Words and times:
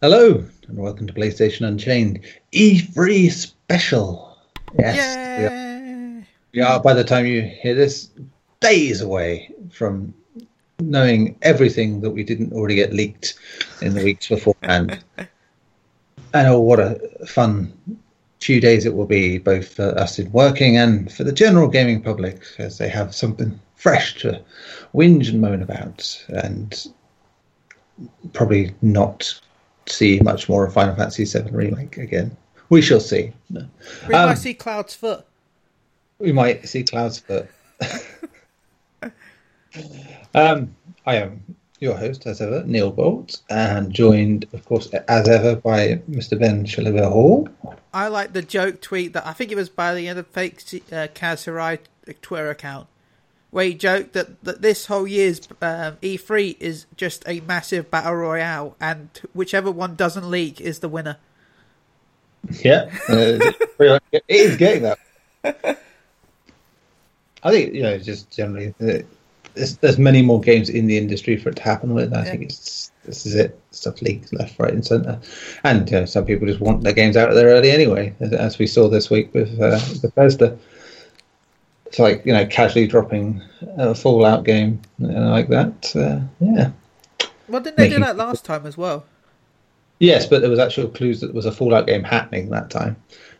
Hello, 0.00 0.44
and 0.68 0.78
welcome 0.78 1.08
to 1.08 1.12
PlayStation 1.12 1.66
Unchained 1.66 2.20
E3 2.52 3.32
special. 3.32 4.38
Yes, 4.78 5.40
we 5.40 5.46
are, 5.48 6.26
we 6.54 6.60
are, 6.60 6.80
by 6.80 6.94
the 6.94 7.02
time 7.02 7.26
you 7.26 7.42
hear 7.42 7.74
this, 7.74 8.08
days 8.60 9.00
away 9.00 9.52
from 9.72 10.14
knowing 10.78 11.36
everything 11.42 12.00
that 12.02 12.10
we 12.10 12.22
didn't 12.22 12.52
already 12.52 12.76
get 12.76 12.92
leaked 12.92 13.34
in 13.82 13.94
the 13.94 14.04
weeks 14.04 14.28
beforehand. 14.28 15.02
and 15.18 15.28
oh, 16.32 16.60
what 16.60 16.78
a 16.78 17.00
fun 17.26 17.76
few 18.38 18.60
days 18.60 18.86
it 18.86 18.94
will 18.94 19.04
be, 19.04 19.38
both 19.38 19.74
for 19.74 19.98
us 19.98 20.20
in 20.20 20.30
working 20.30 20.76
and 20.76 21.10
for 21.12 21.24
the 21.24 21.32
general 21.32 21.66
gaming 21.66 22.00
public, 22.00 22.44
as 22.58 22.78
they 22.78 22.88
have 22.88 23.12
something 23.12 23.58
fresh 23.74 24.14
to 24.20 24.40
whinge 24.94 25.28
and 25.30 25.40
moan 25.40 25.60
about, 25.60 26.24
and 26.28 26.86
probably 28.32 28.72
not 28.80 29.40
see 29.90 30.20
much 30.20 30.48
more 30.48 30.66
of 30.66 30.72
Final 30.72 30.94
Fantasy 30.94 31.24
VII 31.24 31.50
Remake 31.50 31.96
again. 31.96 32.36
We 32.70 32.82
shall 32.82 33.00
see. 33.00 33.32
We 33.50 33.60
Um, 34.14 34.28
might 34.28 34.38
see 34.38 34.54
Cloud's 34.54 34.94
foot. 34.94 35.24
We 36.18 36.32
might 36.32 36.68
see 36.68 36.82
Cloud's 36.84 37.18
foot. 37.18 37.48
um, 40.34 40.74
I 41.06 41.16
am 41.16 41.42
your 41.80 41.96
host, 41.96 42.26
as 42.26 42.40
ever, 42.40 42.64
Neil 42.66 42.90
Bolt, 42.90 43.40
and 43.48 43.92
joined, 43.92 44.46
of 44.52 44.64
course, 44.64 44.88
as 45.08 45.28
ever, 45.28 45.56
by 45.56 46.00
Mr. 46.10 46.38
Ben 46.38 46.64
Shiliver 46.64 47.08
Hall. 47.08 47.48
I 47.94 48.08
like 48.08 48.32
the 48.32 48.42
joke 48.42 48.80
tweet 48.80 49.12
that 49.12 49.26
I 49.26 49.32
think 49.32 49.52
it 49.52 49.56
was 49.56 49.68
by 49.68 49.94
the 49.94 50.08
other 50.08 50.24
fake 50.24 50.60
uh, 50.92 51.06
Kaz 51.14 51.46
Hirai 51.46 51.78
Twitter 52.20 52.50
account, 52.50 52.88
where 53.50 53.64
he 53.64 53.74
joked 53.74 54.12
that, 54.12 54.42
that 54.44 54.62
this 54.62 54.86
whole 54.86 55.06
year's 55.06 55.40
um, 55.62 55.96
E3 56.02 56.56
is 56.60 56.86
just 56.96 57.22
a 57.26 57.40
massive 57.40 57.90
battle 57.90 58.14
royale, 58.14 58.76
and 58.80 59.08
whichever 59.32 59.70
one 59.70 59.94
doesn't 59.96 60.28
leak 60.30 60.60
is 60.60 60.80
the 60.80 60.88
winner. 60.88 61.16
Yeah, 62.62 62.90
uh, 63.08 63.52
it 64.12 64.22
is 64.28 64.56
getting 64.56 64.82
that. 64.82 64.98
I 67.42 67.50
think 67.50 67.74
you 67.74 67.82
know, 67.82 67.98
just 67.98 68.30
generally, 68.30 68.74
uh, 68.80 69.02
there's, 69.54 69.76
there's 69.78 69.98
many 69.98 70.22
more 70.22 70.40
games 70.40 70.68
in 70.68 70.86
the 70.86 70.98
industry 70.98 71.36
for 71.36 71.50
it 71.50 71.56
to 71.56 71.62
happen 71.62 71.94
with. 71.94 72.12
I 72.12 72.24
Yeah. 72.24 72.30
think 72.30 72.42
it's 72.44 72.92
this 73.04 73.26
is 73.26 73.34
it. 73.34 73.58
Stuff 73.70 74.02
leaks 74.02 74.32
left, 74.32 74.58
right, 74.58 74.72
and 74.72 74.84
centre, 74.84 75.18
and 75.64 75.88
you 75.90 76.00
know, 76.00 76.04
some 76.04 76.24
people 76.26 76.46
just 76.46 76.60
want 76.60 76.82
their 76.82 76.92
games 76.92 77.16
out 77.16 77.28
of 77.28 77.34
there 77.34 77.48
early 77.48 77.70
anyway, 77.70 78.14
as, 78.20 78.32
as 78.32 78.58
we 78.58 78.66
saw 78.66 78.88
this 78.88 79.08
week 79.10 79.32
with 79.34 79.60
uh, 79.60 79.78
Bethesda. 80.02 80.58
It's 81.88 81.98
like 81.98 82.24
you 82.24 82.32
know, 82.32 82.46
casually 82.46 82.86
dropping 82.86 83.42
a 83.76 83.94
Fallout 83.94 84.44
game 84.44 84.80
like 84.98 85.48
that. 85.48 85.96
Uh, 85.96 86.20
yeah. 86.40 86.70
Well, 87.48 87.62
didn't 87.62 87.78
they 87.78 87.88
do 87.88 87.98
that 87.98 88.16
last 88.16 88.44
time 88.44 88.66
as 88.66 88.76
well? 88.76 89.04
Yes, 89.98 90.26
but 90.26 90.42
there 90.42 90.50
was 90.50 90.58
actual 90.58 90.88
clues 90.88 91.20
that 91.20 91.28
there 91.28 91.34
was 91.34 91.46
a 91.46 91.52
Fallout 91.52 91.86
game 91.86 92.04
happening 92.04 92.50
that 92.50 92.70
time. 92.70 92.96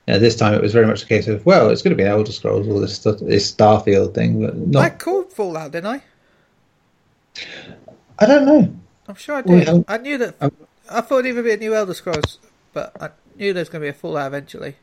Now, 0.09 0.19
this 0.19 0.35
time 0.35 0.55
it 0.55 0.63
was 0.63 0.73
very 0.73 0.87
much 0.87 1.03
a 1.03 1.07
case 1.07 1.29
of, 1.29 1.45
well, 1.45 1.69
it's 1.69 1.83
going 1.83 1.91
to 1.91 1.97
be 1.97 2.03
an 2.03 2.09
Elder 2.09 2.33
Scrolls 2.33 2.67
or 2.67 2.81
this, 2.81 2.99
this 3.01 3.53
Starfield 3.53 4.15
thing, 4.15 4.73
but 4.73 4.81
I 4.81 4.89
called 4.89 5.31
Fallout, 5.31 5.73
didn't 5.73 5.87
I? 5.87 6.03
I 8.19 8.27
don't 8.27 8.47
know. 8.47 8.75
I'm 9.07 9.15
sure 9.15 9.37
I 9.37 9.43
did. 9.43 9.69
um, 9.69 9.85
I 9.87 9.99
knew 9.99 10.17
that. 10.19 10.35
um, 10.41 10.51
I 10.91 11.03
thought 11.03 11.27
it 11.27 11.35
would 11.35 11.45
be 11.45 11.53
a 11.53 11.57
new 11.59 11.75
Elder 11.75 11.93
Scrolls, 11.93 12.39
but 12.73 12.97
I 13.01 13.11
knew 13.37 13.53
there 13.53 13.61
was 13.61 13.69
going 13.69 13.83
to 13.83 13.85
be 13.85 13.91
a 13.91 13.93
Fallout 13.93 14.29
eventually. 14.29 14.77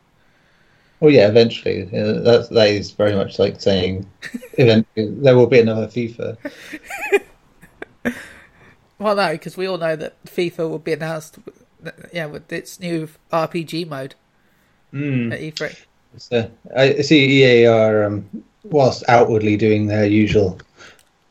Well, 0.99 1.11
yeah, 1.11 1.27
eventually. 1.27 1.83
Uh, 1.83 2.21
that, 2.21 2.47
that 2.51 2.69
is 2.69 2.91
very 2.91 3.15
much 3.15 3.37
like 3.37 3.61
saying 3.61 4.05
eventually 4.53 5.11
there 5.11 5.35
will 5.35 5.47
be 5.47 5.59
another 5.59 5.87
FIFA. 5.87 6.37
Well, 8.97 9.15
no, 9.15 9.31
because 9.33 9.57
we 9.57 9.67
all 9.67 9.77
know 9.77 9.95
that 9.95 10.23
FIFA 10.25 10.69
will 10.69 10.79
be 10.79 10.93
announced, 10.93 11.37
yeah, 12.13 12.27
with 12.27 12.51
its 12.51 12.79
new 12.79 13.09
RPG 13.31 13.87
mode 13.87 14.15
Mm. 14.93 15.33
at 15.33 15.41
E 15.41 15.51
E3. 15.51 15.75
So, 16.17 16.49
I 16.73 17.01
see 17.01 17.43
EA 17.43 17.65
are, 17.65 18.05
um, 18.05 18.29
whilst 18.63 19.03
outwardly 19.09 19.57
doing 19.57 19.87
their 19.87 20.05
usual 20.05 20.57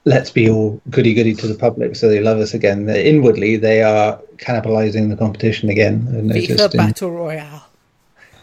let's 0.05 0.31
be 0.31 0.51
all 0.51 0.81
goody 0.91 1.15
goody 1.15 1.35
to 1.35 1.47
the 1.47 1.55
public 1.55 1.97
so 1.97 2.09
they 2.09 2.21
love 2.21 2.39
us 2.39 2.53
again, 2.55 2.89
inwardly 2.89 3.57
they 3.57 3.83
are 3.83 4.21
cannibalizing 4.37 5.09
the 5.09 5.17
competition 5.17 5.71
again. 5.71 6.07
FIFA 6.29 6.77
Battle 6.77 7.11
Royale. 7.11 7.67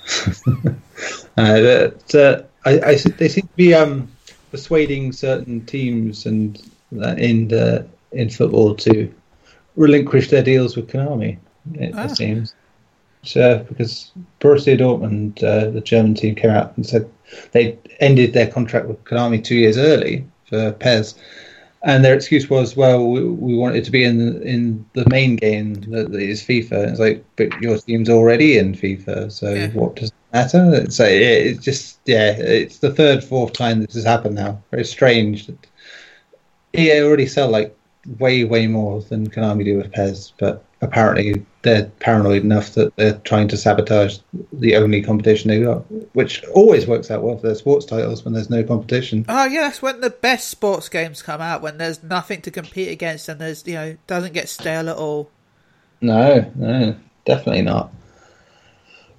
Uh, 1.38 1.59
that 1.59 2.16
uh, 2.16 2.44
I, 2.69 2.79
I, 2.91 2.95
they 2.95 3.28
seem 3.29 3.47
to 3.47 3.56
be 3.56 3.73
um, 3.73 4.09
persuading 4.51 5.12
certain 5.13 5.66
teams 5.66 6.25
and 6.25 6.62
uh, 7.01 7.16
in 7.17 7.53
uh, 7.53 7.88
in 8.12 8.29
football 8.29 8.75
to 8.75 9.12
relinquish 9.75 10.29
their 10.29 10.44
deals 10.44 10.75
with 10.75 10.88
Konami. 10.88 11.38
It, 11.75 11.94
Ah. 11.95 12.06
it 12.06 12.16
seems, 12.16 12.53
so, 13.23 13.66
because 13.69 14.12
Borussia 14.39 14.78
Dortmund, 14.78 15.44
uh, 15.44 15.69
the 15.69 15.81
German 15.81 16.16
team, 16.16 16.35
came 16.35 16.50
out 16.51 16.75
and 16.75 16.85
said 16.85 17.09
they 17.51 17.78
ended 18.00 18.33
their 18.33 18.47
contract 18.47 18.88
with 18.88 19.03
Konami 19.06 19.44
two 19.44 19.56
years 19.56 19.78
early 19.78 20.25
for 20.50 20.72
PES. 20.73 21.16
And 21.83 22.06
their 22.06 22.13
excuse 22.13 22.47
was, 22.50 22.75
well, 22.75 23.07
we, 23.07 23.23
we 23.23 23.56
want 23.56 23.75
it 23.75 23.83
to 23.85 23.91
be 23.91 24.03
in 24.03 24.41
in 24.44 24.85
the 24.94 25.07
main 25.09 25.35
game 25.35 25.73
that 25.91 26.13
is 26.13 26.44
FIFA. 26.44 26.72
And 26.83 26.89
it's 26.91 27.00
like, 27.00 27.23
but 27.38 27.59
your 27.62 27.78
team's 27.78 28.09
already 28.09 28.57
in 28.57 28.73
FIFA, 28.75 29.31
so 29.31 29.53
Yeah. 29.53 29.69
what 29.69 29.95
does 29.95 30.12
matter? 30.34 30.74
It's 30.75 31.00
like, 31.00 31.12
it's 31.12 31.64
just, 31.64 32.00
yeah, 32.06 32.31
it's 32.31 32.80
the 32.80 32.94
third, 32.94 33.24
fourth 33.24 33.53
time 33.53 33.81
this 33.81 33.96
has 33.96 34.03
happened 34.03 34.36
now. 34.36 34.62
Very 34.72 34.86
strange. 34.86 35.47
That 35.47 35.68
EA 36.78 37.02
already 37.02 37.28
sell 37.28 37.50
like 37.50 37.75
way, 38.19 38.44
way 38.44 38.68
more 38.68 39.02
than 39.02 39.30
Konami 39.30 39.66
do 39.66 39.78
with 39.78 39.92
PES, 39.92 40.34
but 40.38 40.64
apparently 40.81 41.46
they're 41.62 41.86
paranoid 42.00 42.44
enough 42.44 42.74
that 42.74 42.96
they're 42.96 43.19
trying 43.19 43.47
to 43.47 43.58
sabotage 43.58 44.18
the 44.52 44.75
only 44.75 45.02
competition 45.02 45.50
they 45.50 45.62
got, 45.62 45.80
which 46.16 46.44
always 46.46 46.88
works 46.88 47.12
out 47.12 47.22
well 47.22 47.38
for 47.38 47.48
their 47.48 47.56
sports 47.56 47.86
titles 47.86 48.25
when 48.25 48.34
there's 48.34 48.50
no 48.50 48.63
competition. 48.63 49.25
Oh 49.30 49.46
yeah, 49.46 49.62
that's 49.62 49.81
when 49.81 50.02
the 50.02 50.09
best 50.09 50.50
sports 50.50 50.90
games 50.90 51.22
come 51.22 51.42
out 51.42 51.62
when 51.62 51.78
there's 51.78 52.02
nothing 52.02 52.42
to 52.42 52.52
compete 52.52 52.90
against 52.90 53.30
and 53.30 53.40
there's 53.40 53.66
you 53.68 53.75
know 53.75 53.98
doesn't 54.08 54.34
get 54.34 54.50
stale 54.50 54.90
at 54.90 54.98
all. 54.98 55.30
No, 56.02 56.52
no, 56.56 56.96
definitely 57.25 57.62
not. 57.62 57.94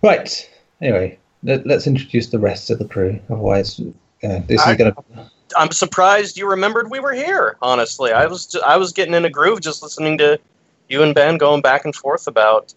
Right. 0.03 0.51
Anyway, 0.83 1.19
let, 1.45 1.67
us 1.71 1.87
introduce 1.87 2.27
the 2.27 2.39
rest 2.39 2.69
of 2.69 2.79
the 2.79 2.85
crew. 2.85 3.19
Otherwise, 3.31 3.81
uh, 4.25 4.41
this 4.47 4.61
I- 4.61 4.73
is 4.73 4.77
going 4.77 4.93
to. 4.93 5.31
I'm 5.57 5.71
surprised 5.71 6.39
you 6.39 6.49
remembered 6.49 6.91
we 6.91 6.99
were 6.99 7.13
here. 7.13 7.57
Honestly, 7.61 8.11
I 8.13 8.27
was 8.27 8.57
I 8.67 8.79
was 8.79 8.93
getting 8.93 9.13
in 9.13 9.27
a 9.27 9.31
groove 9.31 9.61
just 9.61 9.83
listening 9.83 10.17
to 10.19 10.41
you 10.89 11.03
and 11.03 11.15
Ben 11.15 11.37
going 11.37 11.61
back 11.61 11.85
and 11.85 11.95
forth 11.95 12.27
about 12.27 12.73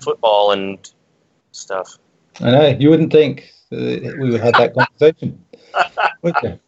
football 0.00 0.50
and 0.50 0.90
stuff. 1.52 1.98
I 2.40 2.50
know 2.50 2.66
you 2.66 2.90
wouldn't 2.90 3.12
think 3.12 3.52
we 3.70 4.30
would 4.30 4.40
have 4.40 4.54
that 4.54 4.74
conversation, 4.74 5.44
you? 6.42 6.58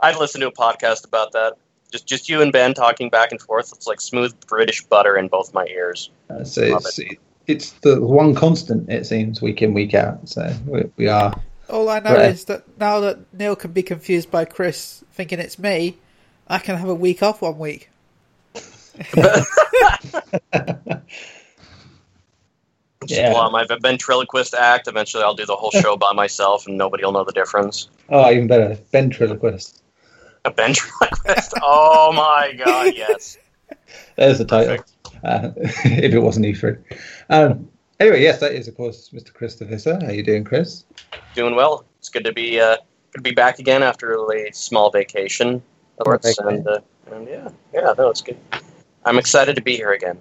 I'd 0.00 0.16
listen 0.16 0.40
to 0.42 0.48
a 0.48 0.52
podcast 0.52 1.04
about 1.04 1.32
that. 1.32 1.54
Just 1.90 2.06
just 2.06 2.28
you 2.28 2.40
and 2.40 2.52
Ben 2.52 2.72
talking 2.72 3.10
back 3.10 3.32
and 3.32 3.40
forth. 3.40 3.72
It's 3.74 3.88
like 3.88 4.00
smooth 4.00 4.32
British 4.46 4.84
butter 4.84 5.16
in 5.16 5.26
both 5.26 5.52
my 5.52 5.66
ears. 5.66 6.10
Uh, 6.30 6.44
so 6.44 6.78
it's, 7.46 7.70
it's 7.70 7.80
the 7.80 8.00
one 8.00 8.34
constant 8.34 8.88
it 8.90 9.06
seems 9.06 9.40
week 9.42 9.62
in 9.62 9.74
week 9.74 9.94
out. 9.94 10.28
So 10.28 10.54
we, 10.66 10.84
we 10.96 11.08
are. 11.08 11.40
All 11.68 11.88
I 11.88 12.00
know 12.00 12.14
Right. 12.14 12.30
is 12.30 12.44
that 12.46 12.64
now 12.78 13.00
that 13.00 13.18
Neil 13.32 13.54
can 13.56 13.72
be 13.72 13.82
confused 13.82 14.30
by 14.30 14.44
Chris 14.44 15.04
thinking 15.12 15.38
it's 15.38 15.58
me, 15.58 15.96
I 16.48 16.58
can 16.58 16.76
have 16.76 16.88
a 16.88 16.94
week 16.94 17.22
off 17.22 17.42
one 17.42 17.58
week. 17.58 17.90
Just 23.06 23.18
Yeah. 23.20 23.32
pull 23.32 23.40
out 23.40 23.52
my 23.52 23.64
ventriloquist 23.80 24.52
act. 24.54 24.86
Eventually, 24.88 25.22
I'll 25.22 25.34
do 25.34 25.46
the 25.46 25.56
whole 25.56 25.70
show 25.70 25.96
by 25.96 26.12
myself, 26.12 26.66
and 26.66 26.76
nobody 26.76 27.04
will 27.04 27.12
know 27.12 27.24
the 27.24 27.32
difference. 27.32 27.88
Oh, 28.10 28.30
even 28.30 28.46
better, 28.46 28.76
ventriloquist. 28.92 29.82
A 30.44 30.50
ventriloquist. 30.50 31.54
oh 31.62 32.12
my 32.12 32.52
god! 32.62 32.92
Yes. 32.94 33.38
There's 34.16 34.38
the 34.38 34.44
title. 34.44 34.84
Uh, 35.24 35.50
if 35.56 36.12
it 36.14 36.18
wasn't 36.18 36.46
E3. 36.46 36.78
Um, 37.28 37.68
anyway, 37.98 38.22
yes, 38.22 38.40
that 38.40 38.52
is 38.52 38.68
of 38.68 38.76
course 38.76 39.10
Mr. 39.10 39.32
Chris 39.32 39.56
DeVissa. 39.56 40.02
How 40.02 40.10
you 40.10 40.22
doing, 40.22 40.44
Chris? 40.44 40.84
doing 41.34 41.54
well. 41.54 41.84
It's 41.98 42.08
good 42.08 42.24
to 42.24 42.32
be 42.32 42.60
uh, 42.60 42.76
good 43.12 43.18
to 43.18 43.22
be 43.22 43.34
back 43.34 43.58
again 43.58 43.82
after 43.82 44.14
a 44.14 44.52
small 44.52 44.90
vacation. 44.90 45.62
Of 45.98 46.04
course, 46.04 46.22
vacation. 46.22 46.48
and, 46.48 46.66
uh, 46.66 46.80
and 47.12 47.28
yeah, 47.28 47.48
yeah, 47.74 47.94
no, 47.96 48.10
it's 48.10 48.22
good. 48.22 48.38
I'm 49.04 49.18
excited 49.18 49.56
to 49.56 49.62
be 49.62 49.76
here 49.76 49.92
again. 49.92 50.18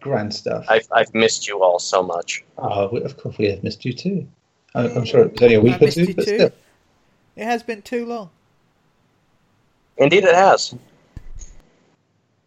Grand 0.00 0.32
stuff. 0.32 0.64
I've 0.68 0.86
I've 0.92 1.12
missed 1.14 1.48
you 1.48 1.62
all 1.62 1.78
so 1.78 2.02
much. 2.02 2.44
Oh, 2.56 2.88
we- 2.92 3.02
of 3.02 3.16
course 3.16 3.36
we 3.38 3.46
have 3.50 3.62
missed 3.64 3.84
you 3.84 3.92
too. 3.92 4.28
I'm, 4.74 4.98
I'm 4.98 5.04
sure 5.04 5.22
it 5.22 5.32
was 5.32 5.42
only 5.42 5.54
a 5.54 5.60
week 5.60 5.82
I 5.82 5.86
or 5.86 5.90
two, 5.90 6.14
but 6.14 6.24
too. 6.24 6.36
still. 6.36 6.50
It 7.36 7.44
has 7.44 7.62
been 7.62 7.82
too 7.82 8.04
long. 8.06 8.30
Indeed, 9.96 10.24
it 10.24 10.34
has. 10.34 10.74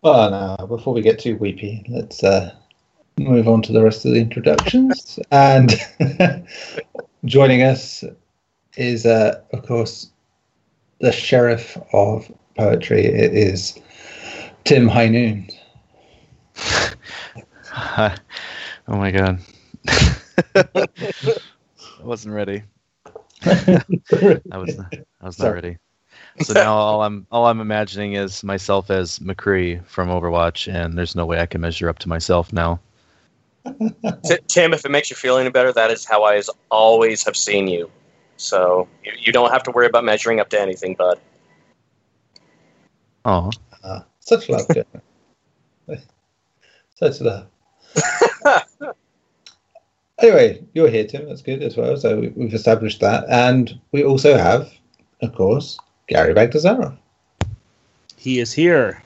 Oh 0.03 0.30
no! 0.30 0.65
Before 0.65 0.95
we 0.95 1.01
get 1.01 1.19
too 1.19 1.38
weepy, 1.38 1.86
let's 1.88 2.24
uh, 2.24 2.56
move 3.19 3.48
on 3.48 3.62
to 3.62 3.71
the 3.71 3.83
rest 3.83 4.03
of 4.03 4.13
the 4.13 4.19
introductions. 4.19 5.19
and 5.30 5.74
joining 7.25 7.62
us 7.62 8.03
is, 8.77 9.06
uh, 9.06 9.42
of 9.53 9.63
course, 9.68 10.09
the 11.01 11.12
sheriff 11.12 11.77
of 11.94 12.31
poetry. 12.57 13.06
It 13.06 13.36
is 13.36 13.80
Tim 14.63 14.88
High 14.88 15.09
Noon. 15.09 15.48
oh 17.75 18.15
my 18.88 19.12
god. 19.12 19.39
I 20.56 20.88
wasn't 22.01 22.33
ready. 22.33 22.63
I 23.45 24.57
was 24.57 24.77
not, 24.77 24.94
I 25.21 25.25
was 25.25 25.38
not 25.38 25.53
ready. 25.53 25.77
So 26.39 26.53
now 26.53 26.73
all 26.73 27.03
I'm 27.03 27.27
all 27.31 27.45
I'm 27.45 27.59
imagining 27.59 28.13
is 28.13 28.43
myself 28.43 28.89
as 28.89 29.19
McCree 29.19 29.85
from 29.85 30.09
Overwatch, 30.09 30.71
and 30.73 30.97
there's 30.97 31.15
no 31.15 31.25
way 31.25 31.39
I 31.39 31.45
can 31.45 31.61
measure 31.61 31.89
up 31.89 31.99
to 31.99 32.09
myself 32.09 32.51
now. 32.53 32.79
Tim, 34.47 34.73
if 34.73 34.85
it 34.85 34.91
makes 34.91 35.09
you 35.09 35.15
feel 35.15 35.37
any 35.37 35.49
better, 35.49 35.71
that 35.73 35.91
is 35.91 36.05
how 36.05 36.23
I 36.23 36.35
has 36.35 36.49
always 36.69 37.23
have 37.25 37.35
seen 37.37 37.67
you. 37.67 37.91
So 38.37 38.87
you, 39.03 39.11
you 39.19 39.31
don't 39.33 39.51
have 39.51 39.63
to 39.63 39.71
worry 39.71 39.85
about 39.85 40.03
measuring 40.03 40.39
up 40.39 40.49
to 40.49 40.59
anything, 40.59 40.95
bud. 40.95 41.19
Oh, 43.25 43.51
Ah, 43.83 44.05
such 44.19 44.49
love, 44.49 44.67
Jenna. 44.69 45.01
such 46.95 47.21
love. 47.21 47.47
anyway, 50.19 50.63
you're 50.73 50.89
here, 50.89 51.05
Tim. 51.05 51.27
That's 51.27 51.41
good 51.41 51.61
as 51.61 51.77
well. 51.77 51.97
So 51.97 52.19
we- 52.19 52.29
we've 52.29 52.53
established 52.53 52.99
that, 53.01 53.25
and 53.29 53.79
we 53.91 54.03
also 54.03 54.37
have, 54.37 54.71
of 55.21 55.35
course, 55.35 55.77
Gary 56.11 56.33
Bagdasarov. 56.33 56.97
He 58.17 58.39
is 58.39 58.51
here. 58.51 59.01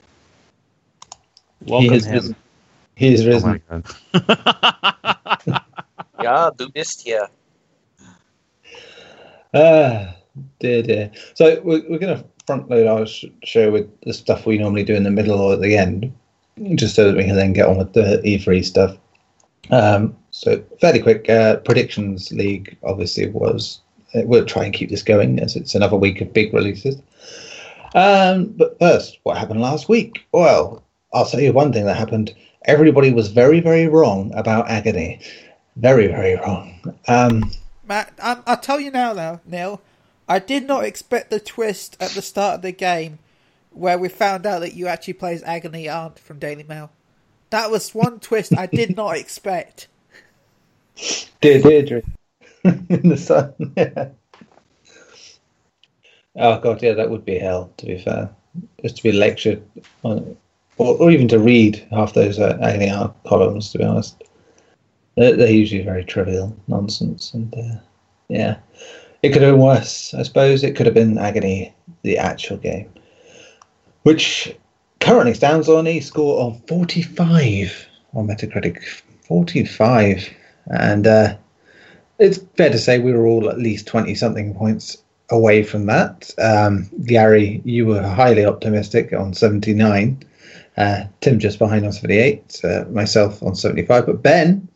He 1.64 1.72
Welcome 1.72 1.94
has 1.94 2.06
him. 2.06 2.14
risen. 2.14 2.36
He 2.96 3.14
is 3.14 3.22
oh 3.26 3.30
risen. 3.30 3.62
my 3.62 3.84
god. 5.44 5.62
Ja, 6.24 6.50
du 6.50 6.70
bist 6.72 7.02
hier. 7.02 7.30
Ah, 9.54 10.16
dear, 10.60 10.82
dear. 10.82 11.12
So 11.36 11.62
we're, 11.64 11.84
we're 11.88 12.00
going 12.00 12.18
to 12.18 12.26
front 12.48 12.70
load 12.70 12.88
our 12.88 13.06
sh- 13.06 13.26
show 13.44 13.72
with 13.72 13.88
the 14.02 14.14
stuff 14.14 14.46
we 14.48 14.58
normally 14.58 14.84
do 14.84 14.96
in 14.96 15.04
the 15.04 15.12
middle 15.12 15.40
or 15.40 15.54
at 15.54 15.62
the 15.62 15.78
end, 15.78 16.12
just 16.74 16.96
so 16.96 17.06
that 17.06 17.16
we 17.16 17.24
can 17.26 17.36
then 17.36 17.54
get 17.54 17.68
on 17.68 17.78
with 17.78 17.94
the 17.94 18.20
E3 18.26 18.66
stuff. 18.66 18.98
Um, 19.70 20.16
so 20.32 20.64
fairly 20.82 21.02
quick 21.02 21.30
uh, 21.30 21.58
predictions 21.58 22.32
league 22.32 22.76
obviously 22.84 23.28
was. 23.30 23.82
Uh, 24.16 24.22
We'll 24.26 24.46
try 24.46 24.66
and 24.66 24.74
keep 24.74 24.90
this 24.90 25.04
going 25.04 25.40
as 25.40 25.56
it's 25.56 25.76
another 25.76 25.98
week 25.98 26.22
of 26.22 26.34
big 26.34 26.54
releases. 26.54 27.02
Um, 27.94 28.48
but 28.48 28.78
first, 28.80 29.20
what 29.24 29.38
happened 29.38 29.62
last 29.62 29.88
week? 29.88 30.26
Well, 30.32 30.84
I'll 31.14 31.26
tell 31.26 31.40
you 31.40 31.54
one 31.54 31.72
thing 31.72 31.86
that 31.86 31.96
happened. 31.96 32.36
Everybody 32.66 33.14
was 33.14 33.30
very, 33.30 33.60
very 33.60 33.88
wrong 33.88 34.34
about 34.36 34.70
Agony. 34.70 35.22
Very, 35.78 36.08
very 36.08 36.36
wrong. 36.36 36.94
Um, 37.08 37.52
Matt, 37.88 38.14
I'm, 38.22 38.44
I'll 38.46 38.58
tell 38.58 38.80
you 38.80 38.92
now, 38.92 39.14
now, 39.14 39.42
Neil. 39.46 39.82
I 40.28 40.40
did 40.40 40.66
not 40.66 40.84
expect 40.84 41.30
the 41.30 41.40
twist 41.40 41.96
at 42.00 42.12
the 42.12 42.22
start 42.22 42.56
of 42.56 42.62
the 42.64 42.72
game 42.72 43.20
where 43.72 43.98
we 43.98 44.10
found 44.10 44.46
out 44.46 44.60
that 44.60 44.74
you 44.74 44.88
actually 44.88 45.14
play 45.14 45.34
as 45.34 45.44
Agony 45.44 45.88
Aunt 45.88 46.18
from 46.18 46.40
Daily 46.40 46.64
Mail. 46.64 46.92
That 47.52 47.70
was 47.70 47.94
one 47.94 48.20
twist 48.20 48.58
I 48.58 48.66
did 48.66 48.96
not 48.98 49.18
expect. 49.18 49.88
Dear 51.42 51.62
Deirdre 51.62 52.02
in 52.90 53.10
the 53.10 53.18
sun. 53.18 53.54
Yeah. 53.78 54.10
Oh 56.38 56.60
god, 56.60 56.84
yeah, 56.84 56.92
that 56.92 57.10
would 57.10 57.24
be 57.24 57.40
hell. 57.40 57.72
To 57.78 57.86
be 57.86 57.98
fair, 57.98 58.30
just 58.82 58.98
to 58.98 59.04
be 59.04 59.14
lectured 59.14 59.64
on, 60.04 60.36
or, 60.78 60.98
or 60.98 61.10
even 61.10 61.30
to 61.30 61.40
read 61.40 61.88
half 61.92 62.14
those 62.14 62.40
uh, 62.40 62.58
agony 62.62 62.90
art 62.90 63.16
columns. 63.26 63.72
To 63.72 63.78
be 63.78 63.86
honest, 63.86 64.22
they're, 65.16 65.38
they're 65.38 65.50
usually 65.50 65.82
very 65.82 66.04
trivial 66.04 66.54
nonsense, 66.68 67.34
and 67.34 67.54
uh, 67.56 67.80
yeah, 68.28 68.58
it 69.24 69.30
could 69.32 69.44
have 69.44 69.54
been 69.54 69.62
worse. 69.62 70.14
I 70.14 70.24
suppose 70.24 70.62
it 70.62 70.76
could 70.76 70.88
have 70.88 70.96
been 70.96 71.18
agony, 71.18 71.74
the 72.02 72.18
actual 72.18 72.58
game, 72.58 72.94
which 74.04 74.54
currently 75.00 75.36
stands 75.36 75.70
on 75.70 75.88
a 75.88 76.02
score 76.02 76.42
of 76.42 76.62
forty-five 76.68 77.88
on 78.14 78.28
Metacritic. 78.28 78.84
Forty-five 79.22 80.30
and 80.68 81.08
uh, 81.08 81.38
it's 82.20 82.40
fair 82.56 82.70
to 82.70 82.78
say 82.78 83.00
we 83.00 83.14
were 83.14 83.26
all 83.26 83.50
at 83.50 83.58
least 83.58 83.88
20 83.88 84.16
something 84.16 84.54
points 84.54 84.98
away 85.30 85.64
from 85.64 85.86
that. 85.88 86.32
Um, 86.38 86.90
Gary, 87.06 87.62
you 87.66 87.86
were 87.86 88.02
highly 88.02 88.46
optimistic 88.46 89.14
on 89.14 89.34
79. 89.34 90.24
Uh, 90.78 91.06
Tim 91.22 91.40
just 91.40 91.60
behind 91.60 91.86
on 91.86 91.92
78. 91.92 92.62
Uh, 92.64 92.86
myself 92.90 93.42
on 93.42 93.56
75. 93.56 94.06
But 94.06 94.22
Ben, 94.22 94.68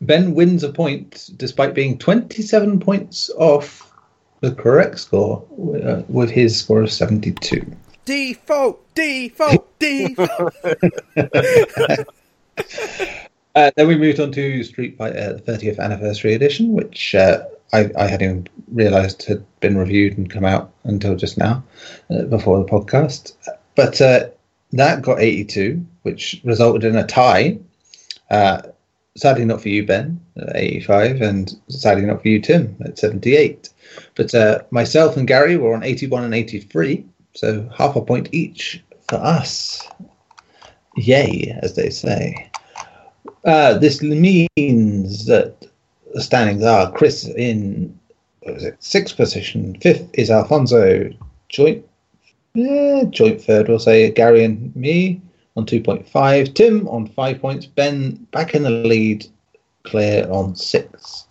Ben 0.00 0.34
wins 0.34 0.62
a 0.62 0.72
point 0.72 1.30
despite 1.36 1.74
being 1.74 1.98
27 1.98 2.80
points 2.80 3.30
off 3.38 3.92
the 4.40 4.54
correct 4.54 5.00
score 5.00 5.44
uh, 5.82 6.02
with 6.08 6.30
his 6.30 6.58
score 6.58 6.82
of 6.82 6.92
72. 6.92 7.64
Default, 8.04 8.94
default, 8.94 9.78
default. 9.80 10.54
Uh, 13.54 13.70
then 13.76 13.86
we 13.86 13.96
moved 13.96 14.18
on 14.18 14.32
to 14.32 14.64
Street 14.64 14.96
Fighter 14.98 15.40
30th 15.46 15.78
Anniversary 15.78 16.34
Edition, 16.34 16.72
which 16.72 17.14
uh, 17.14 17.44
I, 17.72 17.90
I 17.96 18.08
hadn't 18.08 18.22
even 18.22 18.48
realised 18.72 19.24
had 19.24 19.44
been 19.60 19.78
reviewed 19.78 20.18
and 20.18 20.30
come 20.30 20.44
out 20.44 20.72
until 20.84 21.14
just 21.14 21.38
now, 21.38 21.62
uh, 22.10 22.22
before 22.22 22.58
the 22.58 22.64
podcast. 22.64 23.32
But 23.76 24.00
uh, 24.00 24.28
that 24.72 25.02
got 25.02 25.20
82, 25.20 25.84
which 26.02 26.40
resulted 26.44 26.84
in 26.84 26.96
a 26.96 27.06
tie. 27.06 27.58
Uh, 28.30 28.62
sadly, 29.16 29.44
not 29.44 29.62
for 29.62 29.68
you, 29.68 29.86
Ben, 29.86 30.20
at 30.36 30.56
85, 30.56 31.22
and 31.22 31.56
sadly 31.68 32.06
not 32.06 32.22
for 32.22 32.28
you, 32.28 32.40
Tim, 32.40 32.76
at 32.84 32.98
78. 32.98 33.70
But 34.16 34.34
uh, 34.34 34.62
myself 34.70 35.16
and 35.16 35.28
Gary 35.28 35.56
were 35.56 35.74
on 35.74 35.84
81 35.84 36.24
and 36.24 36.34
83, 36.34 37.04
so 37.34 37.68
half 37.76 37.94
a 37.94 38.00
point 38.00 38.28
each 38.32 38.82
for 39.08 39.16
us. 39.16 39.86
Yay, 40.96 41.56
as 41.62 41.74
they 41.74 41.90
say. 41.90 42.50
Uh, 43.44 43.76
this 43.78 44.02
means 44.02 45.26
that 45.26 45.66
the 46.14 46.22
standings 46.22 46.64
are 46.64 46.90
Chris 46.92 47.26
in 47.26 47.98
what 48.40 48.56
is 48.56 48.64
it, 48.64 48.76
sixth 48.82 49.16
position, 49.16 49.76
fifth 49.80 50.08
is 50.14 50.30
Alfonso, 50.30 51.10
joint 51.48 51.84
joint 53.10 53.42
third, 53.42 53.68
we'll 53.68 53.78
say 53.78 54.10
Gary 54.12 54.44
and 54.44 54.74
me 54.76 55.20
on 55.56 55.66
2.5, 55.66 56.54
Tim 56.54 56.88
on 56.88 57.06
five 57.08 57.40
points, 57.40 57.66
Ben 57.66 58.14
back 58.30 58.54
in 58.54 58.62
the 58.62 58.70
lead, 58.70 59.26
Claire 59.82 60.30
on 60.30 60.54
six. 60.54 61.26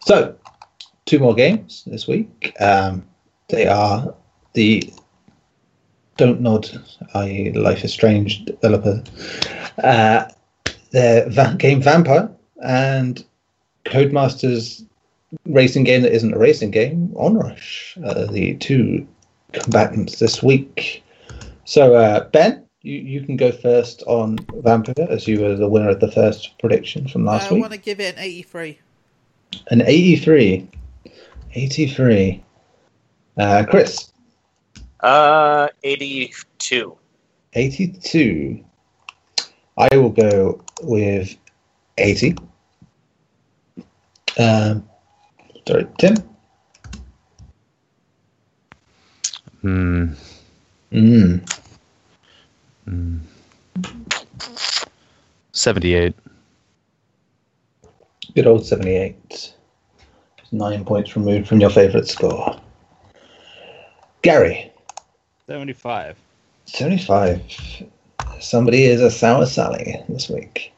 So, 0.00 0.34
two 1.06 1.18
more 1.18 1.34
games 1.34 1.84
this 1.86 2.06
week. 2.06 2.54
Um, 2.60 3.06
they 3.48 3.66
are 3.66 4.14
the 4.52 4.92
Dontnod, 6.18 6.80
i.e., 7.14 7.52
Life 7.52 7.84
is 7.84 7.92
Strange 7.92 8.44
developer. 8.44 9.02
Uh, 9.82 10.24
their 10.90 11.28
va- 11.28 11.56
game 11.58 11.82
Vampyr 11.82 12.32
and 12.62 13.24
Codemasters 13.84 14.84
racing 15.46 15.84
game 15.84 16.02
that 16.02 16.12
isn't 16.12 16.34
a 16.34 16.38
racing 16.38 16.70
game, 16.70 17.08
Onrush, 17.14 17.96
uh, 18.04 18.30
the 18.30 18.54
two 18.56 19.06
combatants 19.52 20.18
this 20.18 20.42
week. 20.42 21.02
So, 21.64 21.94
uh, 21.94 22.28
Ben, 22.28 22.64
you, 22.82 22.98
you 22.98 23.20
can 23.22 23.36
go 23.36 23.50
first 23.52 24.02
on 24.06 24.36
Vampyr 24.38 25.08
as 25.10 25.26
you 25.26 25.40
were 25.40 25.56
the 25.56 25.68
winner 25.68 25.88
of 25.90 26.00
the 26.00 26.10
first 26.10 26.56
prediction 26.58 27.08
from 27.08 27.24
last 27.24 27.50
I 27.50 27.54
week. 27.54 27.58
I 27.58 27.60
want 27.62 27.72
to 27.72 27.78
give 27.80 28.00
it 28.00 28.16
an 28.16 28.22
83. 28.22 28.78
An 29.68 29.82
83. 29.82 30.68
83. 31.54 32.44
Uh, 33.38 33.64
Chris, 33.68 34.12
Uh, 35.00 35.68
82. 35.82 36.96
82. 37.54 38.64
I 39.78 39.96
will 39.96 40.10
go 40.10 40.60
with 40.82 41.36
80. 41.98 42.36
Um, 44.38 44.88
sorry, 45.66 45.86
Tim? 45.98 46.16
Hmm. 49.60 50.12
Mm. 50.92 51.52
Hmm. 52.84 53.18
78. 55.52 56.14
Good 58.34 58.46
old 58.46 58.64
78. 58.66 59.54
Nine 60.52 60.84
points 60.84 61.16
removed 61.16 61.48
from 61.48 61.60
your 61.60 61.70
favourite 61.70 62.06
score. 62.06 62.60
Gary, 64.22 64.72
75. 65.46 66.16
75. 66.66 67.42
Somebody 68.40 68.84
is 68.84 69.00
a 69.00 69.10
sour 69.10 69.46
Sally 69.46 70.02
this 70.08 70.28
week. 70.28 70.72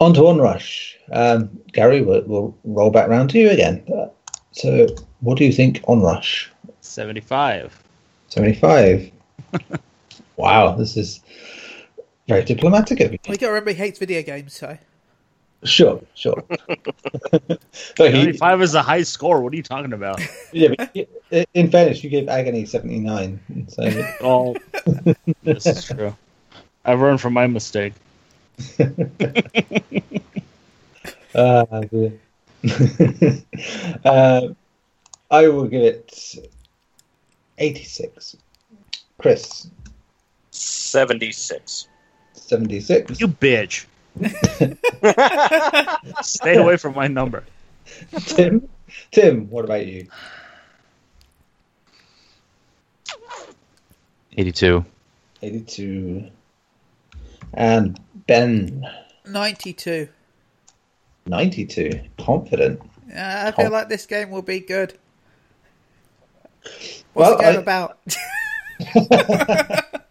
On 0.00 0.12
to 0.14 0.20
Onrush. 0.20 0.94
Um, 1.12 1.48
Gary, 1.72 2.02
we'll, 2.02 2.22
we'll 2.22 2.58
roll 2.64 2.90
back 2.90 3.08
round 3.08 3.30
to 3.30 3.38
you 3.38 3.50
again. 3.50 3.84
Uh, 3.94 4.08
so, 4.50 4.86
what 5.20 5.38
do 5.38 5.44
you 5.44 5.52
think 5.52 5.80
Onrush? 5.82 6.48
75. 6.80 7.82
75. 8.28 9.10
wow, 10.36 10.74
this 10.74 10.96
is 10.96 11.20
very 12.26 12.44
diplomatic 12.44 13.00
of 13.00 13.12
you. 13.12 13.18
We 13.28 13.36
got 13.36 13.46
to 13.46 13.52
remember 13.52 13.70
he 13.70 13.76
hates 13.76 13.98
video 13.98 14.22
games, 14.22 14.54
so. 14.54 14.76
Sure, 15.64 16.00
sure. 16.14 16.42
so 17.72 18.06
he, 18.06 18.32
75 18.32 18.62
is 18.62 18.74
a 18.74 18.82
high 18.82 19.02
score. 19.02 19.40
What 19.42 19.52
are 19.52 19.56
you 19.56 19.62
talking 19.62 19.92
about? 19.92 20.20
yeah, 20.52 20.68
but 20.76 20.90
i- 20.96 21.46
in 21.54 21.70
fairness, 21.70 22.02
you 22.02 22.10
gave 22.10 22.28
Agony 22.28 22.64
79. 22.64 23.66
So, 23.68 24.14
Oh, 24.20 24.56
this 25.42 25.66
is 25.66 25.84
true. 25.84 26.14
I've 26.84 27.00
learned 27.00 27.20
from 27.20 27.32
my 27.32 27.46
mistake. 27.46 27.92
uh, 31.34 31.64
dear. 31.90 32.12
uh, 34.04 34.48
I 35.30 35.48
will 35.48 35.66
give 35.66 35.82
it 35.82 36.34
86. 37.58 38.36
Chris, 39.18 39.68
76. 40.50 41.88
76. 42.34 43.20
You 43.20 43.28
bitch. 43.28 43.86
Stay 46.22 46.56
away 46.56 46.76
from 46.76 46.94
my 46.94 47.08
number. 47.08 47.44
Tim, 48.26 48.68
Tim, 49.10 49.48
what 49.50 49.64
about 49.64 49.86
you? 49.86 50.06
82. 54.36 54.84
82. 55.42 56.28
And 57.54 57.98
Ben, 58.26 58.86
92. 59.26 60.08
92. 61.26 62.00
Confident. 62.18 62.80
Uh, 63.14 63.44
I 63.46 63.50
feel 63.52 63.70
like 63.70 63.88
this 63.88 64.06
game 64.06 64.30
will 64.30 64.42
be 64.42 64.60
good. 64.60 64.98
What's 66.62 67.04
Well, 67.14 67.36
the 67.36 67.42
game 67.42 67.56
I- 67.56 67.60
about? 67.60 67.98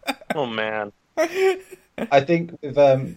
Oh, 0.34 0.46
man. 0.46 0.92
I 1.18 2.20
think 2.22 2.56
with 2.62 2.78
um, 2.78 3.16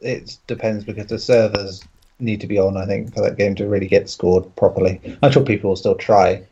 it, 0.00 0.38
depends 0.46 0.84
because 0.84 1.06
the 1.06 1.18
servers 1.18 1.82
need 2.18 2.40
to 2.40 2.46
be 2.46 2.58
on. 2.58 2.76
I 2.76 2.86
think 2.86 3.14
for 3.14 3.22
that 3.22 3.36
game 3.36 3.54
to 3.56 3.66
really 3.68 3.88
get 3.88 4.08
scored 4.08 4.54
properly. 4.56 5.18
I'm 5.22 5.30
sure 5.30 5.44
people 5.44 5.70
will 5.70 5.76
still 5.76 5.94
try, 5.94 6.44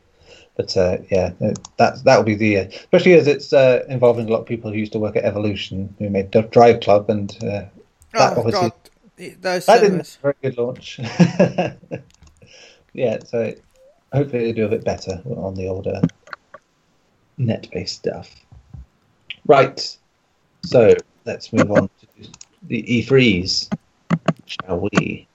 but 0.56 0.76
uh, 0.76 0.98
yeah, 1.10 1.32
that 1.78 2.02
that 2.04 2.16
will 2.16 2.24
be 2.24 2.34
the 2.34 2.58
uh, 2.58 2.64
especially 2.64 3.14
as 3.14 3.26
it's 3.26 3.52
uh, 3.52 3.84
involving 3.88 4.28
a 4.28 4.32
lot 4.32 4.40
of 4.40 4.46
people 4.46 4.70
who 4.70 4.78
used 4.78 4.92
to 4.92 4.98
work 4.98 5.16
at 5.16 5.24
Evolution 5.24 5.94
who 5.98 6.10
made 6.10 6.30
Drive- 6.30 6.80
Club, 6.80 7.10
and 7.10 7.32
uh, 7.42 7.64
that 8.12 8.36
oh, 8.36 8.38
obviously 8.38 8.70
God. 8.70 8.72
It- 9.16 9.42
Those 9.42 9.66
that 9.66 9.80
didn't 9.80 9.98
have 9.98 10.08
a 10.18 10.22
very 10.22 10.34
good 10.42 10.58
launch. 10.58 10.98
yeah, 12.92 13.18
so 13.24 13.54
hopefully 14.12 14.44
they 14.44 14.52
do 14.52 14.66
a 14.66 14.68
bit 14.68 14.84
better 14.84 15.22
on 15.36 15.54
the 15.54 15.68
older 15.68 16.02
net-based 17.38 17.96
stuff. 17.96 18.34
Right, 19.46 19.96
so 20.64 20.94
let's 21.24 21.52
move 21.52 21.70
on 21.70 21.88
to 22.00 22.30
the 22.68 22.82
E3s, 22.82 23.70
shall 24.46 24.80
we? 24.80 25.26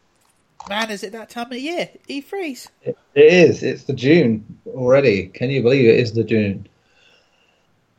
Man, 0.70 0.92
is 0.92 1.04
it 1.04 1.12
that 1.14 1.30
time 1.30 1.52
of 1.52 1.58
year? 1.58 1.90
E 2.08 2.22
E3s. 2.22 2.68
It 2.84 2.98
is. 3.16 3.64
It's 3.64 3.84
the 3.84 3.94
June 3.94 4.60
already. 4.68 5.28
Can 5.28 5.50
you 5.50 5.62
believe 5.62 5.90
it 5.90 6.00
is 6.00 6.14
the 6.14 6.24
June? 6.24 6.68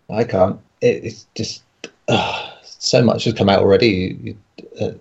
I 0.09 0.25
can't. 0.25 0.61
It, 0.81 1.05
it's 1.05 1.27
just 1.35 1.63
uh, 2.09 2.51
so 2.63 3.03
much 3.03 3.25
has 3.25 3.35
come 3.35 3.49
out 3.49 3.61
already. 3.61 4.37
Uh, 4.81 4.93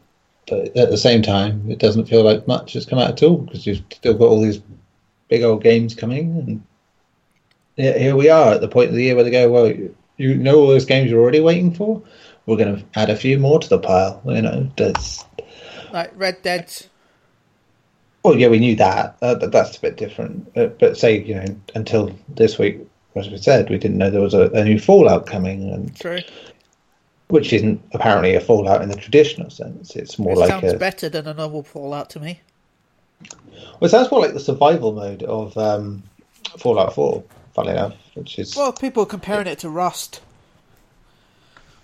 but 0.48 0.75
at 0.75 0.89
the 0.89 0.98
same 0.98 1.21
time, 1.21 1.69
it 1.69 1.79
doesn't 1.79 2.07
feel 2.07 2.24
like 2.24 2.48
much 2.48 2.74
has 2.74 2.86
come 2.86 2.98
out 3.00 3.12
at 3.12 3.24
all 3.24 3.38
because 3.38 3.67
you've 3.67 3.83
still 3.91 4.15
got 4.15 4.25
all 4.25 4.41
these 4.41 4.62
big 5.27 5.43
old 5.43 5.62
games 5.62 5.93
coming, 5.93 6.63
and 7.77 7.95
here 7.98 8.15
we 8.15 8.29
are 8.29 8.53
at 8.53 8.62
the 8.62 8.67
point 8.67 8.89
of 8.89 8.95
the 8.95 9.03
year 9.03 9.15
where 9.15 9.24
they 9.24 9.31
go, 9.31 9.50
well, 9.50 9.67
you, 9.67 9.95
you 10.17 10.36
know 10.36 10.59
all 10.59 10.67
those 10.67 10.86
games 10.86 11.09
you're 11.09 11.21
already 11.21 11.39
waiting 11.39 11.74
for. 11.74 12.01
We're 12.50 12.58
going 12.58 12.77
to 12.77 12.86
add 13.00 13.12
a 13.12 13.15
few 13.15 13.38
more 13.38 13.60
to 13.60 13.70
the 13.70 13.77
pile. 13.77 14.24
You 14.25 14.41
know, 14.41 14.72
that's 14.75 15.24
Like 15.94 16.12
Red 16.15 16.41
Dead. 16.41 16.74
Well, 18.24 18.36
yeah, 18.36 18.48
we 18.48 18.58
knew 18.58 18.75
that. 18.77 19.15
Uh, 19.22 19.36
but 19.36 19.51
that's 19.51 19.77
a 19.77 19.82
bit 19.82 19.98
different. 19.98 20.51
Uh, 20.58 20.65
but 20.65 20.98
say, 20.98 21.22
you 21.22 21.36
know, 21.36 21.46
until 21.75 22.12
this 22.27 22.58
week, 22.58 22.79
as 23.15 23.29
we 23.29 23.38
said, 23.38 23.70
we 23.70 23.77
didn't 23.77 24.00
know 24.00 24.10
there 24.10 24.20
was 24.20 24.34
a, 24.34 24.50
a 24.50 24.63
new 24.63 24.79
Fallout 24.79 25.27
coming, 25.27 25.70
and 25.72 25.96
True. 25.96 26.22
which 27.27 27.53
isn't 27.53 27.84
apparently 27.94 28.34
a 28.34 28.41
Fallout 28.41 28.82
in 28.82 28.89
the 28.89 28.96
traditional 28.96 29.51
sense. 29.51 29.96
It's 29.96 30.18
more 30.18 30.34
It 30.34 30.39
like 30.39 30.50
sounds 30.50 30.74
a. 30.74 30.77
better 30.77 31.08
than 31.08 31.27
a 31.27 31.36
novel 31.36 31.62
Fallout 31.62 32.10
to 32.12 32.20
me. 32.20 32.41
Well, 33.79 33.88
it 33.88 33.89
sounds 33.89 34.10
more 34.10 34.22
like 34.22 34.34
the 34.34 34.39
survival 34.39 34.91
mode 34.94 35.22
of 35.22 35.56
um, 35.56 36.01
Fallout 36.58 36.96
Four. 36.96 37.24
Funnily 37.53 37.74
enough, 37.75 37.96
which 38.15 38.39
is 38.39 38.56
Well, 38.56 38.74
people 38.74 39.03
are 39.03 39.08
comparing 39.08 39.46
it 39.46 39.60
to 39.60 39.70
Rust. 39.70 40.22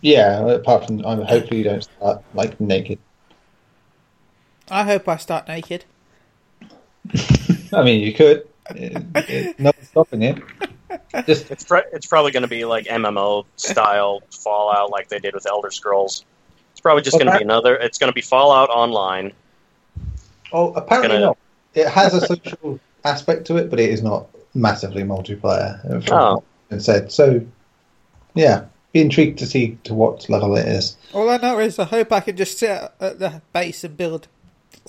Yeah. 0.01 0.39
Apart 0.47 0.87
from, 0.87 1.05
I'm 1.05 1.21
hoping 1.23 1.57
you 1.57 1.63
don't 1.63 1.83
start 1.83 2.23
like 2.33 2.59
naked. 2.59 2.99
I 4.69 4.83
hope 4.83 5.07
I 5.07 5.17
start 5.17 5.47
naked. 5.47 5.85
I 7.73 7.83
mean, 7.83 8.01
you 8.01 8.13
could. 8.13 8.47
It, 8.71 9.03
it, 9.15 9.59
no 9.59 9.71
stopping 9.83 10.21
you. 10.23 10.43
Just 11.27 11.51
It's, 11.51 11.63
pr- 11.63 11.87
it's 11.93 12.07
probably 12.07 12.31
going 12.31 12.41
to 12.43 12.49
be 12.49 12.65
like 12.65 12.85
MMO 12.85 13.45
style 13.57 14.23
Fallout, 14.31 14.89
like 14.89 15.07
they 15.09 15.19
did 15.19 15.33
with 15.35 15.45
Elder 15.47 15.69
Scrolls. 15.71 16.25
It's 16.71 16.81
probably 16.81 17.03
just 17.03 17.17
going 17.19 17.31
to 17.31 17.37
be 17.37 17.43
another. 17.43 17.75
It's 17.75 17.97
going 17.97 18.09
to 18.09 18.13
be 18.13 18.21
Fallout 18.21 18.69
Online. 18.69 19.31
Oh, 20.51 20.73
apparently 20.73 21.09
Gonna- 21.17 21.25
not. 21.27 21.37
It 21.75 21.87
has 21.89 22.13
a 22.13 22.21
social 22.25 22.79
aspect 23.03 23.45
to 23.47 23.57
it, 23.57 23.69
but 23.69 23.79
it 23.79 23.89
is 23.89 24.01
not 24.01 24.27
massively 24.53 25.03
multiplayer. 25.03 25.81
From 26.07 26.17
Oh. 26.17 26.43
what's 26.69 26.85
said. 26.85 27.11
So, 27.11 27.41
yeah, 28.33 28.65
be 28.95 29.01
intrigued 29.01 29.39
to 29.39 29.45
see 29.45 29.77
to 29.83 29.93
what 29.93 30.29
level 30.29 30.55
it 30.55 30.65
is. 30.65 30.95
All 31.13 31.29
I 31.29 31.35
know 31.35 31.59
is 31.59 31.77
I 31.77 31.83
hope 31.83 32.13
I 32.13 32.21
can 32.21 32.37
just 32.37 32.57
sit 32.57 32.69
at 32.69 33.19
the 33.19 33.41
base 33.51 33.83
and 33.83 33.97
build 33.97 34.29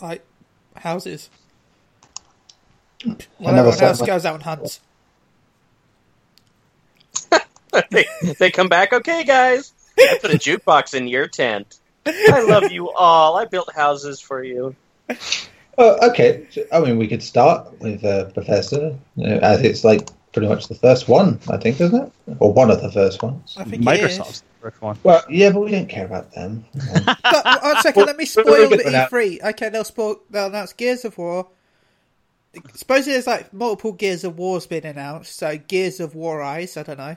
like 0.01 0.25
houses. 0.77 1.29
While 3.05 3.17
never 3.53 3.71
everyone 3.71 3.83
else 3.83 4.03
goes 4.03 4.25
out 4.25 4.35
and 4.35 4.45
hunts. 4.45 4.81
they, 7.91 8.05
they 8.39 8.53
come 8.53 8.69
back, 8.69 8.93
okay, 8.93 9.25
guys. 9.25 9.73
I 9.99 10.19
put 10.23 10.31
a 10.31 10.39
jukebox 10.39 10.95
in 10.95 11.09
your 11.09 11.27
tent. 11.27 11.81
I 12.07 12.45
love 12.49 12.71
you 12.71 12.91
all. 12.93 13.37
I 13.37 13.47
built 13.47 13.75
houses 13.75 14.21
for 14.21 14.41
you. 14.41 14.77
Oh, 15.79 16.11
okay. 16.11 16.47
I 16.71 16.79
mean, 16.79 16.97
we 16.97 17.09
could 17.09 17.25
start 17.25 17.81
with 17.81 18.05
uh, 18.05 18.31
Bethesda, 18.35 18.97
you 19.17 19.27
know, 19.27 19.39
as 19.39 19.63
it's 19.63 19.83
like 19.83 20.09
pretty 20.33 20.49
much 20.49 20.69
the 20.69 20.75
first 20.75 21.09
one, 21.09 21.39
I 21.51 21.57
think, 21.57 21.81
isn't 21.81 21.95
it? 22.27 22.37
Or 22.41 22.53
one 22.53 22.71
of 22.71 22.83
the 22.83 22.91
first 22.93 23.23
ones. 23.23 23.55
I 23.59 23.65
think 23.65 23.83
Microsoft's 23.83 24.31
is. 24.31 24.41
the 24.41 24.71
first 24.71 24.83
one. 24.83 24.99
Well, 25.03 25.25
yeah, 25.31 25.51
but 25.51 25.61
we 25.61 25.71
don't 25.71 25.89
care 25.89 26.05
about 26.05 26.33
them. 26.33 26.65
But, 27.05 27.63
one 27.63 27.81
second, 27.83 28.07
let 28.07 28.17
me 28.17 28.25
spoil 28.27 28.69
the 28.69 28.77
good. 28.77 28.87
E3. 28.87 29.43
Okay, 29.51 29.69
they'll 29.69 29.85
spoil. 29.85 30.21
They'll 30.31 30.47
announce 30.47 30.73
Gears 30.73 31.05
of 31.05 31.17
War. 31.19 31.49
Supposedly 32.75 33.13
there's 33.13 33.27
like 33.27 33.53
multiple 33.53 33.93
Gears 33.93 34.25
of 34.25 34.39
War's 34.39 34.67
been 34.67 34.87
announced. 34.87 35.37
So 35.37 35.59
Gears 35.59 36.01
of 36.01 36.15
War 36.15 36.41
Eyes, 36.43 36.77
I 36.77 36.83
don't 36.85 36.99
know. 36.99 37.17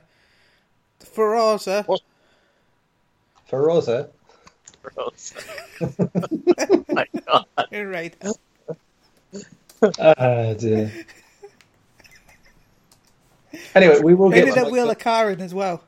Forza. 0.99 1.85
Well- 1.87 2.01
Forza. 3.45 4.09
Gross. 4.83 5.33
My 6.89 7.05
God. 7.25 7.45
Right. 7.71 8.15
Ah, 9.99 10.53
dear. 10.53 10.91
Anyway, 13.75 13.99
we 13.99 14.15
will 14.15 14.29
get 14.29 14.45
Maybe 14.45 14.71
wheel 14.71 14.87
Microsoft- 14.87 14.91
a 14.91 14.95
car 14.95 15.31
in 15.31 15.41
as 15.41 15.53
well. 15.53 15.83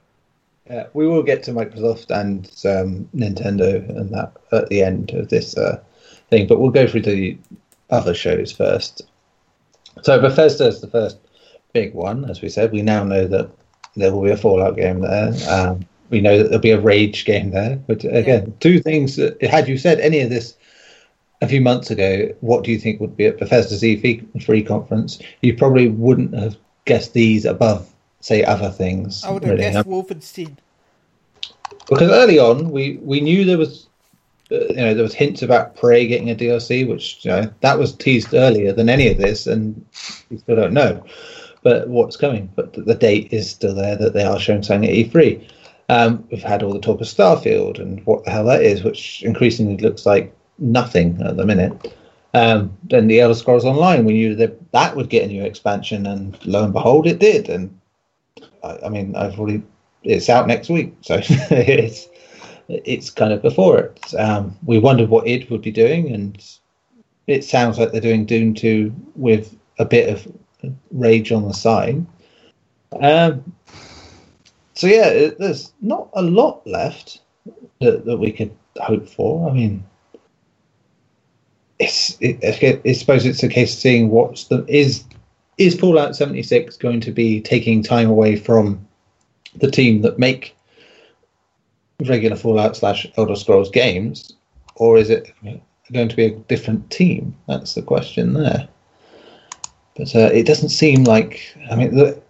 Yeah, 0.70 0.88
we 0.94 1.08
will 1.08 1.24
get 1.24 1.44
to 1.44 1.52
Microsoft 1.52 2.12
and 2.12 2.46
um, 2.66 3.10
Nintendo 3.16 3.88
and 3.90 4.10
that 4.12 4.34
at 4.52 4.70
the 4.70 4.84
end 4.84 5.12
of 5.12 5.30
this 5.30 5.58
uh, 5.58 5.82
thing, 6.30 6.48
but 6.48 6.60
we'll 6.60 6.70
go 6.70 6.88
through 6.88 7.02
the 7.02 7.38
other 7.90 8.14
shows 8.14 8.52
first. 8.52 9.02
So 10.04 10.20
Bethesda 10.22 10.68
is 10.68 10.80
the 10.80 10.88
first 10.88 11.18
big 11.74 11.94
one, 11.94 12.30
as 12.30 12.42
we 12.42 12.50
said. 12.50 12.72
We 12.72 12.82
now 12.82 13.04
know 13.04 13.28
that 13.28 13.50
there 13.96 14.14
will 14.14 14.24
be 14.24 14.32
a 14.32 14.38
Fallout 14.38 14.78
game 14.78 15.02
there. 15.02 15.34
Um, 15.50 15.86
we 16.10 16.22
know 16.22 16.38
that 16.38 16.46
there'll 16.46 16.60
be 16.60 16.72
a 16.72 16.80
Rage 16.80 17.26
game 17.26 17.52
there. 17.52 17.78
But 17.88 18.04
again, 18.06 18.54
two 18.60 18.80
things. 18.80 19.16
That, 19.16 19.42
had 19.42 19.68
you 19.68 19.78
said 19.78 20.00
any 20.00 20.20
of 20.20 20.30
this 20.30 20.56
a 21.42 21.48
few 21.48 21.62
months 21.62 21.92
ago, 21.92 22.34
what 22.42 22.64
do 22.64 22.72
you 22.72 22.78
think 22.78 23.02
would 23.02 23.18
be 23.18 23.26
at 23.26 23.40
Bethesda's 23.40 23.82
E3 23.82 24.68
conference? 24.68 25.20
You 25.42 25.56
probably 25.56 25.88
wouldn't 25.88 26.34
have 26.34 26.56
guessed 26.86 27.14
these 27.14 27.46
above, 27.46 27.90
say, 28.20 28.44
other 28.44 28.70
things. 28.70 29.24
I 29.24 29.32
would 29.32 29.44
have 29.44 29.58
really. 29.58 29.72
guessed 29.72 29.88
Wolfenstein. 29.88 30.58
because 31.90 32.12
early 32.12 32.40
on 32.40 32.72
we 32.72 32.98
we 33.02 33.22
knew 33.22 33.46
there 33.46 33.58
was 33.58 33.88
uh, 34.52 34.56
you 34.56 34.76
know 34.76 34.94
there 34.94 35.04
was 35.04 35.14
hints 35.14 35.42
about 35.42 35.76
Prey 35.76 36.08
getting 36.08 36.30
a 36.30 36.36
DLC, 36.36 36.88
which 36.88 37.24
you 37.24 37.32
know 37.32 37.54
that 37.62 37.80
was 37.80 37.96
teased 37.96 38.34
earlier 38.34 38.74
than 38.74 38.90
any 38.90 39.08
of 39.08 39.18
this, 39.18 39.48
and 39.48 39.86
we 40.30 40.38
still 40.38 40.56
don't 40.56 40.74
know. 40.74 41.04
But 41.64 41.88
what's 41.90 42.18
coming? 42.18 42.52
But 42.56 42.74
the, 42.74 42.82
the 42.82 42.96
date 42.96 43.32
is 43.32 43.50
still 43.50 43.76
there 43.76 43.96
that 43.96 44.14
they 44.14 44.24
are 44.24 44.40
showing 44.40 44.64
something 44.64 44.90
at 44.90 44.96
E3. 44.96 45.48
Um, 45.90 46.26
we've 46.32 46.42
had 46.42 46.64
all 46.64 46.74
the 46.74 46.80
talk 46.80 47.02
of 47.02 47.08
Starfield 47.08 47.80
and 47.80 48.04
what 48.06 48.24
the 48.24 48.32
hell 48.32 48.46
that 48.46 48.64
is, 48.64 48.84
which 48.84 49.22
increasingly 49.24 49.78
looks 49.78 50.06
like 50.06 50.34
nothing 50.58 51.22
at 51.22 51.38
the 51.38 51.46
minute. 51.46 51.94
Um, 52.34 52.78
then 52.84 53.08
the 53.08 53.20
Elder 53.20 53.36
Scrolls 53.36 53.66
Online, 53.66 54.06
we 54.06 54.14
knew 54.14 54.36
that 54.36 54.72
that 54.72 54.96
would 54.96 55.10
get 55.10 55.24
a 55.24 55.28
new 55.28 55.44
expansion, 55.44 56.06
and 56.06 56.38
lo 56.46 56.64
and 56.64 56.74
behold, 56.74 57.06
it 57.08 57.20
did. 57.20 57.50
And 57.50 57.78
I, 58.64 58.78
I 58.86 58.90
mean, 58.90 59.16
I've 59.16 59.40
already 59.40 59.64
it's 60.04 60.30
out 60.30 60.48
next 60.48 60.70
week, 60.70 60.96
so 61.02 61.20
it's 61.22 62.08
it's 62.70 63.10
kind 63.10 63.34
of 63.34 63.42
before 63.42 63.80
it. 63.80 64.14
Um, 64.18 64.58
we 64.66 64.80
wondered 64.80 65.10
what 65.10 65.28
id 65.28 65.50
would 65.50 65.62
be 65.62 65.72
doing, 65.72 66.14
and 66.14 66.44
it 67.28 67.44
sounds 67.44 67.78
like 67.78 67.92
they're 67.92 68.02
doing 68.02 68.26
Doom 68.26 68.54
two 68.54 68.96
with 69.16 69.58
a 69.80 69.86
bit 69.86 70.10
of 70.10 70.28
rage 70.92 71.32
on 71.32 71.48
the 71.48 71.54
side. 71.54 72.06
Um, 73.02 73.56
so 74.74 74.88
yeah, 74.88 75.08
it, 75.08 75.40
there's 75.40 75.74
not 75.82 76.10
a 76.14 76.22
lot 76.22 76.66
left. 76.66 77.20
that, 77.82 78.06
that 78.06 78.18
we 78.18 78.32
could 78.32 78.56
hope 78.78 79.08
for. 79.08 79.50
I 79.50 79.54
mean, 79.54 79.84
it's 81.82 82.18
it, 82.22 82.44
I 82.44 82.94
suppose 82.94 83.26
it's 83.26 83.44
a 83.44 83.50
case 83.50 83.74
of 83.74 83.80
seeing 83.80 84.10
what's 84.10 84.46
the 84.46 84.64
is 84.68 85.04
is 85.58 85.76
Fallout 85.80 86.16
76 86.16 86.78
going 86.78 87.02
to 87.02 87.12
be 87.12 87.42
taking 87.42 87.84
time 87.84 88.10
away 88.10 88.36
from 88.36 88.88
the 89.56 89.70
team 89.70 90.02
that 90.02 90.18
make 90.18 90.56
regular 92.06 92.36
Fallout 92.36 92.76
slash 92.76 93.06
Elder 93.18 93.36
Scrolls 93.36 93.70
games, 93.70 94.34
or 94.76 94.98
is 94.98 95.10
it 95.10 95.34
going 95.92 96.10
to 96.10 96.16
be 96.16 96.26
a 96.26 96.32
different 96.32 96.90
team? 96.90 97.36
That's 97.48 97.76
the 97.76 97.82
question 97.82 98.34
there. 98.34 98.68
But 99.96 100.16
uh, 100.16 100.30
it 100.34 100.46
doesn't 100.46 100.70
seem 100.70 101.04
like. 101.04 101.56
I 101.70 101.76
mean, 101.76 101.96
the 101.96 102.22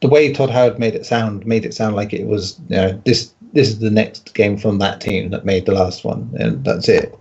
the 0.00 0.08
way 0.08 0.32
Todd 0.32 0.50
Howard 0.50 0.78
made 0.78 0.94
it 0.94 1.04
sound 1.04 1.46
made 1.46 1.64
it 1.64 1.74
sound 1.74 1.96
like 1.96 2.12
it 2.12 2.26
was 2.26 2.58
you 2.68 2.76
know 2.76 3.02
this 3.04 3.34
this 3.52 3.68
is 3.68 3.80
the 3.80 3.90
next 3.90 4.34
game 4.34 4.56
from 4.56 4.78
that 4.78 5.00
team 5.00 5.30
that 5.30 5.44
made 5.44 5.66
the 5.66 5.72
last 5.72 6.04
one, 6.04 6.30
and 6.38 6.64
that's 6.64 6.88
it. 6.88 7.18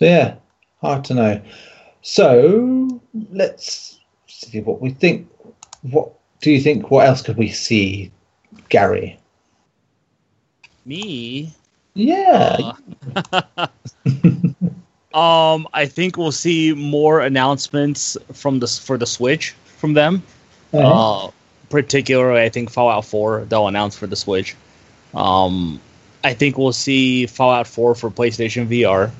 So 0.00 0.06
yeah, 0.06 0.36
hard 0.80 1.04
to 1.04 1.14
know. 1.14 1.42
So 2.00 3.02
let's 3.32 4.00
see 4.28 4.62
what 4.62 4.80
we 4.80 4.92
think. 4.92 5.28
What 5.82 6.10
do 6.40 6.50
you 6.50 6.58
think? 6.58 6.90
What 6.90 7.06
else 7.06 7.20
could 7.20 7.36
we 7.36 7.50
see, 7.50 8.10
Gary? 8.70 9.18
Me? 10.86 11.52
Yeah. 11.92 12.72
Uh, 13.14 13.66
um, 15.14 15.68
I 15.74 15.84
think 15.84 16.16
we'll 16.16 16.32
see 16.32 16.72
more 16.72 17.20
announcements 17.20 18.16
from 18.32 18.60
the 18.60 18.68
for 18.68 18.96
the 18.96 19.06
Switch 19.06 19.50
from 19.76 19.92
them. 19.92 20.22
Uh-huh. 20.72 21.26
Uh, 21.26 21.30
particularly, 21.68 22.40
I 22.40 22.48
think 22.48 22.70
Fallout 22.70 23.04
4 23.04 23.44
they'll 23.50 23.68
announce 23.68 23.98
for 23.98 24.06
the 24.06 24.16
Switch. 24.16 24.56
Um, 25.12 25.78
I 26.24 26.32
think 26.32 26.56
we'll 26.56 26.72
see 26.72 27.26
Fallout 27.26 27.66
4 27.66 27.94
for 27.94 28.10
PlayStation 28.10 28.66
VR. 28.66 29.12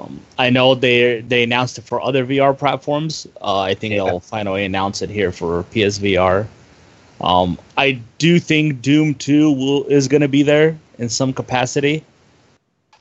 Um, 0.00 0.20
I 0.38 0.50
know 0.50 0.74
they 0.74 1.20
they 1.20 1.42
announced 1.42 1.78
it 1.78 1.82
for 1.82 2.00
other 2.00 2.24
VR 2.24 2.56
platforms. 2.56 3.26
Uh, 3.40 3.60
I 3.60 3.74
think 3.74 3.94
Yeah. 3.94 4.04
they'll 4.04 4.20
finally 4.20 4.64
announce 4.64 5.02
it 5.02 5.10
here 5.10 5.32
for 5.32 5.64
PSVR. 5.64 6.46
Um, 7.20 7.58
I 7.76 8.00
do 8.18 8.38
think 8.38 8.80
Doom 8.80 9.14
2 9.14 9.52
will 9.52 9.84
is 9.84 10.08
going 10.08 10.22
to 10.22 10.28
be 10.28 10.42
there 10.42 10.78
in 10.98 11.08
some 11.08 11.32
capacity. 11.32 12.02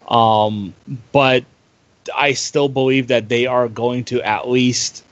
Um, 0.09 0.73
but 1.11 1.43
I 2.15 2.33
still 2.33 2.67
believe 2.67 3.07
that 3.07 3.29
they 3.29 3.45
are 3.45 3.67
going 3.69 4.03
to 4.05 4.21
at 4.21 4.49
least 4.49 5.03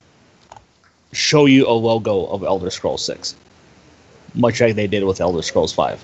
show 1.13 1.45
you 1.45 1.67
a 1.67 1.71
logo 1.71 2.25
of 2.25 2.43
Elder 2.43 2.69
Scrolls 2.69 3.05
6, 3.05 3.35
much 4.33 4.59
like 4.59 4.75
they 4.75 4.87
did 4.87 5.03
with 5.03 5.21
Elder 5.21 5.41
Scrolls 5.41 5.71
5. 5.71 6.03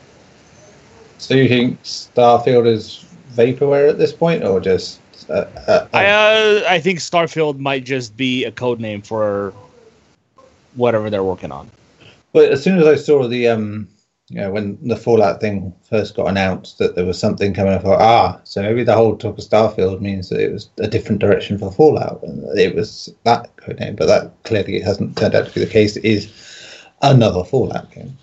So 1.17 1.33
you 1.33 1.47
think 1.49 1.81
Starfield 1.83 2.67
is 2.67 3.03
vaporware 3.35 3.89
at 3.89 3.97
this 3.97 4.13
point, 4.13 4.43
or 4.43 4.59
just? 4.59 4.99
Uh, 5.29 5.45
uh, 5.67 5.87
I 5.93 6.05
uh, 6.05 6.63
I 6.67 6.79
think 6.79 6.99
Starfield 6.99 7.59
might 7.59 7.83
just 7.83 8.15
be 8.17 8.45
a 8.45 8.51
code 8.51 8.79
name 8.79 9.01
for 9.01 9.53
whatever 10.75 11.09
they're 11.09 11.23
working 11.23 11.51
on. 11.51 11.69
But 12.31 12.51
as 12.51 12.63
soon 12.63 12.79
as 12.79 12.87
I 12.87 12.95
saw 12.95 13.27
the 13.27 13.47
um, 13.47 13.87
you 14.29 14.39
know, 14.39 14.51
when 14.51 14.77
the 14.81 14.95
Fallout 14.95 15.41
thing 15.41 15.73
first 15.89 16.15
got 16.15 16.27
announced 16.27 16.77
that 16.77 16.95
there 16.95 17.05
was 17.05 17.19
something 17.19 17.53
coming, 17.53 17.73
I 17.73 17.77
thought, 17.77 18.01
ah, 18.01 18.39
so 18.43 18.61
maybe 18.61 18.83
the 18.83 18.95
whole 18.95 19.15
talk 19.15 19.37
of 19.37 19.43
Starfield 19.43 20.01
means 20.01 20.29
that 20.29 20.39
it 20.39 20.51
was 20.51 20.69
a 20.79 20.87
different 20.87 21.19
direction 21.19 21.57
for 21.57 21.71
Fallout, 21.71 22.23
and 22.23 22.43
it 22.57 22.73
was 22.73 23.13
that 23.25 23.55
code 23.57 23.79
name. 23.79 23.95
But 23.95 24.07
that 24.07 24.31
clearly 24.43 24.79
hasn't 24.79 25.17
turned 25.17 25.35
out 25.35 25.47
to 25.47 25.53
be 25.53 25.59
the 25.59 25.71
case. 25.71 25.97
It 25.97 26.05
is 26.05 26.31
another 27.01 27.43
Fallout 27.43 27.91
game. 27.91 28.17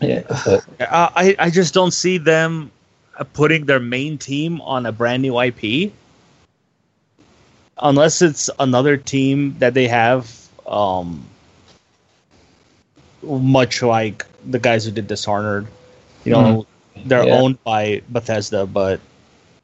Yeah, 0.00 0.22
but, 0.44 0.64
Uh, 0.80 1.10
I 1.14 1.36
I 1.38 1.50
just 1.50 1.74
don't 1.74 1.92
see 1.92 2.16
them 2.16 2.70
uh, 3.18 3.24
putting 3.24 3.66
their 3.66 3.80
main 3.80 4.16
team 4.16 4.60
on 4.62 4.86
a 4.86 4.92
brand 4.92 5.22
new 5.22 5.38
IP, 5.38 5.92
unless 7.78 8.22
it's 8.22 8.50
another 8.58 8.96
team 8.96 9.56
that 9.58 9.74
they 9.74 9.88
have, 9.88 10.48
um, 10.66 11.24
much 13.22 13.82
like 13.82 14.26
the 14.46 14.58
guys 14.58 14.84
who 14.84 14.90
did 14.90 15.06
Dishonored. 15.06 15.66
You 16.24 16.32
know, 16.32 16.66
they're 17.04 17.26
Yeah. 17.26 17.36
owned 17.38 17.62
by 17.64 18.02
Bethesda, 18.08 18.66
but 18.66 19.00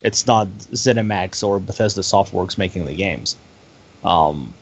it's 0.03 0.27
not 0.27 0.49
ZeniMax 0.73 1.43
or 1.47 1.61
Bethesda 1.61 2.01
Softworks 2.01 2.59
making 2.59 2.87
the 2.87 2.95
games. 2.95 3.37
Um, 4.03 4.55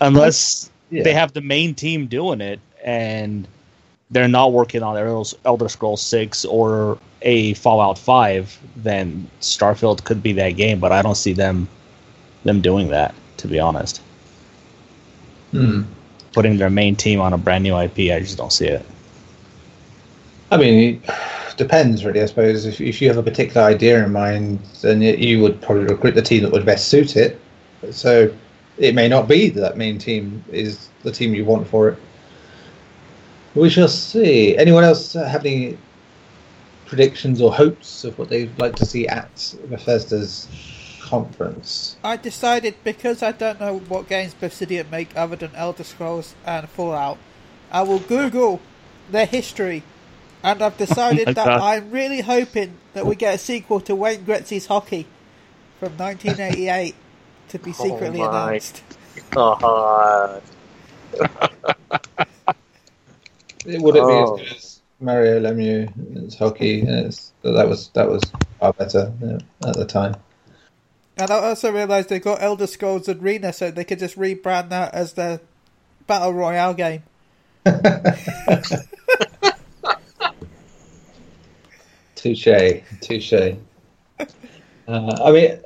unless 0.00 0.70
yeah. 0.90 1.02
they 1.02 1.14
have 1.14 1.32
the 1.32 1.40
main 1.40 1.74
team 1.74 2.06
doing 2.06 2.40
it 2.40 2.60
and 2.84 3.48
they're 4.10 4.28
not 4.28 4.52
working 4.52 4.82
on 4.82 4.96
Elder- 4.96 5.36
Elder 5.44 5.68
Scrolls 5.68 6.02
6 6.02 6.44
or 6.44 6.98
a 7.22 7.54
Fallout 7.54 7.98
5, 7.98 8.58
then 8.76 9.26
Starfield 9.40 10.04
could 10.04 10.22
be 10.22 10.32
that 10.34 10.50
game, 10.50 10.78
but 10.78 10.92
I 10.92 11.00
don't 11.00 11.16
see 11.16 11.32
them 11.32 11.68
them 12.44 12.60
doing 12.60 12.88
that, 12.88 13.14
to 13.38 13.48
be 13.48 13.58
honest. 13.58 14.00
Hmm. 15.50 15.82
Putting 16.32 16.58
their 16.58 16.70
main 16.70 16.96
team 16.96 17.20
on 17.20 17.32
a 17.32 17.38
brand 17.38 17.64
new 17.64 17.78
IP, 17.78 18.12
I 18.12 18.20
just 18.20 18.36
don't 18.36 18.52
see 18.52 18.66
it. 18.66 18.84
I 20.50 20.56
mean, 20.56 21.02
it 21.04 21.56
depends 21.56 22.04
really. 22.04 22.20
I 22.20 22.26
suppose 22.26 22.66
if 22.66 22.80
if 22.80 23.00
you 23.00 23.08
have 23.08 23.16
a 23.16 23.22
particular 23.22 23.66
idea 23.66 24.04
in 24.04 24.12
mind, 24.12 24.60
then 24.82 25.00
you, 25.00 25.14
you 25.14 25.42
would 25.42 25.60
probably 25.62 25.84
recruit 25.84 26.14
the 26.14 26.22
team 26.22 26.42
that 26.42 26.52
would 26.52 26.66
best 26.66 26.88
suit 26.88 27.16
it. 27.16 27.40
So 27.90 28.32
it 28.78 28.94
may 28.94 29.08
not 29.08 29.28
be 29.28 29.50
that 29.50 29.60
that 29.60 29.76
main 29.76 29.98
team 29.98 30.44
is 30.50 30.88
the 31.02 31.12
team 31.12 31.34
you 31.34 31.44
want 31.44 31.66
for 31.68 31.88
it. 31.88 31.98
We 33.54 33.70
shall 33.70 33.88
see. 33.88 34.56
Anyone 34.56 34.84
else 34.84 35.12
have 35.12 35.46
any 35.46 35.78
predictions 36.86 37.40
or 37.40 37.52
hopes 37.52 38.04
of 38.04 38.18
what 38.18 38.28
they'd 38.28 38.56
like 38.58 38.74
to 38.76 38.84
see 38.84 39.06
at 39.06 39.54
Bethesda's 39.68 40.48
conference? 41.04 41.96
I 42.02 42.16
decided 42.16 42.74
because 42.82 43.22
I 43.22 43.32
don't 43.32 43.60
know 43.60 43.78
what 43.78 44.08
games 44.08 44.34
Obsidian 44.40 44.88
make 44.90 45.16
other 45.16 45.36
than 45.36 45.54
Elder 45.54 45.84
Scrolls 45.84 46.34
and 46.46 46.68
Fallout, 46.68 47.18
I 47.70 47.82
will 47.82 47.98
Google 48.00 48.60
their 49.10 49.26
history, 49.26 49.82
and 50.42 50.62
I've 50.62 50.76
decided 50.78 51.26
my 51.28 51.32
that 51.34 51.46
God. 51.46 51.60
I'm 51.60 51.90
really 51.90 52.20
hoping 52.22 52.78
that 52.94 53.06
we 53.06 53.16
get 53.16 53.34
a 53.34 53.38
sequel 53.38 53.80
to 53.80 53.94
Wayne 53.94 54.24
Gretzky's 54.24 54.66
Hockey 54.66 55.06
from 55.78 55.96
1988 55.96 56.94
to 57.50 57.58
be 57.58 57.70
oh 57.70 57.72
secretly 57.84 58.18
my. 58.20 58.26
announced. 58.28 58.82
God. 59.30 60.42
It 63.66 63.80
would 63.80 63.96
it 63.96 64.06
be 64.06 64.12
Oh. 64.12 64.34
as 64.34 64.40
good 64.40 64.56
as 64.56 64.80
Mario 65.00 65.40
Lemieux? 65.40 65.90
It's 66.24 66.36
hockey. 66.36 66.82
It's, 66.82 67.32
that 67.42 67.68
was 67.68 67.88
that 67.94 68.08
was 68.08 68.22
far 68.60 68.72
better 68.74 69.12
yeah, 69.22 69.38
at 69.68 69.74
the 69.76 69.84
time. 69.86 70.14
And 71.16 71.30
I 71.30 71.34
also 71.36 71.72
realised 71.72 72.08
they 72.08 72.18
got 72.18 72.42
Elder 72.42 72.66
Scrolls 72.66 73.08
Arena, 73.08 73.52
so 73.52 73.70
they 73.70 73.84
could 73.84 74.00
just 74.00 74.18
rebrand 74.18 74.70
that 74.70 74.92
as 74.94 75.12
their 75.12 75.40
battle 76.06 76.32
royale 76.32 76.74
game. 76.74 77.02
Touche, 82.14 82.82
touche. 83.00 83.32
Uh, 83.32 83.56
I 84.88 85.30
mean, 85.30 85.58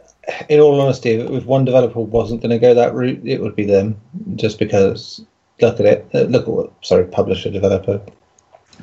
in 0.48 0.60
all 0.60 0.80
honesty, 0.80 1.10
if 1.12 1.44
one 1.44 1.64
developer 1.64 2.00
wasn't 2.00 2.42
going 2.42 2.50
to 2.50 2.58
go 2.58 2.74
that 2.74 2.94
route, 2.94 3.20
it 3.24 3.40
would 3.40 3.54
be 3.56 3.64
them. 3.64 4.00
Just 4.34 4.58
because, 4.58 5.24
look 5.60 5.78
at 5.80 5.86
it. 5.86 6.06
uh, 6.14 6.22
Look 6.22 6.42
at 6.42 6.48
what, 6.48 6.72
sorry, 6.82 7.04
publisher, 7.04 7.50
developer, 7.50 8.00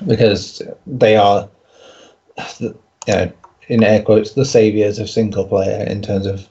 because 0.08 0.62
they 0.88 1.16
are, 1.18 1.50
you 2.60 2.74
know, 3.08 3.32
in 3.68 3.84
air 3.84 4.02
quotes, 4.02 4.34
the 4.34 4.46
saviors 4.46 5.00
of 5.00 5.10
single 5.10 5.46
player 5.46 5.84
in 5.86 6.02
terms 6.02 6.26
of 6.26 6.48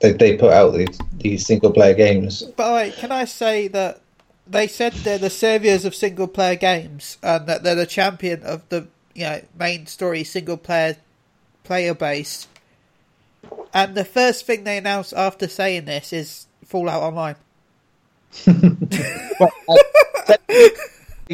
they, 0.00 0.12
they 0.12 0.36
put 0.36 0.52
out 0.52 0.70
these 0.74 0.98
these 1.18 1.46
single 1.46 1.72
player 1.72 1.94
games. 1.94 2.42
By 2.42 2.68
the 2.68 2.74
way, 2.74 2.90
can 2.90 3.12
I 3.12 3.24
say 3.24 3.68
that 3.68 4.00
they 4.46 4.66
said 4.66 4.92
they're 4.92 5.18
the 5.18 5.30
saviors 5.30 5.84
of 5.84 5.94
single 5.94 6.26
player 6.28 6.56
games 6.56 7.18
and 7.22 7.46
that 7.46 7.62
they're 7.62 7.74
the 7.76 7.86
champion 7.86 8.42
of 8.42 8.68
the 8.68 8.88
you 9.14 9.24
know 9.24 9.40
main 9.58 9.86
story 9.86 10.24
single 10.24 10.56
player 10.56 10.96
player 11.64 11.94
base. 11.94 12.48
And 13.74 13.94
the 13.94 14.04
first 14.04 14.44
thing 14.44 14.64
they 14.64 14.76
announced 14.78 15.12
after 15.14 15.48
saying 15.48 15.86
this 15.86 16.12
is 16.12 16.46
Fallout 16.64 17.02
Online. 17.02 17.36
Well, 19.40 19.78
I- 20.28 20.70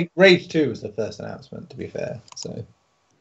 Rage 0.17 0.49
Two 0.49 0.69
was 0.71 0.81
the 0.81 0.91
first 0.91 1.21
announcement, 1.21 1.69
to 1.71 1.77
be 1.77 1.89
fair. 1.89 2.21
So, 2.37 2.65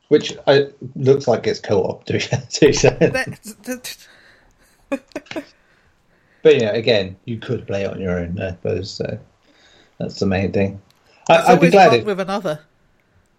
which 0.10 0.36
I, 0.48 0.67
looks 0.96 1.28
like 1.28 1.48
it's 1.48 1.60
co-op, 1.60 2.06
to 2.06 2.13
be, 2.13 2.20
to 2.50 2.65
be 2.67 2.72
fair. 2.74 2.98
That- 3.00 3.96
But 6.43 6.62
yeah, 6.62 6.70
again, 6.72 7.17
you 7.26 7.39
could 7.39 7.67
play 7.67 7.84
it 7.84 7.91
on 7.91 8.00
your 8.00 8.20
own, 8.20 8.39
I 8.39 8.52
suppose. 8.52 8.89
So 8.91 9.20
that's 9.98 10.20
the 10.20 10.26
main 10.28 10.52
thing. 10.54 10.82
I, 11.30 11.54
I'd 11.54 11.60
be 11.60 11.70
glad 11.70 11.93
if. 11.93 12.06
with 12.06 12.20
another. 12.22 12.60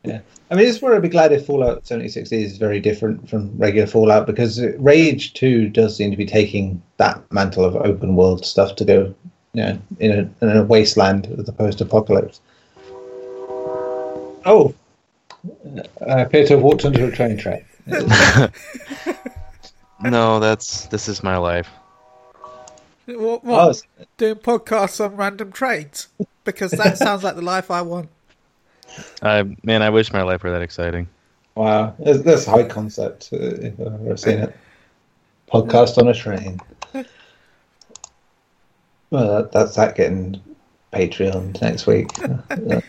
Yeah, 0.05 0.21
I 0.51 0.55
mean, 0.55 0.65
this 0.67 0.77
is 0.77 0.83
where 0.83 0.95
I'd 0.95 1.03
be 1.03 1.09
glad 1.09 1.33
if 1.33 1.47
Fallout 1.47 1.87
76 1.87 2.31
is 2.33 2.57
very 2.59 2.81
different 2.81 3.29
from 3.29 3.57
regular 3.57 3.87
Fallout 3.87 4.27
because 4.27 4.61
Rage 4.79 5.33
2 5.35 5.71
does 5.71 5.97
seem 5.97 6.11
to 6.11 6.17
be 6.17 6.27
taking 6.27 6.83
that 6.99 7.21
mantle 7.33 7.65
of 7.65 7.77
open 7.77 8.15
world 8.15 8.45
stuff 8.45 8.77
to 8.77 8.85
go, 8.85 9.15
you 9.55 9.63
know, 9.63 9.79
in 10.01 10.11
a, 10.13 10.45
in 10.45 10.57
a 10.57 10.63
wasteland 10.65 11.27
of 11.27 11.47
the 11.47 11.53
post-apocalypse. 11.53 12.41
Oh, 14.45 14.75
I 16.07 16.21
appear 16.21 16.45
to 16.47 16.55
have 16.55 16.63
walked 16.63 16.85
under 16.85 17.05
a 17.07 17.11
train 17.13 17.37
track. 17.37 17.65
No, 20.01 20.39
that's 20.39 20.87
this 20.87 21.09
is 21.09 21.25
my 21.25 21.39
life. 21.39 21.69
What, 23.07 23.19
Oh, 23.19 23.41
what? 23.43 23.69
it's- 23.71 23.83
Doing 24.17 24.37
podcasts 24.37 25.05
on 25.05 25.17
random 25.17 25.51
trains? 25.51 26.07
Because 26.45 26.71
that 26.73 26.97
sounds 27.05 27.25
like 27.25 27.35
the 27.35 27.43
life 27.43 27.69
I 27.71 27.83
want. 27.83 28.09
I 29.23 29.57
man, 29.65 29.83
I 29.83 29.91
wish 29.91 30.13
my 30.13 30.23
life 30.23 30.45
were 30.45 30.53
that 30.53 30.63
exciting. 30.63 31.09
wow, 31.57 31.95
that's, 31.99 32.21
that's 32.23 32.45
high 32.47 32.63
concept. 32.63 33.31
uh, 33.33 33.37
If 33.39 33.81
I've 33.81 34.07
ever 34.07 34.17
seen 34.17 34.39
it. 34.39 34.57
Podcast 35.53 35.99
on 35.99 36.07
a 36.07 36.15
train. 36.15 36.61
Well, 39.11 39.43
that, 39.43 39.51
that's 39.53 39.75
that 39.77 39.97
getting 39.97 40.41
Patreon 40.93 41.61
next 41.61 41.87
week. 41.89 42.09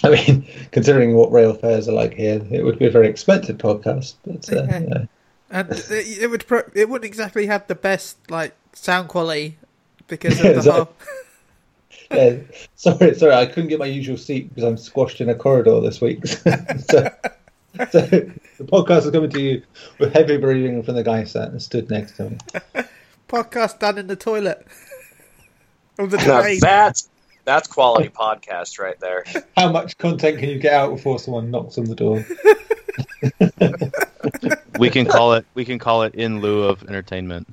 I 0.04 0.10
mean, 0.10 0.46
considering 0.72 1.14
what 1.14 1.30
rail 1.32 1.52
fares 1.54 1.88
are 1.88 1.92
like 1.92 2.14
here, 2.14 2.44
it 2.50 2.64
would 2.64 2.78
be 2.78 2.86
a 2.86 2.90
very 2.90 3.08
expensive 3.08 3.58
podcast. 3.58 4.14
But 4.26 4.50
uh, 4.52 4.62
Okay. 4.62 4.86
yeah. 4.88 5.04
And 5.50 5.70
it, 5.90 5.90
it 6.22 6.30
would 6.30 6.46
pro- 6.46 6.70
it 6.74 6.88
wouldn't 6.88 7.04
exactly 7.06 7.46
have 7.46 7.66
the 7.66 7.74
best 7.74 8.16
like 8.30 8.54
sound 8.72 9.08
quality 9.08 9.58
because 10.06 10.40
Yeah, 10.42 10.50
of 10.50 10.64
the 10.64 10.70
exactly. 10.70 10.84
whole. 12.10 12.18
yeah, 12.18 12.36
sorry, 12.76 13.14
sorry, 13.14 13.34
I 13.34 13.46
couldn't 13.46 13.68
get 13.68 13.78
my 13.78 13.86
usual 13.86 14.16
seat 14.16 14.48
because 14.48 14.64
I'm 14.64 14.76
squashed 14.76 15.20
in 15.20 15.28
a 15.28 15.34
corridor 15.34 15.80
this 15.80 16.00
week. 16.00 16.26
so, 16.26 16.46
so 17.90 18.00
the 18.06 18.32
podcast 18.64 19.04
is 19.06 19.10
coming 19.10 19.30
to 19.30 19.40
you 19.40 19.62
with 19.98 20.12
heavy 20.12 20.36
breathing 20.38 20.82
from 20.82 20.94
the 20.94 21.02
guy 21.04 21.24
sat 21.24 21.48
and 21.50 21.60
stood 21.60 21.90
next 21.90 22.16
to 22.16 22.30
me. 22.30 22.38
podcast 23.28 23.78
done 23.80 23.98
in 23.98 24.06
the 24.06 24.16
toilet. 24.16 24.66
Of 25.98 26.10
the 26.10 26.16
Now 26.16 26.40
train. 26.40 26.58
that's 26.60 27.09
that's 27.44 27.68
quality 27.68 28.08
podcast 28.08 28.78
right 28.78 28.98
there. 29.00 29.24
How 29.56 29.70
much 29.70 29.98
content 29.98 30.38
can 30.38 30.48
you 30.48 30.58
get 30.58 30.72
out 30.72 30.90
before 30.90 31.18
someone 31.18 31.50
knocks 31.50 31.78
on 31.78 31.84
the 31.84 31.94
door? 31.94 32.24
We 34.78 34.88
can 34.88 35.04
call 35.04 35.34
it 35.34 35.44
we 35.54 35.66
can 35.66 35.78
call 35.78 36.04
it 36.04 36.14
in 36.14 36.40
lieu 36.40 36.62
of 36.62 36.82
entertainment. 36.84 37.46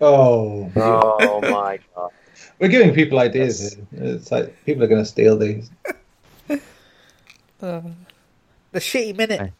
Oh, 0.00 0.70
Oh 0.76 1.40
my 1.42 1.78
god! 1.94 2.10
we're 2.58 2.68
giving 2.68 2.94
people 2.94 3.18
ideas. 3.18 3.74
Here. 3.74 3.84
It's 4.14 4.32
like 4.32 4.56
people 4.64 4.82
are 4.82 4.86
going 4.86 5.02
to 5.02 5.06
steal 5.08 5.36
these. 5.36 5.70
Uh, 6.48 7.82
the 8.72 8.78
shitty 8.80 9.14
minute. 9.14 9.52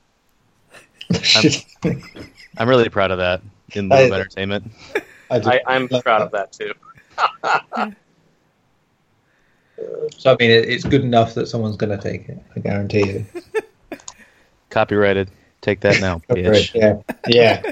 I'm 2.57 2.69
really 2.69 2.89
proud 2.89 3.11
of 3.11 3.19
that. 3.19 3.43
In 3.73 3.91
lieu 3.91 4.07
of 4.07 4.13
entertainment. 4.13 4.71
I, 5.31 5.37
I, 5.37 5.61
I'm 5.67 5.89
proud 5.89 6.23
of 6.23 6.31
that 6.33 6.53
too. 6.53 6.73
So 10.17 10.33
I 10.33 10.37
mean, 10.39 10.51
it, 10.51 10.69
it's 10.69 10.85
good 10.85 11.03
enough 11.03 11.35
that 11.35 11.47
someone's 11.47 11.77
going 11.77 11.97
to 11.97 12.03
take 12.03 12.29
it. 12.29 12.43
I 12.57 12.61
guarantee 12.61 13.07
you. 13.07 13.27
Copyrighted. 14.71 15.31
Take 15.61 15.81
that 15.81 16.01
now, 16.01 16.23
bitch. 16.31 16.75
Yeah, 16.75 17.03
yeah. 17.27 17.63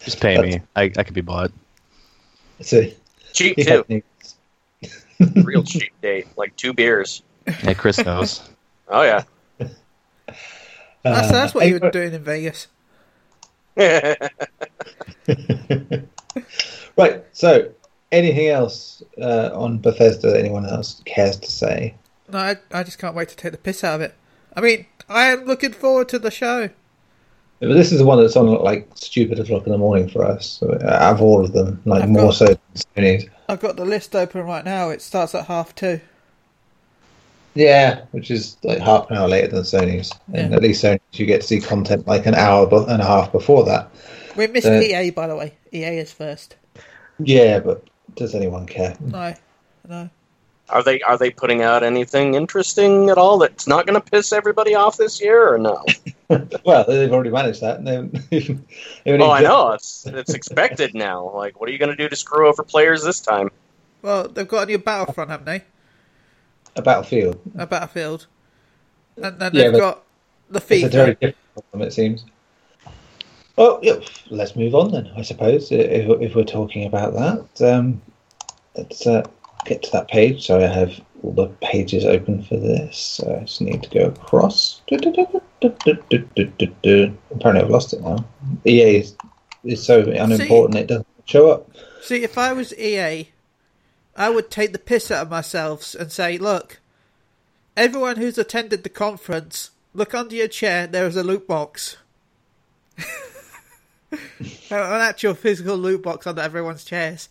Just 0.00 0.20
pay 0.20 0.40
me. 0.40 0.60
I, 0.74 0.90
I 0.96 1.04
could 1.04 1.14
be 1.14 1.20
bought. 1.20 1.52
So, 2.60 2.82
Cheap 3.32 3.56
he 3.56 3.64
too, 3.64 3.84
had 3.88 4.02
real 5.44 5.62
cheap 5.62 5.92
date, 6.00 6.26
like 6.36 6.56
two 6.56 6.72
beers. 6.72 7.22
Yeah, 7.62 7.74
Chris 7.74 8.04
knows. 8.04 8.40
Oh 8.88 9.02
yeah. 9.02 9.22
That's, 9.58 9.74
Uh, 11.04 11.32
that's 11.32 11.54
what 11.54 11.66
you 11.66 11.74
hey, 11.74 11.78
were 11.78 11.90
doing 11.90 12.12
in 12.12 12.22
Vegas. 12.22 12.66
Right. 16.96 17.24
So, 17.32 17.70
anything 18.12 18.48
else 18.48 19.02
uh, 19.20 19.50
on 19.54 19.78
Bethesda 19.78 20.30
that 20.30 20.38
anyone 20.38 20.66
else 20.66 21.02
cares 21.04 21.36
to 21.38 21.50
say? 21.50 21.94
No, 22.28 22.38
I, 22.38 22.56
I 22.72 22.82
just 22.84 22.98
can't 22.98 23.14
wait 23.16 23.28
to 23.30 23.36
take 23.36 23.52
the 23.52 23.58
piss 23.58 23.82
out 23.82 23.96
of 23.96 24.00
it. 24.02 24.14
I 24.54 24.60
mean, 24.60 24.86
I 25.08 25.26
am 25.32 25.44
looking 25.46 25.72
forward 25.72 26.08
to 26.10 26.18
the 26.18 26.30
show. 26.30 26.68
But 27.60 27.74
This 27.74 27.92
is 27.92 27.98
the 27.98 28.04
one 28.04 28.18
that's 28.20 28.36
on 28.36 28.46
like 28.62 28.88
stupid 28.94 29.38
o'clock 29.38 29.66
in 29.66 29.72
the 29.72 29.78
morning 29.78 30.08
for 30.08 30.24
us. 30.24 30.46
So, 30.60 30.68
uh, 30.70 30.98
out 31.00 31.14
of 31.14 31.22
all 31.22 31.44
of 31.44 31.52
them, 31.52 31.80
like 31.84 32.02
I've 32.02 32.08
more 32.10 32.24
got- 32.26 32.34
so 32.34 32.46
than 32.46 32.58
Sony's. 32.96 33.26
I've 33.48 33.60
got 33.60 33.76
the 33.76 33.84
list 33.84 34.14
open 34.16 34.42
right 34.42 34.64
now. 34.64 34.90
It 34.90 35.00
starts 35.02 35.34
at 35.34 35.46
half 35.46 35.74
two. 35.74 36.00
Yeah, 37.54 38.02
which 38.12 38.30
is 38.30 38.56
like 38.62 38.78
half 38.78 39.10
an 39.10 39.16
hour 39.18 39.28
later 39.28 39.48
than 39.48 39.62
Sony's. 39.62 40.10
And 40.32 40.54
at 40.54 40.62
least 40.62 40.82
Sony's 40.82 41.00
you 41.12 41.26
get 41.26 41.42
to 41.42 41.46
see 41.46 41.60
content 41.60 42.06
like 42.06 42.24
an 42.26 42.34
hour 42.34 42.66
and 42.88 43.02
a 43.02 43.04
half 43.04 43.30
before 43.30 43.64
that. 43.66 43.90
We 44.36 44.46
missed 44.46 44.66
Uh, 44.66 44.80
EA, 44.80 45.10
by 45.10 45.26
the 45.26 45.36
way. 45.36 45.52
EA 45.72 45.98
is 45.98 46.10
first. 46.12 46.56
Yeah, 47.18 47.58
but 47.60 47.84
does 48.16 48.34
anyone 48.34 48.66
care? 48.66 48.96
No, 49.00 49.34
no. 49.88 50.10
Are 50.68 50.82
they 50.82 51.00
are 51.02 51.18
they 51.18 51.30
putting 51.30 51.60
out 51.62 51.82
anything 51.82 52.34
interesting 52.34 53.10
at 53.10 53.18
all 53.18 53.36
that's 53.38 53.66
not 53.66 53.86
going 53.86 54.00
to 54.00 54.10
piss 54.10 54.32
everybody 54.32 54.74
off 54.74 54.96
this 54.96 55.20
year 55.20 55.52
or 55.52 55.58
no? 55.58 55.84
Well, 56.64 56.84
they've 56.88 57.12
already 57.12 57.28
managed 57.28 57.60
that. 57.60 57.78
and 57.80 57.86
They've, 58.30 58.30
they've 59.04 59.20
Oh, 59.20 59.30
I 59.30 59.42
know 59.42 59.72
it's 59.72 60.06
it's 60.06 60.32
expected 60.32 60.94
now. 60.94 61.30
Like, 61.34 61.60
what 61.60 61.68
are 61.68 61.72
you 61.72 61.78
going 61.78 61.90
to 61.90 61.96
do 61.96 62.08
to 62.08 62.16
screw 62.16 62.48
over 62.48 62.62
players 62.62 63.04
this 63.04 63.20
time? 63.20 63.50
Well, 64.00 64.28
they've 64.28 64.48
got 64.48 64.62
a 64.62 64.66
new 64.66 64.78
Battlefront, 64.78 65.28
haven't 65.28 65.44
they? 65.44 65.62
A 66.74 66.80
Battlefield. 66.80 67.38
A 67.58 67.66
Battlefield. 67.66 68.28
And 69.18 69.38
then 69.38 69.54
Yeah, 69.54 69.68
they've 69.72 69.80
got 69.80 70.04
the 70.48 70.56
It's 70.70 70.84
a 70.84 70.88
very 70.88 71.10
FIFA. 71.16 71.18
different 71.20 71.36
problem, 71.52 71.82
it 71.86 71.92
seems. 71.92 72.24
Well, 73.62 73.78
let's 74.28 74.56
move 74.56 74.74
on 74.74 74.90
then, 74.90 75.12
I 75.16 75.22
suppose, 75.22 75.70
if, 75.70 76.08
if 76.20 76.34
we're 76.34 76.42
talking 76.42 76.84
about 76.84 77.12
that. 77.14 77.62
Um, 77.72 78.02
let's 78.76 79.06
uh, 79.06 79.22
get 79.64 79.84
to 79.84 79.90
that 79.92 80.08
page. 80.08 80.44
So 80.44 80.58
I 80.58 80.66
have 80.66 81.00
all 81.22 81.30
the 81.32 81.46
pages 81.60 82.04
open 82.04 82.42
for 82.42 82.56
this. 82.56 82.98
So 82.98 83.36
I 83.36 83.44
just 83.44 83.60
need 83.60 83.84
to 83.84 83.88
go 83.90 84.06
across. 84.06 84.82
Apparently 84.90 85.22
I've 87.62 87.70
lost 87.70 87.92
it 87.92 88.02
now. 88.02 88.24
EA 88.66 88.96
is, 88.96 89.16
is 89.62 89.86
so 89.86 90.00
unimportant 90.10 90.80
it 90.80 90.88
doesn't 90.88 91.06
show 91.26 91.52
up. 91.52 91.70
See, 92.02 92.24
if 92.24 92.36
I 92.36 92.52
was 92.52 92.76
EA, 92.76 93.28
I 94.16 94.28
would 94.28 94.50
take 94.50 94.72
the 94.72 94.80
piss 94.80 95.08
out 95.12 95.22
of 95.22 95.30
myself 95.30 95.94
and 95.94 96.10
say, 96.10 96.36
look, 96.36 96.80
everyone 97.76 98.16
who's 98.16 98.38
attended 98.38 98.82
the 98.82 98.88
conference, 98.88 99.70
look 99.94 100.14
under 100.14 100.34
your 100.34 100.48
chair, 100.48 100.88
there 100.88 101.06
is 101.06 101.16
a 101.16 101.22
loot 101.22 101.46
box. 101.46 101.98
An 104.12 105.00
actual 105.00 105.34
physical 105.34 105.76
loot 105.76 106.02
box 106.02 106.26
under 106.26 106.42
everyone's 106.42 106.84
chairs. 106.84 107.28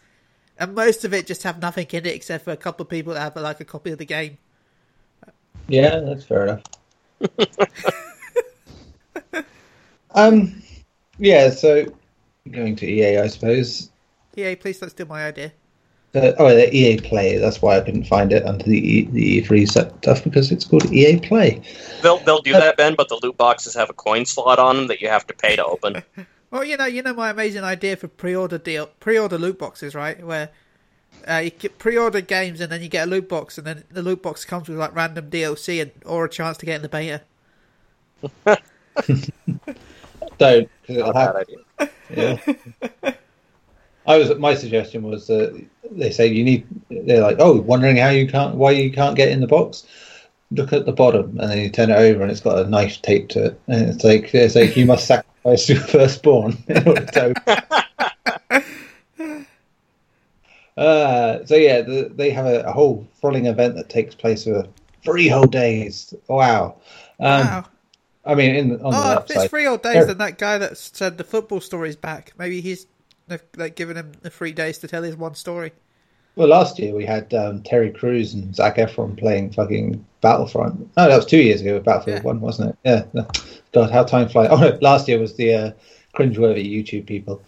And 0.58 0.76
most 0.76 1.06
of 1.06 1.14
it 1.14 1.28
just 1.28 1.44
have 1.44 1.62
nothing 1.62 1.88
in 1.92 2.06
it 2.06 2.16
except 2.16 2.46
for 2.46 2.52
a 2.52 2.58
couple 2.58 2.84
of 2.84 2.90
people 2.90 3.14
that 3.14 3.20
have 3.20 3.36
like 3.36 3.60
a 3.60 3.66
copy 3.66 3.92
of 3.92 3.98
the 3.98 4.06
game. 4.06 4.38
Yeah, 5.68 6.00
that's 6.00 6.24
fair 6.24 6.44
enough. 6.44 6.64
um, 10.16 10.62
yeah, 11.18 11.50
so 11.50 11.86
going 12.50 12.76
to 12.78 12.88
EA, 12.88 13.20
I 13.20 13.28
suppose. 13.28 13.90
EA, 14.36 14.56
please 14.56 14.80
don't 14.80 14.90
steal 14.90 15.06
my 15.06 15.26
idea. 15.26 15.52
Uh, 16.14 16.34
oh, 16.40 16.54
the 16.54 16.74
EA 16.76 17.00
Play. 17.00 17.38
That's 17.38 17.62
why 17.62 17.78
I 17.78 17.82
couldn't 17.82 18.04
find 18.04 18.34
it 18.34 18.46
under 18.46 18.66
the 18.66 18.78
e, 18.78 19.06
the 19.06 19.42
E3 19.42 19.68
stuff 19.68 20.24
because 20.24 20.52
it's 20.52 20.66
called 20.66 20.92
EA 20.92 21.20
Play. 21.20 21.62
They'll 22.02 22.18
they'll 22.20 22.42
do 22.42 22.52
that, 22.52 22.76
Ben, 22.76 22.96
but 22.96 23.08
the 23.08 23.18
loot 23.24 23.38
boxes 23.38 23.76
have 23.76 23.90
a 23.90 23.94
coin 23.94 24.26
slot 24.26 24.60
on 24.60 24.76
them 24.76 24.88
that 24.88 25.00
you 25.00 25.08
have 25.08 25.26
to 25.28 25.34
pay 25.34 25.56
to 25.56 25.64
open. 25.64 26.04
Well, 26.52 26.66
you 26.66 26.76
know, 26.76 26.86
you 26.86 27.02
know 27.02 27.14
my 27.14 27.30
amazing 27.30 27.64
idea 27.64 27.96
for 27.96 28.10
pre-order 28.10 28.58
deal, 28.58 28.88
pre-order 29.00 29.38
loot 29.38 29.58
boxes, 29.58 29.96
right? 29.96 30.22
Where 30.24 30.50
uh, 31.28 31.38
you 31.38 31.50
get 31.52 31.78
pre-order 31.80 32.20
games 32.22 32.60
and 32.60 32.70
then 32.72 32.82
you 32.82 32.90
get 32.90 33.08
a 33.08 33.10
loot 33.10 33.30
box, 33.30 33.58
and 33.58 33.66
then 33.66 33.86
the 33.90 34.02
loot 34.02 34.22
box 34.22 34.44
comes 34.44 34.68
with 34.68 34.78
like 34.78 34.94
random 34.94 35.30
DLC 35.30 35.82
and 35.82 35.92
or 36.06 36.26
a 36.26 36.30
chance 36.30 36.58
to 36.58 36.66
get 36.66 36.76
in 36.76 36.82
the 36.82 36.90
beta. 36.90 37.22
Don't, 40.38 40.70
because 40.82 40.98
it'll 40.98 41.12
a 41.12 41.14
bad 41.14 41.36
happen. 41.38 41.38
idea. 41.38 41.58
Yeah. 42.10 43.14
I 44.06 44.18
was. 44.18 44.36
My 44.38 44.56
suggestion 44.56 45.04
was 45.04 45.28
that 45.28 45.66
they 45.90 46.12
say 46.12 46.28
you 46.28 46.44
need. 46.44 46.68
They're 46.90 47.22
like, 47.22 47.38
oh, 47.40 47.62
wondering 47.62 47.98
how 47.98 48.10
you 48.10 48.28
can't, 48.28 48.56
why 48.56 48.72
you 48.72 48.92
can't 48.92 49.16
get 49.16 49.30
in 49.30 49.40
the 49.40 49.48
box. 49.48 49.86
Look 50.52 50.74
at 50.74 50.86
the 50.86 50.92
bottom, 50.92 51.40
and 51.40 51.50
then 51.50 51.60
you 51.60 51.70
turn 51.70 51.92
it 51.92 51.98
over, 51.98 52.22
and 52.22 52.32
it's 52.32 52.42
got 52.42 52.66
a 52.66 52.70
knife 52.70 53.02
taped 53.04 53.32
to 53.34 53.46
it, 53.46 53.62
and 53.68 53.90
it's 53.90 54.04
like 54.04 54.34
it's 54.36 54.56
like 54.56 54.76
you 54.76 54.86
must 54.86 55.08
sacrifice 55.44 55.70
your 55.70 55.80
firstborn 56.08 56.58
in 56.68 56.84
to. 56.84 57.84
Uh, 60.78 61.46
so 61.46 61.56
yeah, 61.56 61.82
the, 61.82 62.10
they 62.16 62.32
have 62.32 62.46
a, 62.46 62.62
a 62.62 62.72
whole 62.72 63.06
thrilling 63.20 63.46
event 63.46 63.76
that 63.76 63.90
takes 63.90 64.16
place 64.16 64.46
for 64.46 64.66
three 65.04 65.28
whole 65.28 65.46
days. 65.46 66.14
Wow. 66.30 66.78
Um, 67.20 67.46
wow! 67.46 67.66
I 68.26 68.36
mean, 68.36 68.56
in 68.56 68.72
on 68.82 68.94
Oh, 68.96 69.20
if 69.20 69.30
it's 69.30 69.50
three 69.50 69.68
old 69.68 69.84
days, 69.84 70.08
then 70.08 70.18
that 70.20 70.38
guy 70.38 70.58
that 70.58 70.78
said 70.78 71.18
the 71.18 71.26
football 71.26 71.60
story's 71.60 71.98
back. 71.98 72.34
Maybe 72.38 72.62
he's 72.62 72.88
they've 73.28 73.44
like 73.58 73.76
given 73.76 73.98
him 73.98 74.14
the 74.22 74.30
three 74.30 74.54
days 74.54 74.80
to 74.80 74.88
tell 74.88 75.04
his 75.04 75.18
one 75.18 75.36
story. 75.36 75.74
Well, 76.36 76.48
last 76.48 76.80
year 76.80 76.96
we 76.96 77.06
had 77.06 77.32
um, 77.34 77.62
Terry 77.64 77.92
Crews 77.92 78.34
and 78.34 78.56
Zac 78.56 78.78
Efron 78.78 79.18
playing 79.20 79.52
fucking 79.52 80.04
Battlefront. 80.22 80.80
No, 80.96 81.10
that 81.10 81.16
was 81.18 81.26
two 81.26 81.42
years 81.44 81.62
ago 81.62 81.74
with 81.76 81.84
Battlefield 81.84 82.20
Yeah. 82.20 82.24
One, 82.24 82.40
wasn't 82.40 82.70
it? 82.86 83.08
Yeah. 83.14 83.24
God, 83.72 83.92
how 83.92 84.04
time 84.04 84.28
flies. 84.30 84.50
Oh 84.52 84.58
no, 84.58 84.78
last 84.82 85.08
year 85.08 85.20
was 85.20 85.36
the 85.36 85.54
uh, 85.54 85.72
cringeworthy 86.16 86.70
YouTube 86.70 87.06
people. 87.06 87.42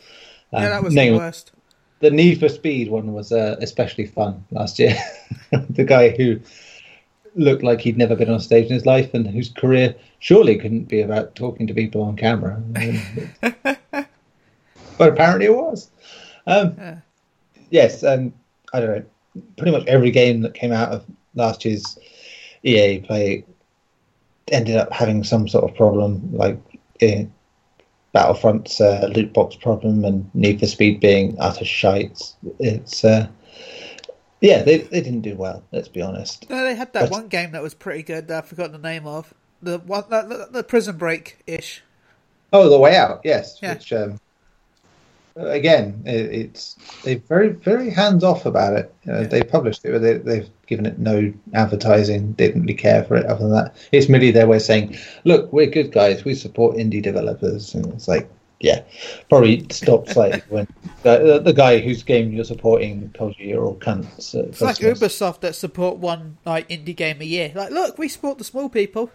Um, 0.51 0.63
yeah, 0.63 0.69
that 0.69 0.83
was 0.83 0.93
name 0.93 1.13
the 1.13 1.19
worst. 1.19 1.51
the 1.99 2.11
Need 2.11 2.39
for 2.39 2.49
Speed 2.49 2.89
one 2.89 3.13
was 3.13 3.31
uh, 3.31 3.57
especially 3.59 4.07
fun 4.07 4.45
last 4.51 4.79
year. 4.79 4.95
the 5.69 5.83
guy 5.83 6.09
who 6.09 6.39
looked 7.35 7.63
like 7.63 7.81
he'd 7.81 7.97
never 7.97 8.15
been 8.15 8.29
on 8.29 8.39
stage 8.39 8.67
in 8.67 8.73
his 8.73 8.85
life, 8.85 9.13
and 9.13 9.27
whose 9.27 9.49
career 9.49 9.95
surely 10.19 10.57
couldn't 10.57 10.85
be 10.85 11.01
about 11.01 11.35
talking 11.35 11.67
to 11.67 11.73
people 11.73 12.01
on 12.01 12.15
camera. 12.15 12.61
but 14.97 15.09
apparently 15.09 15.47
it 15.47 15.55
was. 15.55 15.89
Um, 16.47 16.75
Yeah. 16.77 16.97
Yes, 17.69 18.03
and 18.03 18.31
I 18.71 18.79
don't 18.79 18.89
know. 18.89 19.05
Pretty 19.57 19.71
much 19.71 19.87
every 19.87 20.11
game 20.11 20.41
that 20.41 20.53
came 20.53 20.71
out 20.71 20.91
of 20.91 21.03
last 21.33 21.65
year's 21.65 21.97
EA 22.63 22.99
play 22.99 23.43
ended 24.49 24.75
up 24.75 24.91
having 24.91 25.23
some 25.23 25.47
sort 25.47 25.63
of 25.69 25.75
problem, 25.75 26.29
like 26.33 26.59
eh, 27.01 27.25
Battlefront's 28.13 28.79
uh, 28.79 29.09
loot 29.13 29.33
box 29.33 29.55
problem 29.55 30.05
and 30.05 30.29
Need 30.35 30.59
for 30.59 30.67
Speed 30.67 30.99
being 30.99 31.35
utter 31.39 31.65
shite. 31.65 32.33
It's 32.59 33.03
uh, 33.03 33.27
yeah, 34.41 34.63
they 34.63 34.79
they 34.79 35.01
didn't 35.01 35.21
do 35.21 35.35
well. 35.35 35.63
Let's 35.71 35.87
be 35.87 36.01
honest. 36.01 36.49
No, 36.49 36.63
they 36.63 36.75
had 36.75 36.93
that 36.93 37.09
But- 37.09 37.11
one 37.11 37.27
game 37.27 37.51
that 37.51 37.63
was 37.63 37.73
pretty 37.73 38.03
good. 38.03 38.27
That 38.27 38.43
I 38.43 38.47
forgot 38.47 38.71
the 38.71 38.77
name 38.77 39.07
of 39.07 39.33
the 39.61 39.79
one, 39.79 40.03
the, 40.09 40.21
the, 40.23 40.47
the 40.51 40.63
Prison 40.63 40.97
Break 40.97 41.39
ish. 41.47 41.81
Oh, 42.51 42.69
the 42.69 42.77
way 42.77 42.95
out, 42.95 43.21
yes. 43.23 43.57
Yeah. 43.63 43.73
Which 43.73 43.91
um, 43.93 44.19
again, 45.35 46.03
it, 46.05 46.31
it's 46.31 46.75
they're 47.03 47.17
very 47.17 47.49
very 47.49 47.89
hands 47.89 48.23
off 48.23 48.45
about 48.45 48.73
it. 48.73 48.93
You 49.05 49.11
know, 49.13 49.21
Yeah. 49.21 49.27
They 49.27 49.43
published 49.43 49.85
it, 49.85 49.91
but 49.91 50.01
they, 50.01 50.17
they've 50.17 50.49
given 50.67 50.85
it 50.85 50.99
no 50.99 51.33
advertising. 51.53 52.33
Didn't 52.33 52.61
really 52.61 52.73
care 52.73 53.03
for 53.03 53.15
it. 53.15 53.25
Other 53.25 53.43
than 53.43 53.51
that, 53.53 53.75
it's 53.91 54.09
merely 54.09 54.31
their 54.31 54.47
way 54.47 54.57
of 54.57 54.63
saying, 54.63 54.97
"Look, 55.23 55.51
we're 55.51 55.67
good 55.67 55.91
guys. 55.91 56.23
We 56.25 56.35
support 56.35 56.77
indie 56.77 57.01
developers." 57.01 57.73
And 57.73 57.87
it's 57.87 58.07
like, 58.07 58.29
yeah, 58.59 58.83
probably 59.29 59.65
stop 59.71 60.07
slightly 60.07 60.41
when 60.49 60.67
the, 61.03 61.41
the 61.43 61.53
guy 61.53 61.79
whose 61.79 62.03
game 62.03 62.31
you're 62.31 62.45
supporting 62.45 63.09
told 63.11 63.35
you 63.37 63.47
you're 63.47 63.65
all 63.65 63.75
cunts. 63.75 64.33
It's 64.35 64.61
like 64.61 64.77
Ubisoft 64.77 65.41
that 65.41 65.55
support 65.55 65.97
one 65.97 66.37
like 66.45 66.69
indie 66.69 66.95
game 66.95 67.21
a 67.21 67.25
year. 67.25 67.51
Like, 67.53 67.71
look, 67.71 67.97
we 67.97 68.07
support 68.07 68.37
the 68.37 68.43
small 68.43 68.69
people. 68.69 69.11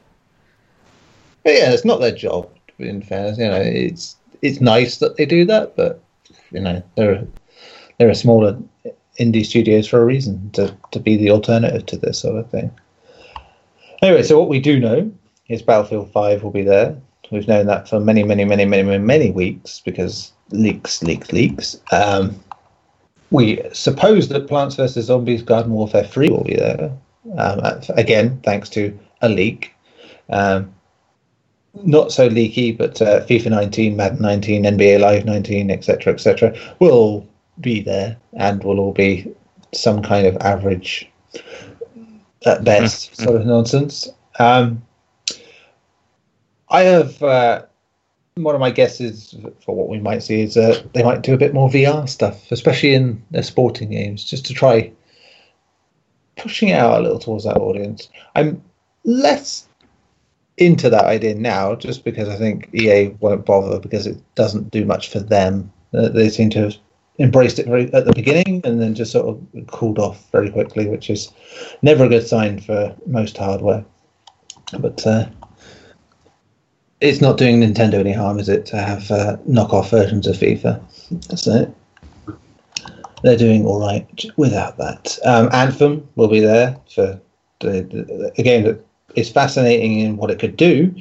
But 1.44 1.54
yeah, 1.54 1.72
it's 1.72 1.84
not 1.84 2.00
their 2.00 2.14
job. 2.14 2.50
In 2.78 3.02
fairness, 3.02 3.38
you 3.38 3.46
know, 3.46 3.60
it's 3.60 4.16
it's 4.42 4.60
nice 4.60 4.98
that 4.98 5.16
they 5.16 5.26
do 5.26 5.44
that, 5.46 5.74
but 5.76 6.02
you 6.50 6.60
know, 6.60 6.82
there 6.96 7.12
are 7.12 7.26
they're 7.98 8.14
smaller 8.14 8.58
indie 9.18 9.44
studios 9.44 9.88
for 9.88 10.00
a 10.00 10.04
reason 10.04 10.50
to 10.52 10.76
to 10.92 11.00
be 11.00 11.16
the 11.16 11.30
alternative 11.30 11.86
to 11.86 11.96
this 11.96 12.20
sort 12.20 12.36
of 12.36 12.50
thing. 12.50 12.70
Anyway, 14.02 14.22
so 14.22 14.38
what 14.38 14.48
we 14.48 14.60
do 14.60 14.78
know 14.78 15.10
is 15.48 15.62
Battlefield 15.62 16.12
Five 16.12 16.42
will 16.42 16.50
be 16.50 16.62
there. 16.62 16.96
We've 17.30 17.48
known 17.48 17.66
that 17.66 17.88
for 17.88 18.00
many, 18.00 18.22
many, 18.22 18.44
many, 18.44 18.64
many, 18.64 18.82
many, 18.82 19.04
many 19.04 19.30
weeks 19.30 19.80
because 19.80 20.32
leaks, 20.50 21.02
leaks, 21.02 21.32
leaks. 21.32 21.78
Um, 21.92 22.42
we 23.30 23.60
suppose 23.72 24.28
that 24.28 24.48
Plants 24.48 24.76
vs 24.76 25.06
Zombies 25.06 25.42
Garden 25.42 25.72
Warfare 25.72 26.04
3 26.04 26.30
will 26.30 26.44
be 26.44 26.56
there. 26.56 26.90
Um, 27.36 27.60
again, 27.90 28.40
thanks 28.42 28.70
to 28.70 28.98
a 29.20 29.28
leak. 29.28 29.74
Um, 30.30 30.72
not 31.84 32.12
so 32.12 32.26
leaky, 32.26 32.72
but 32.72 33.00
uh, 33.00 33.24
FIFA 33.26 33.50
19, 33.50 33.96
Madden 33.96 34.20
19, 34.20 34.64
NBA 34.64 35.00
Live 35.00 35.24
19, 35.24 35.70
etc., 35.70 36.12
etc., 36.12 36.54
will 36.78 37.26
be 37.60 37.80
there 37.80 38.16
and 38.34 38.62
will 38.62 38.78
all 38.78 38.92
be 38.92 39.32
some 39.72 40.02
kind 40.02 40.26
of 40.26 40.36
average, 40.38 41.10
at 42.46 42.64
best, 42.64 43.16
sort 43.16 43.36
of 43.36 43.46
nonsense. 43.46 44.08
Um, 44.38 44.82
I 46.70 46.82
have 46.82 47.22
uh, 47.22 47.64
one 48.34 48.54
of 48.54 48.60
my 48.60 48.70
guesses 48.70 49.34
for 49.64 49.74
what 49.74 49.88
we 49.88 50.00
might 50.00 50.22
see 50.22 50.42
is 50.42 50.56
uh, 50.56 50.82
they 50.94 51.02
might 51.02 51.22
do 51.22 51.34
a 51.34 51.38
bit 51.38 51.54
more 51.54 51.68
VR 51.68 52.08
stuff, 52.08 52.50
especially 52.52 52.94
in 52.94 53.22
their 53.30 53.42
sporting 53.42 53.90
games, 53.90 54.24
just 54.24 54.46
to 54.46 54.54
try 54.54 54.92
pushing 56.36 56.72
out 56.72 56.98
a 56.98 57.02
little 57.02 57.18
towards 57.18 57.44
that 57.44 57.56
audience. 57.56 58.08
I'm 58.34 58.62
less 59.04 59.67
into 60.58 60.90
that 60.90 61.04
idea 61.04 61.34
now, 61.34 61.74
just 61.74 62.04
because 62.04 62.28
I 62.28 62.36
think 62.36 62.68
EA 62.74 63.08
won't 63.20 63.46
bother 63.46 63.78
because 63.78 64.06
it 64.06 64.20
doesn't 64.34 64.70
do 64.70 64.84
much 64.84 65.08
for 65.08 65.20
them. 65.20 65.72
Uh, 65.94 66.08
they 66.08 66.28
seem 66.28 66.50
to 66.50 66.62
have 66.62 66.76
embraced 67.18 67.58
it 67.58 67.66
very, 67.66 67.92
at 67.94 68.04
the 68.04 68.12
beginning 68.12 68.60
and 68.64 68.80
then 68.80 68.94
just 68.94 69.12
sort 69.12 69.26
of 69.26 69.66
cooled 69.68 69.98
off 69.98 70.30
very 70.30 70.50
quickly, 70.50 70.88
which 70.88 71.10
is 71.10 71.32
never 71.82 72.04
a 72.04 72.08
good 72.08 72.26
sign 72.26 72.60
for 72.60 72.94
most 73.06 73.36
hardware. 73.36 73.84
But 74.78 75.06
uh, 75.06 75.26
it's 77.00 77.20
not 77.20 77.38
doing 77.38 77.60
Nintendo 77.60 77.94
any 77.94 78.12
harm, 78.12 78.38
is 78.38 78.48
it, 78.48 78.66
to 78.66 78.76
have 78.76 79.10
uh, 79.10 79.36
knockoff 79.48 79.90
versions 79.90 80.26
of 80.26 80.36
FIFA? 80.36 80.80
So 81.38 81.72
they're 83.22 83.36
doing 83.36 83.64
all 83.64 83.80
right 83.80 84.24
without 84.36 84.76
that. 84.78 85.18
Um, 85.24 85.48
Anthem 85.52 86.08
will 86.16 86.28
be 86.28 86.40
there 86.40 86.76
for 86.92 87.20
the, 87.60 87.82
the, 87.82 88.32
a 88.36 88.42
game 88.42 88.64
that 88.64 88.84
is 89.14 89.30
fascinating 89.30 89.98
in 90.00 90.16
what 90.16 90.30
it 90.30 90.38
could 90.38 90.56
do 90.56 90.94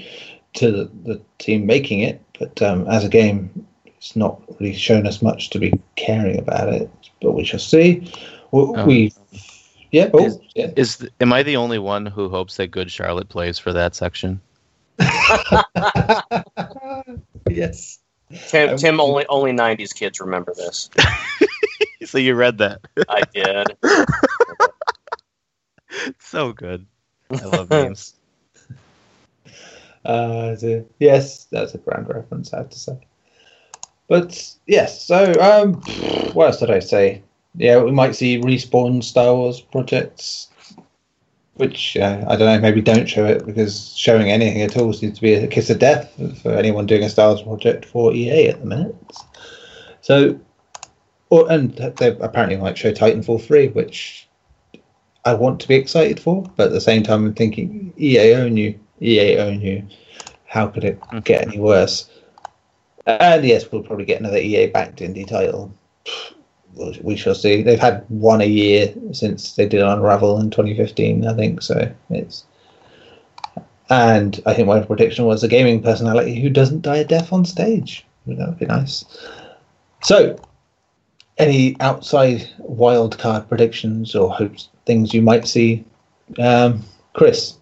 to 0.55 0.71
the, 0.71 0.91
the 1.03 1.21
team 1.39 1.65
making 1.65 1.99
it, 2.01 2.21
but 2.39 2.61
um, 2.61 2.87
as 2.87 3.03
a 3.03 3.09
game, 3.09 3.65
it's 3.85 4.15
not 4.15 4.41
really 4.59 4.73
shown 4.73 5.05
us 5.07 5.21
much 5.21 5.49
to 5.51 5.59
be 5.59 5.73
caring 5.95 6.39
about 6.39 6.69
it. 6.73 6.89
But 7.21 7.31
we 7.33 7.43
shall 7.43 7.59
see. 7.59 8.11
We, 8.51 8.61
Oh. 8.61 8.85
we 8.85 9.13
yeah, 9.91 10.09
oh, 10.13 10.25
Is- 10.25 10.39
yeah. 10.55 10.71
Is 10.75 10.97
th- 10.97 11.11
am 11.19 11.31
I 11.33 11.43
the 11.43 11.57
only 11.57 11.79
one 11.79 12.05
who 12.05 12.29
hopes 12.29 12.57
that 12.57 12.67
Good 12.71 12.91
Charlotte 12.91 13.29
plays 13.29 13.57
for 13.59 13.73
that 13.73 13.95
section? 13.95 14.39
yes. 17.49 17.99
Tim, 18.49 18.71
Um, 18.71 18.77
Tim 18.77 18.99
only 18.99 19.25
only 19.29 19.51
'90s 19.51 19.93
kids 19.95 20.19
remember 20.19 20.53
this. 20.53 20.89
so 22.05 22.17
you 22.17 22.35
read 22.35 22.57
that? 22.57 22.81
I 23.07 23.21
did. 23.33 23.77
so 26.19 26.51
good. 26.51 26.85
I 27.31 27.45
love 27.45 27.69
memes. 27.69 28.13
Uh, 30.05 30.55
yes, 30.99 31.45
that's 31.51 31.73
a 31.73 31.77
grand 31.79 32.07
reference, 32.07 32.53
I 32.53 32.59
have 32.59 32.69
to 32.69 32.79
say. 32.79 32.97
But 34.07 34.55
yes, 34.65 35.05
so 35.05 35.33
um, 35.41 35.73
what 36.33 36.45
else 36.45 36.59
did 36.59 36.71
I 36.71 36.79
say? 36.79 37.23
Yeah, 37.55 37.83
we 37.83 37.91
might 37.91 38.15
see 38.15 38.39
respawn 38.39 39.03
Star 39.03 39.35
Wars 39.35 39.59
projects, 39.59 40.47
which 41.55 41.97
uh, 41.97 42.23
I 42.27 42.37
don't 42.37 42.47
know, 42.47 42.59
maybe 42.59 42.81
don't 42.81 43.07
show 43.09 43.25
it 43.25 43.45
because 43.45 43.93
showing 43.97 44.31
anything 44.31 44.61
at 44.61 44.77
all 44.77 44.93
seems 44.93 45.15
to 45.15 45.21
be 45.21 45.33
a 45.33 45.47
kiss 45.47 45.69
of 45.69 45.79
death 45.79 46.13
for 46.41 46.53
anyone 46.53 46.85
doing 46.85 47.03
a 47.03 47.09
Star 47.09 47.29
Wars 47.29 47.41
project 47.41 47.83
for 47.83 48.13
EA 48.13 48.47
at 48.47 48.61
the 48.61 48.65
minute. 48.65 48.95
So, 49.99 50.39
or 51.29 51.51
and 51.51 51.73
they 51.97 52.15
apparently 52.21 52.55
might 52.55 52.77
show 52.77 52.93
Titanfall 52.93 53.43
three, 53.43 53.67
which 53.67 54.26
I 55.27 55.33
want 55.33 55.59
to 55.59 55.67
be 55.67 55.75
excited 55.75 56.21
for, 56.21 56.49
but 56.55 56.67
at 56.67 56.73
the 56.73 56.79
same 56.79 57.03
time, 57.03 57.25
I'm 57.25 57.33
thinking 57.33 57.93
EA 57.97 58.35
own 58.35 58.55
you, 58.55 58.79
EA 59.01 59.39
own 59.39 59.59
you. 59.59 59.85
How 60.45 60.67
could 60.67 60.85
it 60.85 60.99
hmm. 61.09 61.19
get 61.19 61.45
any 61.45 61.59
worse? 61.59 62.09
And 63.05 63.43
yes, 63.43 63.69
we'll 63.69 63.83
probably 63.83 64.05
get 64.05 64.21
another 64.21 64.37
EA 64.37 64.67
backed 64.67 64.99
indie 64.99 65.27
title. 65.27 65.73
We'll- 66.75 67.17
shall 67.17 67.35
see. 67.35 67.61
They've 67.61 67.77
had 67.79 68.05
one 68.07 68.39
a 68.39 68.45
year 68.45 68.93
since 69.11 69.55
they 69.55 69.67
did 69.67 69.81
Unravel 69.81 70.39
in 70.39 70.49
2015, 70.49 71.27
I 71.27 71.33
think. 71.33 71.61
So 71.61 71.91
it's. 72.09 72.45
And 73.89 74.39
I 74.45 74.53
think 74.53 74.67
my 74.67 74.79
prediction 74.79 75.25
was 75.25 75.43
a 75.43 75.49
gaming 75.49 75.81
personality 75.81 76.39
who 76.39 76.49
doesn't 76.49 76.83
die 76.83 76.97
a 76.97 77.05
death 77.05 77.33
on 77.33 77.43
stage. 77.43 78.05
That 78.27 78.47
would 78.47 78.59
be 78.59 78.65
nice. 78.65 79.03
So, 80.03 80.39
any 81.37 81.75
outside 81.81 82.47
wildcard 82.61 83.47
predictions 83.47 84.15
or 84.15 84.31
hopes, 84.33 84.69
things 84.87 85.13
you 85.13 85.21
might 85.21 85.47
see, 85.47 85.85
um, 86.39 86.83
Chris? 87.13 87.57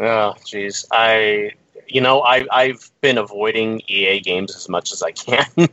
Oh, 0.00 0.34
jeez. 0.44 0.86
I, 0.90 1.52
you 1.86 2.00
know, 2.00 2.22
I 2.22 2.46
I've 2.50 2.90
been 3.02 3.18
avoiding 3.18 3.82
EA 3.86 4.20
games 4.20 4.56
as 4.56 4.68
much 4.68 4.92
as 4.92 5.02
I 5.02 5.12
can. 5.12 5.46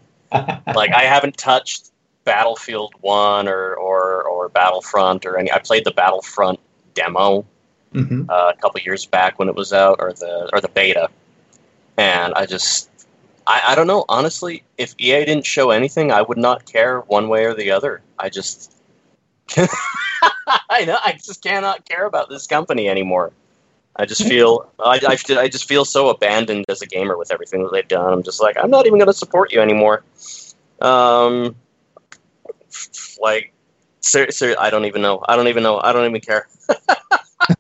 like 0.76 0.94
I 0.94 1.04
haven't 1.04 1.38
touched 1.38 1.92
Battlefield 2.26 2.94
One 3.00 3.48
or 3.48 3.74
or 3.76 4.24
or 4.24 4.50
Battlefront 4.50 5.26
or 5.26 5.38
any. 5.38 5.52
I 5.52 5.60
played 5.60 5.86
the 5.86 5.92
Battlefront 5.92 6.60
demo 6.94 7.46
hmm 7.94 8.24
uh, 8.30 8.52
a 8.54 8.62
couple 8.62 8.82
years 8.82 9.06
back 9.06 9.40
when 9.40 9.48
it 9.48 9.56
was 9.56 9.72
out, 9.72 9.98
or 10.00 10.12
the 10.12 10.50
or 10.52 10.60
the 10.60 10.68
beta, 10.70 11.10
and 11.98 12.34
I 12.36 12.46
just. 12.46 12.90
I, 13.50 13.62
I 13.68 13.76
don't 13.76 13.88
know. 13.88 14.04
Honestly, 14.10 14.64
if 14.78 14.94
EA 14.98 15.24
didn't 15.24 15.46
show 15.46 15.70
anything, 15.70 16.12
I 16.12 16.22
would 16.22 16.38
not 16.38 16.66
care 16.66 17.00
one 17.08 17.30
way 17.30 17.46
or 17.46 17.54
the 17.54 17.72
other. 17.72 18.02
I 18.20 18.28
just, 18.28 18.77
I 20.70 20.86
know, 20.86 20.98
I 21.04 21.14
just 21.14 21.44
cannot 21.44 21.86
care 21.86 22.06
about 22.06 22.30
this 22.30 22.48
company 22.48 22.90
anymore. 22.90 23.32
I 23.96 24.06
just 24.06 24.28
feel, 24.28 24.70
I, 24.80 25.00
I, 25.08 25.40
I 25.40 25.48
just 25.48 25.68
feel 25.68 25.84
so 25.84 26.10
abandoned 26.10 26.66
as 26.70 26.82
a 26.82 26.86
gamer 26.86 27.18
with 27.18 27.32
everything 27.32 27.64
that 27.64 27.72
they've 27.72 27.88
done. 27.88 28.14
I'm 28.14 28.24
just 28.24 28.40
like, 28.40 28.56
I'm 28.62 28.70
not 28.70 28.86
even 28.86 29.00
going 29.00 29.08
to 29.08 29.14
support 29.14 29.52
you 29.52 29.60
anymore. 29.60 30.04
Um, 30.80 31.56
like, 33.20 33.54
ser- 34.02 34.30
ser- 34.30 34.56
I 34.60 34.70
don't 34.70 34.86
even 34.86 35.02
know. 35.02 35.24
I 35.28 35.36
don't 35.36 35.48
even 35.48 35.64
know. 35.64 35.80
I 35.82 35.94
don't 35.94 36.08
even 36.08 36.22
care. 36.22 36.48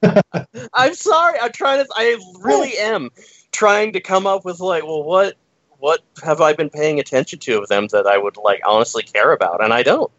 I'm 0.73 0.93
sorry. 0.93 1.39
I'm 1.39 1.51
trying 1.51 1.83
to. 1.83 1.89
I 1.95 2.17
really 2.41 2.77
am 2.77 3.09
trying 3.51 3.93
to 3.93 3.99
come 3.99 4.27
up 4.27 4.45
with 4.45 4.59
like, 4.59 4.83
well, 4.83 5.03
what, 5.03 5.35
what 5.79 6.01
have 6.23 6.41
I 6.41 6.53
been 6.53 6.69
paying 6.69 6.99
attention 6.99 7.39
to 7.39 7.59
of 7.59 7.67
them 7.67 7.87
that 7.91 8.05
I 8.05 8.17
would 8.17 8.37
like 8.37 8.61
honestly 8.65 9.01
care 9.01 9.31
about, 9.31 9.63
and 9.63 9.73
I 9.73 9.81
don't. 9.81 10.11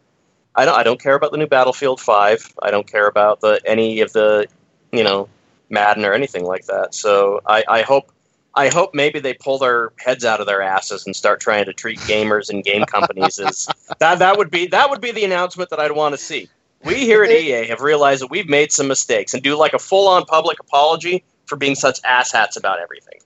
I 0.55 0.65
don't. 0.65 0.77
I 0.77 0.83
don't 0.83 1.01
care 1.01 1.15
about 1.15 1.31
the 1.31 1.37
new 1.37 1.47
Battlefield 1.47 2.01
Five. 2.01 2.53
I 2.61 2.71
don't 2.71 2.87
care 2.87 3.07
about 3.07 3.41
the 3.41 3.61
any 3.65 4.01
of 4.01 4.13
the 4.13 4.47
you 4.91 5.03
know, 5.03 5.29
Madden 5.69 6.05
or 6.05 6.13
anything 6.13 6.45
like 6.45 6.65
that. 6.65 6.93
So 6.93 7.41
I, 7.45 7.63
I 7.67 7.81
hope 7.81 8.11
I 8.55 8.69
hope 8.69 8.93
maybe 8.93 9.19
they 9.19 9.33
pull 9.33 9.59
their 9.59 9.91
heads 9.99 10.25
out 10.25 10.39
of 10.39 10.47
their 10.47 10.61
asses 10.61 11.05
and 11.05 11.15
start 11.15 11.39
trying 11.39 11.65
to 11.65 11.73
treat 11.73 11.99
gamers 11.99 12.49
and 12.49 12.63
game 12.63 12.83
companies 12.85 13.39
as 13.39 13.67
that. 13.99 14.19
That 14.19 14.37
would 14.37 14.49
be 14.49 14.67
that 14.67 14.89
would 14.89 15.01
be 15.01 15.11
the 15.11 15.23
announcement 15.23 15.69
that 15.69 15.79
I'd 15.79 15.91
want 15.91 16.13
to 16.13 16.17
see. 16.17 16.49
We 16.83 16.95
here 16.95 17.23
at 17.23 17.29
EA 17.29 17.67
have 17.67 17.81
realized 17.81 18.21
that 18.21 18.31
we've 18.31 18.47
made 18.47 18.71
some 18.71 18.87
mistakes 18.87 19.33
and 19.33 19.43
do 19.43 19.57
like 19.57 19.73
a 19.73 19.79
full 19.79 20.07
on 20.07 20.23
public 20.25 20.61
apology 20.61 21.25
for 21.45 21.57
being 21.57 21.75
such 21.75 22.01
asshats 22.03 22.55
about 22.55 22.79
everything. 22.79 23.19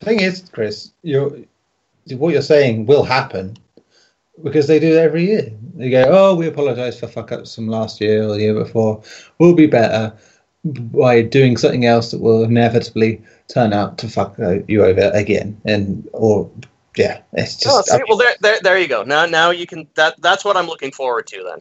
The 0.00 0.06
thing 0.06 0.20
is, 0.20 0.42
Chris, 0.50 0.90
you're, 1.02 1.30
what 2.10 2.32
you're 2.32 2.42
saying 2.42 2.86
will 2.86 3.04
happen 3.04 3.56
because 4.42 4.66
they 4.66 4.78
do 4.78 4.92
it 4.94 4.98
every 4.98 5.26
year. 5.26 5.50
They 5.74 5.90
go, 5.90 6.06
"Oh, 6.08 6.34
we 6.34 6.46
apologise 6.46 6.98
for 6.98 7.06
fuck 7.06 7.32
ups 7.32 7.54
from 7.54 7.68
last 7.68 8.00
year 8.00 8.24
or 8.24 8.34
the 8.34 8.40
year 8.40 8.54
before. 8.54 9.02
We'll 9.38 9.54
be 9.54 9.66
better 9.66 10.12
by 10.64 11.22
doing 11.22 11.56
something 11.56 11.84
else 11.84 12.10
that 12.10 12.20
will 12.20 12.42
inevitably 12.44 13.22
turn 13.48 13.72
out 13.72 13.98
to 13.98 14.08
fuck 14.08 14.36
you 14.68 14.84
over 14.84 15.10
again." 15.14 15.60
And 15.64 16.08
or 16.12 16.50
yeah, 16.96 17.20
it's 17.34 17.56
just. 17.56 17.90
Oh, 17.90 17.96
see, 17.96 18.02
well, 18.08 18.16
there, 18.16 18.34
there, 18.40 18.58
there 18.62 18.78
you 18.78 18.88
go. 18.88 19.02
Now, 19.02 19.26
now 19.26 19.50
you 19.50 19.66
can. 19.66 19.86
That 19.94 20.20
that's 20.20 20.44
what 20.44 20.56
I'm 20.56 20.66
looking 20.66 20.92
forward 20.92 21.26
to. 21.28 21.42
Then, 21.42 21.60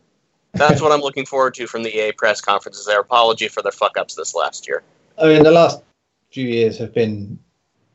that's 0.54 0.82
what 0.82 0.92
I'm 0.92 1.02
looking 1.02 1.26
forward 1.26 1.54
to 1.56 1.68
from 1.68 1.84
the 1.84 1.96
EA 1.96 2.12
press 2.14 2.42
conferences. 2.42 2.86
Their 2.86 3.02
apology 3.02 3.48
for 3.48 3.62
their 3.62 3.72
fuck 3.72 3.98
ups 3.98 4.16
this 4.16 4.34
last 4.34 4.68
year. 4.68 4.84
I 5.18 5.28
mean, 5.28 5.44
the 5.44 5.52
last 5.52 5.82
few 6.32 6.48
years 6.48 6.78
have 6.78 6.94
been 6.94 7.40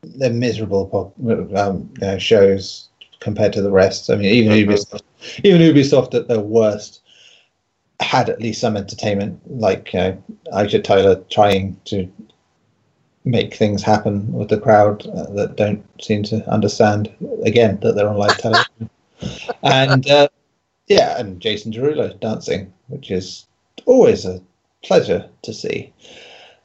they're 0.03 0.31
miserable 0.31 1.13
um, 1.55 1.89
you 1.99 2.07
know, 2.07 2.17
shows 2.17 2.89
compared 3.21 3.53
to 3.53 3.61
the 3.61 3.71
rest. 3.71 4.09
I 4.09 4.15
mean, 4.15 4.33
even 4.33 4.51
mm-hmm. 4.51 4.69
Ubisoft, 4.69 5.03
even 5.45 5.61
Ubisoft 5.61 6.13
at 6.13 6.27
their 6.27 6.41
worst 6.41 7.01
had 8.01 8.29
at 8.29 8.41
least 8.41 8.59
some 8.59 8.75
entertainment, 8.75 9.39
like 9.45 9.93
you 9.93 9.99
know, 9.99 10.23
Aisha 10.53 10.83
Tyler 10.83 11.23
trying 11.29 11.79
to 11.85 12.11
make 13.23 13.53
things 13.53 13.83
happen 13.83 14.33
with 14.33 14.49
the 14.49 14.59
crowd 14.59 15.07
uh, 15.07 15.31
that 15.33 15.55
don't 15.55 15.85
seem 16.01 16.23
to 16.23 16.43
understand 16.49 17.13
again 17.45 17.79
that 17.81 17.95
they're 17.95 18.09
on 18.09 18.17
live 18.17 18.37
television, 18.37 18.89
and 19.63 20.09
uh, 20.09 20.27
yeah, 20.87 21.19
and 21.19 21.39
Jason 21.39 21.71
Derulo 21.71 22.19
dancing, 22.19 22.73
which 22.87 23.11
is 23.11 23.45
always 23.85 24.25
a 24.25 24.41
pleasure 24.83 25.29
to 25.43 25.53
see. 25.53 25.93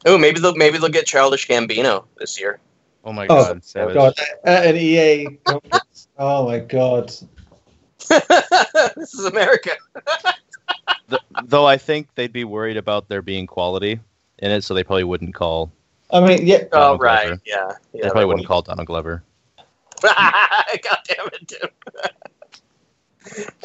Oh, 0.07 0.17
maybe 0.17 0.41
they'll 0.41 0.57
maybe 0.57 0.79
they'll 0.79 0.89
get 0.89 1.07
Childish 1.07 1.47
Gambino 1.47 2.05
this 2.19 2.41
year. 2.41 2.59
Oh 3.05 3.13
my 3.13 3.27
god! 3.27 3.63
Oh, 3.77 3.95
god. 3.95 4.15
At 4.45 4.67
an 4.67 4.77
EA 4.77 5.39
oh 6.19 6.47
my 6.47 6.59
god! 6.59 7.09
this 8.09 9.15
is 9.15 9.25
America. 9.25 9.73
the, 11.09 11.21
though 11.45 11.67
I 11.67 11.77
think 11.77 12.09
they'd 12.15 12.33
be 12.33 12.45
worried 12.45 12.77
about 12.77 13.09
there 13.09 13.23
being 13.23 13.47
quality 13.47 14.01
in 14.39 14.51
it, 14.51 14.63
so 14.63 14.75
they 14.75 14.85
probably 14.85 15.05
wouldn't 15.05 15.35
call. 15.35 15.73
I 16.11 16.21
mean, 16.21 16.47
yeah. 16.47 16.65
oh 16.73 16.97
right, 16.99 17.27
Glover. 17.27 17.43
yeah. 17.45 17.73
yeah. 17.93 18.03
They 18.03 18.11
probably 18.11 18.27
wouldn't 18.27 18.47
call 18.47 18.63
Donald 18.63 18.87
Glover. 18.87 19.23
god 20.03 20.99
damn 21.09 21.27
it, 21.33 21.47
dude. 21.47 21.71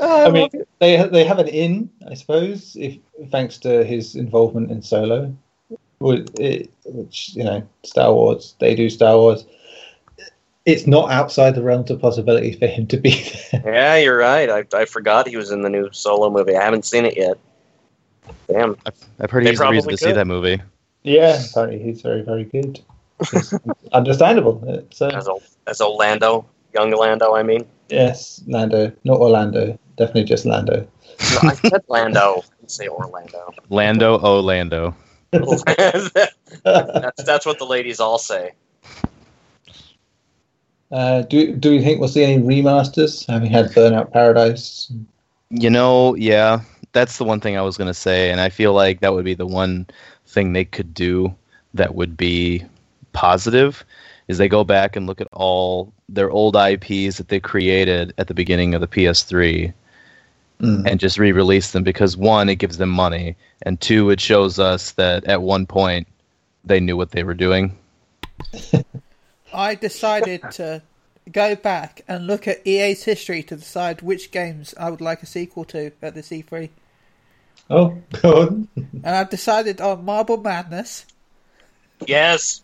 Uh, 0.02 0.26
I 0.28 0.32
mean, 0.32 0.50
they 0.80 1.08
they 1.08 1.24
have 1.24 1.40
an 1.40 1.48
in, 1.48 1.90
I 2.10 2.16
suppose, 2.16 2.76
if 2.80 2.98
thanks 3.30 3.58
to 3.60 3.84
his 3.84 4.16
involvement 4.16 4.72
in 4.72 4.82
Solo 4.82 5.36
which 6.02 7.36
you 7.36 7.44
know, 7.44 7.68
Star 7.84 8.14
Wars, 8.14 8.56
they 8.60 8.76
do 8.76 8.90
Star 8.90 9.18
Wars. 9.18 9.46
It's 10.66 10.86
not 10.86 11.10
outside 11.10 11.56
the 11.56 11.64
realms 11.64 11.90
of 11.90 12.00
possibility 12.00 12.54
for 12.54 12.68
him 12.68 12.86
to 12.88 12.98
be 12.98 13.12
there. 13.52 13.62
Yeah, 13.66 13.96
you're 13.98 14.18
right. 14.18 14.50
I, 14.50 14.66
I 14.78 14.86
forgot 14.86 15.28
he 15.28 15.38
was 15.38 15.52
in 15.52 15.62
the 15.62 15.70
new 15.70 15.90
Solo 15.92 16.30
movie. 16.30 16.56
I 16.56 16.64
haven't 16.64 16.86
seen 16.86 17.06
it 17.06 17.18
yet. 17.18 17.38
Damn. 18.48 18.78
I've, 18.86 18.94
I've 19.20 19.32
heard 19.32 19.46
he's 19.46 19.58
the 19.58 19.68
reason 19.70 19.90
to 19.90 19.98
see 19.98 20.12
that 20.12 20.28
movie. 20.28 20.62
Yeah, 21.04 21.38
sorry, 21.40 21.80
he's 21.80 22.02
very, 22.02 22.22
very 22.22 22.44
good. 22.44 22.80
understandable. 23.94 24.64
It's, 24.68 25.02
uh, 25.02 25.08
as, 25.10 25.28
o- 25.28 25.42
as 25.68 25.82
Orlando, 25.82 26.46
young 26.74 26.92
Lando, 26.92 27.36
I 27.36 27.44
mean. 27.44 27.66
Yes, 27.90 28.44
Lando, 28.48 28.92
not 29.04 29.20
Orlando. 29.20 29.78
Definitely 29.98 30.26
just 30.26 30.46
Lando. 30.46 30.88
no, 31.34 31.40
I 31.50 31.56
said 31.56 31.84
Lando. 31.88 32.44
I 32.46 32.68
say 32.68 32.88
Orlando. 32.88 33.54
Lando, 33.70 34.20
Orlando. 34.20 34.96
that's, 35.32 37.24
that's 37.24 37.46
what 37.46 37.58
the 37.58 37.66
ladies 37.66 38.00
all 38.00 38.18
say. 38.18 38.52
Uh, 40.92 41.22
do 41.24 41.56
do 41.56 41.72
you 41.72 41.82
think 41.82 42.00
we'll 42.00 42.10
see 42.10 42.24
any 42.24 42.42
remasters? 42.42 43.26
Having 43.28 43.52
had 43.52 43.72
Burnout 43.72 44.12
Paradise. 44.12 44.92
You 45.50 45.70
know, 45.70 46.16
yeah, 46.16 46.62
that's 46.92 47.18
the 47.18 47.24
one 47.24 47.40
thing 47.40 47.58
I 47.58 47.62
was 47.62 47.78
gonna 47.78 47.94
say, 47.94 48.30
and 48.30 48.42
I 48.42 48.50
feel 48.50 48.74
like 48.74 49.00
that 49.00 49.14
would 49.14 49.26
be 49.26 49.34
the 49.34 49.48
one 49.48 49.88
thing 50.28 50.54
they 50.54 50.66
could 50.66 50.94
do 50.94 51.34
that 51.74 51.96
would 51.96 52.18
be 52.18 52.66
positive 53.14 53.86
is 54.28 54.38
they 54.38 54.50
go 54.50 54.64
back 54.64 54.96
and 54.96 55.08
look 55.08 55.22
at 55.22 55.28
all 55.34 55.92
their 56.08 56.30
old 56.30 56.56
IPs 56.56 57.18
that 57.18 57.28
they 57.28 57.40
created 57.40 58.14
at 58.18 58.28
the 58.28 58.34
beginning 58.34 58.74
of 58.74 58.82
the 58.82 58.88
PS3 58.88 59.74
mm. 60.62 60.90
and 60.90 61.00
just 61.00 61.18
re-release 61.18 61.72
them 61.72 61.84
because 61.84 62.16
one, 62.16 62.48
it 62.48 62.56
gives 62.56 62.78
them 62.78 62.90
money, 62.90 63.36
and 63.64 63.80
two, 63.80 64.10
it 64.10 64.20
shows 64.20 64.60
us 64.60 64.92
that 64.92 65.24
at 65.26 65.42
one 65.42 65.66
point 65.66 66.08
they 66.64 66.80
knew 66.80 66.96
what 66.96 67.12
they 67.12 67.24
were 67.24 67.34
doing. 67.34 67.78
I 69.54 69.76
decided 69.76 70.42
to 70.52 70.82
go 71.32 71.56
back 71.56 72.02
and 72.08 72.28
look 72.28 72.48
at 72.48 72.66
EA's 72.66 73.04
history 73.04 73.44
to 73.44 73.56
decide 73.56 74.02
which 74.02 74.32
games 74.32 74.74
I 74.80 74.90
would 74.90 75.02
like 75.02 75.24
a 75.24 75.26
sequel 75.26 75.66
to 75.66 75.92
at 76.02 76.16
the 76.16 76.22
C3. 76.22 76.70
Oh, 77.70 77.98
God. 78.22 78.68
and 78.76 79.06
I've 79.06 79.30
decided 79.30 79.80
on 79.80 80.04
Marble 80.04 80.38
Madness. 80.38 81.06
Yes. 82.06 82.62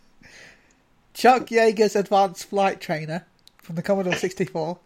Chuck 1.14 1.48
Yeager's 1.48 1.96
Advanced 1.96 2.46
Flight 2.46 2.82
Trainer 2.82 3.26
from 3.58 3.76
the 3.76 3.82
Commodore 3.82 4.16
64. 4.16 4.78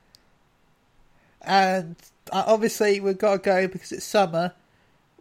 And 1.42 1.96
uh, 2.32 2.44
obviously 2.46 3.00
we've 3.00 3.18
got 3.18 3.32
to 3.32 3.38
go 3.40 3.68
because 3.68 3.92
it's 3.92 4.06
summer 4.06 4.54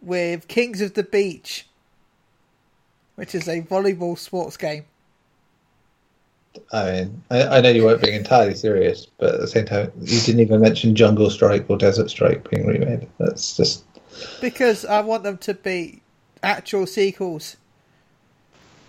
with 0.01 0.47
Kings 0.47 0.81
of 0.81 0.93
the 0.93 1.03
Beach, 1.03 1.67
which 3.15 3.33
is 3.33 3.47
a 3.47 3.61
volleyball 3.61 4.17
sports 4.17 4.57
game. 4.57 4.85
I 6.73 6.91
mean, 6.91 7.23
I, 7.29 7.43
I, 7.43 7.61
know 7.61 7.69
you 7.69 7.85
weren't 7.85 8.01
being 8.01 8.15
entirely 8.15 8.55
serious, 8.55 9.07
but 9.17 9.35
at 9.35 9.39
the 9.41 9.47
same 9.47 9.65
time, 9.65 9.91
you 10.01 10.19
didn't 10.19 10.41
even 10.41 10.61
mention 10.61 10.95
Jungle 10.95 11.29
Strike 11.29 11.69
or 11.69 11.77
Desert 11.77 12.09
Strike 12.09 12.49
being 12.49 12.65
remade. 12.67 13.07
That's 13.19 13.55
just 13.55 13.83
because 14.41 14.83
I 14.85 15.01
want 15.01 15.23
them 15.23 15.37
to 15.39 15.53
be 15.53 16.01
actual 16.43 16.87
sequels. 16.87 17.57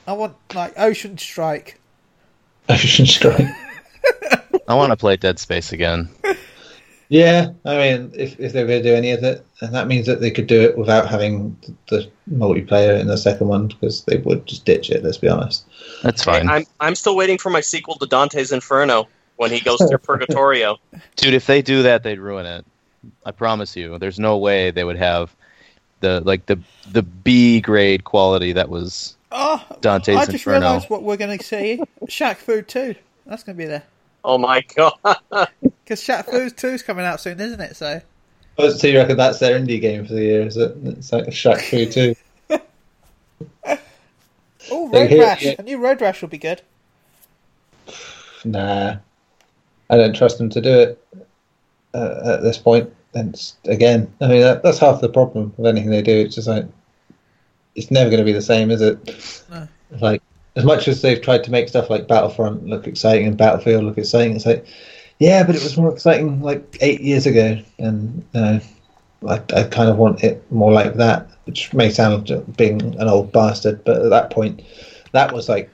I 0.07 0.13
want 0.15 0.37
like 0.55 0.79
Ocean 0.79 1.19
Strike. 1.19 1.79
Ocean 2.69 3.07
Strike. 3.07 3.49
I 4.69 4.75
want 4.75 4.91
to 4.91 4.97
play 4.97 5.17
Dead 5.17 5.39
Space 5.39 5.73
again. 5.73 6.09
Yeah, 7.13 7.51
I 7.67 7.77
mean, 7.77 8.11
if 8.15 8.41
if 8.41 8.55
they're 8.55 8.67
going 8.67 8.83
to 8.83 8.89
do 8.89 8.95
any 8.95 9.11
of 9.11 9.23
it, 9.23 9.45
and 9.61 9.75
that 9.75 9.87
means 9.87 10.07
that 10.07 10.23
they 10.23 10.31
could 10.31 10.47
do 10.47 10.63
it 10.63 10.79
without 10.79 11.11
having 11.11 11.55
the 11.91 12.11
multiplayer 12.33 12.99
in 12.99 13.07
the 13.07 13.19
second 13.19 13.49
one, 13.49 13.67
because 13.67 14.05
they 14.05 14.17
would 14.17 14.47
just 14.47 14.65
ditch 14.65 14.89
it. 14.89 15.05
Let's 15.05 15.19
be 15.19 15.29
honest. 15.29 15.67
That's 16.03 16.25
fine. 16.25 16.49
I'm 16.49 16.65
I'm 16.81 16.95
still 16.95 17.15
waiting 17.15 17.37
for 17.37 17.51
my 17.51 17.61
sequel 17.61 17.97
to 17.97 18.07
Dante's 18.07 18.51
Inferno 18.51 19.09
when 19.37 19.51
he 19.51 19.61
goes 19.61 19.79
through 19.87 19.99
Purgatorio. 20.03 20.79
Dude, 21.17 21.35
if 21.35 21.45
they 21.45 21.61
do 21.61 21.83
that, 21.83 22.03
they'd 22.03 22.19
ruin 22.19 22.47
it. 22.47 22.65
I 23.27 23.31
promise 23.31 23.77
you. 23.77 23.99
There's 23.99 24.19
no 24.19 24.39
way 24.39 24.71
they 24.71 24.85
would 24.85 24.97
have 24.97 25.37
the 26.01 26.23
like 26.23 26.47
the 26.47 26.59
the 26.93 27.03
B 27.03 27.61
grade 27.61 28.05
quality 28.05 28.55
that 28.55 28.71
was 28.71 29.19
oh, 29.33 29.63
Dante's 29.83 30.17
I 30.17 30.25
just 30.25 30.47
Inferno. 30.47 30.61
realised 30.61 30.89
what 30.89 31.03
we're 31.03 31.19
going 31.19 31.37
to 31.37 31.45
see. 31.45 31.79
Shaq 32.07 32.37
Fu 32.37 32.63
2. 32.63 32.95
That's 33.27 33.43
going 33.43 33.59
to 33.59 33.63
be 33.63 33.67
there. 33.67 33.83
Oh 34.25 34.39
my 34.39 34.63
god! 34.75 34.95
Because 35.61 36.01
Shaq 36.01 36.31
Fu 36.31 36.49
2 36.49 36.67
is 36.69 36.83
coming 36.83 37.05
out 37.05 37.21
soon, 37.21 37.41
isn't 37.41 37.61
it? 37.61 37.77
So. 37.77 38.01
Oh, 38.59 38.69
so 38.69 38.87
you 38.87 38.99
reckon 38.99 39.17
that's 39.17 39.39
their 39.39 39.59
indie 39.59 39.81
game 39.81 40.07
for 40.07 40.15
the 40.15 40.23
year? 40.23 40.43
Is 40.43 40.57
it? 40.57 40.77
It's 40.85 41.13
like 41.13 41.27
Shaq 41.27 41.61
Fu 41.61 41.87
2. 41.87 42.15
oh, 44.71 44.89
Road 44.89 45.11
here, 45.11 45.23
Rash! 45.23 45.43
Yeah. 45.43 45.55
A 45.59 45.63
new 45.63 45.79
Road 45.79 46.01
Rash 46.01 46.23
will 46.23 46.29
be 46.29 46.39
good. 46.39 46.63
Nah, 48.45 48.97
I 49.91 49.97
don't 49.97 50.17
trust 50.17 50.39
them 50.39 50.51
to 50.51 50.61
do 50.61 50.81
it 50.81 51.07
uh, 51.95 52.37
at 52.37 52.43
this 52.43 52.59
point. 52.59 52.93
And 53.15 53.53
again, 53.67 54.13
I 54.21 54.29
mean 54.29 54.41
that, 54.41 54.63
that's 54.63 54.79
half 54.79 55.01
the 55.01 55.09
problem 55.09 55.53
with 55.57 55.67
anything 55.67 55.91
they 55.91 56.03
do. 56.03 56.13
It's 56.13 56.35
just 56.35 56.49
like 56.49 56.67
it's 57.75 57.91
never 57.91 58.11
going 58.11 58.21
to 58.21 58.25
be 58.25 58.33
the 58.33 58.43
same, 58.43 58.71
is 58.71 58.81
it? 58.81 59.45
No. 59.51 59.69
Like 60.01 60.23
as 60.57 60.65
much 60.65 60.89
as 60.89 61.03
they've 61.03 61.21
tried 61.21 61.45
to 61.45 61.51
make 61.51 61.69
stuff 61.69 61.89
like 61.89 62.09
Battlefront 62.09 62.67
look 62.67 62.87
exciting 62.87 63.27
and 63.27 63.37
Battlefield 63.37 63.85
look 63.85 63.99
exciting, 63.99 64.37
it's 64.37 64.47
like, 64.47 64.67
yeah, 65.19 65.45
but 65.45 65.55
it 65.55 65.63
was 65.63 65.77
more 65.77 65.93
exciting 65.93 66.43
like 66.43 66.77
eight 66.81 67.01
years 67.01 67.27
ago, 67.27 67.59
and 67.79 68.25
you 68.35 68.41
know, 68.41 68.61
I, 69.29 69.35
I 69.55 69.63
kind 69.65 69.89
of 69.89 69.97
want 69.97 70.25
it 70.25 70.51
more 70.51 70.73
like 70.73 70.95
that, 70.95 71.29
which 71.45 71.73
may 71.73 71.91
sound 71.91 72.29
like 72.29 72.57
being 72.57 72.83
an 72.83 73.09
old 73.09 73.33
bastard, 73.33 73.83
but 73.85 74.03
at 74.03 74.11
that 74.11 74.31
point, 74.31 74.63
that 75.13 75.33
was 75.33 75.49
like 75.49 75.71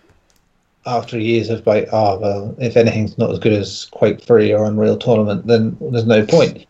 after 0.87 1.19
years 1.19 1.51
of 1.51 1.67
like, 1.67 1.89
oh 1.93 2.19
well, 2.19 2.55
if 2.59 2.77
anything's 2.77 3.19
not 3.19 3.31
as 3.31 3.39
good 3.39 3.53
as 3.53 3.87
Quake 3.87 4.21
Three 4.21 4.53
or 4.53 4.65
Unreal 4.65 4.97
Tournament, 4.97 5.47
then 5.47 5.77
there's 5.81 6.07
no 6.07 6.25
point. 6.25 6.67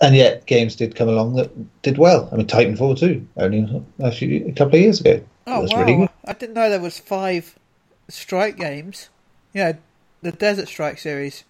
And 0.00 0.16
yet, 0.16 0.46
games 0.46 0.74
did 0.74 0.96
come 0.96 1.08
along 1.08 1.36
that 1.36 1.82
did 1.82 1.96
well. 1.96 2.28
I 2.32 2.36
mean, 2.36 2.48
Titanfall 2.48 2.98
2, 2.98 3.24
only 3.36 3.84
a, 4.00 4.10
few, 4.10 4.44
a 4.48 4.52
couple 4.52 4.74
of 4.74 4.80
years 4.80 5.00
ago. 5.00 5.22
Oh, 5.46 5.60
wow. 5.60 5.84
Really 5.84 6.08
I 6.24 6.32
didn't 6.32 6.54
know 6.54 6.70
there 6.70 6.80
was 6.80 6.98
five 6.98 7.56
Strike 8.08 8.56
games. 8.56 9.08
Yeah, 9.54 9.74
the 10.22 10.32
Desert 10.32 10.68
Strike 10.68 10.98
series. 10.98 11.44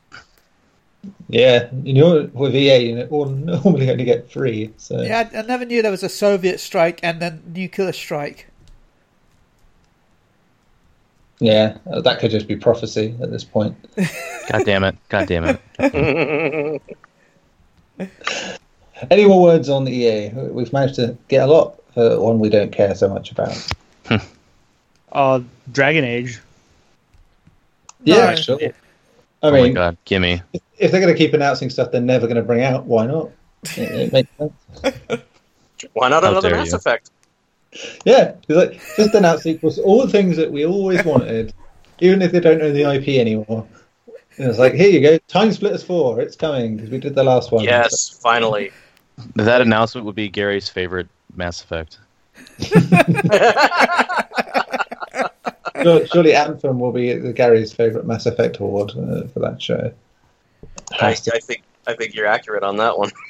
Yeah, 1.28 1.68
you 1.82 1.94
know, 1.94 2.30
with 2.32 2.54
EA, 2.54 2.76
you 2.76 2.94
know, 2.94 3.06
normally 3.24 3.90
only 3.90 4.04
get 4.04 4.30
three. 4.30 4.72
So 4.76 5.00
Yeah, 5.00 5.28
I, 5.32 5.38
I 5.38 5.42
never 5.42 5.64
knew 5.64 5.82
there 5.82 5.90
was 5.90 6.02
a 6.02 6.08
Soviet 6.08 6.60
strike 6.60 7.00
and 7.02 7.20
then 7.20 7.42
nuclear 7.46 7.92
strike. 7.92 8.46
yeah, 11.40 11.78
uh, 11.90 12.00
that 12.02 12.20
could 12.20 12.30
just 12.30 12.46
be 12.46 12.54
prophecy 12.54 13.16
at 13.20 13.32
this 13.32 13.42
point. 13.42 13.76
God 14.52 14.64
damn 14.64 14.84
it! 14.84 14.96
God 15.08 15.26
damn 15.26 15.58
it! 15.78 16.82
Any 19.10 19.26
more 19.26 19.42
words 19.42 19.68
on 19.68 19.84
the 19.84 19.90
EA? 19.90 20.28
We've 20.28 20.72
managed 20.72 20.94
to 20.96 21.16
get 21.26 21.48
a 21.48 21.52
lot 21.52 21.82
for 21.94 22.20
one 22.20 22.38
we 22.38 22.48
don't 22.48 22.70
care 22.70 22.94
so 22.94 23.08
much 23.08 23.32
about. 23.32 23.58
Uh, 25.12 25.40
Dragon 25.70 26.04
Age. 26.04 26.40
Yeah, 28.04 28.30
No. 28.30 28.36
sure. 28.36 28.58
I 28.62 28.72
oh 29.42 29.50
my 29.50 29.62
mean, 29.62 29.74
god, 29.74 29.96
gimme! 30.04 30.40
if 30.78 30.90
they're 30.90 31.00
going 31.00 31.12
to 31.12 31.18
keep 31.18 31.34
announcing 31.34 31.68
stuff 31.70 31.90
they're 31.92 32.00
never 32.00 32.26
going 32.26 32.36
to 32.36 32.42
bring 32.42 32.62
out, 32.62 32.84
why 32.84 33.06
not? 33.06 33.30
It, 33.76 33.78
it 33.78 34.12
makes 34.12 34.30
sense. 34.38 35.22
Why 35.94 36.08
not 36.08 36.22
How 36.22 36.30
another 36.30 36.50
Mass 36.50 36.68
you. 36.70 36.76
Effect? 36.76 37.10
Yeah, 38.04 38.34
it's 38.48 38.48
like 38.48 38.80
just 38.96 39.14
announce 39.14 39.42
sequels, 39.42 39.78
all 39.80 40.04
the 40.06 40.12
things 40.12 40.36
that 40.36 40.52
we 40.52 40.64
always 40.64 41.04
wanted, 41.04 41.52
even 41.98 42.22
if 42.22 42.30
they 42.30 42.38
don't 42.38 42.62
own 42.62 42.72
the 42.72 42.82
IP 42.82 43.08
anymore. 43.20 43.66
And 44.38 44.48
it's 44.48 44.60
like, 44.60 44.74
here 44.74 44.88
you 44.88 45.00
go, 45.00 45.18
TimeSplitters 45.28 45.84
Four, 45.84 46.20
it's 46.20 46.36
coming 46.36 46.76
because 46.76 46.90
we 46.90 46.98
did 46.98 47.16
the 47.16 47.24
last 47.24 47.50
one. 47.50 47.64
Yes, 47.64 48.08
finally. 48.10 48.70
That 49.34 49.60
announcement 49.60 50.06
would 50.06 50.14
be 50.14 50.28
Gary's 50.28 50.68
favorite 50.68 51.08
Mass 51.34 51.62
Effect. 51.62 51.98
Sure- 55.83 56.07
Surely 56.07 56.35
Anthem 56.35 56.78
will 56.78 56.93
be 56.93 57.33
Gary's 57.33 57.72
favorite 57.72 58.07
Mass 58.07 58.26
Effect 58.26 58.59
award 58.59 58.91
uh, 58.91 59.26
for 59.28 59.41
that 59.41 59.61
show. 59.61 59.93
I, 61.01 61.09
I 61.11 61.14
think 61.14 61.62
I 61.87 61.95
think 61.95 62.14
you're 62.14 62.26
accurate 62.26 62.62
on 62.62 62.76
that 62.76 62.99
one. 62.99 63.11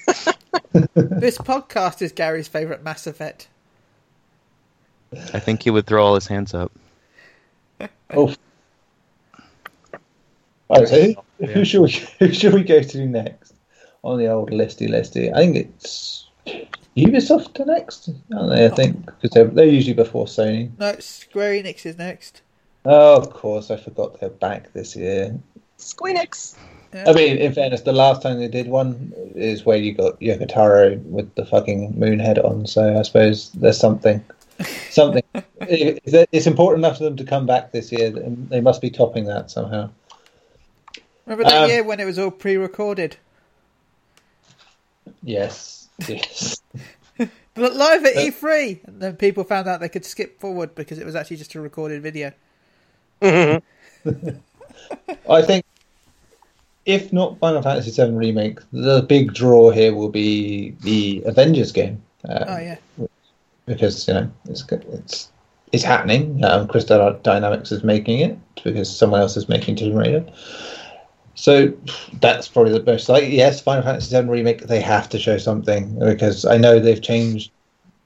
This 0.95 1.39
podcast 1.39 2.03
is 2.03 2.13
Gary's 2.13 2.49
favourite 2.49 2.83
Mass 2.83 3.07
Effect. 3.07 3.49
I 5.35 5.39
think 5.39 5.63
he 5.63 5.71
would 5.71 5.87
throw 5.87 6.05
all 6.05 6.15
his 6.15 6.27
hands 6.27 6.55
up. 6.55 6.73
Oh. 8.15 8.35
Right, 10.71 10.89
so 10.89 11.03
who, 11.03 11.15
Yeah. 11.39 11.47
who 11.49 11.65
should 11.65 11.81
we 11.83 11.91
who 12.19 12.33
should 12.33 12.55
we 12.55 12.63
go 12.63 12.83
to 12.83 13.07
next 13.07 13.55
on 14.03 14.19
the 14.19 14.29
old 14.29 14.51
listy 14.51 14.89
listy? 14.89 15.33
I 15.35 15.39
think 15.39 15.57
it's 15.57 16.27
Ubisoft 16.97 17.59
are 17.61 17.65
next, 17.65 18.11
aren't 18.35 18.51
they? 18.51 18.67
I 18.67 18.69
think 18.69 19.07
because 19.07 19.31
they're, 19.31 19.47
they're 19.47 19.65
usually 19.65 19.95
before 19.95 20.27
Sony. 20.27 20.71
No, 20.79 20.97
Square 20.99 21.63
Enix 21.63 21.87
is 21.87 21.97
next. 21.97 22.43
Oh, 22.85 23.17
of 23.17 23.31
course, 23.31 23.71
I 23.71 23.77
forgot 23.77 24.21
they're 24.21 24.29
back 24.29 24.73
this 24.73 24.97
year. 24.97 25.39
Squeenix. 25.79 26.57
I 26.95 27.13
mean, 27.15 27.39
in 27.39 27.55
fairness, 27.55 27.81
the 27.83 27.93
last 27.93 28.21
time 28.21 28.39
they 28.39 28.49
did 28.49 28.67
one 28.69 29.15
is 29.35 29.65
where 29.65 29.79
you 29.79 29.95
got 29.95 30.21
Yoko 30.21 30.47
Taro 30.47 30.97
with 30.97 31.35
the 31.37 31.47
fucking 31.47 31.99
moon 31.99 32.19
head 32.19 32.39
on. 32.39 32.67
So 32.67 32.99
I 32.99 33.03
suppose 33.03 33.51
there's 33.53 33.79
something, 33.79 34.23
something. 34.91 35.23
It's 35.61 36.47
important 36.47 36.85
enough 36.85 36.99
for 36.99 37.05
them 37.05 37.17
to 37.17 37.25
come 37.25 37.47
back 37.47 37.73
this 37.73 37.91
year. 37.93 38.09
and 38.09 38.47
They 38.51 38.61
must 38.61 38.83
be 38.83 38.91
topping 38.91 39.25
that 39.25 39.51
somehow. 39.51 39.89
Remember 41.25 41.45
that 41.45 41.63
Um, 41.63 41.71
year 41.71 41.83
when 41.83 41.99
it 41.99 42.05
was 42.05 42.19
all 42.19 42.31
pre-recorded? 42.31 43.17
Yes, 45.23 45.82
yes. 46.09 46.63
But 47.55 47.75
live 47.75 48.05
at 48.07 48.17
Uh, 48.17 48.21
E3, 48.21 48.85
and 48.85 49.01
then 49.03 49.17
people 49.17 49.45
found 49.45 49.69
out 49.69 49.81
they 49.81 49.89
could 49.91 50.07
skip 50.07 50.41
forward 50.41 50.75
because 50.75 50.99
it 50.99 51.05
was 51.05 51.15
actually 51.15 51.37
just 51.37 51.55
a 51.55 51.61
recorded 51.61 52.03
video. 52.03 52.33
I 53.23 53.61
think 55.43 55.65
if 56.87 57.13
not 57.13 57.39
Final 57.39 57.63
Fantasy 57.63 57.91
VII 57.91 58.13
remake, 58.13 58.59
the 58.73 59.03
big 59.03 59.35
draw 59.35 59.71
here 59.71 59.95
will 59.95 60.09
be 60.09 60.71
the 60.81 61.23
Avengers 61.27 61.73
game. 61.73 62.03
Um, 62.29 62.45
Oh 62.49 62.59
yeah, 62.59 62.77
because 63.67 64.09
you 64.09 64.15
know 64.15 64.31
it's 64.47 64.65
it's 64.71 65.31
it's 65.73 65.85
happening. 65.85 66.45
Um, 66.45 66.67
Crystal 66.69 67.13
Dynamics 67.23 67.71
is 67.71 67.85
making 67.85 68.21
it 68.21 68.39
because 68.65 68.95
someone 68.95 69.21
else 69.21 69.37
is 69.37 69.49
making 69.49 69.77
Tomb 69.77 69.95
Raider. 69.95 70.25
So 71.43 71.73
that's 72.21 72.47
probably 72.47 72.79
the 72.79 72.85
most 72.85 73.09
like 73.09 73.29
yes, 73.29 73.61
Final 73.61 73.83
Fantasy 73.83 74.17
VII 74.17 74.29
remake. 74.29 74.61
They 74.69 74.81
have 74.81 75.09
to 75.09 75.19
show 75.19 75.39
something 75.39 75.99
because 75.99 76.45
I 76.45 76.57
know 76.57 76.79
they've 76.79 77.03
changed 77.03 77.51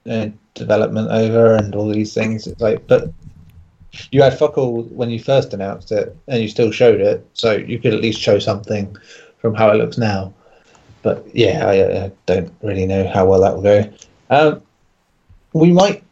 uh, 0.08 0.28
development 0.54 1.10
over 1.10 1.54
and 1.54 1.74
all 1.74 1.86
these 1.86 2.14
things. 2.14 2.46
It's 2.46 2.62
like, 2.62 2.86
but 2.86 3.12
you 4.10 4.22
had 4.22 4.38
fuck 4.38 4.56
all 4.56 4.84
when 4.84 5.10
you 5.10 5.22
first 5.22 5.52
announced 5.52 5.92
it, 5.92 6.16
and 6.28 6.40
you 6.40 6.48
still 6.48 6.70
showed 6.70 7.02
it, 7.02 7.26
so 7.34 7.52
you 7.52 7.78
could 7.78 7.92
at 7.92 8.00
least 8.00 8.22
show 8.22 8.38
something 8.38 8.96
from 9.36 9.54
how 9.54 9.70
it 9.70 9.74
looks 9.74 9.98
now. 9.98 10.32
But 11.02 11.26
yeah, 11.34 11.66
I, 11.66 12.04
I 12.04 12.12
don't 12.24 12.50
really 12.62 12.86
know 12.86 13.06
how 13.06 13.26
well 13.26 13.42
that 13.42 13.54
will 13.54 13.62
go. 13.62 13.92
Um, 14.30 14.62
we 15.52 15.72
might 15.72 16.02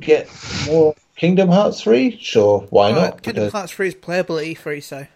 get 0.00 0.28
more 0.66 0.94
Kingdom 1.16 1.48
Hearts 1.48 1.80
3. 1.80 2.18
Sure, 2.20 2.60
why 2.68 2.92
not? 2.92 3.22
Kingdom 3.22 3.44
Because- 3.44 3.52
Hearts 3.52 3.72
3 3.72 3.88
is 3.88 3.94
playable 3.94 4.36
at 4.36 4.44
E3, 4.44 4.82
so 4.82 5.06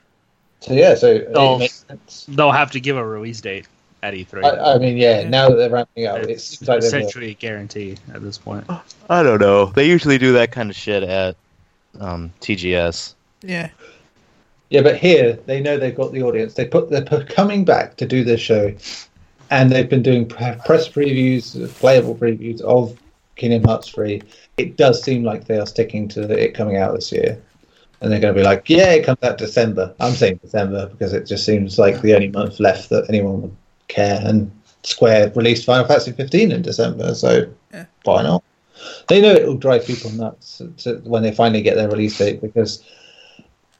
so 0.60 0.72
yeah, 0.74 0.94
so 0.94 1.08
it 1.08 1.58
makes 1.58 1.84
sense. 1.88 2.26
They'll 2.28 2.52
have 2.52 2.70
to 2.72 2.80
give 2.80 2.96
a 2.96 3.06
release 3.06 3.40
date 3.40 3.66
at 4.02 4.14
E3. 4.14 4.44
I, 4.44 4.74
I 4.74 4.78
mean, 4.78 4.96
yeah, 4.96 5.20
Yeah. 5.20 5.28
now 5.28 5.48
that 5.48 5.56
they're 5.56 5.70
ramping 5.70 6.06
up, 6.06 6.18
it 6.18 6.30
it's 6.30 6.44
seems 6.44 6.68
like 6.68 6.80
they're 6.80 6.88
essentially 6.88 7.30
a 7.30 7.34
guarantee 7.34 7.96
at 8.12 8.22
this 8.22 8.38
point. 8.38 8.64
I 9.08 9.22
don't 9.22 9.40
know. 9.40 9.66
They 9.66 9.88
usually 9.88 10.18
do 10.18 10.32
that 10.34 10.52
kind 10.52 10.70
of 10.70 10.76
shit 10.76 11.02
at 11.02 11.36
um, 12.00 12.32
TGS. 12.40 13.14
yeah. 13.42 13.70
Yeah, 14.68 14.82
but 14.82 14.96
here 14.96 15.38
they 15.46 15.60
know 15.60 15.78
they've 15.78 15.94
got 15.94 16.10
the 16.12 16.22
audience. 16.24 16.54
They 16.54 16.64
put 16.64 16.90
they're 16.90 17.04
coming 17.26 17.64
back 17.64 17.96
to 17.98 18.04
do 18.06 18.24
this 18.24 18.40
show, 18.40 18.74
and 19.50 19.70
they've 19.70 19.88
been 19.88 20.02
doing 20.02 20.26
press 20.26 20.88
previews, 20.88 21.68
playable 21.74 22.16
previews 22.16 22.60
of 22.62 22.98
Kingdom 23.36 23.62
Hearts 23.62 23.88
3. 23.90 24.20
It 24.56 24.76
does 24.76 25.00
seem 25.00 25.22
like 25.22 25.44
they 25.44 25.58
are 25.58 25.66
sticking 25.66 26.08
to 26.08 26.22
it 26.32 26.54
coming 26.54 26.78
out 26.78 26.94
this 26.96 27.12
year, 27.12 27.40
and 28.00 28.12
they're 28.12 28.20
going 28.20 28.34
to 28.34 28.40
be 28.40 28.44
like, 28.44 28.68
"Yeah, 28.68 28.92
it 28.92 29.04
comes 29.04 29.22
out 29.22 29.38
December." 29.38 29.94
I'm 30.00 30.12
saying 30.14 30.40
December 30.42 30.86
because 30.86 31.12
it 31.12 31.26
just 31.26 31.44
seems 31.44 31.78
like 31.78 32.00
the 32.02 32.14
only 32.14 32.28
month 32.28 32.60
left 32.60 32.90
that 32.90 33.08
anyone 33.08 33.42
would 33.42 33.56
care. 33.88 34.20
And 34.24 34.50
Square 34.82 35.32
released 35.34 35.64
Final 35.64 35.86
Fantasy 35.86 36.12
15 36.12 36.52
in 36.52 36.62
December, 36.62 37.14
so 37.14 37.46
Yeah. 37.72 37.86
why 38.04 38.22
not? 38.22 38.42
They 39.08 39.20
know 39.20 39.32
it 39.32 39.46
will 39.46 39.56
drive 39.56 39.86
people 39.86 40.10
nuts 40.10 40.60
to, 40.78 40.96
when 41.04 41.22
they 41.22 41.32
finally 41.32 41.62
get 41.62 41.76
their 41.76 41.88
release 41.88 42.16
date 42.18 42.40
because 42.40 42.84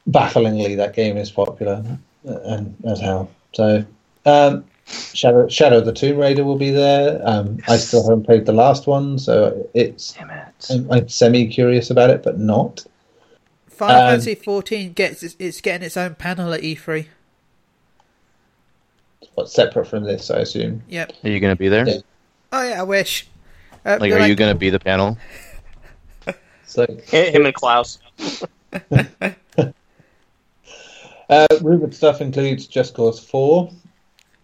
bafflingly 0.09 0.75
that 0.75 0.95
game 0.95 1.17
is 1.17 1.29
popular 1.29 1.83
and 2.23 2.75
as 2.85 2.99
hell. 2.99 3.29
So 3.53 3.85
um, 4.25 4.65
Shadow 5.13 5.47
Shadow 5.47 5.79
of 5.79 5.85
the 5.85 5.93
Tomb 5.93 6.17
Raider 6.17 6.43
will 6.43 6.57
be 6.57 6.71
there. 6.71 7.21
Um, 7.23 7.59
I 7.67 7.77
still 7.77 8.03
haven't 8.03 8.25
played 8.25 8.45
the 8.45 8.53
last 8.53 8.87
one, 8.87 9.19
so 9.19 9.69
it's 9.73 10.15
it. 10.69 10.71
I'm, 10.71 10.91
I'm 10.91 11.09
semi 11.09 11.47
curious 11.47 11.89
about 11.89 12.09
it, 12.09 12.23
but 12.23 12.39
not. 12.39 12.85
Final 13.77 14.01
Um, 14.01 14.09
Fantasy 14.09 14.35
14 14.35 14.93
gets 14.93 15.23
it's, 15.23 15.35
it's 15.39 15.61
getting 15.61 15.85
its 15.85 15.95
own 15.95 16.15
panel 16.15 16.53
at 16.53 16.61
E3. 16.61 17.05
What's 19.35 19.53
separate 19.53 19.85
from 19.85 20.03
this, 20.03 20.31
I 20.31 20.39
assume. 20.39 20.81
Yep. 20.89 21.13
Are 21.23 21.29
you 21.29 21.39
going 21.39 21.55
to 21.55 21.59
be 21.59 21.69
there? 21.69 21.87
Yeah. 21.87 21.97
Oh 22.51 22.67
yeah, 22.67 22.79
I 22.79 22.83
wish. 22.83 23.27
Uh, 23.85 23.97
Like, 23.99 24.11
they're 24.11 24.21
are 24.21 24.27
you 24.27 24.35
going 24.35 24.53
to 24.53 24.57
be 24.57 24.71
the 24.71 24.79
panel? 24.79 25.17
So 26.65 26.85
Him 27.07 27.45
and 27.45 27.53
Klaus. 27.53 27.99
Uh, 31.29 31.45
rumored 31.61 31.93
stuff 31.93 32.21
includes 32.21 32.67
Just 32.67 32.93
Cause 32.93 33.19
4, 33.19 33.69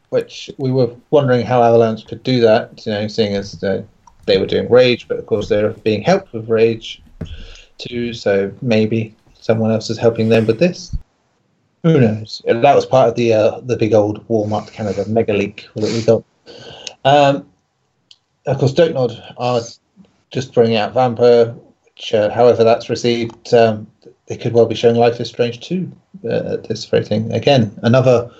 which 0.09 0.49
we 0.57 0.69
were 0.69 0.93
wondering 1.11 1.45
how 1.45 1.63
Avalanche 1.63 2.05
could 2.05 2.21
do 2.23 2.41
that, 2.41 2.85
you 2.85 2.91
know, 2.91 3.07
seeing 3.07 3.37
as 3.37 3.63
uh, 3.63 3.81
they 4.25 4.37
were 4.37 4.45
doing 4.45 4.69
Rage, 4.69 5.07
but 5.07 5.17
of 5.17 5.25
course 5.25 5.47
they're 5.47 5.69
being 5.69 6.01
helped 6.01 6.33
with 6.33 6.49
Rage 6.49 7.01
too, 7.77 8.13
so 8.13 8.51
maybe 8.61 9.15
someone 9.43 9.71
else 9.71 9.89
is 9.89 9.97
helping 9.97 10.29
them 10.29 10.47
with 10.47 10.57
this. 10.57 10.95
Who 11.83 11.99
knows? 11.99 12.41
That 12.45 12.75
was 12.75 12.85
part 12.85 13.09
of 13.09 13.15
the 13.15 13.33
uh, 13.33 13.59
the 13.59 13.75
big 13.75 13.93
old 13.93 14.25
Walmart 14.29 14.71
Canada 14.71 15.05
mega 15.07 15.33
leak 15.33 15.67
that 15.75 15.91
we 15.91 16.01
got. 16.01 16.23
Um, 17.03 17.49
of 18.45 18.57
course, 18.57 18.73
Dontnod 18.73 19.33
are 19.37 19.59
just 20.31 20.53
bringing 20.53 20.77
out 20.77 20.93
Vampyr, 20.93 21.59
which, 21.83 22.13
uh, 22.13 22.29
however 22.29 22.63
that's 22.63 22.89
received, 22.89 23.53
um, 23.53 23.85
they 24.27 24.37
could 24.37 24.53
well 24.53 24.65
be 24.65 24.75
showing 24.75 24.95
Life 24.95 25.19
is 25.19 25.27
Strange 25.27 25.59
2 25.59 25.91
uh, 26.23 26.53
at 26.53 26.63
this 26.63 26.91
rating. 26.93 27.31
Again, 27.33 27.77
another 27.83 28.31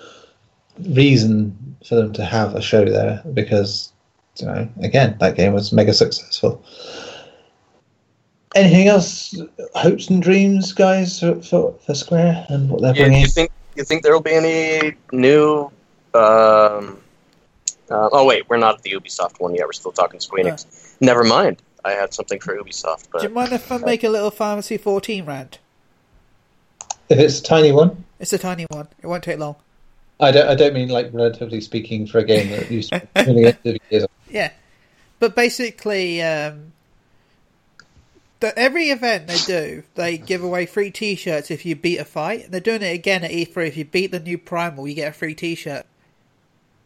reason 0.88 1.76
for 1.86 1.96
them 1.96 2.14
to 2.14 2.24
have 2.24 2.54
a 2.54 2.62
show 2.62 2.86
there 2.86 3.22
because, 3.34 3.92
you 4.38 4.46
know, 4.46 4.66
again, 4.80 5.16
that 5.20 5.36
game 5.36 5.52
was 5.52 5.70
mega 5.70 5.92
successful. 5.92 6.64
Anything 8.54 8.88
else? 8.88 9.34
Hopes 9.74 10.08
and 10.10 10.22
dreams, 10.22 10.72
guys, 10.72 11.18
for, 11.20 11.42
for, 11.42 11.74
for 11.84 11.94
Square 11.94 12.46
and 12.48 12.70
what 12.70 12.82
they're 12.82 12.94
Yeah, 12.94 13.02
bringing? 13.04 13.20
you 13.22 13.26
think 13.28 13.50
you 13.74 13.82
think 13.84 14.02
there 14.04 14.12
will 14.12 14.20
be 14.22 14.34
any 14.34 14.94
new? 15.12 15.70
Um, 16.14 17.00
uh, 17.90 18.08
oh 18.12 18.24
wait, 18.24 18.48
we're 18.48 18.56
not 18.56 18.76
at 18.76 18.82
the 18.82 18.92
Ubisoft 18.92 19.40
one 19.40 19.54
yet. 19.54 19.66
We're 19.66 19.72
still 19.72 19.92
talking 19.92 20.20
Squeenix. 20.20 20.66
Never 21.00 21.24
mind. 21.24 21.60
I 21.84 21.92
had 21.92 22.14
something 22.14 22.40
for 22.40 22.56
Ubisoft, 22.56 23.08
But, 23.12 23.22
Do 23.22 23.28
you 23.28 23.34
mind 23.34 23.52
if 23.52 23.70
I 23.70 23.78
make 23.78 24.04
a 24.04 24.08
little 24.08 24.30
Final 24.30 24.56
Fantasy 24.62 24.78
14 24.78 25.26
rant? 25.26 25.58
If 27.10 27.18
it's 27.18 27.40
a 27.40 27.42
tiny 27.42 27.72
one, 27.72 28.04
It's 28.18 28.32
a 28.32 28.38
tiny 28.38 28.64
one. 28.70 28.88
It 29.02 29.06
won't 29.06 29.22
take 29.24 29.38
long. 29.38 29.56
I 30.20 30.30
don't. 30.30 30.48
I 30.48 30.54
don't 30.54 30.72
mean 30.72 30.88
like 30.88 31.10
relatively 31.12 31.60
speaking 31.60 32.06
for 32.06 32.18
a 32.20 32.24
game 32.24 32.48
that 32.50 32.70
used 32.70 32.92
to 32.92 33.00
be 33.00 33.20
really 33.66 33.80
years. 33.90 34.06
Yeah, 34.30 34.50
but 35.18 35.34
basically, 35.34 36.22
um, 36.22 36.72
the, 38.44 38.58
every 38.58 38.90
event 38.90 39.26
they 39.26 39.38
do, 39.38 39.82
they 39.94 40.18
give 40.18 40.42
away 40.44 40.66
free 40.66 40.90
T-shirts 40.90 41.50
if 41.50 41.64
you 41.64 41.74
beat 41.74 41.98
a 41.98 42.04
fight. 42.04 42.50
They're 42.50 42.60
doing 42.60 42.82
it 42.82 42.92
again 42.94 43.24
at 43.24 43.30
E3. 43.30 43.68
If 43.68 43.76
you 43.78 43.86
beat 43.86 44.10
the 44.10 44.20
new 44.20 44.36
Primal, 44.36 44.86
you 44.86 44.94
get 44.94 45.08
a 45.08 45.12
free 45.14 45.34
T-shirt. 45.34 45.86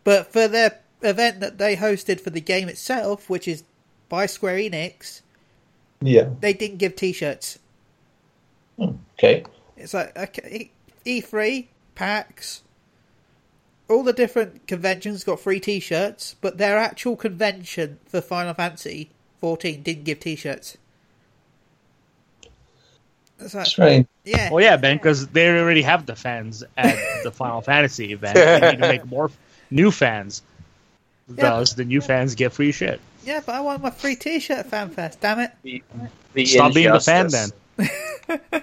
But 0.04 0.32
for 0.32 0.46
their 0.46 0.78
event 1.02 1.40
that 1.40 1.58
they 1.58 1.74
hosted 1.74 2.20
for 2.20 2.30
the 2.30 2.40
game 2.40 2.68
itself, 2.68 3.28
which 3.28 3.48
is 3.48 3.64
by 4.08 4.26
Square 4.26 4.58
Enix, 4.58 5.22
Yeah. 6.00 6.30
they 6.40 6.52
didn't 6.52 6.78
give 6.78 6.94
T-shirts. 6.94 7.58
Hmm, 8.78 8.92
okay. 9.18 9.44
It's 9.76 9.94
like 9.94 10.16
okay, 10.16 10.70
E3, 11.04 11.66
PAX, 11.96 12.62
all 13.88 14.04
the 14.04 14.12
different 14.12 14.68
conventions 14.68 15.24
got 15.24 15.40
free 15.40 15.58
T-shirts, 15.58 16.36
but 16.40 16.58
their 16.58 16.78
actual 16.78 17.16
convention 17.16 17.98
for 18.06 18.20
Final 18.20 18.54
Fantasy 18.54 19.10
14 19.40 19.82
didn't 19.82 20.04
give 20.04 20.20
T-shirts. 20.20 20.78
It's 23.40 23.54
like, 23.54 23.66
Strange. 23.66 24.06
yeah, 24.24 24.50
Well, 24.50 24.62
yeah, 24.62 24.76
Ben, 24.76 24.96
because 24.96 25.28
they 25.28 25.48
already 25.48 25.82
have 25.82 26.06
the 26.06 26.16
fans 26.16 26.64
at 26.76 26.96
the 27.22 27.30
Final 27.30 27.60
Fantasy 27.60 28.12
event. 28.12 28.34
They 28.34 28.60
need 28.72 28.80
to 28.80 28.88
make 28.88 29.06
more 29.06 29.30
new 29.70 29.90
fans. 29.90 30.42
Yeah. 31.28 31.50
Thus, 31.50 31.74
the 31.74 31.84
new 31.84 32.00
fans 32.00 32.34
get 32.34 32.52
free 32.52 32.72
shit. 32.72 33.00
yeah, 33.24 33.40
but 33.44 33.54
I 33.54 33.60
want 33.60 33.82
my 33.82 33.90
free 33.90 34.16
T-shirt 34.16 34.66
FanFest. 34.70 35.20
Damn 35.20 35.40
it! 35.40 35.52
the, 35.62 35.82
the 36.34 36.46
Stop 36.46 36.74
being 36.74 36.90
the 36.92 37.00
fan 37.00 37.26
injustice. 37.26 37.52
then. 37.76 38.62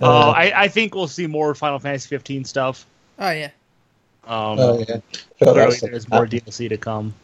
Uh, 0.00 0.04
Uh, 0.04 0.30
I, 0.36 0.52
I 0.64 0.68
think 0.68 0.94
we'll 0.96 1.06
see 1.06 1.28
more 1.28 1.54
Final 1.54 1.78
Fantasy 1.78 2.08
15 2.08 2.44
stuff. 2.44 2.86
Oh 3.20 3.30
yeah, 3.30 3.50
Um, 4.26 4.58
oh 4.58 4.84
yeah. 4.88 4.96
Forgot 5.38 5.74
there's 5.80 6.08
more 6.08 6.26
DLC 6.26 6.68
to 6.70 6.76
come. 6.76 7.14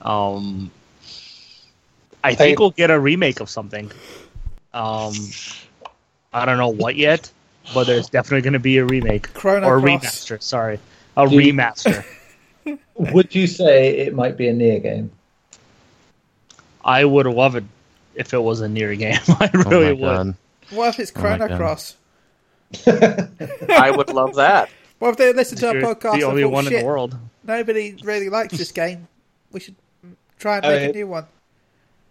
Um, 0.00 0.70
I 2.24 2.30
I- 2.30 2.34
think 2.34 2.58
we'll 2.58 2.70
get 2.70 2.90
a 2.90 2.98
remake 2.98 3.40
of 3.40 3.48
something. 3.50 3.90
Um, 4.72 5.14
I 6.32 6.44
don't 6.44 6.58
know 6.58 6.68
what 6.68 6.94
yet, 6.96 7.30
but 7.74 7.86
there's 7.86 8.08
definitely 8.08 8.42
going 8.42 8.52
to 8.52 8.58
be 8.60 8.78
a 8.78 8.84
remake 8.84 9.32
Chrono 9.34 9.66
or 9.66 9.80
Cross. 9.80 10.04
remaster. 10.04 10.42
Sorry, 10.42 10.78
a 11.16 11.28
Do 11.28 11.38
you- 11.40 11.52
remaster. 11.52 12.04
Would 12.94 13.34
you 13.34 13.46
say 13.46 13.96
it 13.98 14.14
might 14.14 14.36
be 14.36 14.46
a 14.48 14.52
NieR 14.52 14.82
game? 14.82 15.10
I 16.84 17.04
would 17.04 17.26
love 17.26 17.56
it 17.56 17.64
if 18.14 18.32
it 18.34 18.38
was 18.42 18.60
a 18.60 18.66
NieR 18.68 18.96
game. 18.98 19.18
I 19.28 19.50
Oh 19.54 19.70
really 19.70 19.84
my 19.86 19.92
would. 19.92 20.00
god. 20.26 20.34
what 20.70 20.88
if 20.90 21.00
it's 21.00 21.12
Oh 21.16 21.20
Chrono 21.20 21.48
God. 21.48 21.56
Cross? 21.58 21.96
I 22.86 23.90
would 23.90 24.10
love 24.10 24.34
that. 24.36 24.68
What 24.98 25.10
if 25.10 25.16
they 25.16 25.32
listen 25.32 25.56
to 25.58 25.68
our 25.68 25.76
You're 25.78 25.94
podcast? 25.94 26.14
the 26.18 26.24
only 26.24 26.42
thought, 26.42 26.52
one 26.52 26.66
in 26.66 26.72
the 26.74 26.84
world. 26.84 27.16
Nobody 27.44 27.96
really 28.04 28.28
likes 28.28 28.56
this 28.56 28.70
game. 28.70 29.08
We 29.50 29.60
should 29.60 29.74
try 30.38 30.58
and 30.58 30.66
I 30.66 30.68
make 30.70 30.80
mean- 30.82 30.90
a 30.90 30.92
new 30.98 31.06
one. 31.08 31.26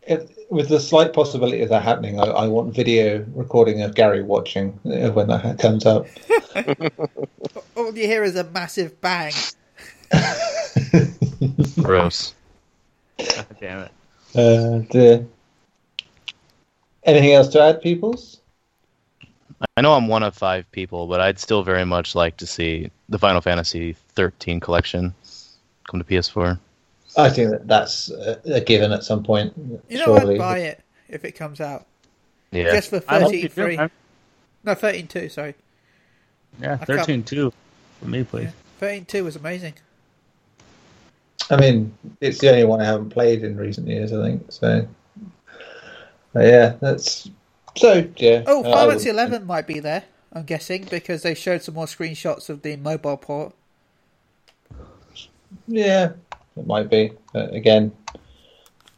It, 0.09 0.47
with 0.49 0.69
the 0.69 0.79
slight 0.79 1.13
possibility 1.13 1.61
of 1.61 1.69
that 1.69 1.83
happening, 1.83 2.19
I, 2.19 2.23
I 2.23 2.47
want 2.47 2.73
video 2.73 3.23
recording 3.35 3.83
of 3.83 3.93
Gary 3.93 4.23
watching 4.23 4.79
uh, 4.83 5.11
when 5.11 5.27
that 5.27 5.59
comes 5.59 5.85
up. 5.85 6.07
All 7.77 7.95
you 7.95 8.07
hear 8.07 8.23
is 8.23 8.35
a 8.35 8.43
massive 8.45 8.99
bang. 9.01 9.33
Gross. 11.83 12.33
God 13.19 13.45
damn 13.59 13.79
it. 13.81 13.91
Uh, 14.35 14.79
dear. 14.89 15.27
Anything 17.03 17.33
else 17.33 17.49
to 17.49 17.61
add, 17.61 17.79
peoples? 17.79 18.41
I 19.77 19.81
know 19.81 19.93
I'm 19.93 20.07
one 20.07 20.23
of 20.23 20.35
five 20.35 20.69
people, 20.71 21.05
but 21.05 21.19
I'd 21.19 21.37
still 21.37 21.61
very 21.61 21.85
much 21.85 22.15
like 22.15 22.37
to 22.37 22.47
see 22.47 22.89
the 23.09 23.19
Final 23.19 23.41
Fantasy 23.41 23.95
13 24.15 24.59
collection 24.59 25.13
come 25.87 25.99
to 25.99 26.03
PS4. 26.03 26.59
I 27.23 27.29
think 27.29 27.51
that 27.51 27.67
that's 27.67 28.09
a, 28.11 28.39
a 28.45 28.61
given 28.61 28.91
at 28.91 29.03
some 29.03 29.23
point. 29.23 29.53
You 29.89 29.97
know, 29.97 30.05
surely. 30.05 30.35
I'd 30.35 30.39
buy 30.39 30.57
it 30.59 30.81
if 31.07 31.25
it 31.25 31.33
comes 31.33 31.61
out. 31.61 31.85
Yeah. 32.51 32.71
Just 32.71 32.89
for 32.89 33.01
I 33.07 33.19
hope 33.19 33.33
you 33.33 33.41
13 33.41 33.41
do, 33.41 33.49
free. 33.49 33.77
man. 33.77 33.91
No, 34.63 34.73
13 34.73 35.07
2, 35.07 35.29
sorry. 35.29 35.55
Yeah, 36.59 36.77
can't- 36.77 36.87
13 36.87 37.23
2 37.23 37.53
for 37.99 38.05
me, 38.07 38.23
please. 38.23 38.45
Yeah. 38.45 38.51
13 38.79 39.05
2 39.05 39.23
was 39.23 39.35
amazing. 39.35 39.73
I 41.51 41.57
mean, 41.57 41.93
it's 42.21 42.39
the 42.39 42.49
only 42.49 42.63
one 42.63 42.79
I 42.81 42.85
haven't 42.85 43.09
played 43.09 43.43
in 43.43 43.57
recent 43.57 43.87
years. 43.87 44.13
I 44.13 44.23
think 44.23 44.51
so. 44.51 44.87
But 46.33 46.45
yeah, 46.45 46.75
that's 46.79 47.29
so. 47.75 48.07
Yeah. 48.17 48.43
Oh, 48.45 48.59
uh, 48.61 48.63
Final 48.71 48.89
Fantasy 48.89 49.09
11 49.09 49.47
might 49.47 49.65
be 49.65 49.79
there, 49.79 50.03
I'm 50.31 50.43
guessing, 50.43 50.85
because 50.85 51.23
they 51.23 51.33
showed 51.33 51.63
some 51.63 51.73
more 51.73 51.87
screenshots 51.87 52.49
of 52.49 52.61
the 52.61 52.75
mobile 52.75 53.17
port. 53.17 53.55
Yeah, 55.67 56.11
it 56.59 56.67
might 56.67 56.89
be. 56.89 57.11
But 57.33 57.53
again, 57.53 57.91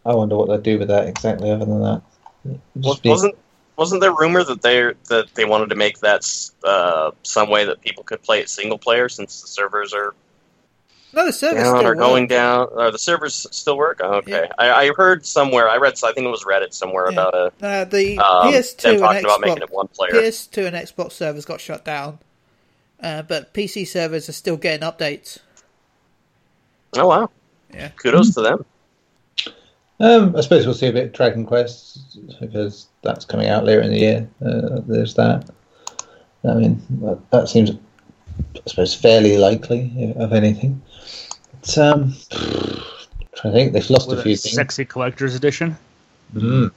I 0.05 0.14
wonder 0.14 0.36
what 0.36 0.47
they'll 0.47 0.57
do 0.62 0.80
with 0.80 0.88
that 0.89 1.07
exactly. 1.07 1.49
Other 1.51 1.66
than 1.66 1.82
that, 1.82 2.01
Was- 2.43 2.59
Just 2.95 3.03
be- 3.03 3.09
wasn't 3.09 3.36
wasn't 3.78 4.01
there 4.01 4.12
rumor 4.14 4.43
that 4.43 4.62
they 4.62 4.91
that 5.09 5.34
they 5.36 5.45
wanted 5.45 5.70
to 5.70 5.76
make 5.76 5.99
that 5.99 6.26
uh, 6.64 7.12
some 7.24 7.49
way 7.49 7.66
that 7.66 7.82
people 7.82 8.03
could 8.03 8.22
play 8.22 8.39
it 8.39 8.49
single 8.49 8.78
player 8.78 9.09
since 9.09 9.41
the 9.41 9.47
servers 9.47 9.93
are 9.93 10.14
No, 11.14 11.26
the 11.26 11.34
servers 11.34 11.64
down 11.64 11.78
still 11.78 11.88
or 11.89 11.95
going 11.95 12.24
work. 12.24 12.30
down? 12.30 12.68
Or 12.72 12.91
the 12.91 12.99
servers 12.99 13.47
still 13.51 13.78
work? 13.78 13.99
Oh, 14.03 14.16
okay, 14.16 14.32
Yeah. 14.32 14.51
I, 14.57 14.72
I 14.88 14.91
heard 14.95 15.26
somewhere. 15.26 15.68
I 15.70 15.78
read. 15.78 15.93
I 16.03 16.14
think 16.14 16.26
it 16.26 16.30
was 16.30 16.43
Reddit 16.43 16.74
somewhere 16.74 17.05
Yeah. 17.12 17.14
about 17.22 17.34
a 17.34 17.66
Uh, 17.66 17.84
the 17.86 18.18
um, 18.20 18.53
PS2 18.53 18.82
them 18.82 18.91
and 18.93 18.99
talking 19.01 19.26
about 19.26 19.41
making 19.41 19.57
Xbox, 19.57 19.62
it 19.64 19.70
one 19.72 19.88
player. 19.88 20.12
PS2 20.12 20.68
and 20.68 20.76
Xbox 20.76 21.12
servers 21.14 21.45
got 21.45 21.59
shut 21.62 21.84
down, 21.86 22.20
uh, 23.01 23.22
but 23.24 23.53
PC 23.53 23.88
servers 23.88 24.30
are 24.30 24.34
still 24.34 24.57
getting 24.57 24.88
updates. 24.88 25.39
Oh 26.97 27.07
wow! 27.07 27.30
Yeah. 27.74 27.89
Kudos 27.89 28.34
to 28.36 28.41
them. 28.41 28.65
Um, 29.99 30.36
I 30.36 30.41
suppose 30.41 30.65
we'll 30.65 30.74
see 30.74 30.88
a 30.88 30.91
bit 30.93 31.05
of 31.05 31.13
Dragon 31.13 31.45
Quest 31.45 32.17
because 32.39 32.88
that's 33.03 33.24
coming 33.24 33.47
out 33.49 33.65
later 33.65 33.82
in 33.82 33.91
the 33.91 33.99
year. 33.99 34.30
Uh, 34.43 34.82
there's 34.88 35.13
that. 35.15 35.49
I 36.43 36.53
mean, 36.55 36.82
that, 37.01 37.19
that 37.30 37.49
seems, 37.49 37.69
I 37.69 38.59
suppose, 38.65 38.95
fairly 38.95 39.38
likely 39.38 40.13
of 40.17 40.34
anything. 40.34 40.82
But, 41.61 41.78
um, 41.78 42.15
I 43.43 43.51
think 43.51 43.74
they've 43.74 43.89
lost 43.89 44.09
With 44.09 44.19
a 44.19 44.24
few 44.24 44.34
a 44.34 44.38
things. 44.38 44.55
sexy 44.55 44.86
collector's 44.86 45.36
edition. 45.36 45.78
Mm. 46.34 46.72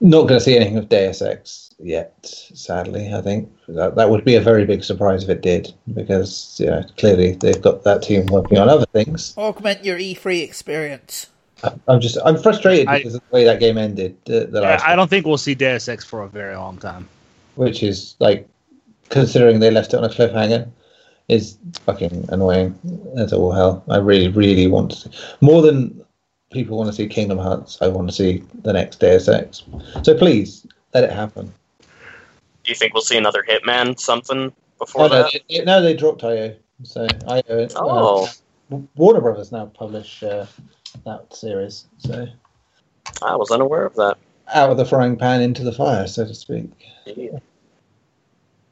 Not 0.00 0.22
going 0.22 0.28
to 0.28 0.40
see 0.40 0.56
anything 0.56 0.76
of 0.76 0.88
Deus 0.88 1.22
Ex 1.22 1.65
yet, 1.78 2.14
sadly. 2.24 3.12
I 3.12 3.20
think 3.20 3.50
that, 3.68 3.94
that 3.96 4.10
would 4.10 4.24
be 4.24 4.34
a 4.36 4.40
very 4.40 4.64
big 4.64 4.84
surprise 4.84 5.22
if 5.24 5.28
it 5.28 5.42
did, 5.42 5.72
because 5.94 6.56
yeah, 6.62 6.82
clearly 6.96 7.32
they've 7.32 7.60
got 7.60 7.84
that 7.84 8.02
team 8.02 8.26
working 8.26 8.58
on 8.58 8.68
other 8.68 8.86
things. 8.86 9.34
Augment 9.36 9.84
your 9.84 9.98
E3 9.98 10.42
experience. 10.42 11.26
I'm 11.88 12.00
just 12.00 12.18
I'm 12.24 12.36
frustrated 12.40 12.86
I- 12.88 12.98
because 12.98 13.14
of 13.14 13.22
the 13.30 13.34
way 13.34 13.44
that 13.44 13.60
game 13.60 13.78
ended. 13.78 14.16
Uh, 14.28 14.40
the 14.44 14.60
Yeah, 14.60 14.60
last 14.60 14.84
I 14.86 14.94
don't 14.94 15.08
think 15.08 15.24
we'll 15.26 15.38
see 15.38 15.54
Deus 15.54 15.88
Ex 15.88 16.04
for 16.04 16.22
a 16.22 16.28
very 16.28 16.54
long 16.54 16.76
time. 16.78 17.08
which 17.54 17.82
is 17.82 18.14
like 18.18 18.46
considering 19.08 19.60
they 19.60 19.70
left 19.70 19.94
it 19.94 19.96
on 19.96 20.04
a 20.04 20.08
cliffhanger, 20.08 20.68
is 21.28 21.56
fucking 21.86 22.26
annoying 22.28 22.78
as 23.16 23.32
all 23.32 23.52
hell. 23.52 23.82
I 23.88 23.96
really, 23.96 24.28
really 24.28 24.66
want 24.66 24.90
to 24.92 24.96
see 24.96 25.10
more 25.40 25.62
than 25.62 26.04
people 26.52 26.76
want 26.76 26.88
to 26.90 26.94
see 26.96 27.06
Kingdom 27.08 27.38
Hearts. 27.38 27.78
I 27.80 27.88
want 27.88 28.08
to 28.08 28.14
see 28.14 28.42
the 28.62 28.72
next 28.72 29.00
Deus 29.00 29.28
Ex. 29.28 29.62
So 30.02 30.16
please 30.16 30.66
let 30.94 31.04
it 31.04 31.10
happen. 31.10 31.52
Do 32.66 32.72
you 32.72 32.76
think 32.76 32.94
we'll 32.94 33.02
see 33.02 33.16
another 33.16 33.44
Hitman 33.48 33.98
something 33.98 34.52
before 34.78 35.08
no, 35.08 35.22
that? 35.22 35.40
they, 35.48 35.64
no, 35.64 35.80
they 35.80 35.94
dropped 35.94 36.24
IO. 36.24 36.56
So 36.82 37.06
IO. 37.28 37.68
Oh. 37.76 38.28
uh, 38.72 38.78
Warner 38.96 39.20
Brothers 39.20 39.52
now 39.52 39.66
publish 39.66 40.20
uh, 40.24 40.46
that 41.04 41.32
series. 41.32 41.86
So 41.98 42.26
I 43.22 43.36
was 43.36 43.52
unaware 43.52 43.86
of 43.86 43.94
that. 43.94 44.18
out 44.52 44.70
of 44.70 44.76
the 44.76 44.84
frying 44.84 45.16
pan 45.16 45.42
into 45.42 45.62
the 45.62 45.70
fire, 45.70 46.08
so 46.08 46.26
to 46.26 46.34
speak. 46.34 46.68
Yeah. 47.06 47.38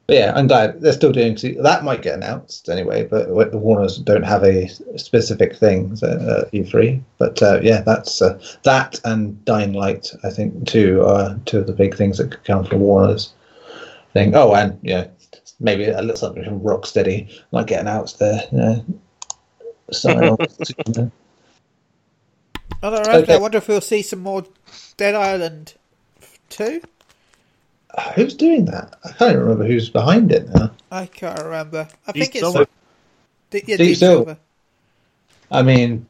But 0.09 0.17
yeah, 0.17 0.33
I'm 0.35 0.49
glad 0.49 0.81
they're 0.81 0.93
still 0.93 1.13
doing. 1.13 1.39
That 1.63 1.85
might 1.85 2.03
get 2.03 2.15
announced 2.15 2.69
anyway, 2.69 3.07
but 3.07 3.29
the 3.29 3.59
Warners 3.59 3.99
don't 3.99 4.25
have 4.25 4.43
a 4.43 4.69
specific 4.99 5.57
thing 5.57 5.95
so, 5.95 6.09
uh, 6.09 6.51
E3. 6.51 7.01
But 7.19 7.41
uh, 7.43 7.61
yeah, 7.63 7.81
that's 7.81 8.21
uh, 8.21 8.39
that 8.65 9.01
and 9.05 9.43
Dying 9.45 9.73
Light. 9.73 10.13
I 10.25 10.31
think 10.31 10.67
two 10.67 11.03
are 11.05 11.39
two 11.47 11.61
of 11.61 11.69
the 11.69 11.73
big 11.73 11.97
things 11.97 12.19
that 12.19 12.33
could 12.33 12.45
come 12.45 12.65
from 12.65 12.81
Warners. 12.81 13.33
Thing. 14.15 14.35
Oh, 14.35 14.55
and 14.55 14.79
yeah, 14.83 15.09
maybe 15.61 15.85
a 15.87 16.01
little 16.01 16.17
something 16.17 16.45
from 16.45 16.61
Rocksteady 16.61 17.31
might 17.53 17.67
get 17.67 17.81
announced 17.81 18.19
there. 18.21 18.41
Yeah. 18.53 18.77
So, 19.91 20.11
Other 22.83 22.97
than 22.97 23.03
that, 23.05 23.15
Okay. 23.25 23.35
I 23.35 23.39
wonder 23.39 23.59
if 23.59 23.69
we'll 23.69 23.81
see 23.81 24.03
some 24.03 24.21
more 24.21 24.45
Dead 24.97 25.15
Island 25.15 25.75
2? 26.51 26.81
who's 28.17 28.35
doing 28.35 28.65
that? 28.65 28.97
I 29.05 29.09
can't 29.13 29.31
even 29.33 29.43
remember 29.43 29.65
who's 29.67 29.89
behind 29.89 30.33
it 30.33 30.49
now. 30.55 30.73
I 30.91 31.07
can't 31.07 31.41
remember. 31.43 31.89
I 32.07 32.13
Deep 32.13 32.23
think 32.25 32.37
it's. 32.37 32.41
Silver. 32.41 32.67
D- 33.51 33.63
yeah, 33.67 33.77
Deep 33.77 33.87
Deep 33.89 33.97
Silver. 33.99 34.25
Silver. 34.25 34.39
I 35.51 35.63
mean, 35.63 36.09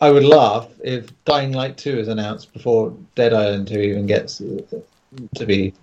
I 0.00 0.10
would 0.10 0.24
laugh 0.24 0.68
if 0.84 1.08
Dying 1.24 1.52
Light 1.52 1.76
2 1.78 1.98
is 1.98 2.08
announced 2.08 2.52
before 2.52 2.94
Dead 3.14 3.32
Island 3.32 3.68
2 3.68 3.78
even 3.80 4.06
gets 4.06 4.38
to 4.38 5.46
be 5.46 5.74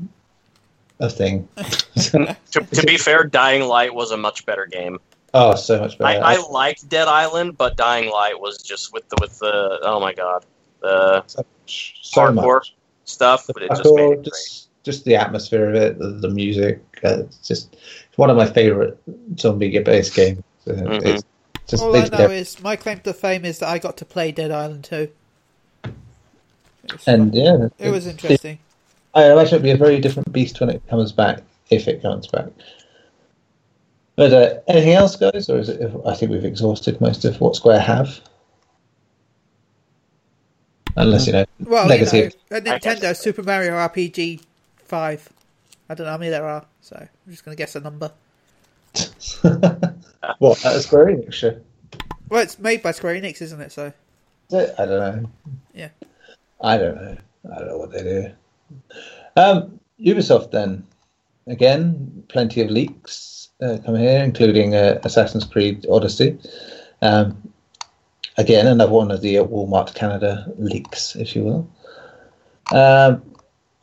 a 0.99 1.09
thing. 1.09 1.47
To, 2.51 2.61
to 2.61 2.83
be 2.85 2.97
fair, 2.97 3.23
Dying 3.23 3.63
Light 3.63 3.93
was 3.93 4.11
a 4.11 4.17
much 4.17 4.45
better 4.45 4.65
game. 4.67 4.99
oh, 5.33 5.55
so 5.55 5.79
much 5.79 5.95
I, 5.99 6.13
better. 6.13 6.25
I 6.25 6.37
liked 6.49 6.87
Dead 6.89 7.07
Island, 7.07 7.57
but 7.57 7.75
Dying 7.75 8.09
Light 8.11 8.39
was 8.39 8.59
just 8.61 8.93
with 8.93 9.07
the 9.09 9.17
with 9.19 9.37
the 9.39 9.79
oh 9.81 9.99
my 9.99 10.13
god 10.13 10.45
the 10.81 11.23
so, 11.27 11.43
so 11.65 12.21
hardcore 12.21 12.33
much. 12.59 12.75
stuff. 13.05 13.47
The 13.47 13.53
But 13.53 13.63
it 13.63 13.69
just 13.69 13.83
made 13.83 13.91
parkour, 13.91 14.11
it 14.13 14.15
great. 14.17 14.23
just, 14.25 14.69
just 14.83 15.05
the 15.05 15.15
atmosphere 15.15 15.69
of 15.69 15.75
it, 15.75 15.97
the, 15.99 16.07
the 16.09 16.29
music. 16.29 16.81
Uh, 17.03 17.21
it's 17.23 17.47
just 17.47 17.73
it's 17.73 18.17
one 18.17 18.29
of 18.29 18.37
my 18.37 18.45
favorite 18.45 18.97
zombie-based 19.39 20.13
games. 20.15 20.43
Uh, 20.67 20.71
Mhm. 20.73 21.05
It's 21.05 21.23
just 21.67 21.81
All 21.83 21.95
I 21.95 21.99
know 22.01 22.05
everything. 22.13 22.31
is 22.37 22.61
my 22.61 22.75
claim 22.75 22.99
to 23.01 23.13
fame 23.13 23.43
is 23.43 23.57
that 23.59 23.69
I 23.69 23.79
got 23.79 23.97
to 23.97 24.05
play 24.05 24.31
Dead 24.31 24.51
Island 24.51 24.83
2. 24.85 25.09
And 25.83 27.01
fun. 27.01 27.33
yeah, 27.33 27.67
it 27.79 27.89
was 27.89 28.07
interesting. 28.07 28.59
I 29.17 29.31
imagine 29.31 29.55
it'll 29.55 29.63
be 29.63 29.71
a 29.71 29.77
very 29.77 29.99
different 29.99 30.31
beast 30.31 30.59
when 30.59 30.69
it 30.69 30.87
comes 30.87 31.11
back, 31.11 31.41
if 31.71 31.87
it 31.87 32.03
comes 32.03 32.27
back. 32.27 32.49
But 34.15 34.31
uh, 34.31 34.59
anything 34.67 34.93
else, 34.93 35.15
guys, 35.15 35.49
or 35.49 35.57
is 35.57 35.69
it? 35.69 35.91
I 36.05 36.13
think 36.13 36.31
we've 36.31 36.45
exhausted 36.45 37.01
most 37.01 37.25
of 37.25 37.41
what 37.41 37.55
Square 37.55 37.79
have, 37.79 38.19
unless 40.95 41.25
you 41.25 41.33
know. 41.33 41.45
Well, 41.61 41.87
Legacy 41.87 42.17
you 42.17 42.31
know, 42.51 42.61
Nintendo, 42.61 43.17
Super 43.17 43.41
Mario 43.41 43.71
RPG 43.73 44.41
5. 44.85 45.29
I 45.89 45.93
don't 45.95 46.05
know 46.05 46.11
how 46.11 46.17
many 46.19 46.29
there 46.29 46.47
are, 46.47 46.65
so 46.81 46.95
I'm 46.99 47.31
just 47.31 47.43
going 47.43 47.57
to 47.57 47.59
guess 47.59 47.75
a 47.75 47.79
number. 47.79 48.11
what 50.37 50.63
at 50.63 50.81
Square 50.81 51.07
Enix 51.07 51.33
show? 51.33 51.59
Well, 52.29 52.43
it's 52.43 52.59
made 52.59 52.83
by 52.83 52.91
Square 52.91 53.19
Enix, 53.19 53.41
isn't 53.41 53.61
it? 53.61 53.71
So 53.71 53.91
Is 54.51 54.53
it? 54.53 54.75
I 54.77 54.85
don't 54.85 55.23
know. 55.23 55.29
Yeah. 55.73 55.89
I 56.61 56.77
don't 56.77 56.95
know. 56.95 57.17
I 57.51 57.57
don't 57.57 57.67
know 57.67 57.77
what 57.79 57.91
they 57.91 58.03
do. 58.03 58.31
Um, 59.35 59.79
Ubisoft 59.99 60.51
then, 60.51 60.85
again, 61.47 62.23
plenty 62.27 62.61
of 62.61 62.69
leaks 62.69 63.49
uh, 63.61 63.77
coming 63.85 64.01
here, 64.01 64.23
including 64.23 64.75
uh, 64.75 64.99
Assassin's 65.03 65.45
Creed 65.45 65.85
Odyssey. 65.89 66.37
Um, 67.01 67.51
again, 68.37 68.67
another 68.67 68.91
one 68.91 69.11
of 69.11 69.21
the 69.21 69.39
uh, 69.39 69.43
Walmart 69.45 69.93
Canada 69.95 70.51
leaks, 70.57 71.15
if 71.15 71.35
you 71.35 71.43
will. 71.43 71.71
Um, 72.71 73.21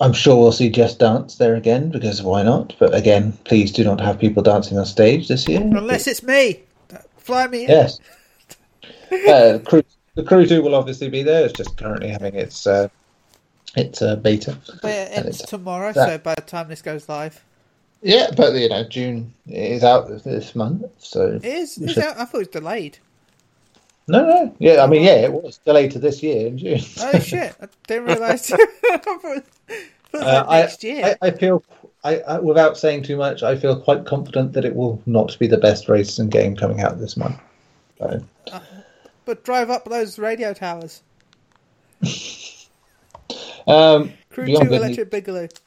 I'm 0.00 0.12
sure 0.12 0.36
we'll 0.36 0.52
see 0.52 0.68
Just 0.68 0.98
Dance 0.98 1.36
there 1.36 1.54
again 1.54 1.90
because 1.90 2.22
why 2.22 2.42
not? 2.42 2.74
But 2.78 2.94
again, 2.94 3.32
please 3.44 3.70
do 3.70 3.84
not 3.84 4.00
have 4.00 4.18
people 4.18 4.42
dancing 4.42 4.76
on 4.76 4.86
stage 4.86 5.28
this 5.28 5.48
year. 5.48 5.60
unless 5.60 6.06
it's 6.06 6.22
me, 6.22 6.62
fly 7.16 7.46
me 7.46 7.64
in. 7.64 7.70
Yes. 7.70 8.00
uh, 9.28 9.58
crew, 9.64 9.82
the 10.14 10.24
crew 10.24 10.46
two 10.46 10.62
will 10.62 10.74
obviously 10.74 11.08
be 11.08 11.22
there. 11.22 11.44
It's 11.44 11.54
just 11.54 11.76
currently 11.76 12.08
having 12.08 12.34
its 12.34 12.66
uh, 12.66 12.88
its 13.76 14.02
uh, 14.02 14.16
beta. 14.16 14.56
But 14.82 14.90
it 14.90 15.08
ends 15.12 15.36
it's- 15.40 15.50
tomorrow, 15.50 15.92
that- 15.92 16.08
so 16.08 16.18
by 16.18 16.34
the 16.34 16.42
time 16.42 16.68
this 16.68 16.82
goes 16.82 17.08
live, 17.08 17.42
Yeah, 18.02 18.28
but 18.36 18.54
you 18.54 18.68
know, 18.68 18.84
June 18.84 19.32
is 19.46 19.82
out 19.84 20.08
this 20.24 20.54
month, 20.54 20.84
so 20.98 21.32
it 21.36 21.44
is. 21.44 21.78
It's 21.78 21.92
should- 21.94 22.02
out, 22.04 22.18
I 22.18 22.24
thought 22.24 22.34
it 22.34 22.38
was 22.38 22.48
delayed. 22.48 22.98
no, 24.08 24.24
no, 24.26 24.54
yeah. 24.58 24.82
I 24.82 24.86
mean, 24.86 25.02
yeah, 25.02 25.16
it 25.16 25.32
was 25.32 25.58
delayed 25.64 25.90
to 25.92 25.98
this 25.98 26.22
year 26.22 26.46
in 26.48 26.58
June. 26.58 26.80
Oh 27.00 27.18
shit! 27.20 27.54
I 27.60 27.68
didn't 27.88 28.04
realise. 28.06 28.52
I 28.52 28.56
thought 28.98 29.24
it 29.24 29.44
was 30.12 30.22
Uh, 30.22 30.46
next 30.50 30.84
year. 30.84 31.16
I, 31.22 31.28
I 31.28 31.30
feel, 31.32 31.64
I, 32.04 32.18
I, 32.20 32.38
without 32.38 32.76
saying 32.78 33.02
too 33.02 33.16
much, 33.16 33.42
I 33.42 33.56
feel 33.56 33.80
quite 33.80 34.04
confident 34.04 34.52
that 34.52 34.64
it 34.64 34.76
will 34.76 35.02
not 35.06 35.36
be 35.38 35.46
the 35.48 35.56
best 35.58 35.88
racing 35.88 36.28
game 36.28 36.54
coming 36.54 36.80
out 36.82 37.00
this 37.00 37.16
month. 37.16 37.36
So, 37.98 38.22
but 39.24 39.42
drive 39.44 39.70
up 39.70 39.86
those 39.86 40.18
radio 40.18 40.52
towers. 40.52 41.02
um, 43.66 44.12
Crew 44.30 44.46
Beyond 44.46 44.64
Two 44.64 44.68
Good 44.68 44.76
Electric 44.76 45.10
Boogaloo. 45.10 45.60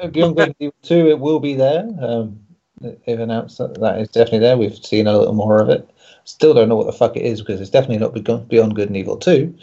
Uh, 0.00 0.08
Beyond 0.08 0.36
Good 0.36 0.48
and 0.48 0.56
Evil 0.58 0.74
2, 0.82 1.08
it 1.08 1.18
will 1.18 1.40
be 1.40 1.54
there. 1.54 1.88
Um, 2.00 2.40
they've 2.80 3.20
announced 3.20 3.58
that 3.58 3.80
that 3.80 3.98
is 4.00 4.08
definitely 4.08 4.40
there. 4.40 4.56
We've 4.56 4.76
seen 4.76 5.06
a 5.06 5.16
little 5.16 5.34
more 5.34 5.60
of 5.60 5.68
it. 5.68 5.88
Still 6.24 6.54
don't 6.54 6.68
know 6.68 6.76
what 6.76 6.86
the 6.86 6.92
fuck 6.92 7.16
it 7.16 7.22
is 7.22 7.40
because 7.40 7.60
it's 7.60 7.70
definitely 7.70 7.98
not 7.98 8.14
Beyond 8.14 8.48
Beyond 8.48 8.74
Good 8.74 8.88
and 8.88 8.96
Evil 8.96 9.16
2. 9.16 9.54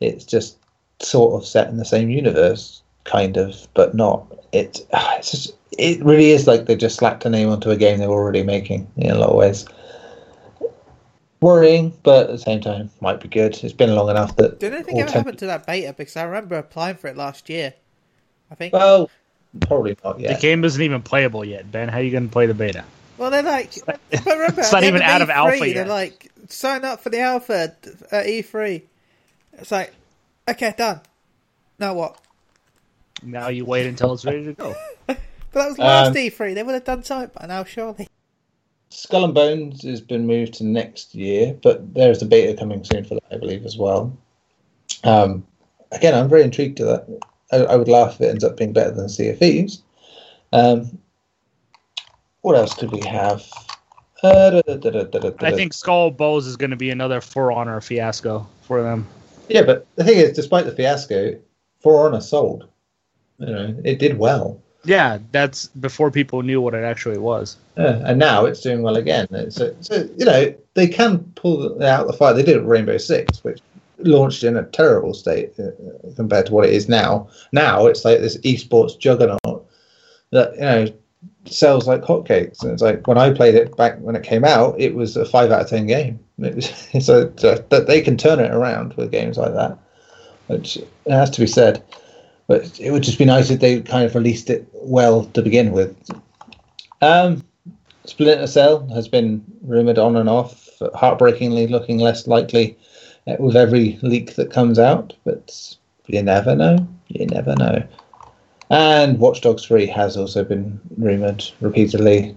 It's 0.00 0.24
just 0.24 0.58
sort 1.00 1.34
of 1.34 1.46
set 1.46 1.68
in 1.68 1.76
the 1.76 1.84
same 1.84 2.10
universe, 2.10 2.82
kind 3.04 3.36
of, 3.36 3.66
but 3.74 3.94
not. 3.94 4.26
It, 4.52 4.80
it's 4.92 5.30
just, 5.30 5.56
it 5.78 6.02
really 6.04 6.30
is 6.30 6.46
like 6.46 6.66
they 6.66 6.76
just 6.76 6.96
slapped 6.96 7.24
a 7.24 7.30
name 7.30 7.48
onto 7.48 7.70
a 7.70 7.76
game 7.76 7.98
they 7.98 8.06
were 8.06 8.14
already 8.14 8.42
making 8.42 8.90
in 8.96 9.10
a 9.10 9.18
lot 9.18 9.30
of 9.30 9.36
ways. 9.36 9.66
Worrying, 11.40 11.92
but 12.02 12.24
at 12.24 12.32
the 12.32 12.38
same 12.38 12.60
time, 12.60 12.90
might 13.00 13.20
be 13.20 13.28
good. 13.28 13.62
It's 13.62 13.72
been 13.72 13.94
long 13.94 14.08
enough 14.08 14.36
that. 14.36 14.58
Did 14.58 14.72
anything 14.72 15.00
ever 15.00 15.10
ten- 15.10 15.22
happen 15.22 15.36
to 15.36 15.46
that 15.46 15.66
beta? 15.66 15.94
Because 15.96 16.16
I 16.16 16.24
remember 16.24 16.56
applying 16.56 16.96
for 16.96 17.08
it 17.08 17.16
last 17.16 17.48
year. 17.50 17.74
I 18.50 18.54
think. 18.54 18.72
Well, 18.72 19.10
probably 19.60 19.96
not 20.04 20.18
The 20.18 20.38
game 20.40 20.64
isn't 20.64 20.80
even 20.80 21.02
playable 21.02 21.44
yet, 21.44 21.70
Ben. 21.70 21.88
How 21.88 21.98
are 21.98 22.02
you 22.02 22.10
going 22.10 22.28
to 22.28 22.32
play 22.32 22.46
the 22.46 22.54
beta? 22.54 22.84
Well, 23.18 23.30
they're 23.30 23.42
like, 23.42 23.74
but 23.86 24.00
remember, 24.24 24.60
It's 24.60 24.72
not 24.72 24.84
even 24.84 25.02
out 25.02 25.22
of 25.22 25.28
E3, 25.28 25.32
alpha 25.32 25.74
They're 25.74 25.86
like, 25.86 26.30
sign 26.48 26.84
up 26.84 27.00
for 27.00 27.10
the 27.10 27.20
alpha 27.20 27.74
at 28.10 28.26
E3. 28.26 28.82
It's 29.54 29.70
like, 29.70 29.92
okay, 30.48 30.74
done. 30.76 31.00
Now 31.78 31.94
what? 31.94 32.18
Now 33.22 33.48
you 33.48 33.64
wait 33.64 33.86
until 33.86 34.12
it's 34.14 34.24
ready 34.24 34.44
to 34.44 34.52
go. 34.52 34.74
But 35.52 35.60
that 35.62 35.68
was 35.68 35.78
last 35.78 36.08
Um, 36.08 36.14
E3. 36.14 36.54
They 36.54 36.62
would 36.62 36.74
have 36.74 36.84
done 36.84 37.02
something 37.02 37.30
by 37.34 37.46
now, 37.46 37.64
surely. 37.64 38.08
Skull 38.90 39.24
and 39.24 39.34
Bones 39.34 39.82
has 39.82 40.00
been 40.00 40.26
moved 40.26 40.54
to 40.54 40.64
next 40.64 41.14
year, 41.14 41.58
but 41.62 41.94
there's 41.94 42.22
a 42.22 42.26
beta 42.26 42.56
coming 42.56 42.84
soon 42.84 43.04
for 43.04 43.14
that, 43.14 43.24
I 43.30 43.36
believe, 43.38 43.64
as 43.64 43.76
well. 43.76 44.16
Um, 45.04 45.46
again, 45.92 46.14
I'm 46.14 46.28
very 46.28 46.42
intrigued 46.42 46.76
to 46.78 46.84
that. 46.84 47.20
I, 47.52 47.56
I 47.72 47.76
would 47.76 47.88
laugh 47.88 48.14
if 48.14 48.20
it 48.22 48.30
ends 48.30 48.44
up 48.44 48.56
being 48.56 48.72
better 48.72 48.92
than 48.92 49.08
Sea 49.08 49.30
of 49.30 49.38
Thieves. 49.38 49.82
Um, 50.52 50.98
what 52.42 52.56
else 52.56 52.74
could 52.74 52.92
we 52.92 53.00
have? 53.06 53.44
Uh, 54.22 54.62
da, 54.62 54.76
da, 54.76 55.02
da, 55.04 55.30
I 55.40 55.52
think 55.52 55.72
Skull 55.74 56.10
Bows 56.10 56.46
is 56.46 56.56
going 56.56 56.70
to 56.70 56.76
be 56.76 56.90
another 56.90 57.20
For 57.20 57.52
Honor 57.52 57.80
fiasco 57.80 58.46
for 58.62 58.82
them. 58.82 59.06
Yeah, 59.48 59.62
but 59.62 59.86
the 59.96 60.04
thing 60.04 60.18
is, 60.18 60.32
despite 60.32 60.64
the 60.64 60.72
fiasco, 60.72 61.38
For 61.80 62.06
Honor 62.06 62.20
sold. 62.20 62.68
You 63.38 63.46
know, 63.46 63.76
it 63.84 63.98
did 63.98 64.18
well. 64.18 64.62
Yeah, 64.86 65.18
that's 65.32 65.66
before 65.66 66.10
people 66.10 66.42
knew 66.42 66.60
what 66.60 66.74
it 66.74 66.84
actually 66.84 67.18
was. 67.18 67.56
Yeah, 67.76 68.00
and 68.04 68.18
now 68.18 68.44
it's 68.44 68.60
doing 68.60 68.82
well 68.82 68.96
again. 68.96 69.26
So, 69.50 69.74
so 69.80 70.08
you 70.16 70.24
know 70.24 70.54
they 70.74 70.86
can 70.88 71.18
pull 71.34 71.82
out 71.82 72.06
the 72.06 72.12
fire. 72.12 72.32
They 72.32 72.44
did 72.44 72.62
Rainbow 72.62 72.96
Six, 72.98 73.42
which 73.42 73.60
launched 73.98 74.44
in 74.44 74.56
a 74.56 74.64
terrible 74.64 75.12
state 75.12 75.52
uh, 75.58 75.70
compared 76.14 76.46
to 76.46 76.52
what 76.52 76.66
it 76.66 76.72
is 76.72 76.88
now. 76.88 77.28
Now 77.52 77.86
it's 77.86 78.04
like 78.04 78.20
this 78.20 78.38
esports 78.38 78.98
juggernaut 78.98 79.66
that 80.30 80.54
you 80.54 80.60
know 80.60 80.86
sells 81.46 81.86
like 81.86 82.02
hotcakes. 82.02 82.62
And 82.62 82.72
it's 82.72 82.82
like 82.82 83.06
when 83.06 83.18
I 83.18 83.32
played 83.32 83.54
it 83.54 83.76
back 83.76 83.98
when 83.98 84.16
it 84.16 84.22
came 84.22 84.44
out, 84.44 84.78
it 84.80 84.94
was 84.94 85.16
a 85.16 85.24
five 85.24 85.50
out 85.50 85.62
of 85.62 85.68
ten 85.68 85.86
game. 85.86 86.20
Was, 86.38 86.66
so, 87.00 87.32
so 87.36 87.54
that 87.70 87.86
they 87.86 88.00
can 88.00 88.16
turn 88.16 88.40
it 88.40 88.52
around 88.52 88.94
with 88.94 89.10
games 89.10 89.38
like 89.38 89.54
that, 89.54 89.78
which 90.46 90.78
has 91.08 91.30
to 91.30 91.40
be 91.40 91.46
said. 91.46 91.82
But 92.46 92.78
it 92.78 92.90
would 92.90 93.02
just 93.02 93.18
be 93.18 93.24
nice 93.24 93.50
if 93.50 93.60
they 93.60 93.80
kind 93.80 94.04
of 94.04 94.14
released 94.14 94.50
it 94.50 94.68
well 94.72 95.24
to 95.24 95.42
begin 95.42 95.72
with. 95.72 95.96
Um, 97.02 97.42
Splinter 98.04 98.46
Cell 98.46 98.86
has 98.94 99.08
been 99.08 99.44
rumored 99.62 99.98
on 99.98 100.16
and 100.16 100.28
off, 100.28 100.70
heartbreakingly 100.94 101.66
looking 101.66 101.98
less 101.98 102.26
likely 102.26 102.78
uh, 103.26 103.36
with 103.38 103.56
every 103.56 103.98
leak 104.02 104.36
that 104.36 104.52
comes 104.52 104.78
out, 104.78 105.12
but 105.24 105.76
you 106.06 106.22
never 106.22 106.54
know. 106.54 106.86
You 107.08 107.26
never 107.26 107.54
know. 107.56 107.82
And 108.70 109.18
Watch 109.18 109.40
Dogs 109.40 109.64
3 109.64 109.86
has 109.86 110.16
also 110.16 110.44
been 110.44 110.80
rumored 110.96 111.44
repeatedly. 111.60 112.36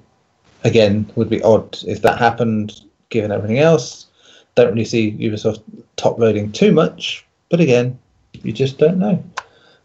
Again, 0.63 1.09
would 1.15 1.29
be 1.29 1.41
odd 1.41 1.77
if 1.87 2.01
that 2.01 2.19
happened 2.19 2.81
given 3.09 3.31
everything 3.31 3.59
else. 3.59 4.07
Don't 4.55 4.71
really 4.71 4.85
see 4.85 5.11
Ubisoft 5.13 5.61
top 5.95 6.19
loading 6.19 6.51
too 6.51 6.71
much, 6.71 7.25
but 7.49 7.59
again, 7.59 7.97
you 8.43 8.51
just 8.51 8.77
don't 8.77 8.99
know. 8.99 9.23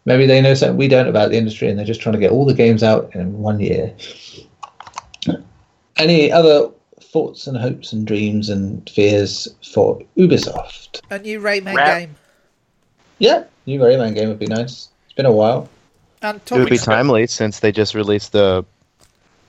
Maybe 0.05 0.25
they 0.27 0.39
know 0.41 0.53
something 0.53 0.77
we 0.77 0.87
don't 0.87 1.07
about 1.07 1.31
the 1.31 1.37
industry 1.37 1.67
and 1.69 1.77
they're 1.79 1.85
just 1.85 1.99
trying 2.01 2.13
to 2.13 2.19
get 2.19 2.31
all 2.31 2.45
the 2.45 2.53
games 2.53 2.83
out 2.83 3.13
in 3.15 3.39
one 3.39 3.59
year. 3.59 3.93
Any 5.97 6.31
other 6.31 6.69
thoughts 7.01 7.47
and 7.47 7.57
hopes 7.57 7.93
and 7.93 8.05
dreams 8.05 8.49
and 8.49 8.87
fears 8.89 9.47
for 9.73 9.99
Ubisoft? 10.17 11.01
A 11.09 11.19
new 11.19 11.39
Rayman 11.39 11.75
Rap. 11.75 11.99
game. 11.99 12.15
Yeah, 13.19 13.45
new 13.65 13.79
Rayman 13.79 14.13
game 14.13 14.27
would 14.29 14.39
be 14.39 14.47
nice. 14.47 14.89
It's 15.05 15.13
been 15.15 15.25
a 15.25 15.31
while. 15.31 15.69
And 16.21 16.37
It 16.37 16.51
would 16.51 16.69
be 16.69 16.77
talking, 16.77 16.93
timely 16.93 17.27
since 17.27 17.59
they 17.61 17.71
just 17.71 17.95
released 17.95 18.33
the 18.33 18.65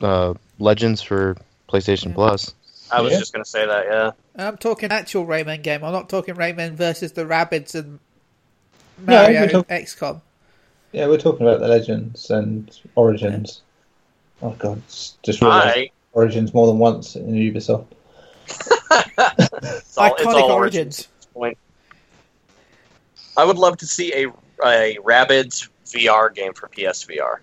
uh, 0.01 0.35
Legends 0.59 1.03
for 1.03 1.37
PlayStation 1.69 2.09
Yeah. 2.09 2.15
Plus. 2.15 2.55
I 2.93 3.01
was 3.01 3.13
Yeah. 3.13 3.19
just 3.19 3.33
gonna 3.33 3.45
say 3.45 3.67
that. 3.67 3.87
Yeah. 3.87 4.11
I'm 4.37 4.57
talking 4.57 4.93
actual 4.93 5.27
Rayman 5.27 5.63
game. 5.63 5.83
I'm 5.83 5.93
not 5.93 6.09
talking 6.09 6.35
Rayman 6.37 6.75
versus 6.75 7.13
the 7.13 7.25
Rabbids 7.25 7.75
and 7.75 7.99
No, 9.05 9.23
Mario 9.23 9.41
we're 9.41 9.49
talk- 9.49 9.69
XCOM. 9.69 10.21
Yeah, 10.93 11.07
we're 11.09 11.19
talking 11.19 11.47
about 11.47 11.61
the 11.61 11.69
Legends 11.69 12.31
and 12.31 12.79
Origins. 12.95 13.63
Oh 14.43 14.51
god, 14.59 14.79
it's 14.79 15.17
just 15.23 15.41
realised 15.41 15.77
I 15.77 15.91
Origins 16.13 16.55
more 16.55 16.67
than 16.67 16.79
once 16.79 17.17
in 17.17 17.33
Ubisoft. 17.33 17.87
It's 18.49 19.99
all, 19.99 20.15
it's 20.15 20.25
Iconic 20.25 20.43
all 20.43 20.53
origins. 20.53 21.09
point. 21.33 21.59
I 23.37 23.45
would 23.45 23.59
love 23.59 23.79
to 23.79 23.87
see 23.87 24.13
a 24.13 24.29
a 24.65 24.99
Rabbids 25.03 25.69
VR 25.87 26.35
game 26.35 26.53
for 26.55 26.69
PSVR. 26.69 27.39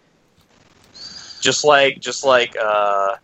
Just 1.42 1.64
like 1.64 2.00
just 2.00 2.24
like 2.24 2.56
uh, 2.58 3.16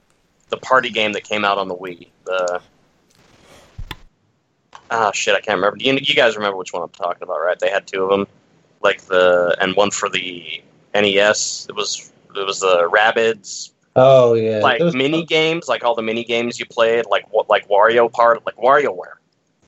the 0.50 0.58
party 0.58 0.90
game 0.90 1.14
that 1.14 1.24
came 1.24 1.46
out 1.46 1.58
on 1.58 1.68
the 1.68 1.76
Wii. 1.76 2.08
The 2.26 2.62
ah 4.92 5.12
shit, 5.12 5.36
I 5.36 5.42
can't 5.42 5.58
remember. 5.58 5.78
You, 5.80 5.94
you 5.94 6.16
guys 6.16 6.36
remember 6.36 6.58
which 6.58 6.74
one 6.74 6.84
I'm 6.84 6.90
talking 6.90 7.24
about, 7.24 7.40
right? 7.40 7.58
They 7.58 7.70
had 7.70 7.88
two 7.88 8.04
of 8.04 8.10
them, 8.10 8.28
like 8.82 9.02
the 9.04 9.56
and 9.60 9.76
one 9.76 9.92
for 9.92 10.10
the 10.10 10.62
NES. 10.94 11.68
It 11.70 11.76
was 11.76 12.12
it 12.36 12.46
was 12.46 12.60
the 12.60 12.90
Rabbids 12.90 13.72
Oh 13.96 14.34
yeah, 14.34 14.60
like 14.60 14.82
mini 14.94 15.26
games, 15.26 15.68
like 15.68 15.84
all 15.84 15.96
the 15.96 16.02
mini 16.02 16.24
games 16.24 16.60
you 16.60 16.66
played, 16.66 17.06
like 17.08 17.32
what 17.34 17.50
like 17.50 17.68
Wario 17.68 18.12
part, 18.12 18.46
like 18.46 18.56
WarioWare. 18.56 19.16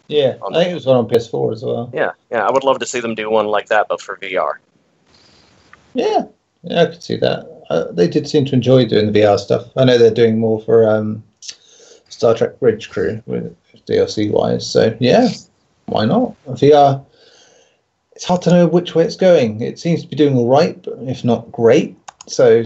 Yeah, 0.07 0.37
I 0.45 0.53
think 0.53 0.71
it 0.71 0.73
was 0.73 0.85
one 0.85 0.97
on 0.97 1.09
PS4 1.09 1.53
as 1.53 1.63
well. 1.63 1.89
Yeah, 1.93 2.11
yeah, 2.31 2.45
I 2.45 2.51
would 2.51 2.63
love 2.63 2.79
to 2.79 2.85
see 2.85 2.99
them 2.99 3.15
do 3.15 3.29
one 3.29 3.47
like 3.47 3.67
that, 3.67 3.87
but 3.89 4.01
for 4.01 4.17
VR. 4.17 4.55
Yeah, 5.93 6.25
yeah, 6.63 6.83
I 6.83 6.85
could 6.85 7.03
see 7.03 7.17
that. 7.17 7.63
Uh, 7.69 7.91
they 7.91 8.07
did 8.07 8.27
seem 8.27 8.45
to 8.45 8.53
enjoy 8.53 8.85
doing 8.85 9.11
the 9.11 9.19
VR 9.19 9.39
stuff. 9.39 9.69
I 9.75 9.85
know 9.85 9.97
they're 9.97 10.11
doing 10.11 10.39
more 10.39 10.61
for 10.61 10.89
um, 10.89 11.23
Star 11.41 12.33
Trek 12.35 12.59
Bridge 12.59 12.89
Crew 12.89 13.21
with 13.25 13.55
DLC 13.85 14.31
wise. 14.31 14.69
So 14.69 14.95
yeah, 14.99 15.29
why 15.87 16.05
not 16.05 16.35
VR? 16.45 17.03
It's 18.21 18.27
hard 18.27 18.43
to 18.43 18.51
know 18.51 18.67
which 18.67 18.93
way 18.93 19.03
it's 19.03 19.15
going. 19.15 19.61
It 19.61 19.79
seems 19.79 20.03
to 20.03 20.07
be 20.07 20.15
doing 20.15 20.37
all 20.37 20.47
right, 20.47 20.79
but 20.83 20.93
if 21.07 21.25
not 21.25 21.51
great. 21.51 21.97
So 22.27 22.65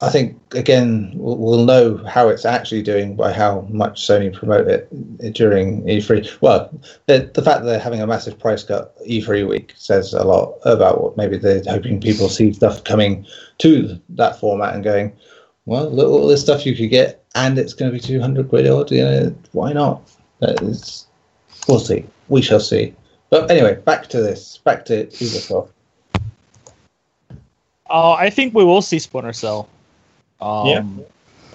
I 0.00 0.10
think 0.10 0.38
again 0.54 1.10
we'll, 1.16 1.36
we'll 1.36 1.64
know 1.64 1.96
how 2.06 2.28
it's 2.28 2.44
actually 2.44 2.82
doing 2.82 3.16
by 3.16 3.32
how 3.32 3.66
much 3.68 4.06
Sony 4.06 4.32
promote 4.32 4.68
it 4.68 4.88
during 5.34 5.82
E3. 5.86 6.40
Well, 6.40 6.70
the, 7.06 7.28
the 7.34 7.42
fact 7.42 7.62
that 7.62 7.66
they're 7.66 7.80
having 7.80 8.00
a 8.00 8.06
massive 8.06 8.38
price 8.38 8.62
cut 8.62 8.96
E3 9.04 9.48
week 9.48 9.74
says 9.74 10.14
a 10.14 10.22
lot 10.22 10.56
about 10.64 11.02
what 11.02 11.16
maybe 11.16 11.36
they're 11.36 11.64
hoping 11.66 12.00
people 12.00 12.28
see 12.28 12.52
stuff 12.52 12.84
coming 12.84 13.26
to 13.58 14.00
that 14.10 14.38
format 14.38 14.72
and 14.76 14.84
going, 14.84 15.16
well, 15.64 15.90
look 15.90 16.06
all 16.06 16.28
this 16.28 16.42
stuff 16.42 16.64
you 16.64 16.76
could 16.76 16.90
get, 16.90 17.24
and 17.34 17.58
it's 17.58 17.74
going 17.74 17.90
to 17.90 17.98
be 17.98 18.00
200 18.00 18.50
quid 18.50 18.68
odd. 18.68 18.92
You 18.92 19.02
know, 19.02 19.36
why 19.50 19.72
not? 19.72 20.08
That 20.38 20.62
is, 20.62 21.08
we'll 21.66 21.80
see. 21.80 22.06
We 22.28 22.40
shall 22.40 22.60
see. 22.60 22.94
But 23.30 23.50
anyway, 23.50 23.76
back 23.76 24.06
to 24.08 24.22
this. 24.22 24.58
Back 24.58 24.84
to 24.86 25.06
Ubisoft. 25.06 25.70
Uh, 27.88 28.12
I 28.12 28.30
think 28.30 28.54
we 28.54 28.64
will 28.64 28.82
see 28.82 28.98
Splinter 28.98 29.32
Cell. 29.32 29.68
Um, 30.40 30.66
Yeah. 30.66 30.84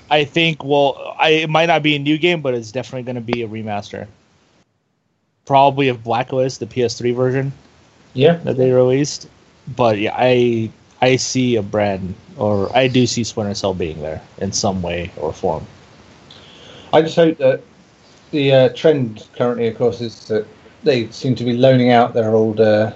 I 0.10 0.26
think 0.26 0.64
well, 0.64 1.16
I 1.18 1.30
it 1.30 1.50
might 1.50 1.68
not 1.68 1.84
be 1.84 1.96
a 1.96 2.00
new 2.00 2.18
game, 2.18 2.42
but 2.42 2.54
it's 2.54 2.72
definitely 2.72 3.04
going 3.04 3.16
to 3.16 3.22
be 3.22 3.44
a 3.44 3.48
remaster. 3.48 4.08
Probably 5.46 5.88
of 5.88 6.04
Blacklist, 6.04 6.60
the 6.60 6.66
PS3 6.66 7.16
version 7.16 7.54
Yeah, 8.14 8.34
that 8.44 8.58
they 8.58 8.72
released. 8.72 9.30
But 9.76 10.00
yeah, 10.00 10.14
I 10.18 10.70
I 11.02 11.16
see 11.16 11.56
a 11.56 11.62
brand, 11.64 12.14
or 12.36 12.76
I 12.76 12.88
do 12.88 13.08
see 13.08 13.24
Splinter 13.24 13.56
Cell 13.56 13.74
being 13.74 14.02
there 14.02 14.22
in 14.40 14.52
some 14.52 14.82
way 14.82 15.12
or 15.16 15.32
form. 15.32 15.66
I 16.92 17.02
just 17.02 17.16
hope 17.16 17.38
that 17.38 17.62
the 18.32 18.52
uh, 18.52 18.70
trend 18.70 19.26
currently, 19.38 19.68
of 19.68 19.78
course, 19.78 20.02
is 20.02 20.28
that 20.28 20.46
they 20.84 21.10
seem 21.12 21.36
to 21.36 21.44
be 21.44 21.54
loaning 21.54 21.92
out 21.92 22.14
their 22.14 22.34
old 22.34 22.60
uh, 22.60 22.92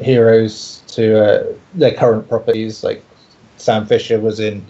heroes 0.00 0.82
to 0.88 1.24
uh, 1.24 1.52
their 1.74 1.94
current 1.94 2.28
properties. 2.28 2.82
Like 2.82 3.02
Sam 3.56 3.86
Fisher 3.86 4.20
was 4.20 4.40
in 4.40 4.64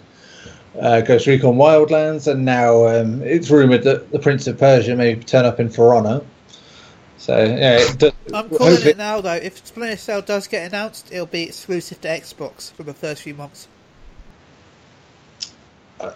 uh, 0.79 1.01
Ghost 1.01 1.27
Recon 1.27 1.55
Wildlands, 1.55 2.31
and 2.31 2.45
now 2.45 2.87
um, 2.87 3.21
it's 3.21 3.49
rumored 3.49 3.83
that 3.83 4.11
the 4.11 4.19
Prince 4.19 4.47
of 4.47 4.57
Persia 4.57 4.95
may 4.95 5.15
turn 5.15 5.45
up 5.45 5.59
in 5.59 5.69
For 5.69 5.95
Honor. 5.95 6.21
So 7.17 7.37
yeah, 7.37 7.79
it 7.79 7.97
does, 7.99 8.13
I'm 8.33 8.47
calling 8.49 8.73
hopefully- 8.73 8.91
it 8.91 8.97
now, 8.97 9.21
though. 9.21 9.33
If 9.33 9.65
Splinter 9.65 9.97
Cell 9.97 10.21
does 10.21 10.47
get 10.47 10.67
announced, 10.67 11.11
it'll 11.11 11.25
be 11.25 11.43
exclusive 11.43 11.99
to 12.01 12.07
Xbox 12.07 12.71
for 12.71 12.83
the 12.83 12.93
first 12.93 13.23
few 13.23 13.33
months. 13.33 13.67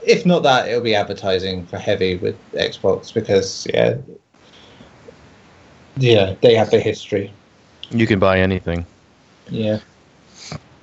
if 0.05 0.25
not 0.25 0.43
that, 0.43 0.67
it'll 0.69 0.81
be 0.81 0.95
advertising 0.95 1.65
for 1.65 1.77
heavy 1.79 2.15
with 2.15 2.37
Xbox 2.53 3.13
because 3.13 3.67
yeah, 3.73 3.97
yeah, 5.97 6.35
they 6.41 6.55
have 6.55 6.69
the 6.71 6.79
history. 6.79 7.31
You 7.89 8.07
can 8.07 8.19
buy 8.19 8.39
anything. 8.39 8.85
Yeah. 9.49 9.79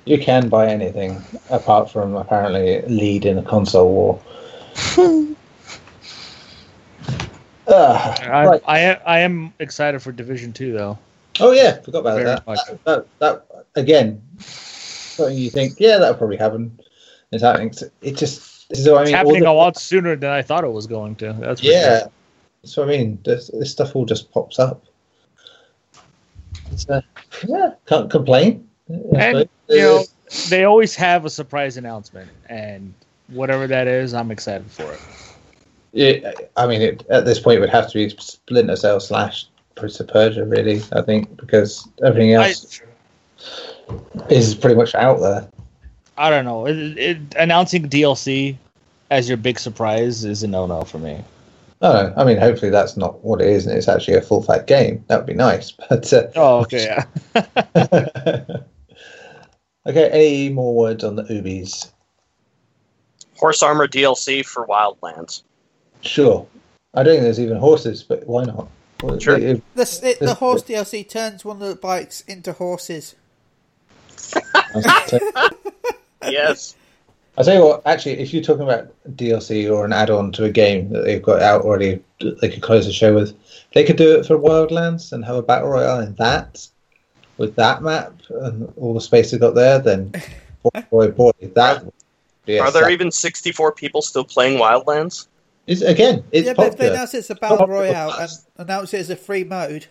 You 0.05 0.17
can 0.17 0.49
buy 0.49 0.67
anything 0.67 1.21
apart 1.49 1.91
from 1.91 2.15
apparently 2.15 2.81
lead 2.83 3.25
in 3.25 3.37
a 3.37 3.43
console 3.43 3.91
war. 3.91 4.21
Ah, 7.71 8.17
I, 8.23 8.45
right. 8.45 8.61
I 8.65 8.93
I 9.05 9.19
am 9.19 9.53
excited 9.59 10.01
for 10.01 10.11
Division 10.11 10.51
Two 10.51 10.73
though. 10.73 10.97
Oh 11.39 11.51
yeah, 11.51 11.79
forgot 11.81 11.99
about 11.99 12.23
that. 12.23 12.45
That, 12.45 12.79
that. 12.85 13.07
That 13.19 13.65
again, 13.75 14.21
something 14.39 15.37
you 15.37 15.51
think, 15.51 15.79
yeah, 15.79 15.99
that'll 15.99 16.15
probably 16.15 16.37
happen. 16.37 16.79
It's 17.31 17.43
happening. 17.43 17.71
It 18.01 18.17
just 18.17 18.69
this 18.69 18.79
is 18.79 18.87
I 18.87 19.03
mean. 19.03 19.13
all 19.13 19.19
happening 19.19 19.43
the- 19.43 19.49
a 19.49 19.53
lot 19.53 19.77
sooner 19.77 20.15
than 20.15 20.31
I 20.31 20.41
thought 20.41 20.63
it 20.63 20.71
was 20.71 20.87
going 20.87 21.15
to. 21.17 21.33
That's 21.33 21.61
for 21.61 21.67
yeah, 21.67 21.99
sure. 21.99 22.11
that's 22.63 22.77
what 22.77 22.87
I 22.87 22.91
mean. 22.91 23.19
This, 23.23 23.51
this 23.53 23.71
stuff 23.71 23.95
all 23.95 24.05
just 24.05 24.31
pops 24.31 24.57
up. 24.57 24.85
Uh, 26.87 27.01
yeah, 27.47 27.73
can't 27.85 28.09
complain. 28.09 28.67
And, 29.15 29.47
you 29.67 29.77
know, 29.77 30.03
they 30.49 30.63
always 30.63 30.95
have 30.95 31.25
a 31.25 31.29
surprise 31.29 31.77
announcement, 31.77 32.29
and 32.47 32.93
whatever 33.27 33.67
that 33.67 33.87
is, 33.87 34.13
I'm 34.13 34.31
excited 34.31 34.69
for 34.71 34.91
it. 34.91 35.01
Yeah, 35.91 36.31
I 36.55 36.67
mean, 36.67 36.81
it, 36.81 37.05
at 37.09 37.25
this 37.25 37.39
point, 37.39 37.57
it 37.57 37.61
would 37.61 37.69
have 37.69 37.87
to 37.87 37.93
be 37.93 38.09
Splinter 38.09 38.75
Cell 38.75 38.99
slash 38.99 39.47
Prince 39.75 39.99
of 39.99 40.07
Persia, 40.07 40.45
really. 40.45 40.81
I 40.93 41.01
think 41.01 41.35
because 41.37 41.87
everything 42.03 42.37
I, 42.37 42.49
else 42.49 42.81
is 44.29 44.53
pretty 44.53 44.75
much 44.75 44.93
out 44.95 45.19
there. 45.19 45.47
I 46.17 46.29
don't 46.29 46.45
know. 46.45 46.67
It, 46.67 46.75
it, 46.97 47.17
announcing 47.37 47.89
DLC 47.89 48.57
as 49.09 49.27
your 49.27 49.37
big 49.37 49.57
surprise 49.57 50.25
is 50.25 50.43
a 50.43 50.47
no-no 50.47 50.83
for 50.83 50.99
me. 50.99 51.23
Oh, 51.81 52.13
I 52.17 52.23
mean, 52.25 52.37
hopefully 52.37 52.71
that's 52.71 52.97
not 52.97 53.23
what 53.23 53.41
it 53.41 53.47
is, 53.47 53.65
and 53.65 53.77
it's 53.77 53.87
actually 53.87 54.17
a 54.17 54.21
full 54.21 54.41
fat 54.43 54.67
game. 54.67 55.03
That 55.07 55.17
would 55.17 55.27
be 55.27 55.33
nice. 55.33 55.71
But 55.89 56.11
uh, 56.11 56.27
Oh, 56.35 56.59
okay. 56.59 56.83
Yeah. 56.83 57.05
okay, 59.87 60.09
any 60.09 60.49
more 60.49 60.75
words 60.75 61.03
on 61.03 61.15
the 61.15 61.23
Ubies? 61.23 61.91
Horse 63.37 63.63
Armor 63.63 63.87
DLC 63.87 64.45
for 64.45 64.67
Wildlands. 64.67 65.43
Sure. 66.01 66.45
I 66.93 67.03
don't 67.03 67.13
think 67.13 67.23
there's 67.23 67.39
even 67.39 67.57
horses, 67.57 68.03
but 68.03 68.27
why 68.27 68.43
not? 68.43 68.67
Well, 69.01 69.17
Sure. 69.19 69.37
if- 69.37 69.61
The, 69.75 69.99
it, 70.03 70.19
the 70.19 70.33
horse 70.33 70.63
DLC 70.63 71.07
turns 71.07 71.45
one 71.45 71.61
of 71.61 71.67
the 71.69 71.75
bikes 71.75 72.21
into 72.21 72.51
horses. 72.53 73.15
Yes. 76.21 76.75
I 77.37 77.43
tell 77.43 77.55
you 77.55 77.63
what, 77.63 77.81
actually, 77.85 78.19
if 78.19 78.33
you're 78.33 78.43
talking 78.43 78.63
about 78.63 78.93
DLC 79.15 79.71
or 79.71 79.85
an 79.85 79.93
add-on 79.93 80.31
to 80.33 80.43
a 80.45 80.51
game 80.51 80.89
that 80.89 81.05
they've 81.05 81.21
got 81.21 81.41
out 81.41 81.61
already, 81.61 82.03
they 82.19 82.49
could 82.49 82.61
close 82.61 82.85
the 82.85 82.91
show 82.91 83.13
with. 83.13 83.33
They 83.73 83.83
could 83.83 83.95
do 83.95 84.19
it 84.19 84.25
for 84.25 84.37
Wildlands 84.37 85.13
and 85.13 85.23
have 85.23 85.35
a 85.37 85.41
battle 85.41 85.69
royale 85.69 86.01
in 86.01 86.15
that, 86.15 86.67
with 87.37 87.55
that 87.55 87.81
map 87.81 88.13
and 88.29 88.71
all 88.75 88.93
the 88.93 88.99
space 89.01 89.31
they've 89.31 89.39
got 89.39 89.55
there. 89.55 89.79
Then, 89.79 90.11
boy, 90.63 90.81
boy, 90.89 91.11
boy 91.11 91.31
that. 91.55 91.85
would 91.85 91.93
be 92.45 92.57
a 92.57 92.63
Are 92.63 92.71
there 92.71 92.83
sa- 92.83 92.89
even 92.89 93.11
64 93.11 93.71
people 93.73 94.01
still 94.01 94.25
playing 94.25 94.59
Wildlands? 94.59 95.27
It's, 95.65 95.81
again, 95.81 96.23
it's 96.31 96.47
yeah, 96.47 96.53
but 96.53 96.67
if 96.67 96.71
they 96.73 96.77
popular. 96.77 96.93
announce 96.93 97.13
it's 97.13 97.29
a 97.29 97.35
battle 97.35 97.67
royale 97.67 98.11
and 98.11 98.31
announce 98.57 98.93
it 98.93 99.01
as 99.01 99.09
a 99.11 99.15
free 99.15 99.43
mode, 99.43 99.85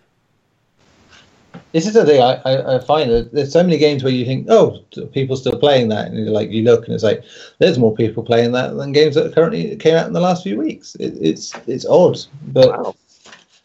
This 1.72 1.86
is 1.86 1.92
the 1.92 2.06
thing 2.06 2.22
I, 2.22 2.40
I, 2.46 2.76
I 2.76 2.78
find 2.80 3.10
that 3.10 3.32
there's 3.34 3.52
so 3.52 3.62
many 3.62 3.76
games 3.76 4.02
where 4.02 4.12
you 4.12 4.24
think, 4.24 4.46
oh, 4.48 4.78
people 5.12 5.36
still 5.36 5.58
playing 5.58 5.88
that, 5.88 6.06
and 6.06 6.16
you're 6.16 6.30
like, 6.32 6.50
you 6.50 6.62
look 6.62 6.86
and 6.86 6.94
it's 6.94 7.04
like, 7.04 7.22
there's 7.58 7.78
more 7.78 7.94
people 7.94 8.22
playing 8.22 8.52
that 8.52 8.74
than 8.74 8.92
games 8.92 9.14
that 9.16 9.34
currently 9.34 9.76
came 9.76 9.94
out 9.94 10.06
in 10.06 10.14
the 10.14 10.20
last 10.20 10.42
few 10.42 10.56
weeks. 10.58 10.94
It, 10.94 11.14
it's 11.20 11.54
it's 11.66 11.84
odd, 11.84 12.18
but 12.46 12.68
Wow. 12.70 12.94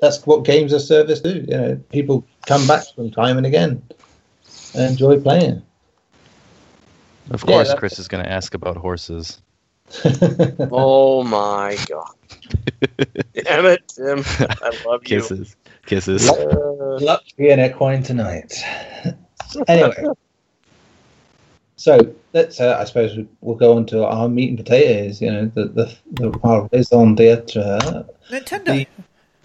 that's 0.01 0.25
what 0.27 0.43
games 0.43 0.73
as 0.73 0.85
service 0.85 1.21
do. 1.21 1.45
You 1.47 1.57
know, 1.57 1.75
people 1.91 2.25
come 2.45 2.67
back 2.67 2.83
from 2.93 3.09
time 3.09 3.37
and 3.37 3.45
again 3.45 3.81
and 4.75 4.91
enjoy 4.91 5.21
playing. 5.21 5.61
Of 7.31 7.45
course, 7.45 7.69
that- 7.69 7.77
Chris 7.77 7.99
is 7.99 8.09
going 8.09 8.23
to 8.25 8.29
ask 8.29 8.53
about 8.53 8.75
horses. 8.75 9.41
Oh 10.71 11.23
my 11.23 11.77
god. 11.87 12.13
Damn 13.43 13.65
it, 13.65 13.87
Tim. 13.87 14.23
I 14.61 14.71
love 14.85 15.07
you. 15.07 15.19
Kisses. 15.21 15.55
Kisses. 15.85 16.29
Luck 16.29 17.25
to 17.27 17.35
be 17.37 17.49
an 17.49 17.59
equine 17.59 18.03
tonight. 18.03 18.53
anyway, 19.67 20.05
so 21.75 21.99
let's. 22.33 22.59
Uh, 22.59 22.77
I 22.79 22.83
suppose 22.85 23.15
we- 23.17 23.27
we'll 23.41 23.55
go 23.57 23.75
on 23.77 23.85
to 23.87 24.05
our 24.05 24.29
meat 24.29 24.49
and 24.49 24.57
potatoes. 24.57 25.21
You 25.21 25.31
know, 25.31 25.45
the 25.53 25.65
the 25.65 25.95
the 26.11 26.39
our 26.43 26.69
raison 26.71 27.15
d'être. 27.15 28.05
Nintendo. 28.29 28.65
The- 28.65 28.87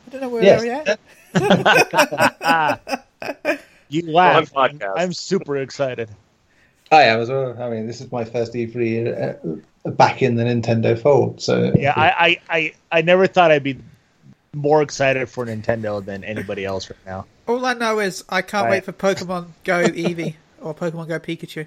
I 0.06 0.10
don't 0.10 0.20
know 0.22 0.28
where 0.30 0.42
Yes. 0.42 0.62
they're 0.62 0.98
at. 1.34 3.00
you 3.90 4.02
Fun 4.04 4.12
laugh. 4.12 4.52
podcast. 4.52 4.94
I'm 4.96 5.12
super 5.12 5.56
excited. 5.58 6.08
I 6.90 7.02
am 7.02 7.20
as 7.20 7.28
well. 7.28 7.60
I 7.62 7.68
mean, 7.68 7.86
this 7.86 8.00
is 8.00 8.10
my 8.10 8.24
first 8.24 8.54
E3 8.54 9.34
uh, 9.84 9.90
back 9.90 10.22
in 10.22 10.36
the 10.36 10.44
Nintendo 10.44 10.98
fold. 10.98 11.42
So 11.42 11.72
Yeah, 11.76 11.92
I, 11.94 12.08
I, 12.08 12.40
I, 12.48 12.72
I 12.90 13.02
never 13.02 13.26
thought 13.26 13.50
I'd 13.50 13.62
be 13.62 13.76
more 14.54 14.82
excited 14.82 15.28
for 15.28 15.46
Nintendo 15.46 16.04
than 16.04 16.24
anybody 16.24 16.64
else 16.64 16.90
right 16.90 16.98
now. 17.06 17.26
All 17.46 17.64
I 17.64 17.74
know 17.74 17.98
is 17.98 18.24
I 18.28 18.42
can't 18.42 18.64
Right. 18.64 18.70
wait 18.70 18.84
for 18.84 18.92
Pokemon 18.92 19.48
Go 19.64 19.84
Eevee 19.84 20.34
or 20.60 20.74
Pokemon 20.74 21.08
Go 21.08 21.18
Pikachu. 21.18 21.66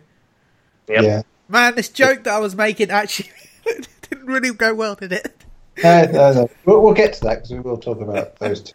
Yep. 0.87 1.03
yeah. 1.03 1.21
Man, 1.47 1.75
this 1.75 1.89
joke 1.89 2.23
that 2.23 2.33
I 2.33 2.39
was 2.39 2.55
making 2.55 2.91
actually 2.91 3.31
didn't 4.09 4.25
really 4.25 4.53
go 4.53 4.73
well, 4.73 4.95
did 4.95 5.11
it? 5.11 5.43
No, 5.83 6.05
no, 6.05 6.33
no. 6.33 6.49
We'll, 6.65 6.81
we'll 6.81 6.93
get 6.93 7.13
to 7.13 7.21
that 7.21 7.35
because 7.35 7.51
we 7.51 7.59
will 7.59 7.77
talk 7.77 8.01
about 8.01 8.37
those 8.39 8.61
two. 8.61 8.73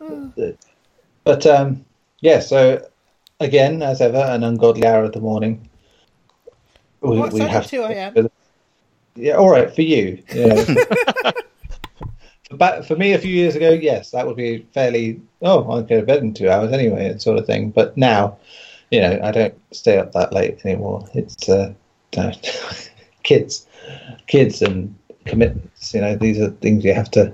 But 1.22 1.44
um, 1.44 1.84
yeah, 2.20 2.40
so 2.40 2.88
again, 3.40 3.82
as 3.82 4.00
ever, 4.00 4.16
an 4.16 4.42
ungodly 4.42 4.86
hour 4.86 5.04
of 5.04 5.12
the 5.12 5.20
morning. 5.20 5.68
We, 7.02 7.18
What's 7.18 7.34
we 7.34 7.40
that 7.40 7.50
have 7.50 7.66
2 7.66 7.82
a.m.? 7.82 8.30
Yeah, 9.16 9.34
all 9.34 9.50
right 9.50 9.72
for 9.72 9.82
you. 9.82 10.22
Yeah. 10.32 10.64
for, 12.50 12.56
ba- 12.56 12.82
for 12.82 12.96
me, 12.96 13.12
a 13.12 13.18
few 13.18 13.30
years 13.32 13.54
ago, 13.56 13.70
yes, 13.70 14.10
that 14.10 14.26
would 14.26 14.36
be 14.36 14.66
fairly. 14.74 15.20
Oh, 15.42 15.68
I'll 15.70 15.82
go 15.82 16.00
to 16.00 16.06
bed 16.06 16.22
in 16.22 16.34
two 16.34 16.50
hours 16.50 16.72
anyway, 16.72 17.16
sort 17.18 17.38
of 17.38 17.46
thing. 17.46 17.70
But 17.70 17.96
now, 17.96 18.36
you 18.90 19.00
know, 19.00 19.18
I 19.22 19.30
don't 19.30 19.54
stay 19.72 19.96
up 19.98 20.12
that 20.12 20.32
late 20.32 20.58
anymore. 20.64 21.08
It's 21.14 21.48
uh, 21.48 21.72
kids, 23.22 23.66
kids, 24.26 24.60
and 24.62 24.94
commitments. 25.24 25.94
You 25.94 26.00
know, 26.02 26.16
these 26.16 26.38
are 26.40 26.50
things 26.50 26.84
you 26.84 26.92
have 26.92 27.10
to 27.12 27.32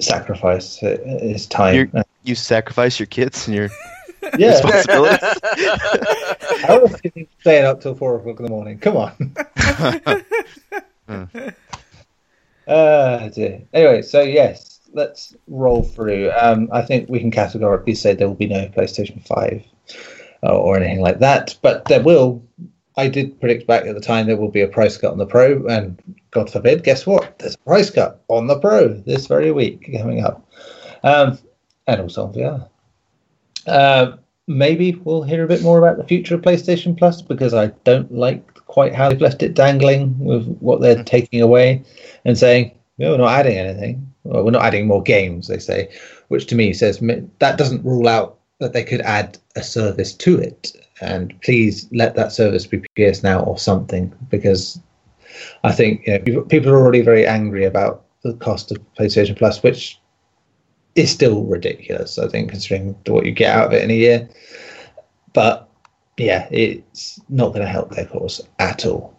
sacrifice. 0.00 0.78
It's 0.82 1.46
time. 1.46 1.74
You're- 1.74 2.02
You 2.24 2.34
sacrifice 2.34 2.98
your 2.98 3.06
kids 3.06 3.46
and 3.46 3.56
your 3.56 3.70
yeah. 4.38 4.50
responsibilities. 4.50 5.20
How 6.66 6.80
else 6.80 7.00
can 7.00 7.12
you 7.14 7.26
stay 7.40 7.62
up 7.64 7.80
till 7.80 7.94
four 7.94 8.16
o'clock 8.16 8.40
in 8.40 8.44
the 8.44 8.50
morning? 8.50 8.78
Come 8.78 8.96
on. 8.98 9.34
Uh, 12.66 13.28
dear. 13.28 13.62
Anyway, 13.72 14.02
so 14.02 14.20
yes, 14.20 14.80
let's 14.92 15.34
roll 15.46 15.82
through. 15.82 16.30
Um, 16.32 16.68
I 16.72 16.82
think 16.82 17.08
we 17.08 17.20
can 17.20 17.30
categorically 17.30 17.94
say 17.94 18.14
there 18.14 18.28
will 18.28 18.34
be 18.34 18.46
no 18.46 18.68
PlayStation 18.68 19.24
5 19.26 19.64
uh, 20.42 20.56
or 20.56 20.76
anything 20.76 21.00
like 21.00 21.18
that, 21.20 21.56
but 21.62 21.84
there 21.86 22.02
will. 22.02 22.42
I 22.96 23.08
did 23.08 23.40
predict 23.40 23.66
back 23.66 23.86
at 23.86 23.94
the 23.94 24.00
time 24.00 24.26
there 24.26 24.36
will 24.36 24.50
be 24.50 24.60
a 24.60 24.68
price 24.68 24.98
cut 24.98 25.12
on 25.12 25.18
the 25.18 25.26
Pro, 25.26 25.64
and 25.66 25.98
God 26.32 26.50
forbid, 26.50 26.84
guess 26.84 27.06
what? 27.06 27.38
There's 27.38 27.54
a 27.54 27.58
price 27.58 27.90
cut 27.90 28.22
on 28.28 28.46
the 28.46 28.58
Pro 28.58 28.88
this 28.88 29.26
very 29.26 29.52
week 29.52 29.88
coming 29.96 30.22
up, 30.22 30.46
um, 31.02 31.38
and 31.86 32.00
also 32.00 32.24
on 32.26 32.34
VR. 32.34 32.68
Um, 33.66 34.18
maybe 34.46 34.92
we'll 35.04 35.22
hear 35.22 35.44
a 35.44 35.48
bit 35.48 35.62
more 35.62 35.78
about 35.78 35.96
the 35.96 36.04
future 36.04 36.34
of 36.34 36.42
PlayStation 36.42 36.98
Plus 36.98 37.22
because 37.22 37.54
I 37.54 37.68
don't 37.84 38.12
like 38.12 38.59
quite 38.70 38.94
how 38.94 39.08
they've 39.08 39.20
left 39.20 39.42
it 39.42 39.54
dangling 39.54 40.16
with 40.20 40.46
what 40.60 40.80
they're 40.80 40.94
mm. 40.94 41.04
taking 41.04 41.40
away 41.40 41.82
and 42.24 42.38
saying, 42.38 42.70
no, 42.98 43.10
we're 43.10 43.18
not 43.18 43.32
adding 43.32 43.58
anything. 43.58 44.06
Well, 44.22 44.44
we're 44.44 44.52
not 44.52 44.64
adding 44.64 44.86
more 44.86 45.02
games, 45.02 45.48
they 45.48 45.58
say, 45.58 45.92
which 46.28 46.46
to 46.46 46.54
me 46.54 46.72
says 46.72 47.00
that 47.00 47.58
doesn't 47.58 47.84
rule 47.84 48.06
out 48.06 48.38
that 48.60 48.72
they 48.72 48.84
could 48.84 49.00
add 49.00 49.38
a 49.56 49.62
service 49.64 50.12
to 50.14 50.38
it. 50.38 50.72
And 51.00 51.34
please 51.42 51.88
let 51.90 52.14
that 52.14 52.30
service 52.30 52.64
be 52.64 52.84
PS 52.94 53.24
Now 53.24 53.40
or 53.40 53.58
something, 53.58 54.14
because 54.28 54.78
I 55.64 55.72
think 55.72 56.06
you 56.06 56.12
know, 56.12 56.20
people- 56.20 56.42
people 56.42 56.70
are 56.70 56.78
already 56.78 57.00
very 57.00 57.26
angry 57.26 57.64
about 57.64 58.04
the 58.22 58.34
cost 58.34 58.70
of 58.70 58.78
PlayStation 58.94 59.36
Plus, 59.36 59.64
which 59.64 59.98
is 60.94 61.10
still 61.10 61.42
ridiculous, 61.42 62.18
I 62.18 62.28
think, 62.28 62.50
considering 62.50 62.94
what 63.06 63.26
you 63.26 63.32
get 63.32 63.56
out 63.56 63.66
of 63.66 63.72
it 63.72 63.82
in 63.82 63.90
a 63.90 63.94
year. 63.94 64.28
But 65.32 65.69
yeah, 66.16 66.48
it's 66.50 67.20
not 67.28 67.48
going 67.48 67.62
to 67.62 67.70
help 67.70 67.90
their 67.90 68.06
cause 68.06 68.40
at 68.58 68.84
all. 68.84 69.16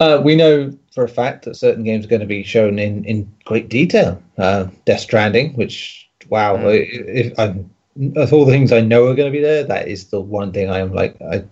Uh, 0.00 0.20
we 0.24 0.36
know 0.36 0.72
for 0.94 1.04
a 1.04 1.08
fact 1.08 1.44
that 1.44 1.56
certain 1.56 1.82
games 1.82 2.04
are 2.04 2.08
going 2.08 2.20
to 2.20 2.26
be 2.26 2.44
shown 2.44 2.78
in, 2.78 3.04
in 3.04 3.32
great 3.44 3.68
detail. 3.68 4.22
Uh, 4.36 4.68
Death 4.84 5.00
Stranding, 5.00 5.54
which 5.54 6.08
wow, 6.28 6.56
if 6.68 7.36
I'm, 7.38 7.68
of 8.16 8.32
all 8.32 8.44
the 8.44 8.52
things 8.52 8.70
I 8.70 8.80
know 8.80 9.08
are 9.08 9.14
going 9.14 9.30
to 9.30 9.36
be 9.36 9.42
there, 9.42 9.64
that 9.64 9.88
is 9.88 10.06
the 10.06 10.20
one 10.20 10.52
thing 10.52 10.70
I 10.70 10.78
am 10.78 10.92
like 10.92 11.20
I 11.20 11.44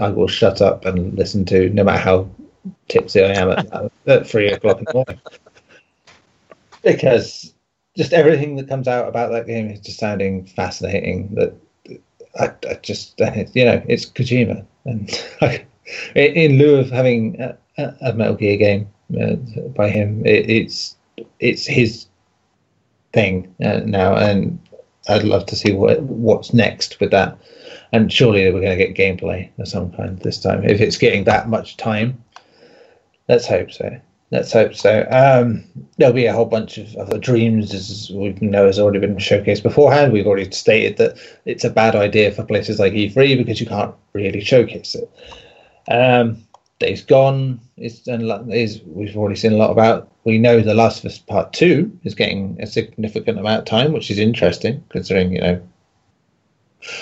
I 0.00 0.10
will 0.10 0.28
shut 0.28 0.60
up 0.60 0.84
and 0.84 1.16
listen 1.16 1.44
to, 1.46 1.70
no 1.70 1.84
matter 1.84 1.98
how 1.98 2.28
tipsy 2.88 3.22
I 3.22 3.32
am 3.32 3.50
at, 3.50 3.92
at 4.06 4.26
three 4.26 4.50
o'clock 4.50 4.78
in 4.78 4.84
the 4.84 4.92
morning, 4.92 5.20
because 6.82 7.54
just 7.96 8.12
everything 8.12 8.56
that 8.56 8.68
comes 8.68 8.88
out 8.88 9.08
about 9.08 9.32
that 9.32 9.46
game 9.46 9.70
is 9.70 9.80
just 9.80 9.98
sounding 9.98 10.44
fascinating. 10.44 11.34
That 11.34 11.54
I, 12.38 12.52
I 12.68 12.74
just 12.82 13.18
you 13.54 13.64
know 13.64 13.82
it's 13.88 14.06
Kojima, 14.06 14.64
and 14.84 15.24
in, 16.14 16.32
in 16.32 16.58
lieu 16.58 16.76
of 16.76 16.90
having 16.90 17.40
a, 17.40 17.56
a 18.00 18.12
Metal 18.12 18.34
Gear 18.34 18.56
game 18.56 18.88
uh, 19.20 19.36
by 19.74 19.88
him, 19.88 20.24
it, 20.26 20.48
it's 20.50 20.96
it's 21.38 21.66
his 21.66 22.06
thing 23.12 23.54
uh, 23.64 23.80
now, 23.84 24.16
and 24.16 24.58
I'd 25.08 25.24
love 25.24 25.46
to 25.46 25.56
see 25.56 25.72
what 25.72 26.02
what's 26.02 26.52
next 26.52 27.00
with 27.00 27.10
that. 27.10 27.38
And 27.92 28.12
surely 28.12 28.50
we're 28.50 28.60
going 28.60 28.76
to 28.76 28.84
get 28.84 28.96
gameplay 28.96 29.48
of 29.58 29.68
some 29.68 29.92
kind 29.92 30.18
this 30.18 30.40
time. 30.40 30.64
If 30.64 30.80
it's 30.80 30.98
getting 30.98 31.24
that 31.24 31.48
much 31.48 31.76
time, 31.76 32.22
let's 33.28 33.46
hope 33.46 33.70
so. 33.70 34.00
Let's 34.32 34.52
hope 34.52 34.74
so. 34.74 35.06
Um, 35.08 35.62
there'll 35.98 36.12
be 36.12 36.26
a 36.26 36.32
whole 36.32 36.46
bunch 36.46 36.78
of 36.78 36.96
other 36.96 37.16
dreams, 37.16 37.72
as 37.72 38.10
we 38.12 38.30
know 38.40 38.66
has 38.66 38.78
already 38.78 38.98
been 38.98 39.16
showcased 39.16 39.62
beforehand. 39.62 40.12
We've 40.12 40.26
already 40.26 40.50
stated 40.50 40.96
that 40.96 41.16
it's 41.44 41.62
a 41.62 41.70
bad 41.70 41.94
idea 41.94 42.32
for 42.32 42.42
places 42.42 42.80
like 42.80 42.92
E3 42.92 43.36
because 43.36 43.60
you 43.60 43.66
can't 43.66 43.94
really 44.14 44.40
showcase 44.40 44.96
it. 44.96 45.08
Um, 45.88 46.42
Days 46.80 47.02
Gone 47.04 47.60
is, 47.76 48.02
is 48.06 48.82
we've 48.84 49.16
already 49.16 49.36
seen 49.36 49.52
a 49.52 49.56
lot 49.56 49.70
about. 49.70 50.10
We 50.24 50.38
know 50.38 50.60
The 50.60 50.74
Last 50.74 50.98
of 50.98 51.10
Us 51.10 51.18
Part 51.18 51.52
Two 51.52 51.96
is 52.02 52.14
getting 52.14 52.58
a 52.60 52.66
significant 52.66 53.38
amount 53.38 53.60
of 53.60 53.64
time, 53.64 53.92
which 53.92 54.10
is 54.10 54.18
interesting 54.18 54.84
considering 54.88 55.32
you 55.32 55.40
know. 55.40 55.68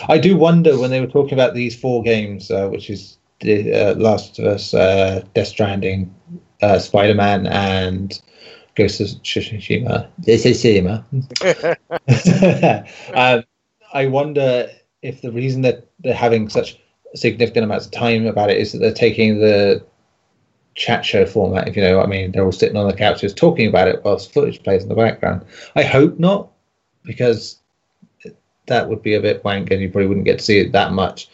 I 0.09 0.18
do 0.18 0.37
wonder 0.37 0.79
when 0.79 0.91
they 0.91 1.01
were 1.01 1.07
talking 1.07 1.33
about 1.33 1.55
these 1.55 1.79
four 1.79 2.03
games, 2.03 2.51
uh, 2.51 2.68
which 2.68 2.91
is 2.91 3.16
the 3.41 3.72
uh, 3.72 3.95
Last 3.95 4.39
of 4.39 4.45
Us, 4.45 4.75
uh, 4.75 5.25
Death 5.35 5.49
Stranding, 5.49 6.14
uh, 6.64 6.78
Spider 6.78 7.14
Man, 7.14 7.46
and 7.46 8.20
Ghost 8.74 9.00
of 9.00 9.08
Tsushima. 9.22 10.08
Tsushima. 10.22 11.04
um, 13.14 13.44
I 13.92 14.06
wonder 14.06 14.68
if 15.02 15.20
the 15.20 15.30
reason 15.30 15.62
that 15.62 15.86
they're 16.00 16.14
having 16.14 16.48
such 16.48 16.78
significant 17.14 17.64
amounts 17.64 17.86
of 17.86 17.92
time 17.92 18.26
about 18.26 18.50
it 18.50 18.58
is 18.58 18.72
that 18.72 18.78
they're 18.78 18.92
taking 18.92 19.40
the 19.40 19.84
chat 20.74 21.04
show 21.04 21.24
format, 21.24 21.68
if 21.68 21.76
you 21.76 21.82
know 21.82 21.98
what 21.98 22.06
I 22.06 22.08
mean. 22.08 22.32
They're 22.32 22.44
all 22.44 22.52
sitting 22.52 22.76
on 22.76 22.88
the 22.88 22.96
couches 22.96 23.32
talking 23.32 23.68
about 23.68 23.88
it 23.88 24.02
whilst 24.02 24.32
footage 24.32 24.62
plays 24.62 24.82
in 24.82 24.88
the 24.88 24.94
background. 24.94 25.44
I 25.76 25.82
hope 25.82 26.18
not, 26.18 26.50
because 27.04 27.60
that 28.66 28.88
would 28.88 29.02
be 29.02 29.14
a 29.14 29.20
bit 29.20 29.44
wank 29.44 29.70
and 29.70 29.80
you 29.80 29.90
probably 29.90 30.08
wouldn't 30.08 30.26
get 30.26 30.38
to 30.38 30.44
see 30.44 30.58
it 30.58 30.72
that 30.72 30.92
much. 30.92 31.28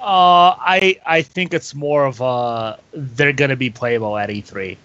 Uh, 0.00 0.54
I 0.60 1.00
I 1.06 1.22
think 1.22 1.52
it's 1.52 1.74
more 1.74 2.06
of 2.06 2.20
a 2.20 2.78
they're 2.92 3.32
gonna 3.32 3.56
be 3.56 3.70
playable 3.70 4.16
at 4.16 4.30
E3. 4.30 4.76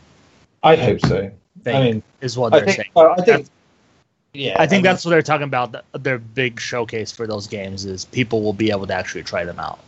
I 0.64 0.76
hope 0.76 1.00
so. 1.02 1.32
Thing, 1.64 1.76
I 1.76 1.82
mean, 1.84 2.04
is 2.22 2.38
what 2.38 2.54
I 2.54 2.58
they're 2.60 2.66
think, 2.66 2.76
saying. 2.78 2.90
well, 2.96 3.12
I 3.12 3.16
think, 3.16 3.28
That's- 3.28 3.50
yeah, 4.34 4.56
I 4.58 4.66
think 4.66 4.80
mean, 4.80 4.84
that's 4.84 5.06
what 5.06 5.12
they're 5.12 5.22
talking 5.22 5.44
about. 5.44 5.76
Their 5.94 6.18
big 6.18 6.60
showcase 6.60 7.12
for 7.12 7.28
those 7.28 7.46
games 7.48 7.86
is 7.86 8.06
people 8.06 8.42
will 8.42 8.54
be 8.54 8.72
able 8.72 8.88
to 8.88 8.94
actually 8.94 9.24
try 9.24 9.44
them 9.46 9.60
out. 9.60 9.80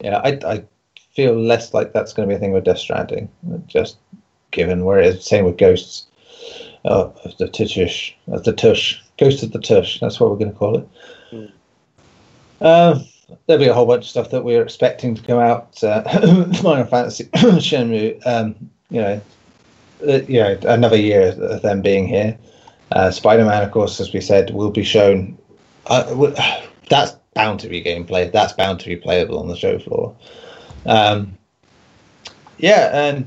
Yeah, 0.00 0.18
I, 0.24 0.38
I 0.44 0.64
feel 1.12 1.34
less 1.40 1.72
like 1.72 1.92
that's 1.92 2.12
going 2.12 2.28
to 2.28 2.32
be 2.32 2.36
a 2.36 2.40
thing 2.40 2.52
with 2.52 2.64
Death 2.64 2.78
Stranding, 2.78 3.28
just 3.68 3.98
given 4.50 4.84
where 4.84 4.98
it 4.98 5.06
is. 5.06 5.24
Same 5.24 5.44
with 5.44 5.56
Ghosts 5.58 6.06
uh, 6.84 7.10
of 7.24 7.36
the 7.38 7.46
Tush, 7.48 8.14
of 8.26 8.42
the 8.44 8.52
Tush, 8.52 9.00
Ghost 9.18 9.42
of 9.44 9.52
the 9.52 9.60
Tush. 9.60 10.00
That's 10.00 10.18
what 10.18 10.30
we're 10.30 10.38
going 10.38 10.52
to 10.52 10.58
call 10.58 10.78
it. 10.78 10.88
Hmm. 11.30 12.64
Um, 12.64 13.04
there'll 13.46 13.62
be 13.62 13.68
a 13.68 13.74
whole 13.74 13.86
bunch 13.86 14.04
of 14.04 14.10
stuff 14.10 14.30
that 14.30 14.44
we're 14.44 14.62
expecting 14.62 15.14
to 15.14 15.22
come 15.22 15.38
out. 15.38 15.82
Uh, 15.82 16.02
Final 16.54 16.84
Fantasy, 16.84 17.24
Shenmue. 17.34 18.26
Um, 18.26 18.70
you 18.90 19.00
know, 19.00 19.20
uh, 20.06 20.20
you 20.28 20.40
know, 20.40 20.58
another 20.62 20.96
year 20.96 21.34
of 21.38 21.62
them 21.62 21.82
being 21.82 22.06
here. 22.06 22.36
Uh, 22.92 23.10
Spider-Man, 23.10 23.62
of 23.62 23.70
course, 23.70 24.00
as 24.00 24.12
we 24.12 24.20
said, 24.20 24.50
will 24.50 24.70
be 24.70 24.84
shown. 24.84 25.38
Uh, 25.86 26.32
that's 26.88 27.12
bound 27.34 27.60
to 27.60 27.68
be 27.68 27.82
gameplay. 27.82 28.30
That's 28.30 28.52
bound 28.52 28.80
to 28.80 28.88
be 28.88 28.96
playable 28.96 29.38
on 29.38 29.48
the 29.48 29.56
show 29.56 29.78
floor. 29.78 30.16
Um, 30.86 31.36
yeah, 32.58 33.08
and 33.08 33.26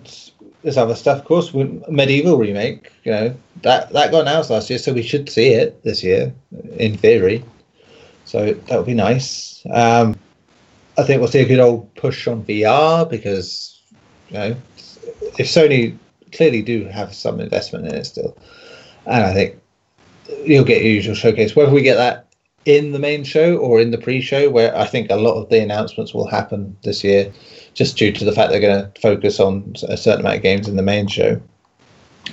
there's 0.63 0.77
other 0.77 0.95
stuff, 0.95 1.19
of 1.19 1.25
course. 1.25 1.51
MediEvil 1.51 2.37
remake, 2.37 2.91
you 3.03 3.11
know, 3.11 3.35
that 3.61 3.91
that 3.93 4.11
got 4.11 4.21
announced 4.21 4.49
last 4.49 4.69
year, 4.69 4.79
so 4.79 4.93
we 4.93 5.03
should 5.03 5.29
see 5.29 5.49
it 5.49 5.83
this 5.83 6.03
year, 6.03 6.33
in 6.77 6.97
theory. 6.97 7.43
So 8.25 8.53
that 8.53 8.77
would 8.77 8.85
be 8.85 8.93
nice. 8.93 9.52
Um, 9.71 10.15
I 10.97 11.03
think 11.03 11.19
we'll 11.19 11.29
see 11.29 11.39
a 11.39 11.47
good 11.47 11.59
old 11.59 11.93
push 11.95 12.27
on 12.27 12.43
VR 12.43 13.09
because, 13.09 13.81
you 14.29 14.37
know, 14.37 14.55
if 15.37 15.47
Sony 15.47 15.97
clearly 16.31 16.61
do 16.61 16.85
have 16.85 17.13
some 17.13 17.39
investment 17.39 17.87
in 17.87 17.95
it 17.95 18.05
still, 18.05 18.37
and 19.05 19.23
I 19.23 19.33
think 19.33 19.59
you'll 20.45 20.65
get 20.65 20.83
your 20.83 20.91
usual 20.91 21.15
showcase. 21.15 21.55
Whether 21.55 21.71
we 21.71 21.81
get 21.81 21.95
that 21.95 22.27
in 22.65 22.91
the 22.91 22.99
main 22.99 23.23
show 23.23 23.57
or 23.57 23.81
in 23.81 23.91
the 23.91 23.97
pre-show, 23.97 24.49
where 24.49 24.75
I 24.77 24.85
think 24.85 25.09
a 25.09 25.15
lot 25.15 25.41
of 25.41 25.49
the 25.49 25.61
announcements 25.61 26.13
will 26.13 26.27
happen 26.27 26.77
this 26.83 27.03
year, 27.03 27.31
just 27.73 27.97
due 27.97 28.11
to 28.11 28.25
the 28.25 28.31
fact 28.31 28.51
they're 28.51 28.61
going 28.61 28.91
to 28.91 29.01
focus 29.01 29.39
on 29.39 29.73
a 29.89 29.97
certain 29.97 30.21
amount 30.21 30.37
of 30.37 30.43
games 30.43 30.67
in 30.67 30.75
the 30.75 30.83
main 30.83 31.07
show. 31.07 31.41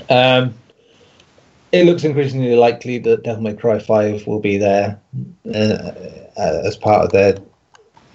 Um, 0.08 0.54
it 1.72 1.86
looks 1.86 2.04
increasingly 2.04 2.56
likely 2.56 2.98
that 2.98 3.22
Devil 3.22 3.42
May 3.42 3.54
Cry 3.54 3.78
5 3.78 4.26
will 4.26 4.40
be 4.40 4.58
there 4.58 5.00
uh, 5.46 5.92
uh, 6.36 6.62
as 6.64 6.76
part 6.76 7.04
of 7.04 7.12
their 7.12 7.38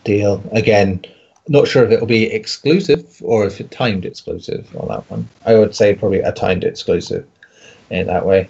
deal. 0.03 0.43
Again, 0.51 1.03
not 1.47 1.67
sure 1.67 1.83
if 1.85 1.91
it'll 1.91 2.07
be 2.07 2.31
exclusive 2.31 3.21
or 3.23 3.45
if 3.45 3.61
it 3.61 3.71
timed 3.71 4.05
exclusive 4.05 4.75
on 4.77 4.87
that 4.89 5.09
one. 5.09 5.27
I 5.45 5.55
would 5.55 5.75
say 5.75 5.95
probably 5.95 6.19
a 6.19 6.31
timed 6.31 6.63
exclusive 6.63 7.25
in 7.89 8.07
that 8.07 8.25
way. 8.25 8.49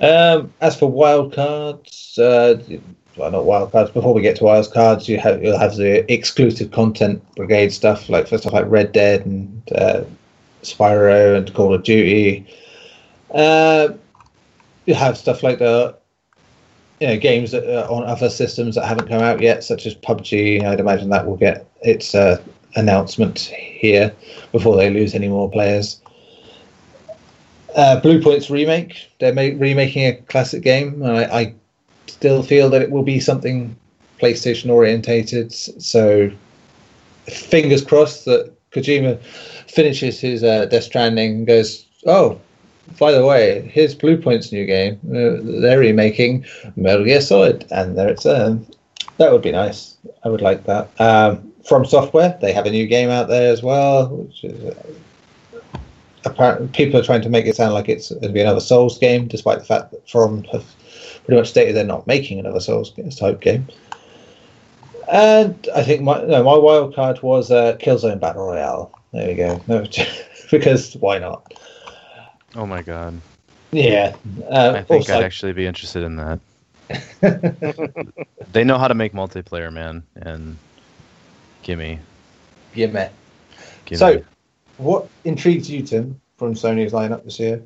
Um, 0.00 0.52
as 0.60 0.78
for 0.78 0.90
wildcards, 0.90 2.18
uh, 2.18 2.80
well, 3.16 3.30
not 3.32 3.44
wildcards. 3.44 3.92
Before 3.92 4.14
we 4.14 4.22
get 4.22 4.36
to 4.36 4.44
wildcards, 4.44 5.08
you 5.08 5.18
have 5.18 5.42
you'll 5.42 5.58
have 5.58 5.76
the 5.76 6.10
exclusive 6.12 6.70
content 6.70 7.22
brigade 7.34 7.72
stuff, 7.72 8.08
like 8.08 8.28
for 8.28 8.38
stuff 8.38 8.52
like 8.52 8.66
Red 8.68 8.92
Dead 8.92 9.26
and 9.26 9.72
uh, 9.74 10.04
Spyro 10.62 11.36
and 11.36 11.52
Call 11.52 11.74
of 11.74 11.82
Duty. 11.82 12.46
Uh, 13.34 13.88
have 14.94 15.16
stuff 15.16 15.42
like 15.42 15.58
the 15.58 15.96
you 17.00 17.06
know 17.06 17.18
games 17.18 17.52
that 17.52 17.64
are 17.64 17.88
on 17.90 18.04
other 18.04 18.30
systems 18.30 18.74
that 18.74 18.86
haven't 18.86 19.08
come 19.08 19.22
out 19.22 19.40
yet, 19.40 19.64
such 19.64 19.86
as 19.86 19.94
PUBG. 19.94 20.64
I'd 20.64 20.80
imagine 20.80 21.10
that 21.10 21.26
will 21.26 21.36
get 21.36 21.66
its 21.82 22.14
uh, 22.14 22.42
announcement 22.74 23.38
here 23.38 24.14
before 24.52 24.76
they 24.76 24.90
lose 24.90 25.14
any 25.14 25.28
more 25.28 25.50
players. 25.50 26.00
Uh, 27.74 28.00
Bluepoint's 28.00 28.50
remake. 28.50 29.10
They're 29.20 29.34
ma- 29.34 29.56
remaking 29.56 30.06
a 30.06 30.16
classic 30.22 30.62
game. 30.62 31.02
I, 31.02 31.24
I 31.32 31.54
still 32.06 32.42
feel 32.42 32.70
that 32.70 32.82
it 32.82 32.90
will 32.90 33.02
be 33.02 33.20
something 33.20 33.76
PlayStation 34.20 34.70
orientated. 34.70 35.52
So 35.52 36.30
fingers 37.26 37.84
crossed 37.84 38.24
that 38.24 38.52
Kojima 38.72 39.22
finishes 39.68 40.18
his 40.20 40.42
uh, 40.42 40.66
Death 40.66 40.84
Stranding 40.84 41.36
and 41.36 41.46
goes, 41.46 41.86
oh, 42.06 42.40
by 42.98 43.12
the 43.12 43.24
way, 43.24 43.70
here's 43.72 43.94
Bluepoint's 43.94 44.52
new 44.52 44.64
game. 44.64 44.98
Uh, 45.08 45.60
they're 45.60 45.78
remaking 45.78 46.44
Metal 46.76 47.04
Gear 47.04 47.20
Solid, 47.20 47.66
and 47.70 47.96
there 47.96 48.08
it's 48.08 48.26
um, 48.26 48.66
that 49.18 49.32
would 49.32 49.42
be 49.42 49.52
nice. 49.52 49.96
I 50.24 50.28
would 50.28 50.40
like 50.40 50.64
that. 50.64 50.88
Um, 51.00 51.52
From 51.66 51.84
Software, 51.84 52.38
they 52.40 52.52
have 52.52 52.66
a 52.66 52.70
new 52.70 52.86
game 52.86 53.10
out 53.10 53.28
there 53.28 53.52
as 53.52 53.62
well, 53.62 54.08
which 54.08 54.44
is 54.44 54.64
uh, 54.64 55.78
apparently 56.24 56.68
people 56.68 56.98
are 56.98 57.04
trying 57.04 57.22
to 57.22 57.28
make 57.28 57.46
it 57.46 57.56
sound 57.56 57.74
like 57.74 57.88
it's 57.88 58.10
going 58.10 58.22
to 58.22 58.28
be 58.30 58.40
another 58.40 58.60
Souls 58.60 58.98
game, 58.98 59.28
despite 59.28 59.58
the 59.58 59.64
fact 59.64 59.90
that 59.90 60.08
From 60.08 60.44
have 60.44 60.64
pretty 61.24 61.40
much 61.40 61.50
stated 61.50 61.76
they're 61.76 61.84
not 61.84 62.06
making 62.06 62.38
another 62.38 62.60
Souls 62.60 62.92
type 63.18 63.40
game. 63.40 63.66
And 65.10 65.68
I 65.74 65.82
think 65.82 66.02
my 66.02 66.22
no, 66.22 66.42
my 66.42 66.56
wild 66.56 66.94
card 66.94 67.22
was 67.22 67.50
uh, 67.50 67.76
Killzone 67.78 68.20
Battle 68.20 68.46
Royale. 68.46 68.92
There 69.12 69.28
we 69.28 69.34
go. 69.34 69.60
No, 69.66 69.86
because 70.50 70.94
why 70.96 71.18
not? 71.18 71.54
Oh 72.54 72.66
my 72.66 72.82
god. 72.82 73.20
Yeah. 73.70 74.16
Uh, 74.50 74.74
I 74.76 74.82
think 74.82 75.02
also- 75.02 75.18
I'd 75.18 75.24
actually 75.24 75.52
be 75.52 75.66
interested 75.66 76.02
in 76.02 76.16
that. 76.16 76.40
They 78.52 78.64
know 78.64 78.78
how 78.78 78.88
to 78.88 78.94
make 78.94 79.12
multiplayer, 79.12 79.72
man, 79.72 80.02
and 80.16 80.56
gimme, 81.62 81.98
mate. 82.74 83.10
gimme. 83.84 83.98
So, 83.98 84.22
what 84.78 85.06
intrigues 85.24 85.70
you, 85.70 85.82
Tim, 85.82 86.18
from 86.38 86.54
Sony's 86.54 86.92
lineup 86.92 87.24
this 87.24 87.38
year? 87.38 87.62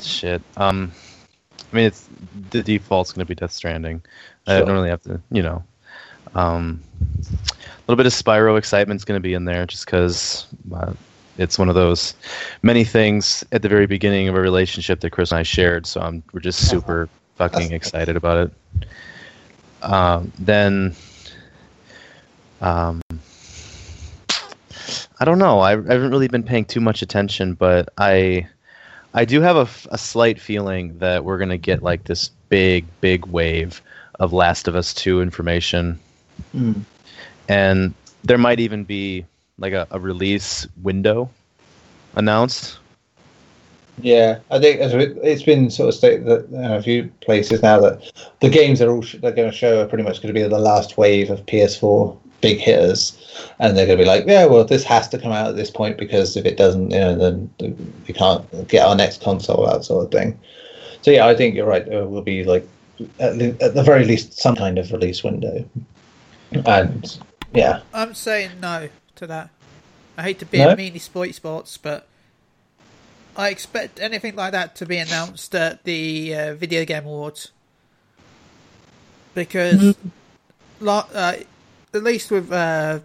shit. 0.00 0.42
Um, 0.56 0.90
I 1.72 1.76
mean, 1.76 1.86
it's 1.86 2.08
the 2.50 2.62
default's 2.62 3.12
going 3.12 3.24
to 3.24 3.28
be 3.28 3.34
Death 3.34 3.52
Stranding. 3.52 4.02
I 4.46 4.58
don't 4.58 4.72
really 4.72 4.88
have 4.88 5.02
to, 5.02 5.20
you 5.30 5.42
know. 5.42 5.62
Um, 6.34 6.82
a 7.00 7.82
little 7.86 7.96
bit 7.96 8.06
of 8.06 8.12
Spyro 8.12 8.58
excitement's 8.58 9.04
going 9.04 9.16
to 9.16 9.22
be 9.22 9.34
in 9.34 9.44
there, 9.44 9.64
just 9.66 9.86
because 9.86 10.46
uh, 10.74 10.92
it's 11.38 11.58
one 11.58 11.68
of 11.68 11.74
those 11.74 12.14
many 12.62 12.84
things 12.84 13.44
at 13.52 13.62
the 13.62 13.68
very 13.68 13.86
beginning 13.86 14.28
of 14.28 14.34
a 14.34 14.40
relationship 14.40 15.00
that 15.00 15.10
Chris 15.10 15.32
and 15.32 15.38
I 15.40 15.42
shared. 15.42 15.86
So 15.86 16.00
I'm 16.00 16.22
we're 16.32 16.40
just 16.40 16.68
super 16.68 17.08
fucking 17.36 17.72
excited 17.72 18.16
about 18.16 18.48
it. 18.48 18.86
Um, 19.82 20.32
then, 20.38 20.94
um, 22.60 23.00
I 25.20 25.24
don't 25.24 25.38
know. 25.38 25.60
I, 25.60 25.72
I 25.72 25.74
haven't 25.74 26.10
really 26.10 26.28
been 26.28 26.42
paying 26.42 26.64
too 26.64 26.80
much 26.80 27.02
attention, 27.02 27.54
but 27.54 27.88
I. 27.98 28.48
I 29.14 29.26
do 29.26 29.42
have 29.42 29.86
a 29.90 29.98
slight 29.98 30.40
feeling 30.40 30.96
that 31.00 31.22
we're 31.22 31.36
gonna 31.36 31.58
get 31.58 31.82
like 31.82 32.04
this 32.04 32.30
big, 32.48 32.86
big 33.02 33.26
wave 33.26 33.82
of 34.18 34.32
Last 34.32 34.68
of 34.68 34.74
Us 34.74 34.94
Two 34.94 35.20
information, 35.20 36.00
Hmm. 36.52 36.72
and 37.46 37.92
there 38.24 38.38
might 38.38 38.58
even 38.58 38.84
be 38.84 39.26
like 39.62 39.72
a, 39.72 39.86
a 39.92 39.98
release 40.00 40.66
window 40.82 41.30
announced. 42.16 42.78
Yeah, 44.00 44.38
I 44.50 44.58
think 44.58 44.80
it- 44.80 45.18
it's 45.22 45.42
been 45.44 45.70
sort 45.70 45.88
of 45.90 45.94
stated 45.94 46.26
that 46.26 46.48
in 46.48 46.64
a 46.64 46.82
few 46.82 47.10
places 47.20 47.62
now 47.62 47.80
that 47.80 48.10
the 48.40 48.48
games 48.48 48.80
that 48.80 48.88
are 48.88 48.94
all 48.94 49.02
sh- 49.02 49.16
they're 49.22 49.32
going 49.32 49.50
to 49.50 49.56
show 49.56 49.80
are 49.80 49.86
pretty 49.86 50.02
much 50.04 50.20
going 50.20 50.34
to 50.34 50.38
be 50.38 50.46
the 50.46 50.58
last 50.58 50.98
wave 50.98 51.30
of 51.30 51.46
PS4 51.46 52.16
big 52.40 52.58
hitters, 52.58 53.16
and 53.60 53.76
they're 53.76 53.86
going 53.86 53.96
to 53.98 54.02
be 54.04 54.08
like, 54.08 54.24
yeah, 54.26 54.44
well, 54.46 54.64
this 54.64 54.82
has 54.82 55.08
to 55.10 55.18
come 55.18 55.30
out 55.30 55.46
at 55.48 55.54
this 55.56 55.70
point 55.70 55.96
because 55.96 56.36
if 56.36 56.44
it 56.44 56.56
doesn't, 56.56 56.90
you 56.90 56.98
know, 56.98 57.14
then 57.14 57.48
we 58.08 58.12
can't 58.14 58.44
get 58.68 58.84
our 58.84 58.96
next 58.96 59.22
console 59.22 59.68
out, 59.70 59.84
sort 59.84 60.06
of 60.06 60.10
thing. 60.10 60.36
So 61.02 61.12
yeah, 61.12 61.26
I 61.28 61.36
think 61.36 61.54
you're 61.54 61.66
right. 61.66 61.86
There 61.86 62.04
will 62.04 62.22
be 62.22 62.42
like 62.42 62.66
at, 63.20 63.36
le- 63.36 63.56
at 63.64 63.74
the 63.74 63.82
very 63.84 64.04
least 64.04 64.32
some 64.40 64.56
kind 64.56 64.76
of 64.78 64.90
release 64.90 65.22
window, 65.22 65.64
and 66.66 67.18
yeah, 67.54 67.80
I'm 67.94 68.14
saying 68.14 68.50
no 68.60 68.88
to 69.22 69.26
that. 69.28 69.50
I 70.16 70.22
hate 70.22 70.38
to 70.40 70.44
be 70.46 70.58
No? 70.58 70.70
a 70.70 70.76
meanie 70.76 71.00
sporty 71.00 71.32
sports, 71.32 71.78
but 71.78 72.06
I 73.36 73.48
expect 73.48 74.00
anything 74.00 74.36
like 74.36 74.52
that 74.52 74.76
to 74.76 74.86
be 74.86 74.98
announced 74.98 75.54
at 75.54 75.84
the 75.84 76.34
uh, 76.34 76.54
Video 76.54 76.84
Game 76.84 77.04
Awards. 77.06 77.50
Because, 79.34 79.96
lo- 80.80 81.06
uh, 81.14 81.36
at 81.94 82.02
least 82.02 82.30
with 82.30 82.52
uh, 82.52 83.00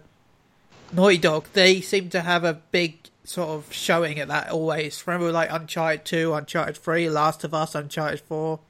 Naughty 0.92 1.16
Dog, 1.18 1.46
they 1.54 1.80
seem 1.80 2.10
to 2.10 2.20
have 2.20 2.44
a 2.44 2.54
big 2.70 2.98
sort 3.24 3.48
of 3.48 3.72
showing 3.72 4.18
at 4.18 4.28
that 4.28 4.50
always. 4.50 5.06
Remember, 5.06 5.32
like 5.32 5.50
Uncharted 5.50 6.04
2, 6.04 6.34
Uncharted 6.34 6.76
3, 6.76 7.08
Last 7.08 7.44
of 7.44 7.54
Us, 7.54 7.74
Uncharted 7.74 8.20
4. 8.20 8.60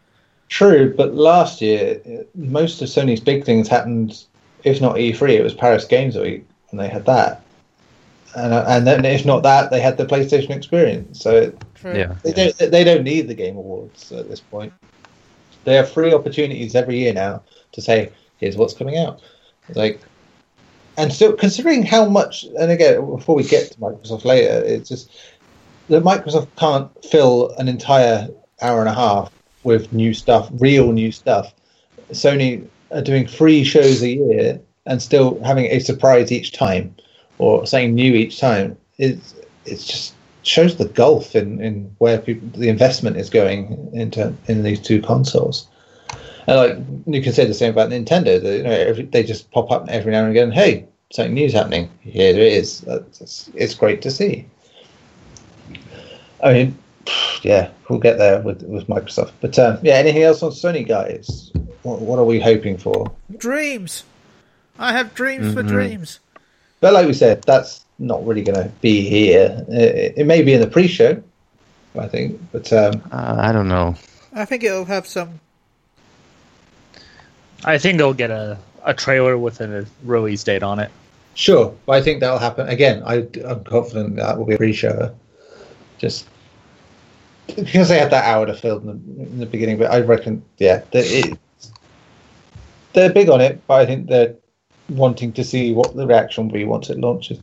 True, 0.48 0.94
but 0.96 1.14
last 1.14 1.60
year 1.60 2.00
most 2.34 2.80
of 2.80 2.88
Sony's 2.88 3.20
big 3.20 3.44
things 3.44 3.68
happened. 3.68 4.24
If 4.64 4.80
not 4.80 4.96
E3, 4.96 5.30
it 5.30 5.42
was 5.42 5.54
Paris 5.54 5.84
Games 5.84 6.16
Week, 6.16 6.44
and 6.70 6.80
they 6.80 6.88
had 6.88 7.06
that. 7.06 7.42
And 8.34 8.52
uh, 8.52 8.64
and 8.68 8.86
then 8.86 9.04
if 9.04 9.24
not 9.24 9.42
that, 9.44 9.70
they 9.70 9.80
had 9.80 9.96
the 9.96 10.04
PlayStation 10.04 10.50
Experience. 10.50 11.20
So 11.20 11.36
it, 11.36 11.64
True. 11.74 11.96
Yeah, 11.96 12.14
they 12.22 12.32
don't 12.32 12.56
they 12.58 12.84
don't 12.84 13.04
need 13.04 13.28
the 13.28 13.34
Game 13.34 13.56
Awards 13.56 14.12
at 14.12 14.28
this 14.28 14.40
point. 14.40 14.72
They 15.64 15.74
have 15.74 15.90
free 15.90 16.12
opportunities 16.12 16.74
every 16.74 16.98
year 16.98 17.12
now 17.12 17.42
to 17.72 17.80
say, 17.80 18.10
"Here's 18.38 18.56
what's 18.56 18.74
coming 18.74 18.98
out." 18.98 19.22
Like, 19.74 20.00
and 20.96 21.12
still 21.12 21.32
considering 21.34 21.82
how 21.82 22.06
much. 22.08 22.44
And 22.58 22.70
again, 22.70 23.04
before 23.08 23.34
we 23.34 23.44
get 23.44 23.72
to 23.72 23.78
Microsoft 23.78 24.24
later, 24.24 24.62
it's 24.64 24.88
just 24.88 25.10
that 25.88 26.02
Microsoft 26.02 26.48
can't 26.56 26.90
fill 27.04 27.50
an 27.58 27.68
entire 27.68 28.28
hour 28.60 28.80
and 28.80 28.88
a 28.88 28.94
half 28.94 29.32
with 29.62 29.92
new 29.92 30.12
stuff, 30.12 30.48
real 30.52 30.92
new 30.92 31.12
stuff. 31.12 31.54
Sony 32.10 32.66
are 32.90 33.02
doing 33.02 33.26
three 33.26 33.64
shows 33.64 34.02
a 34.02 34.08
year 34.08 34.60
and 34.88 35.00
still 35.00 35.40
having 35.44 35.66
a 35.66 35.78
surprise 35.78 36.32
each 36.32 36.52
time, 36.52 36.94
or 37.38 37.66
saying 37.66 37.94
new 37.94 38.14
each 38.14 38.40
time. 38.40 38.76
It's 38.98 39.34
it's 39.64 39.86
just 39.86 40.14
shows 40.42 40.76
the 40.76 40.86
gulf 40.86 41.36
in, 41.36 41.60
in 41.60 41.94
where 41.98 42.18
people, 42.18 42.48
the 42.58 42.68
investment 42.68 43.16
is 43.16 43.28
going 43.28 43.90
into 43.92 44.34
in 44.46 44.62
these 44.62 44.80
two 44.80 45.00
consoles. 45.00 45.68
And 46.46 46.56
like 46.56 46.78
you 47.06 47.22
can 47.22 47.32
say 47.32 47.44
the 47.44 47.54
same 47.54 47.72
about 47.72 47.90
Nintendo. 47.90 48.42
They, 48.42 48.56
you 48.56 48.62
know, 48.62 48.70
every, 48.70 49.04
they 49.04 49.22
just 49.22 49.50
pop 49.50 49.70
up 49.70 49.86
every 49.88 50.12
now 50.12 50.22
and 50.22 50.30
again. 50.30 50.50
Hey, 50.50 50.86
something 51.10 51.34
new's 51.34 51.52
happening. 51.52 51.90
Here 52.00 52.30
it 52.30 52.38
is. 52.38 52.82
It's, 53.20 53.50
it's 53.54 53.74
great 53.74 54.00
to 54.02 54.10
see. 54.10 54.46
I 56.42 56.52
mean, 56.54 56.78
yeah, 57.42 57.70
we'll 57.88 57.98
get 57.98 58.16
there 58.16 58.40
with 58.40 58.62
with 58.62 58.86
Microsoft. 58.86 59.32
But 59.42 59.58
um, 59.58 59.78
yeah, 59.82 59.94
anything 59.94 60.22
else 60.22 60.42
on 60.42 60.52
Sony, 60.52 60.86
guys? 60.86 61.52
What, 61.82 62.00
what 62.00 62.18
are 62.18 62.24
we 62.24 62.40
hoping 62.40 62.78
for? 62.78 63.12
Dreams! 63.36 64.04
I 64.78 64.92
have 64.92 65.14
dreams 65.14 65.52
for 65.52 65.62
Mhm. 65.62 65.68
dreams. 65.68 66.20
But 66.80 66.92
like 66.92 67.06
we 67.06 67.12
said, 67.12 67.42
that's 67.42 67.84
not 67.98 68.24
really 68.24 68.42
going 68.42 68.62
to 68.62 68.70
be 68.80 69.00
here. 69.08 69.64
It, 69.68 70.14
it 70.18 70.26
may 70.26 70.42
be 70.42 70.52
in 70.52 70.60
the 70.60 70.68
pre-show, 70.68 71.20
I 71.98 72.06
think. 72.06 72.40
But 72.52 72.72
um, 72.72 73.02
uh, 73.10 73.36
I 73.38 73.50
don't 73.52 73.68
know. 73.68 73.96
I 74.32 74.44
think 74.44 74.62
it'll 74.62 74.84
have 74.84 75.06
some. 75.06 75.40
I 77.64 77.78
think 77.78 77.98
they'll 77.98 78.14
get 78.14 78.30
a, 78.30 78.56
a 78.84 78.94
trailer 78.94 79.36
with 79.36 79.60
a 79.60 79.84
release 80.04 80.44
date 80.44 80.62
on 80.62 80.78
it. 80.78 80.90
Sure, 81.34 81.74
but 81.86 81.92
I 81.92 82.02
think 82.02 82.20
that'll 82.20 82.38
happen 82.38 82.68
again. 82.68 83.02
I, 83.04 83.26
I'm 83.44 83.64
confident 83.64 84.16
that 84.16 84.38
will 84.38 84.44
be 84.44 84.54
a 84.54 84.58
pre-show. 84.58 85.14
Just 85.98 86.28
because 87.56 87.88
they 87.88 87.98
had 87.98 88.10
that 88.12 88.24
hour 88.24 88.46
to 88.46 88.54
fill 88.54 88.78
in 88.78 88.86
the, 88.86 89.22
in 89.22 89.38
the 89.40 89.46
beginning, 89.46 89.78
but 89.78 89.90
I 89.90 90.00
reckon, 90.00 90.44
yeah, 90.58 90.82
that 90.92 91.04
it, 91.06 91.36
they're 92.92 93.12
big 93.12 93.28
on 93.28 93.40
it, 93.40 93.60
but 93.66 93.80
I 93.80 93.86
think 93.86 94.08
they're 94.08 94.34
wanting 94.88 95.32
to 95.34 95.44
see 95.44 95.72
what 95.72 95.94
the 95.96 96.06
reaction 96.06 96.46
will 96.48 96.54
be 96.54 96.64
once 96.64 96.90
it 96.90 96.98
launches, 96.98 97.38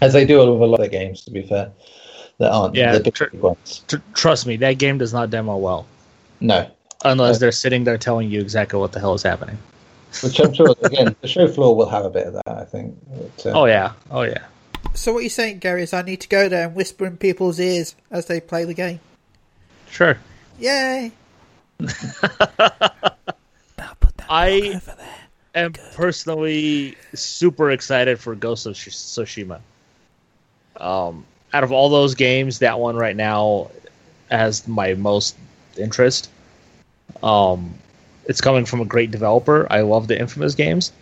as 0.00 0.12
they 0.12 0.24
do 0.24 0.38
with 0.38 0.48
a 0.48 0.66
lot 0.66 0.80
of 0.80 0.90
games. 0.90 1.22
To 1.24 1.30
be 1.30 1.42
fair, 1.42 1.70
that 2.38 2.50
aren't 2.52 2.74
Yeah, 2.74 2.92
the 2.92 3.00
big 3.04 3.14
tr- 3.14 3.24
ones. 3.36 3.84
Tr- 3.88 3.96
trust 4.14 4.46
me, 4.46 4.56
that 4.56 4.78
game 4.78 4.98
does 4.98 5.12
not 5.12 5.30
demo 5.30 5.56
well 5.56 5.86
No, 6.40 6.66
unless 7.04 7.36
Uh, 7.36 7.38
they're 7.40 7.52
sitting 7.52 7.84
there 7.84 7.98
telling 7.98 8.30
you 8.30 8.40
exactly 8.40 8.78
what 8.78 8.92
the 8.92 9.00
hell 9.00 9.14
is 9.14 9.22
happening. 9.22 9.58
which 10.22 10.38
I'm 10.40 10.52
sure 10.54 10.74
again 10.82 11.14
the 11.20 11.28
show 11.28 11.46
floor 11.48 11.76
will 11.76 11.88
have 11.88 12.04
a 12.04 12.10
bit 12.10 12.26
of 12.26 12.32
that. 12.34 12.48
I 12.48 12.64
think. 12.64 12.96
But, 13.36 13.46
uh, 13.46 13.60
Oh 13.60 13.64
yeah, 13.66 13.92
oh 14.10 14.22
yeah. 14.22 14.44
So 14.94 15.12
what 15.12 15.20
you're 15.20 15.30
saying, 15.30 15.58
Gary, 15.60 15.82
is 15.84 15.92
I 15.92 16.02
need 16.02 16.20
to 16.22 16.28
go 16.28 16.48
there 16.48 16.66
and 16.66 16.74
whisper 16.74 17.06
in 17.06 17.16
people's 17.16 17.60
ears 17.60 17.94
as 18.10 18.26
they 18.26 18.40
play 18.40 18.64
the 18.64 18.74
game. 18.74 18.98
Sure. 19.90 20.18
Yay! 20.58 21.12
Now 23.78 23.92
put 24.00 24.16
that 24.18 24.26
I- 24.28 24.80
block 25.52 25.62
over 25.62 25.62
there. 25.62 25.64
am 25.64 25.72
personally 25.94 26.96
super 27.14 27.70
excited 27.70 28.18
for 28.18 28.34
Ghost 28.34 28.66
of 28.66 28.74
Tsushima. 28.74 29.60
Um, 30.76 31.24
out 31.52 31.64
of 31.64 31.72
all 31.72 31.88
those 31.88 32.14
games, 32.14 32.60
that 32.60 32.78
one 32.78 32.96
right 32.96 33.16
now 33.16 33.70
has 34.30 34.66
my 34.66 34.94
most 34.94 35.36
interest. 35.76 36.30
Um, 37.22 37.74
it's 38.26 38.40
coming 38.40 38.64
from 38.64 38.80
a 38.80 38.84
great 38.84 39.10
developer. 39.10 39.66
I 39.70 39.80
love 39.80 40.06
the 40.08 40.18
Infamous 40.18 40.54
games, 40.54 40.92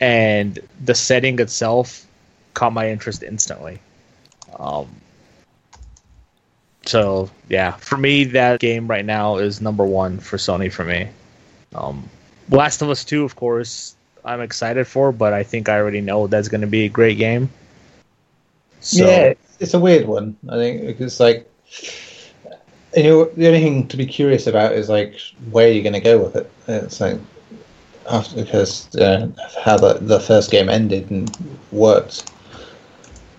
and 0.00 0.58
the 0.84 0.94
setting 0.94 1.38
itself 1.40 2.06
caught 2.54 2.72
my 2.72 2.90
interest 2.90 3.22
instantly. 3.22 3.80
Um, 4.58 4.88
so 6.84 7.30
yeah, 7.48 7.72
for 7.72 7.96
me, 7.96 8.24
that 8.24 8.60
game 8.60 8.88
right 8.88 9.04
now 9.04 9.36
is 9.36 9.60
number 9.60 9.84
one 9.84 10.18
for 10.18 10.36
Sony 10.36 10.72
for 10.72 10.84
me. 10.84 11.08
Um, 11.74 12.10
Last 12.50 12.82
of 12.82 12.90
Us 12.90 13.04
2, 13.04 13.24
of 13.24 13.36
course, 13.36 13.96
I'm 14.24 14.40
excited 14.40 14.86
for, 14.86 15.12
but 15.12 15.32
I 15.32 15.42
think 15.42 15.68
I 15.68 15.78
already 15.78 16.00
know 16.00 16.26
that's 16.26 16.48
going 16.48 16.60
to 16.60 16.66
be 16.66 16.84
a 16.84 16.88
great 16.88 17.18
game. 17.18 17.50
So, 18.80 19.06
yeah, 19.06 19.34
it's 19.58 19.74
a 19.74 19.80
weird 19.80 20.06
one. 20.06 20.36
I 20.48 20.56
think 20.56 20.86
because 20.86 21.20
like, 21.20 21.48
you 22.96 23.02
know, 23.04 23.24
the 23.24 23.46
only 23.46 23.60
thing 23.60 23.88
to 23.88 23.96
be 23.96 24.06
curious 24.06 24.46
about 24.46 24.72
is 24.72 24.88
like 24.88 25.20
where 25.50 25.70
you're 25.70 25.82
going 25.82 25.92
to 25.92 26.00
go 26.00 26.18
with 26.18 26.36
it. 26.36 26.50
It's 26.66 27.00
like 27.00 27.18
after 28.10 28.36
because 28.42 28.94
uh, 28.96 29.28
how 29.62 29.76
the 29.76 29.94
the 29.94 30.20
first 30.20 30.50
game 30.50 30.68
ended 30.68 31.10
and 31.10 31.30
worked. 31.72 32.30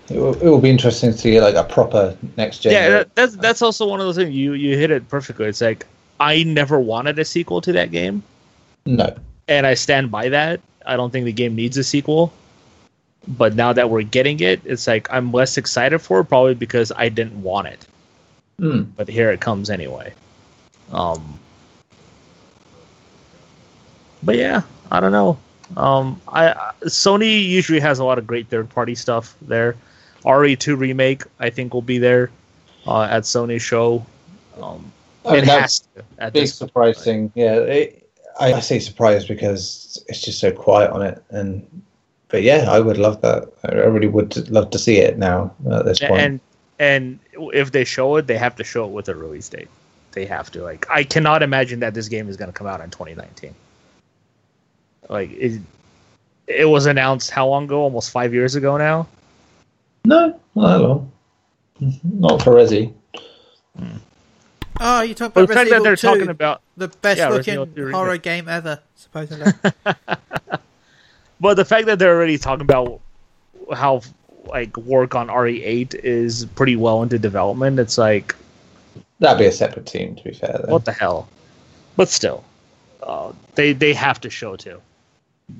It 0.08 0.18
will, 0.18 0.34
it 0.34 0.44
will 0.44 0.60
be 0.60 0.70
interesting 0.70 1.12
to 1.12 1.18
see 1.18 1.40
like 1.40 1.54
a 1.54 1.64
proper 1.64 2.16
next 2.36 2.60
gen. 2.60 2.72
yeah, 2.72 2.88
that, 2.88 3.14
that's 3.14 3.36
that's 3.36 3.62
also 3.62 3.86
one 3.88 4.00
of 4.00 4.06
those 4.06 4.16
things. 4.16 4.34
You 4.34 4.54
you 4.54 4.76
hit 4.76 4.90
it 4.90 5.08
perfectly. 5.08 5.46
It's 5.46 5.60
like 5.60 5.86
I 6.20 6.42
never 6.42 6.78
wanted 6.78 7.18
a 7.18 7.24
sequel 7.24 7.60
to 7.62 7.72
that 7.72 7.90
game, 7.90 8.22
no, 8.86 9.14
and 9.48 9.66
I 9.66 9.74
stand 9.74 10.10
by 10.10 10.28
that. 10.28 10.60
I 10.86 10.96
don't 10.96 11.10
think 11.10 11.24
the 11.24 11.32
game 11.32 11.54
needs 11.54 11.76
a 11.76 11.84
sequel. 11.84 12.32
But 13.28 13.54
now 13.54 13.72
that 13.72 13.88
we're 13.88 14.02
getting 14.02 14.40
it, 14.40 14.60
it's 14.64 14.86
like 14.86 15.06
I'm 15.12 15.30
less 15.30 15.56
excited 15.56 16.00
for 16.00 16.20
it, 16.20 16.24
probably 16.24 16.54
because 16.54 16.90
I 16.96 17.08
didn't 17.08 17.40
want 17.40 17.68
it. 17.68 17.86
Hmm. 18.58 18.82
But 18.96 19.08
here 19.08 19.30
it 19.30 19.40
comes 19.40 19.70
anyway. 19.70 20.12
Um, 20.90 21.38
but 24.22 24.36
yeah, 24.36 24.62
I 24.90 25.00
don't 25.00 25.12
know. 25.12 25.38
Um, 25.76 26.20
I 26.28 26.52
Sony 26.84 27.48
usually 27.48 27.80
has 27.80 27.98
a 27.98 28.04
lot 28.04 28.18
of 28.18 28.26
great 28.26 28.48
third 28.48 28.68
party 28.68 28.94
stuff 28.94 29.36
there. 29.42 29.76
RE2 30.24 30.78
remake, 30.78 31.22
I 31.40 31.50
think, 31.50 31.74
will 31.74 31.82
be 31.82 31.98
there 31.98 32.30
uh, 32.86 33.02
at 33.04 33.22
Sony 33.22 33.60
show. 33.60 34.04
Um, 34.60 34.92
I 35.24 35.32
mean, 35.32 35.42
it 35.44 35.48
has 35.48 35.80
to 35.80 36.04
at 36.18 36.32
big 36.32 36.42
this 36.42 36.58
point. 36.58 37.32
Yeah, 37.34 37.54
it, 37.54 38.01
I, 38.38 38.54
I 38.54 38.60
say 38.60 38.78
surprise 38.78 39.26
because 39.26 40.02
it's 40.08 40.20
just 40.20 40.40
so 40.40 40.52
quiet 40.52 40.90
on 40.90 41.02
it. 41.02 41.22
And 41.30 41.82
but 42.28 42.42
yeah, 42.42 42.66
I 42.68 42.80
would 42.80 42.96
love 42.96 43.20
that. 43.22 43.52
I 43.64 43.72
I 43.72 43.86
really 43.86 44.08
would 44.08 44.48
love 44.50 44.70
to 44.70 44.78
see 44.78 44.98
it 44.98 45.18
now 45.18 45.54
at 45.70 45.84
this 45.84 45.98
point. 45.98 46.20
and 46.20 46.40
and 46.78 47.18
if 47.36 47.72
they 47.72 47.84
show 47.84 48.16
it, 48.16 48.26
they 48.26 48.38
have 48.38 48.56
to 48.56 48.64
show 48.64 48.84
it 48.84 48.90
with 48.90 49.08
a 49.08 49.14
release 49.14 49.48
date. 49.48 49.68
They 50.12 50.26
have 50.26 50.50
to. 50.52 50.62
Like, 50.62 50.86
I 50.90 51.04
cannot 51.04 51.42
imagine 51.42 51.80
that 51.80 51.94
this 51.94 52.08
game 52.08 52.28
is 52.28 52.36
going 52.36 52.50
to 52.50 52.52
come 52.52 52.66
out 52.66 52.80
in 52.80 52.90
2019. 52.90 53.54
Like 55.08 55.30
it, 55.32 55.60
it 56.46 56.64
was 56.64 56.86
announced 56.86 57.30
how 57.30 57.48
long 57.48 57.64
ago? 57.64 57.82
Almost 57.82 58.10
five 58.10 58.32
years 58.32 58.54
ago 58.54 58.76
now. 58.76 59.06
no, 60.04 60.40
not 60.54 60.68
that 60.68 60.78
long. 60.80 61.12
Not 62.02 62.42
for 62.42 62.54
Resi. 62.54 62.92
Hmm. 63.76 63.96
Oh, 64.80 65.02
you 65.02 65.14
talking 65.14 65.32
But 65.34 65.44
about 65.44 65.48
the 65.48 65.54
fact 65.54 65.70
Resident 65.70 65.70
that 65.70 65.74
Evil 65.76 65.84
they're 65.84 65.96
2, 65.96 66.06
talking 66.06 66.28
about, 66.30 66.62
the 66.76 66.88
best 66.88 67.18
Yeah, 67.18 67.28
looking 67.28 67.54
Resident 67.58 67.70
Evil 67.78 67.90
2 67.90 67.92
horror 67.96 68.06
remake. 68.10 68.22
game 68.22 68.48
ever, 68.48 68.80
supposedly. 68.96 69.52
but 71.40 71.54
the 71.54 71.64
fact 71.64 71.86
that 71.86 71.98
they're 71.98 72.14
already 72.16 72.38
talking 72.38 72.62
about 72.62 73.00
how 73.72 74.02
like 74.46 74.76
work 74.76 75.14
on 75.14 75.28
RE8 75.28 75.94
is 75.94 76.46
pretty 76.54 76.76
well 76.76 77.02
into 77.02 77.18
development, 77.18 77.78
it's 77.78 77.98
like 77.98 78.34
That'd 79.20 79.38
be 79.38 79.46
a 79.46 79.52
separate 79.52 79.86
team, 79.86 80.16
to 80.16 80.22
be 80.24 80.32
fair. 80.34 80.60
Though. 80.64 80.72
what 80.72 80.84
the 80.84 80.92
hell? 80.92 81.28
But 81.96 82.08
still, 82.08 82.42
uh, 83.02 83.32
they 83.54 83.72
they 83.72 83.94
have 83.94 84.20
to 84.22 84.30
show 84.30 84.56
too 84.56 84.80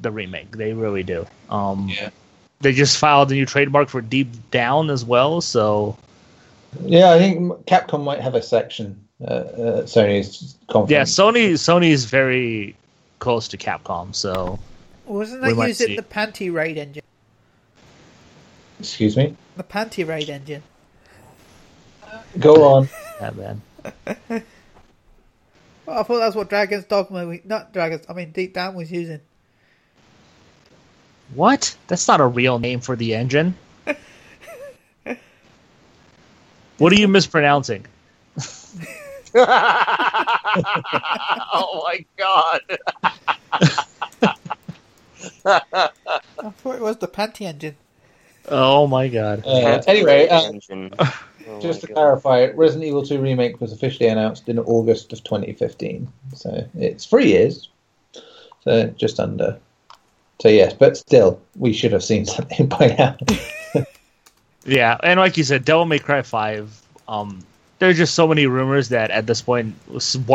the 0.01 0.11
remake. 0.11 0.51
They 0.57 0.73
really 0.73 1.03
do. 1.05 1.27
Um, 1.49 1.89
Yeah. 1.89 2.11
They 2.61 2.73
just 2.73 2.97
filed 2.99 3.31
a 3.33 3.35
new 3.35 3.45
trademark 3.47 3.89
for 3.89 4.01
Deep 4.01 4.29
Down 4.53 4.89
as 4.91 5.05
well. 5.05 5.41
So 5.41 5.97
Yeah, 6.81 7.11
I 7.11 7.19
think 7.19 7.51
Capcom 7.67 8.03
might 8.03 8.21
have 8.21 8.35
a 8.35 8.43
section 8.43 9.07
uh, 9.21 9.25
uh, 9.25 9.83
Sony's 9.83 10.57
conference. 10.69 10.91
yeah, 10.91 11.03
Sony 11.03 11.53
Sony 11.53 11.91
is 11.91 12.07
very 12.07 12.75
close 13.19 13.47
to 13.49 13.57
Capcom. 13.59 14.15
So 14.15 14.59
Wasn't 15.07 15.43
We 15.43 15.53
that 15.53 15.69
using 15.69 15.97
the 15.97 16.03
Panty 16.03 16.53
Raid 16.53 16.79
engine? 16.79 17.03
Excuse 18.81 19.17
me. 19.17 19.37
The 19.57 19.63
Panty 19.63 20.07
Raid 20.07 20.31
engine. 20.31 20.63
Go 22.39 22.65
on. 22.65 22.89
yeah, 23.21 23.31
man. 23.31 23.63
Well, 25.85 25.99
I 25.99 26.03
thought 26.05 26.19
that's 26.21 26.37
what 26.37 26.49
Dragon's 26.49 26.85
Dogma, 26.85 27.27
we- 27.27 27.43
not 27.45 27.73
Dragon's, 27.73 28.05
I 28.09 28.13
mean 28.13 28.31
Deep 28.33 28.55
Down 28.55 28.75
was 28.75 28.91
using. 28.91 29.21
What? 31.35 31.77
That's 31.87 32.07
not 32.09 32.21
a 32.21 32.27
real 32.27 32.59
name 32.59 32.81
for 32.81 32.95
the 32.95 33.15
engine. 33.15 33.55
What 36.79 36.93
are 36.93 36.97
you 36.97 37.09
mispronouncing? 37.09 37.87
oh 39.35 39.45
my 41.85 42.05
god! 42.19 42.61
I 45.45 46.51
thought 46.51 46.77
it 46.77 46.81
was 46.81 46.99
the 46.99 47.09
Panty 47.09 47.47
engine. 47.47 47.77
Oh 48.49 48.87
my 48.87 49.09
god. 49.09 49.45
Uh, 49.47 49.83
anyway, 49.87 50.29
uh, 50.29 50.49
Engine. 50.49 50.91
Oh 50.99 51.15
just 51.61 51.81
to 51.83 51.87
God. 51.89 51.95
clarify, 51.95 52.47
Resident 52.51 52.87
Evil 52.87 53.05
2 53.05 53.21
Remake 53.21 53.61
was 53.61 53.73
officially 53.73 54.09
announced 54.09 54.49
in 54.49 54.59
August 54.59 55.13
of 55.13 55.23
2015. 55.25 56.09
So 56.35 56.67
it's 56.75 57.07
three 57.07 57.29
years. 57.29 57.69
So 58.65 58.87
just 58.89 59.21
under. 59.21 59.59
So 60.41 60.49
yes, 60.49 60.75
but 60.75 60.97
still, 60.97 61.41
we 61.57 61.73
should 61.73 61.93
have 61.93 62.03
seen 62.03 62.27
something 62.27 62.67
by 62.67 62.95
now. 62.99 63.17
Yeah, 64.65 64.97
and 65.03 65.19
like 65.19 65.37
you 65.37 65.45
said, 65.45 65.65
Devil 65.65 65.87
May 65.87 65.99
Cry 65.99 66.23
Five. 66.23 66.81
Um, 67.09 67.45
there's 67.79 67.97
just 67.97 68.15
so 68.15 68.29
many 68.29 68.47
rumors 68.47 68.89
that 68.91 69.11
at 69.11 69.27
this 69.27 69.45
one 69.47 69.75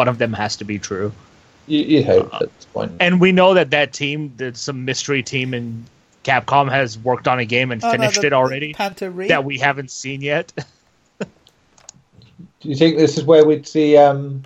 of 0.07 0.17
them 0.17 0.33
has 0.33 0.57
to 0.57 0.65
be 0.65 0.77
true. 0.79 1.13
you, 1.67 1.79
you'd 1.81 2.05
hope 2.05 2.33
at 2.33 2.39
this 2.53 2.65
point. 2.65 2.91
And 2.99 3.21
we 3.21 3.31
know 3.31 3.53
that 3.53 3.69
that 3.71 3.93
team, 3.93 4.33
there's 4.37 4.59
some 4.59 4.83
mystery 4.83 5.23
team 5.23 5.53
in 5.53 5.85
Capcom, 6.25 6.69
has 6.69 6.97
worked 6.99 7.25
on 7.27 7.39
a 7.39 7.45
game 7.45 7.71
and 7.71 7.81
Oh, 7.83 7.87
no, 7.87 7.91
finished 7.93 8.19
the- 8.21 8.27
it 8.27 8.33
already 8.33 8.67
the 8.73 8.73
Panta 8.73 9.09
Rhei. 9.09 9.29
that 9.29 9.45
we 9.45 9.57
haven't 9.57 9.91
seen 9.91 10.21
yet. 10.21 10.51
Do 11.19 12.69
you 12.69 12.75
think 12.75 12.97
this 12.97 13.17
is 13.17 13.23
where 13.23 13.45
we'd 13.45 13.67
see 13.67 13.95
um, 13.95 14.43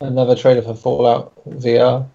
another 0.00 0.34
trailer 0.34 0.62
for 0.62 0.74
Fallout 0.74 1.32
VR? 1.48 2.06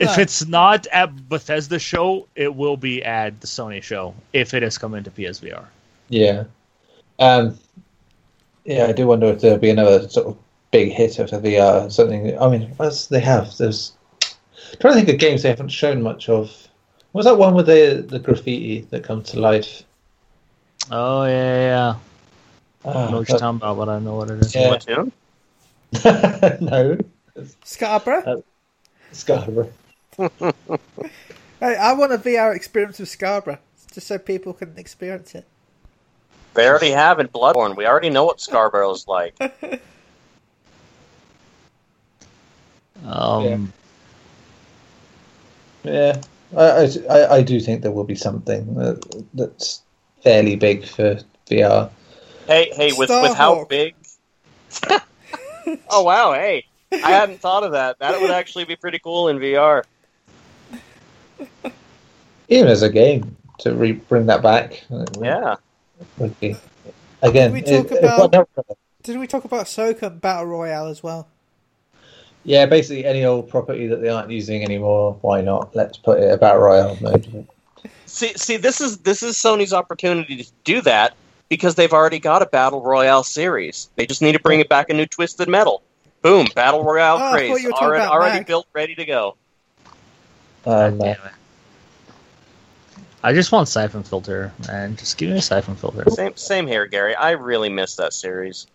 If 0.00 0.18
it's 0.18 0.46
not 0.46 0.86
at 0.88 1.28
Bethesda 1.28 1.78
show, 1.78 2.26
it 2.34 2.54
will 2.54 2.76
be 2.76 3.04
at 3.04 3.40
the 3.40 3.46
Sony 3.46 3.82
show 3.82 4.14
if 4.32 4.54
it 4.54 4.62
is 4.62 4.78
coming 4.78 5.04
to 5.04 5.10
PSVR. 5.10 5.64
Yeah. 6.08 6.44
Um, 7.18 7.58
yeah, 8.64 8.86
I 8.86 8.92
do 8.92 9.06
wonder 9.06 9.26
if 9.26 9.40
there'll 9.40 9.58
be 9.58 9.70
another 9.70 10.08
sort 10.08 10.26
of 10.26 10.38
big 10.70 10.90
hit 10.92 11.18
of 11.18 11.30
the 11.30 11.36
VR. 11.38 11.92
Something. 11.92 12.38
I 12.38 12.48
mean, 12.48 12.74
as 12.80 13.08
they 13.08 13.20
have. 13.20 13.56
There's. 13.58 13.92
I'm 14.22 14.78
trying 14.80 14.94
to 14.94 14.98
think 15.00 15.08
of 15.10 15.18
games 15.18 15.42
they 15.42 15.50
haven't 15.50 15.68
shown 15.68 16.02
much 16.02 16.28
of. 16.28 16.48
What 17.12 17.20
was 17.20 17.26
that 17.26 17.36
one 17.38 17.54
with 17.54 17.66
the 17.66 18.04
the 18.08 18.18
graffiti 18.18 18.82
that 18.90 19.04
come 19.04 19.22
to 19.24 19.40
life? 19.40 19.82
Oh 20.90 21.24
yeah, 21.24 21.56
yeah. 21.56 21.94
I 22.84 22.88
Ah, 22.88 22.92
don't 22.92 23.10
know 23.10 23.18
what 23.18 23.28
you're 23.28 23.38
talking 23.38 23.56
about, 23.56 23.76
but 23.76 23.88
I 23.88 23.98
know 23.98 24.16
what 24.16 24.30
it 24.30 24.40
is. 24.40 24.54
Yeah. 24.54 25.04
No, 26.60 26.96
Scarborough? 27.64 28.44
Scarborough. 29.12 29.70
Hey, 31.60 31.76
I 31.76 31.92
want 31.92 32.10
a 32.10 32.16
VR 32.16 32.56
experience 32.56 32.98
with 32.98 33.10
Scarborough, 33.10 33.58
just 33.92 34.06
so 34.06 34.18
people 34.18 34.54
can 34.54 34.72
experience 34.78 35.34
it. 35.34 35.46
They 36.54 36.66
already 36.66 36.90
have 36.90 37.20
in 37.20 37.28
Bloodborne. 37.28 37.76
We 37.76 37.86
already 37.86 38.08
know 38.08 38.24
what 38.24 38.40
Scarborough's 38.40 39.06
like. 39.08 39.34
Um, 43.06 43.72
Yeah, 45.84 46.20
I, 46.56 46.88
I, 47.10 47.26
I 47.36 47.42
do 47.42 47.60
think 47.60 47.82
there 47.82 47.92
will 47.92 48.04
be 48.04 48.14
something 48.14 48.74
that, 48.74 49.24
that's 49.34 49.82
fairly 50.22 50.56
big 50.56 50.86
for 50.86 51.18
VR. 51.50 51.90
Hey, 52.46 52.70
hey, 52.74 52.92
with 52.96 53.10
with 53.10 53.34
how 53.34 53.64
big? 53.68 53.94
oh 55.90 56.02
wow, 56.02 56.32
hey, 56.32 56.64
I 56.90 57.10
hadn't 57.10 57.40
thought 57.40 57.64
of 57.64 57.72
that. 57.72 57.98
That 58.00 58.20
would 58.20 58.30
actually 58.30 58.64
be 58.64 58.76
pretty 58.76 58.98
cool 58.98 59.28
in 59.28 59.38
VR. 59.38 59.84
Even 62.48 62.68
as 62.68 62.82
a 62.82 62.90
game 62.90 63.36
to 63.60 63.74
re- 63.74 63.92
bring 63.92 64.26
that 64.26 64.42
back, 64.42 64.84
Yeah. 65.20 65.56
would 66.18 66.38
be 66.40 66.56
again. 67.22 67.52
Did 67.52 67.54
we 67.54 67.60
talk 67.62 67.92
it- 67.92 67.92
it- 67.92 68.04
about- 68.04 68.32
well, 68.32 68.76
Didn't 69.02 69.20
we 69.20 69.26
talk 69.26 69.44
about 69.44 69.66
Soka 69.66 70.20
Battle 70.20 70.46
Royale 70.46 70.86
as 70.88 71.02
well? 71.02 71.28
yeah, 72.44 72.66
basically 72.66 73.04
any 73.04 73.24
old 73.24 73.48
property 73.48 73.86
that 73.86 74.00
they 74.00 74.08
aren't 74.08 74.30
using 74.30 74.62
anymore, 74.64 75.16
why 75.20 75.40
not? 75.40 75.74
Let's 75.76 75.96
put 75.98 76.20
it 76.20 76.32
a 76.32 76.36
battle 76.36 76.62
royale 76.62 76.96
mode. 77.00 77.46
See, 78.06 78.32
see, 78.36 78.56
this 78.56 78.80
is 78.80 78.98
this 78.98 79.22
is 79.22 79.36
Sony's 79.36 79.72
opportunity 79.72 80.42
to 80.42 80.50
do 80.64 80.80
that 80.82 81.14
because 81.48 81.74
they've 81.76 81.92
already 81.92 82.18
got 82.18 82.42
a 82.42 82.46
battle 82.46 82.82
royale 82.82 83.22
series. 83.22 83.88
They 83.96 84.06
just 84.06 84.20
need 84.22 84.32
to 84.32 84.40
bring 84.40 84.60
it 84.60 84.68
back 84.68 84.90
a 84.90 84.94
new 84.94 85.06
Twisted 85.06 85.48
Metal. 85.48 85.82
Boom, 86.22 86.46
battle 86.54 86.82
royale 86.84 87.18
Oh, 87.20 87.30
craze 87.32 87.62
you 87.62 87.68
were 87.68 87.72
talking 87.72 87.86
already, 87.88 88.04
already 88.06 88.44
built, 88.44 88.66
ready 88.74 88.94
to 88.96 89.04
go. 89.06 89.36
Um, 90.66 90.98
damn 90.98 91.10
it. 91.12 91.18
I 93.22 93.32
just 93.34 93.52
want 93.52 93.68
Siphon 93.68 94.02
Filter, 94.02 94.52
man. 94.66 94.96
Just 94.96 95.18
give 95.18 95.30
me 95.30 95.36
a 95.38 95.42
Siphon 95.42 95.76
Filter. 95.76 96.04
Same, 96.10 96.34
same 96.36 96.66
here, 96.66 96.86
Gary. 96.86 97.14
I 97.14 97.32
really 97.32 97.68
miss 97.68 97.96
that 97.96 98.12
series. 98.14 98.66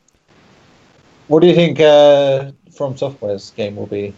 what 1.27 1.39
do 1.41 1.47
you 1.47 1.55
think 1.55 1.79
uh, 1.79 2.51
From 2.75 2.95
Software's 2.95 3.51
game 3.51 3.75
will 3.75 3.87
be? 3.87 4.13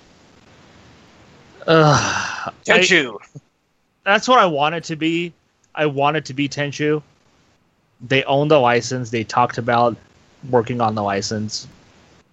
Ugh, 1.65 1.95
I- 1.97 2.51
Tenchu. 2.65 3.17
that's 4.03 4.27
what 4.27 4.39
I 4.39 4.45
want 4.45 4.75
it 4.75 4.83
to 4.85 4.95
be. 4.95 5.33
I 5.75 5.85
want 5.85 6.17
it 6.17 6.25
to 6.25 6.33
be 6.33 6.49
Tenchu. 6.49 7.01
They 8.01 8.23
own 8.25 8.47
the 8.47 8.59
license. 8.59 9.09
They 9.09 9.23
talked 9.23 9.57
about 9.57 9.95
working 10.49 10.81
on 10.81 10.95
the 10.95 11.03
license. 11.03 11.67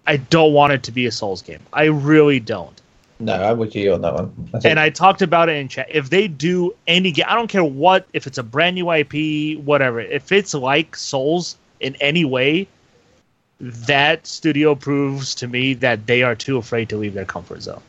I 0.07 0.17
don't 0.17 0.53
want 0.53 0.73
it 0.73 0.83
to 0.83 0.91
be 0.91 1.05
a 1.05 1.11
Souls 1.11 1.41
game. 1.41 1.59
I 1.73 1.85
really 1.85 2.39
don't. 2.39 2.79
No, 3.19 3.33
I'm 3.33 3.57
with 3.57 3.75
you 3.75 3.93
on 3.93 4.01
that 4.01 4.13
one. 4.13 4.33
I 4.53 4.59
think, 4.59 4.65
And 4.65 4.79
I 4.79 4.89
talked 4.89 5.21
about 5.21 5.47
it 5.47 5.55
in 5.55 5.67
chat. 5.69 5.87
If 5.89 6.09
they 6.09 6.27
do 6.27 6.75
any 6.85 7.11
game, 7.11 7.25
I 7.27 7.35
don't 7.35 7.47
care 7.47 7.63
what, 7.63 8.05
if 8.13 8.27
it's 8.27 8.37
a 8.37 8.43
brand 8.43 8.75
new 8.75 8.91
IP, 8.91 9.57
whatever. 9.59 10.01
If 10.01 10.31
it's 10.33 10.53
like 10.53 10.95
Souls 10.97 11.55
in 11.79 11.95
any 12.01 12.25
way, 12.25 12.67
that 13.61 14.27
studio 14.27 14.75
proves 14.75 15.33
to 15.35 15.47
me 15.47 15.75
that 15.75 16.05
they 16.07 16.23
are 16.23 16.35
too 16.35 16.57
afraid 16.57 16.89
to 16.89 16.97
leave 16.97 17.13
their 17.13 17.23
comfort 17.25 17.61
zone. 17.61 17.81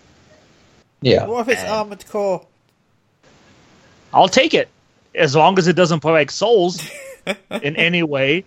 yeah, 1.01 1.27
What 1.27 1.41
if 1.49 1.49
it's 1.49 1.65
Armored 1.65 2.07
Core? 2.09 2.47
I'll 4.15 4.29
take 4.29 4.55
it 4.55 4.69
as 5.15 5.35
long 5.35 5.59
as 5.59 5.67
it 5.67 5.75
doesn't 5.75 6.01
play 6.01 6.13
like 6.13 6.31
Souls 6.31 6.89
in 7.51 7.75
any 7.77 8.05
way. 8.05 8.45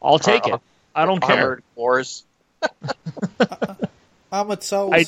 I'll 0.00 0.20
take 0.20 0.46
it. 0.46 0.60
I 0.94 1.06
don't 1.06 1.20
care. 1.20 1.36
Armored 1.38 1.64
Wars. 1.74 2.24
Armored 4.32 4.62
Souls. 4.62 4.94
I- 4.94 5.06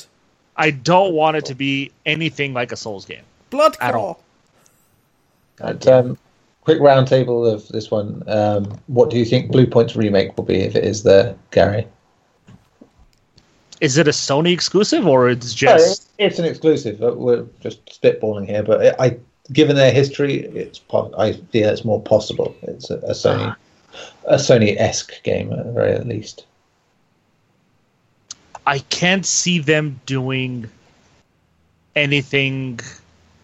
I 0.57 0.71
don't 0.71 1.13
want 1.13 1.37
it 1.37 1.45
to 1.45 1.55
be 1.55 1.91
anything 2.05 2.53
like 2.53 2.71
a 2.71 2.75
Souls 2.75 3.05
game. 3.05 3.23
Blood 3.49 3.77
at 3.79 3.95
all. 3.95 4.23
And, 5.59 5.87
um, 5.87 6.17
quick 6.61 6.79
roundtable 6.79 7.51
of 7.51 7.67
this 7.69 7.89
one. 7.89 8.23
Um, 8.27 8.79
what 8.87 9.09
do 9.09 9.17
you 9.17 9.25
think 9.25 9.51
Bluepoint's 9.51 9.95
remake 9.95 10.35
will 10.35 10.43
be 10.43 10.55
if 10.61 10.75
it 10.75 10.83
is 10.83 11.03
there, 11.03 11.35
Gary? 11.51 11.87
Is 13.79 13.97
it 13.97 14.07
a 14.07 14.11
Sony 14.11 14.51
exclusive 14.51 15.05
or 15.05 15.29
it's 15.29 15.61
No, 15.61 15.77
just? 15.77 16.09
it's 16.17 16.39
an 16.39 16.45
exclusive. 16.45 16.99
We're 16.99 17.45
just 17.59 17.85
spitballing 17.85 18.47
here, 18.47 18.63
but 18.63 18.99
I, 18.99 19.17
given 19.53 19.75
their 19.75 19.91
history, 19.91 20.39
it's 20.45 20.81
I 21.17 21.33
feel 21.33 21.69
it's 21.69 21.85
more 21.85 22.01
possible. 22.01 22.55
It's 22.63 22.89
a, 22.89 22.97
a 22.97 23.11
Sony, 23.11 23.55
a 24.25 24.35
Sony 24.35 24.75
esque 24.79 25.21
game 25.23 25.53
at 25.53 25.65
the 25.65 25.71
very 25.71 25.97
least. 25.99 26.45
I 28.67 28.79
can't 28.79 29.25
see 29.25 29.59
them 29.59 30.01
doing 30.05 30.69
anything 31.95 32.81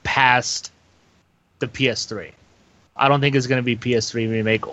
past 0.03 0.69
the 1.59 1.67
PS3. 1.67 2.31
I 2.97 3.07
don't 3.07 3.21
think 3.21 3.33
it's 3.33 3.47
going 3.47 3.57
to 3.57 3.63
be 3.63 3.77
PS3 3.77 4.29
remake. 4.29 4.63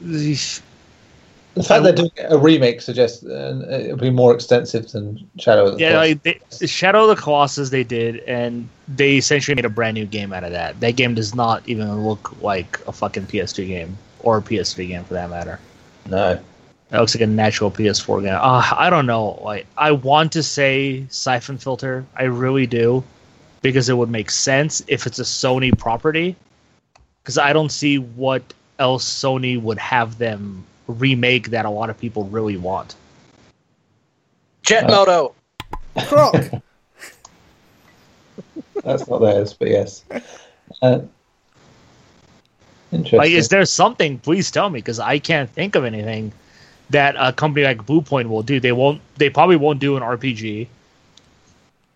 The 0.00 1.62
fact 1.62 1.84
they're 1.84 1.92
doing 1.92 2.10
a 2.26 2.38
remake 2.38 2.80
suggests 2.80 3.22
uh, 3.22 3.68
it'll 3.70 3.98
be 3.98 4.08
more 4.08 4.34
extensive 4.34 4.90
than 4.90 5.28
Shadow 5.38 5.66
of 5.66 5.74
the 5.74 5.80
Yeah, 5.80 5.90
Colossus. 6.14 6.60
like 6.62 6.70
Shadow 6.70 7.02
of 7.02 7.14
the 7.14 7.22
Colossus 7.22 7.68
they 7.68 7.84
did, 7.84 8.20
and 8.20 8.66
they 8.88 9.18
essentially 9.18 9.54
made 9.54 9.66
a 9.66 9.70
brand 9.70 9.94
new 9.94 10.06
game 10.06 10.32
out 10.32 10.42
of 10.44 10.52
that. 10.52 10.80
That 10.80 10.96
game 10.96 11.14
does 11.14 11.34
not 11.34 11.62
even 11.68 12.02
look 12.02 12.40
like 12.40 12.80
a 12.86 12.92
fucking 12.92 13.26
PS2 13.26 13.66
game 13.68 13.98
or 14.20 14.38
a 14.38 14.42
PS3 14.42 14.88
game 14.88 15.04
for 15.04 15.12
that 15.12 15.28
matter. 15.28 15.60
No, 16.08 16.40
It 16.92 16.98
looks 16.98 17.14
like 17.14 17.22
a 17.22 17.26
natural 17.26 17.70
PS4 17.70 18.22
game. 18.22 18.34
Uh, 18.34 18.62
I 18.76 18.90
don't 18.90 19.06
know. 19.06 19.40
Like 19.42 19.66
I 19.78 19.92
want 19.92 20.32
to 20.32 20.42
say 20.42 21.06
Siphon 21.08 21.56
Filter. 21.56 22.04
I 22.14 22.24
really 22.24 22.66
do, 22.66 23.02
because 23.62 23.88
it 23.88 23.96
would 23.96 24.10
make 24.10 24.30
sense 24.30 24.82
if 24.88 25.06
it's 25.06 25.18
a 25.18 25.22
Sony 25.22 25.76
property. 25.76 26.36
Because 27.22 27.38
I 27.38 27.54
don't 27.54 27.70
see 27.70 27.98
what 27.98 28.42
else 28.78 29.08
Sony 29.08 29.60
would 29.60 29.78
have 29.78 30.18
them 30.18 30.64
remake 30.86 31.50
that 31.50 31.64
a 31.64 31.70
lot 31.70 31.88
of 31.88 31.98
people 31.98 32.24
really 32.24 32.58
want. 32.58 32.94
Jet 34.62 34.84
Uh, 34.84 34.88
Moto. 34.88 35.34
Croc. 36.08 36.34
that's 38.84 39.08
not 39.08 39.18
theirs, 39.18 39.54
but 39.54 39.68
yes. 39.68 40.04
Uh, 40.82 41.00
interesting. 42.92 43.18
Like, 43.18 43.30
is 43.30 43.48
there 43.48 43.64
something? 43.64 44.18
Please 44.18 44.50
tell 44.50 44.68
me, 44.68 44.78
because 44.80 44.98
I 44.98 45.18
can't 45.18 45.48
think 45.48 45.74
of 45.74 45.84
anything 45.84 46.32
that 46.92 47.16
a 47.18 47.32
company 47.32 47.64
like 47.64 47.84
Bluepoint 47.84 48.28
will 48.28 48.42
do. 48.42 48.60
They 48.60 48.72
won't. 48.72 49.00
They 49.16 49.28
probably 49.30 49.56
won't 49.56 49.80
do 49.80 49.96
an 49.96 50.02
RPG. 50.02 50.68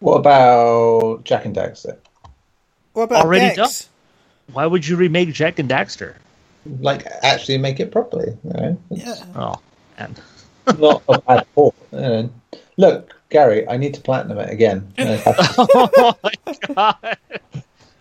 what 0.00 0.16
about 0.16 1.24
Jak 1.24 1.44
and 1.44 1.54
Daxter? 1.54 1.96
What 2.92 3.04
about 3.04 3.24
Already 3.24 3.54
Dex? 3.54 3.88
Why 4.52 4.66
would 4.66 4.86
you 4.86 4.96
remake 4.96 5.32
Jak 5.32 5.58
and 5.58 5.68
Daxter? 5.68 6.14
Like, 6.80 7.06
actually 7.22 7.58
make 7.58 7.78
it 7.78 7.92
properly. 7.92 8.36
You 8.44 8.50
know? 8.50 8.78
Yeah. 8.90 9.14
Oh, 9.36 9.54
and 9.98 10.20
not 10.78 11.02
a 11.08 11.20
bad 11.20 11.46
port. 11.54 11.74
You 11.92 11.98
know. 12.00 12.30
Look, 12.76 13.14
Gary, 13.30 13.68
I 13.68 13.76
need 13.76 13.94
to 13.94 14.00
platinum 14.00 14.38
it 14.38 14.50
again. 14.50 14.92
Oh 14.98 16.14
my 16.22 16.32
god! 16.74 17.16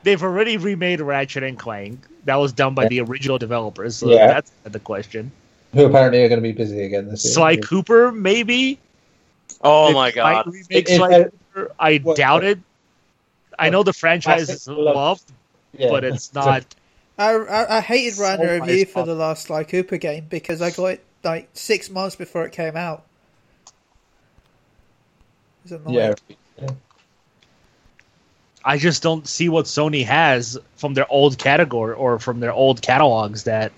They've 0.04 0.22
already 0.22 0.58
remade 0.58 1.02
Ratchet 1.02 1.44
and 1.44 1.58
Clank. 1.58 2.00
That 2.26 2.36
was 2.36 2.54
done 2.54 2.74
by 2.76 2.88
the 2.88 3.02
original 3.02 3.38
developers. 3.38 3.96
So 3.98 4.10
Yeah. 4.10 4.28
that's 4.28 4.52
the 4.64 4.80
question. 4.80 5.32
Who 5.76 5.86
apparently 5.86 6.24
are 6.24 6.30
going 6.30 6.42
to 6.42 6.44
be 6.44 6.54
busy 6.54 6.84
again 6.84 7.08
this 7.10 7.24
year. 7.26 7.34
Sly 7.34 7.58
Cooper, 7.58 8.12
maybe. 8.12 8.80
Oh 9.62 9.88
They 9.90 9.94
my 9.94 10.12
god. 10.12 10.48
remake 10.48 10.88
Sly 10.88 11.12
it- 11.14 11.34
Cooper. 11.54 11.72
I 11.80 11.98
what- 11.98 12.18
doubt 12.18 12.44
it. 12.44 12.60
I 13.58 13.70
know 13.70 13.84
the 13.84 13.94
franchise 13.94 14.50
is 14.50 14.66
Classic 14.66 14.74
loved, 14.96 15.32
Yeah. 15.78 15.90
but 15.90 16.04
it's 16.04 16.34
not. 16.34 16.66
I, 17.18 17.32
I, 17.34 17.78
I 17.78 17.82
hated 17.82 18.18
writing 18.20 18.46
a 18.48 18.60
review 18.60 18.86
for 18.86 19.06
the 19.06 19.16
last 19.16 19.44
Sly 19.48 19.64
Cooper 19.64 19.98
game 19.98 20.26
because 20.30 20.62
I 20.62 20.72
got 20.72 20.86
it 20.88 21.04
like 21.24 21.50
six 21.54 21.90
months 21.90 22.16
before 22.18 22.46
it 22.46 22.52
came 22.52 22.76
out. 22.76 23.06
It 25.66 25.72
was 25.72 25.72
annoying. 25.72 26.16
Yeah. 26.62 26.70
I 28.66 28.78
just 28.78 29.02
don't 29.04 29.28
see 29.28 29.48
what 29.48 29.66
Sony 29.66 30.04
has 30.06 30.58
from 30.76 30.94
their 30.96 31.10
old 31.12 31.38
category 31.38 31.94
or 31.96 32.20
from 32.20 32.40
their 32.40 32.52
old 32.52 32.82
catalogs 32.82 33.44
that 33.44 33.72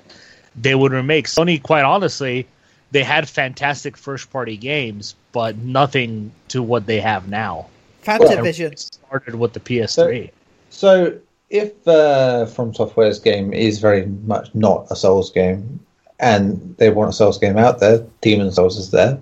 they 0.58 0.76
would 0.76 0.92
remake. 0.92 1.28
Sony, 1.28 1.62
quite 1.62 1.84
honestly, 1.84 2.48
they 2.92 3.04
had 3.04 3.30
fantastic 3.30 3.98
first 3.98 4.32
party 4.32 4.58
games, 4.58 5.16
but 5.32 5.58
nothing 5.58 6.32
to 6.50 6.64
what 6.64 6.86
they 6.86 7.00
have 7.00 7.28
now. 7.28 7.68
Fantavision. 8.04 8.78
Started 8.78 9.36
with 9.36 9.54
the 9.54 9.60
PS3. 9.60 10.32
So, 10.70 11.18
if 11.50 11.88
uh, 11.88 12.46
From 12.46 12.74
Software's 12.74 13.20
game 13.20 13.54
is 13.54 13.80
very 13.80 14.06
much 14.26 14.54
not 14.54 14.88
a 14.90 14.96
Souls 14.96 15.32
game, 15.32 15.80
and 16.20 16.76
they 16.78 16.90
want 16.90 17.10
a 17.10 17.14
Souls 17.14 17.38
game 17.38 17.58
out 17.58 17.80
there, 17.80 18.06
Demon 18.22 18.52
Souls 18.52 18.78
is 18.78 18.92
there 18.92 19.20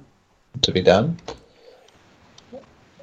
to 0.62 0.72
be 0.72 0.82
done. 0.82 1.18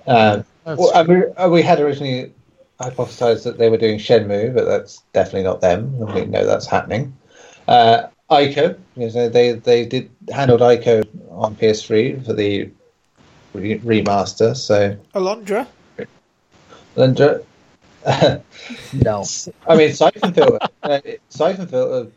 Um, 0.07 0.45
well, 0.65 0.93
I 0.95 1.03
mean, 1.03 1.25
uh, 1.37 1.49
we 1.49 1.63
had 1.63 1.81
originally 1.81 2.33
hypothesized 2.81 3.45
that 3.45 3.59
they 3.59 3.69
were 3.69 3.77
doing 3.77 3.99
Shenmue, 3.99 4.55
but 4.55 4.65
that's 4.65 5.03
definitely 5.13 5.45
not 5.45 5.61
them, 5.61 5.95
and 6.01 6.15
we 6.15 6.25
know 6.25 6.45
that's 6.45 6.67
happening. 6.67 7.17
Uh, 7.69 8.09
Ico, 8.33 8.79
you 8.97 9.11
know, 9.11 9.29
they 9.29 9.53
they 9.53 9.85
did 9.85 10.11
handled 10.33 10.61
Ico 10.61 11.07
on 11.31 11.55
PS3 11.55 12.25
for 12.25 12.33
the 12.33 12.71
re- 13.53 13.79
remaster, 13.81 14.57
so 14.57 14.97
Alundra. 15.15 15.67
then. 16.95 17.15
no. 18.93 19.25
I 19.69 19.77
mean, 19.77 19.93
Siphon 19.93 20.33
Filter. 20.33 20.59
uh, 20.83 21.01
Siphon 21.29 21.67
Filter, 21.67 22.11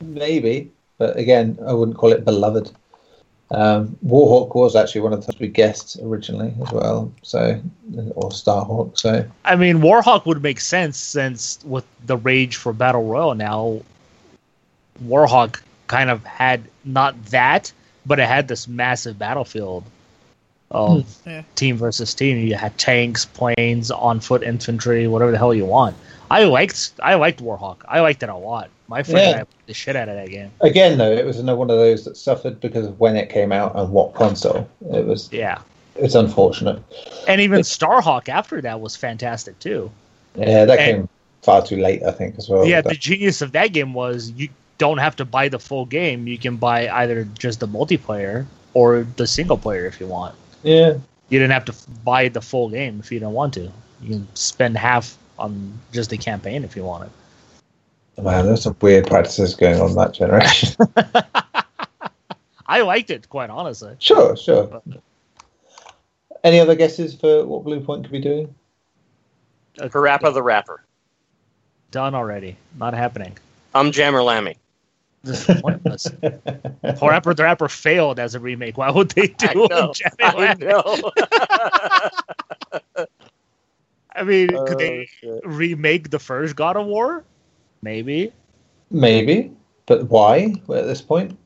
maybe, 0.00 0.70
but 0.98 1.16
again, 1.16 1.58
I 1.66 1.72
wouldn't 1.72 1.98
call 1.98 2.12
it 2.12 2.24
beloved. 2.24 2.70
Um, 3.50 3.98
Warhawk 4.06 4.54
was 4.54 4.74
actually 4.74 5.02
one 5.02 5.12
of 5.12 5.20
the 5.20 5.32
times 5.32 5.40
we 5.40 5.48
guessed 5.48 5.98
originally 6.02 6.54
as 6.62 6.72
well, 6.72 7.12
so 7.22 7.60
or 8.14 8.30
Starhawk. 8.30 8.98
So 8.98 9.28
I 9.44 9.56
mean, 9.56 9.80
Warhawk 9.80 10.24
would 10.24 10.42
make 10.42 10.60
sense 10.60 10.96
since 10.96 11.58
with 11.64 11.84
the 12.06 12.16
rage 12.16 12.56
for 12.56 12.72
Battle 12.72 13.04
Royale 13.04 13.34
now, 13.34 13.82
Warhawk 15.04 15.60
kind 15.86 16.10
of 16.10 16.24
had 16.24 16.62
not 16.84 17.22
that, 17.26 17.72
but 18.06 18.18
it 18.18 18.28
had 18.28 18.48
this 18.48 18.66
massive 18.68 19.18
battlefield 19.18 19.84
of 20.70 21.04
hmm. 21.24 21.30
Yeah. 21.30 21.42
team 21.54 21.76
versus 21.76 22.14
team. 22.14 22.38
You 22.38 22.54
had 22.54 22.76
tanks, 22.78 23.24
planes, 23.24 23.90
on 23.90 24.20
foot 24.20 24.42
infantry, 24.42 25.06
whatever 25.06 25.30
the 25.30 25.38
hell 25.38 25.54
you 25.54 25.66
want. 25.66 25.96
I 26.30 26.44
liked 26.44 26.92
I 27.02 27.14
liked 27.14 27.42
Warhawk. 27.42 27.78
I 27.86 28.00
liked 28.00 28.22
it 28.22 28.28
a 28.30 28.36
lot. 28.36 28.70
My 28.88 29.02
friend 29.02 29.18
Yeah. 29.18 29.30
and 29.30 29.40
I 29.40 29.44
played 29.44 29.66
the 29.66 29.74
shit 29.74 29.96
out 29.96 30.08
of 30.08 30.16
that 30.16 30.28
game. 30.30 30.50
again, 30.60 30.98
though, 30.98 31.12
it 31.12 31.24
was 31.24 31.38
another 31.38 31.58
one 31.58 31.70
of 31.70 31.76
those 31.76 32.04
that 32.04 32.16
suffered 32.16 32.60
because 32.60 32.86
of 32.86 32.98
when 33.00 33.16
it 33.16 33.28
came 33.28 33.52
out 33.52 33.76
and 33.76 33.90
what 33.90 34.14
console. 34.14 34.68
It 34.92 35.06
was 35.06 35.30
Yeah. 35.32 35.58
it's 35.96 36.14
unfortunate. 36.14 36.82
And 37.28 37.40
even 37.40 37.60
Starhawk 37.60 38.28
after 38.28 38.60
that 38.62 38.80
was 38.80 38.96
fantastic 38.96 39.58
too. 39.58 39.90
Yeah, 40.34 40.64
that 40.64 40.78
And- 40.78 40.96
came 40.96 41.08
far 41.42 41.64
too 41.66 41.76
late, 41.76 42.02
I 42.02 42.12
think, 42.12 42.36
as 42.38 42.48
well. 42.48 42.64
yeah, 42.64 42.80
But- 42.80 42.90
the 42.92 42.96
genius 42.98 43.42
of 43.42 43.52
that 43.52 43.68
game 43.68 43.92
was 43.92 44.32
you 44.36 44.48
don't 44.82 44.98
have 44.98 45.14
to 45.14 45.24
buy 45.24 45.48
the 45.48 45.60
full 45.60 45.86
game. 45.86 46.26
You 46.26 46.36
can 46.36 46.56
buy 46.56 46.88
either 46.88 47.22
just 47.38 47.60
the 47.60 47.68
multiplayer 47.68 48.46
or 48.74 49.06
the 49.16 49.28
single 49.28 49.56
player 49.56 49.86
if 49.86 50.00
you 50.00 50.08
want. 50.08 50.34
yeah, 50.64 50.94
You 51.28 51.38
didn't 51.38 51.52
have 51.52 51.66
to 51.66 51.74
buy 52.02 52.28
the 52.28 52.40
full 52.40 52.68
game 52.68 52.98
if 52.98 53.12
you 53.12 53.20
don't 53.20 53.32
want 53.32 53.54
to. 53.54 53.70
You 54.00 54.08
can 54.08 54.34
spend 54.34 54.76
half 54.76 55.16
on 55.38 55.78
just 55.92 56.10
the 56.10 56.18
campaign 56.18 56.64
if 56.64 56.74
you 56.74 56.82
want 56.82 57.04
it. 58.16 58.22
man, 58.24 58.44
there's 58.44 58.62
some 58.62 58.74
weird 58.80 59.06
practices 59.06 59.54
going 59.54 59.80
on 59.80 59.94
that 59.94 60.14
generation. 60.14 60.74
I 62.66 62.80
liked 62.80 63.10
it 63.10 63.28
quite 63.28 63.50
honestly. 63.50 63.94
sure, 64.00 64.36
sure. 64.36 64.82
Any 66.42 66.58
other 66.58 66.74
guesses 66.74 67.14
for 67.14 67.46
what 67.46 67.62
Bluepoint 67.64 68.02
could 68.02 68.10
be 68.10 68.20
doing? 68.20 68.52
Parappa 69.78 70.34
the 70.34 70.42
Rapper. 70.42 70.84
Done 71.92 72.16
already. 72.16 72.56
Not 72.76 72.94
happening. 72.94 73.38
I'm 73.76 73.92
Jammer 73.92 74.24
Lammy. 74.24 74.56
This 75.24 75.48
is 75.48 75.60
pointless. 75.60 76.08
Rapper 77.02 77.34
the 77.34 77.42
Rapper 77.44 77.68
failed 77.68 78.18
as 78.18 78.34
a 78.34 78.40
remake. 78.40 78.76
Why 78.76 78.90
would 78.90 79.10
they 79.12 79.28
do 79.28 79.46
I 79.48 79.54
know. 79.54 79.92
I 80.20 80.54
know. 80.58 81.10
I 84.14 84.22
mean, 84.24 84.48
could 84.66 84.78
they 84.78 85.08
Oh, 85.24 85.36
shit. 85.36 85.40
remake 85.46 86.10
the 86.10 86.18
first 86.18 86.56
God 86.56 86.76
of 86.76 86.86
War? 86.86 87.24
Maybe. 87.82 88.32
Maybe, 88.90 89.50
but 89.86 90.08
why 90.10 90.54
at 90.68 90.86
this 90.86 91.00
point? 91.00 91.38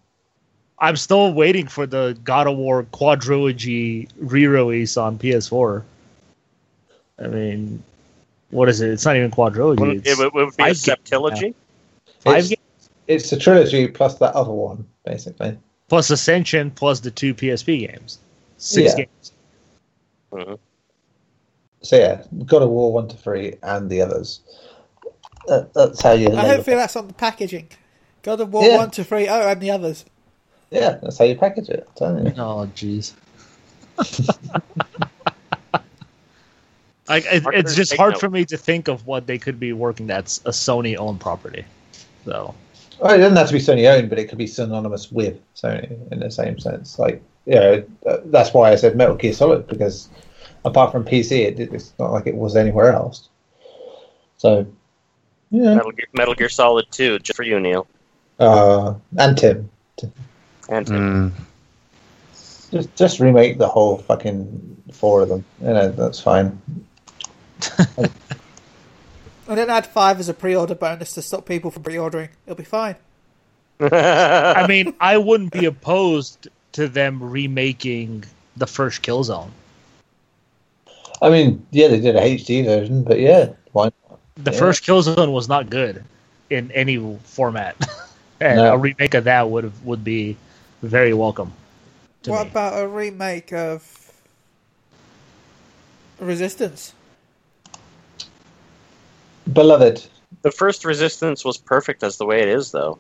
I'm 0.79 0.97
still 0.97 1.33
waiting 1.33 1.69
for 1.69 1.87
the 1.87 2.19
God 2.25 2.47
of 2.47 2.57
War 2.57 2.83
quadrilogy 2.85 4.09
re-release 4.19 4.97
on 4.97 5.19
PS4. 5.19 5.83
I 7.19 7.27
mean, 7.29 7.83
what 8.51 8.69
is 8.69 8.81
it? 8.81 8.91
It's 8.91 9.05
not 9.05 9.17
even 9.17 9.31
quadrilogy. 9.31 9.81
Wouldn't- 9.81 10.07
It's 10.07 10.19
It 10.19 10.19
would, 10.19 10.35
would 10.35 10.57
be 10.57 10.65
a 10.65 10.67
septilogy. 10.75 11.55
five 12.21 12.51
It's, 12.51 12.56
it's 13.09 13.31
the 13.31 13.37
trilogy 13.39 13.89
plus 13.89 14.19
that 14.19 14.35
other 14.35 14.53
one, 14.53 14.87
basically. 15.05 15.59
plus 15.89 16.11
Ascension 16.11 16.71
plus 16.71 17.01
the 17.01 17.11
two 17.11 17.35
PSP 17.35 17.87
games. 17.87 18.19
Six 18.59 18.93
Yeah. 18.93 19.05
games. 19.05 19.33
Mhm. 20.33 20.59
So 21.83 21.97
yeah, 21.97 22.23
God 22.47 22.63
of 22.63 22.71
War 22.71 22.93
one 22.93 23.09
to 23.09 23.17
three 23.17 23.55
and 23.63 23.89
the 23.89 24.03
others. 24.03 24.41
That, 25.47 25.73
that's 25.75 26.03
how 26.03 26.13
you. 26.13 26.27
I 26.29 26.31
label 26.31 26.57
hope 26.57 26.65
that's 26.65 26.97
on 26.97 27.07
the 27.07 27.15
packaging. 27.15 27.69
God 28.23 28.41
of 28.41 28.53
War 28.53 28.65
Yeah. 28.67 28.77
1 28.79 28.91
to 28.91 29.05
3, 29.05 29.29
oh, 29.29 29.49
and 29.49 29.61
the 29.61 29.71
others. 29.71 30.05
Yeah, 30.73 30.99
that's 31.01 31.19
how 31.19 31.25
you 31.25 31.37
package 31.37 31.69
it. 31.69 31.89
I'm 32.01 32.27
you. 32.27 32.33
Oh, 32.37 32.69
jeez. 32.75 33.13
Like 37.09 37.25
it, 37.27 37.45
it's 37.53 37.77
just 37.77 37.97
hard 37.97 38.19
for 38.19 38.29
me 38.29 38.45
to 38.47 38.57
think 38.57 38.89
of 38.89 39.07
what 39.07 39.29
they 39.29 39.39
could 39.39 39.61
be 39.61 39.73
working 39.73 40.09
that's 40.09 40.39
a 40.39 40.51
Sony 40.51 40.97
owned 40.97 41.21
property. 41.21 41.65
So 42.25 42.53
Well, 43.01 43.15
it 43.15 43.19
doesn't 43.19 43.37
have 43.37 43.49
to 43.49 43.53
be 43.53 43.59
Sony 43.59 43.91
owned, 43.91 44.09
but 44.09 44.19
it 44.19 44.29
could 44.29 44.39
be 44.39 44.47
synonymous 44.47 45.13
with 45.13 45.39
Sony 45.55 46.11
in 46.13 46.21
the 46.21 46.31
same 46.31 46.59
sense. 46.59 46.99
Like, 46.99 47.23
you 47.45 47.55
know, 47.57 47.85
uh, 48.07 48.19
that's 48.27 48.55
why 48.55 48.71
I 48.73 48.77
said 48.77 48.97
Metal 48.97 49.15
Gear 49.17 49.33
Solid 49.35 49.67
because 49.67 50.09
apart 50.65 50.93
from 50.93 51.05
PC, 51.05 51.33
it, 51.45 51.61
it's 51.61 51.93
not 51.99 52.13
like 52.13 52.27
it 52.27 52.35
was 52.35 52.57
anywhere 52.57 52.93
else. 52.93 53.29
So, 54.39 54.67
yeah, 55.51 55.75
Metal 55.75 55.93
Gear, 55.93 56.07
Metal 56.13 56.35
Gear 56.35 56.49
Solid 56.49 56.87
2, 56.91 57.19
just 57.21 57.37
for 57.37 57.43
you, 57.43 57.61
Neil. 57.61 57.87
uh, 58.39 58.95
and 59.19 59.37
Tim, 59.39 59.71
And 60.69 60.87
Mm. 60.87 61.33
just 62.71 62.95
just 62.97 63.21
remake 63.21 63.59
the 63.59 63.69
whole 63.69 63.99
fucking 63.99 64.83
four 64.93 65.23
of 65.23 65.29
them. 65.29 65.45
You 65.61 65.69
know, 65.69 65.89
that's 65.91 66.21
fine. 66.21 66.61
And 69.49 69.59
then 69.59 69.71
add 69.71 69.87
5 69.87 70.21
as 70.21 70.29
a 70.29 70.35
pre 70.35 70.57
order 70.57 70.75
bonus 70.75 71.13
to 71.15 71.23
stop 71.23 71.47
people 71.47 71.71
from 71.71 71.83
pre 71.83 71.99
ordering. 71.99 72.31
It'll 72.47 72.57
be 72.57 72.65
fine. 72.65 72.97
I 73.81 74.67
mean, 74.67 74.95
I 75.01 75.19
wouldn't 75.19 75.53
be 75.53 75.67
opposed 75.67 76.49
to 76.73 76.89
them 76.89 77.23
remaking 77.23 78.25
the 78.57 78.67
first 78.67 79.03
Killzone. 79.03 79.51
I 81.23 81.31
mean, 81.31 81.67
yeah, 81.71 81.89
they 81.89 82.01
did 82.01 82.17
a 82.17 82.21
HD 82.21 82.65
version, 82.65 83.03
but 83.03 83.21
yeah, 83.21 83.51
why? 83.73 83.91
The 84.37 84.51
Yeah. 84.51 84.59
first 84.59 84.85
Killzone 84.85 85.33
was 85.33 85.49
not 85.49 85.71
good 85.71 86.05
in 86.51 86.71
any 86.73 86.99
format, 87.25 87.77
and 88.41 88.57
No. 88.59 88.75
a 88.75 88.79
remake 88.79 89.15
of 89.15 89.25
that 89.25 89.49
would 89.51 89.65
have, 89.65 89.85
would 89.85 90.05
be 90.05 90.37
very 90.83 91.15
welcome. 91.15 91.53
What 92.27 92.45
me. 92.45 92.51
about 92.51 92.83
a 92.83 92.87
remake 92.87 93.53
of 93.53 94.13
Resistance? 96.19 96.93
Beloved. 99.53 100.05
the 100.43 100.51
first 100.51 100.85
Resistance 100.85 101.45
was 101.45 101.57
perfect 101.59 102.03
as 102.03 102.17
the 102.19 102.27
way 102.27 102.43
it 102.43 102.49
is, 102.49 102.71
though. 102.73 102.99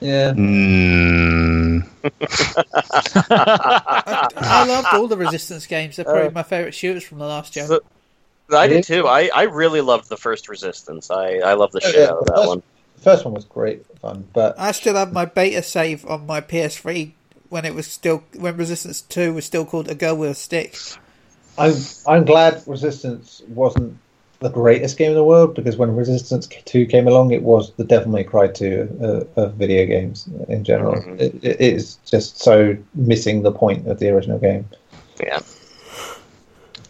Yeah, 0.00 0.30
Mm. 0.32 1.88
I, 2.04 4.28
I 4.36 4.64
loved 4.66 4.88
all 4.92 5.08
the 5.08 5.16
Resistance 5.16 5.66
games. 5.66 5.96
They're 5.96 6.04
probably 6.04 6.28
Uh, 6.28 6.32
my 6.32 6.42
favourite 6.44 6.74
shooters 6.74 7.02
from 7.04 7.18
the 7.18 7.26
last 7.26 7.52
gen. 7.52 7.66
So- 7.66 7.80
I 8.50 8.66
did 8.66 8.84
too. 8.84 9.06
I, 9.06 9.28
I 9.34 9.42
really 9.42 9.82
loved 9.82 10.08
the 10.08 10.16
first 10.16 10.48
Resistance. 10.48 11.10
I, 11.10 11.34
I 11.38 11.52
love 11.54 11.70
the 11.72 11.80
Oh, 11.84 11.90
shit 11.90 11.96
yeah, 12.00 12.06
out 12.10 12.18
of 12.18 12.26
that 12.26 12.36
first- 12.36 12.48
one. 12.48 12.62
the 12.96 13.02
first 13.02 13.24
one 13.26 13.34
was 13.34 13.44
great 13.44 13.84
fun, 14.00 14.26
but 14.32 14.58
I 14.58 14.72
still 14.72 14.94
have 14.94 15.12
my 15.12 15.26
beta 15.26 15.62
save 15.62 16.06
on 16.06 16.24
my 16.26 16.40
PS3 16.40 17.12
when 17.50 17.64
it 17.66 17.74
was 17.74 17.86
still 17.88 18.24
when 18.36 18.56
Resistance 18.56 19.02
Two 19.02 19.34
was 19.34 19.44
still 19.44 19.66
called 19.66 19.88
A 19.90 19.94
Girl 19.94 20.16
with 20.16 20.30
a 20.30 20.34
Stick. 20.34 20.76
I'm 21.58 21.74
I'm 22.06 22.24
glad 22.24 22.62
Resistance 22.66 23.42
wasn't 23.48 23.98
the 24.40 24.48
greatest 24.50 24.96
game 24.98 25.10
in 25.10 25.16
the 25.16 25.24
world 25.24 25.54
because 25.54 25.76
when 25.76 25.94
Resistance 25.96 26.46
Two 26.64 26.86
came 26.86 27.08
along, 27.08 27.32
it 27.32 27.42
was 27.42 27.72
the 27.72 27.84
Devil 27.84 28.12
May 28.12 28.24
Cry 28.24 28.46
Two 28.48 28.88
uh, 29.36 29.40
of 29.40 29.54
video 29.54 29.84
games 29.86 30.28
in 30.48 30.62
general. 30.64 30.94
Mhm. 31.02 31.20
It, 31.20 31.34
it 31.42 31.60
is 31.60 31.96
just 32.06 32.38
so 32.40 32.76
missing 32.94 33.42
the 33.42 33.52
point 33.52 33.88
of 33.88 33.98
the 33.98 34.08
original 34.10 34.38
game. 34.38 34.68
Yeah. 35.20 35.40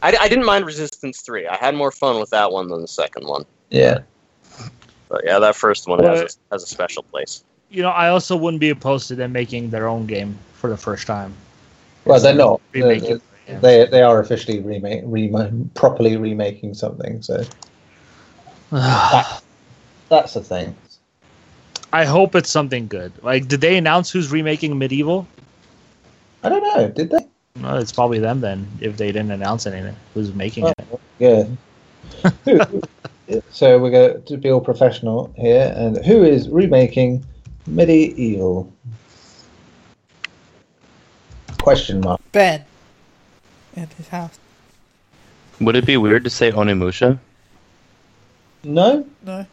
I, 0.03 0.16
I 0.20 0.29
didn't 0.29 0.45
mind 0.45 0.65
Resistance 0.65 1.23
3. 1.23 1.49
I 1.49 1.57
had 1.57 1.75
more 1.75 1.91
fun 1.91 2.20
with 2.20 2.31
that 2.31 2.53
one 2.53 2.69
than 2.69 2.83
the 2.83 2.87
second 2.89 3.27
one. 3.27 3.45
Yeah, 3.70 3.99
But 5.09 5.23
yeah, 5.25 5.41
that 5.41 5.57
first 5.57 5.89
one 5.89 6.03
has 6.05 6.20
a, 6.20 6.55
has 6.55 6.62
a 6.62 6.66
special 6.66 7.03
place. 7.03 7.43
you 7.70 7.83
know, 7.83 7.91
I 7.91 8.09
also 8.09 8.37
wouldn't 8.37 8.61
be 8.61 8.70
opposed 8.70 9.09
to 9.09 9.16
them 9.16 9.33
making 9.33 9.70
their 9.70 9.89
own 9.89 10.07
game 10.07 10.39
for 10.55 10.70
the 10.70 10.77
first 10.77 11.07
time. 11.07 11.35
well 12.05 12.20
they're 12.20 12.35
not. 12.35 12.61
Remake 12.73 13.03
They, 13.03 13.09
it, 13.09 13.23
yeah. 13.49 13.59
they 13.61 13.87
they 13.87 14.03
are 14.03 14.20
officially 14.20 14.61
remake, 14.61 15.03
remake 15.05 15.75
properly 15.75 16.16
remaking 16.16 16.75
something. 16.75 17.23
So 17.23 17.43
that's 18.70 20.35
the 20.35 20.43
thing. 20.43 20.77
I 21.93 22.05
hope 22.05 22.35
it's 22.35 22.51
something 22.51 22.87
good. 22.87 23.12
Like, 23.23 23.49
did 23.49 23.62
they 23.62 23.79
announce 23.79 24.11
who's 24.11 24.31
remaking 24.31 24.75
MediEvil? 24.75 25.25
I 26.45 26.49
don't 26.51 26.62
know. 26.62 26.89
Did 26.91 27.11
they? 27.11 27.27
No, 27.57 27.79
it's 27.79 27.93
probably 27.93 28.19
them 28.19 28.41
then. 28.41 28.69
If 28.81 28.99
they 28.99 29.07
didn't 29.07 29.31
announce 29.31 29.66
anything, 29.66 29.97
who's 30.12 30.33
making 30.35 30.66
Oh. 30.66 30.73
it? 31.19 31.49
Yeah. 32.23 32.31
So 33.51 33.79
we're 33.79 33.91
going 33.91 34.23
to 34.23 34.39
be 34.39 34.51
all 34.51 34.61
professional 34.62 35.31
here, 35.37 35.75
and 35.77 36.03
who 36.07 36.25
is 36.25 36.49
remaking 36.49 37.23
MediEvil? 37.69 38.70
Question 41.61 42.01
mark. 42.01 42.23
Ben 42.33 42.65
in 43.83 43.89
his 43.97 44.09
house. 44.09 44.39
Would 45.61 45.77
it 45.77 45.87
be 45.87 45.97
weird 45.97 46.25
to 46.25 46.31
say 46.31 46.51
Onimusha? 46.53 47.19
No, 48.65 49.07
No, 49.25 49.47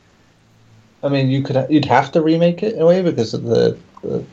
I 1.04 1.10
mean 1.10 1.30
you 1.30 1.42
could 1.44 1.66
you'd 1.70 1.86
have 1.86 2.12
to 2.14 2.22
remake 2.22 2.64
it 2.64 2.74
in 2.74 2.82
a 2.82 2.86
way 2.86 3.02
because 3.02 3.34
of 3.34 3.44
the, 3.44 3.78
the 4.04 4.24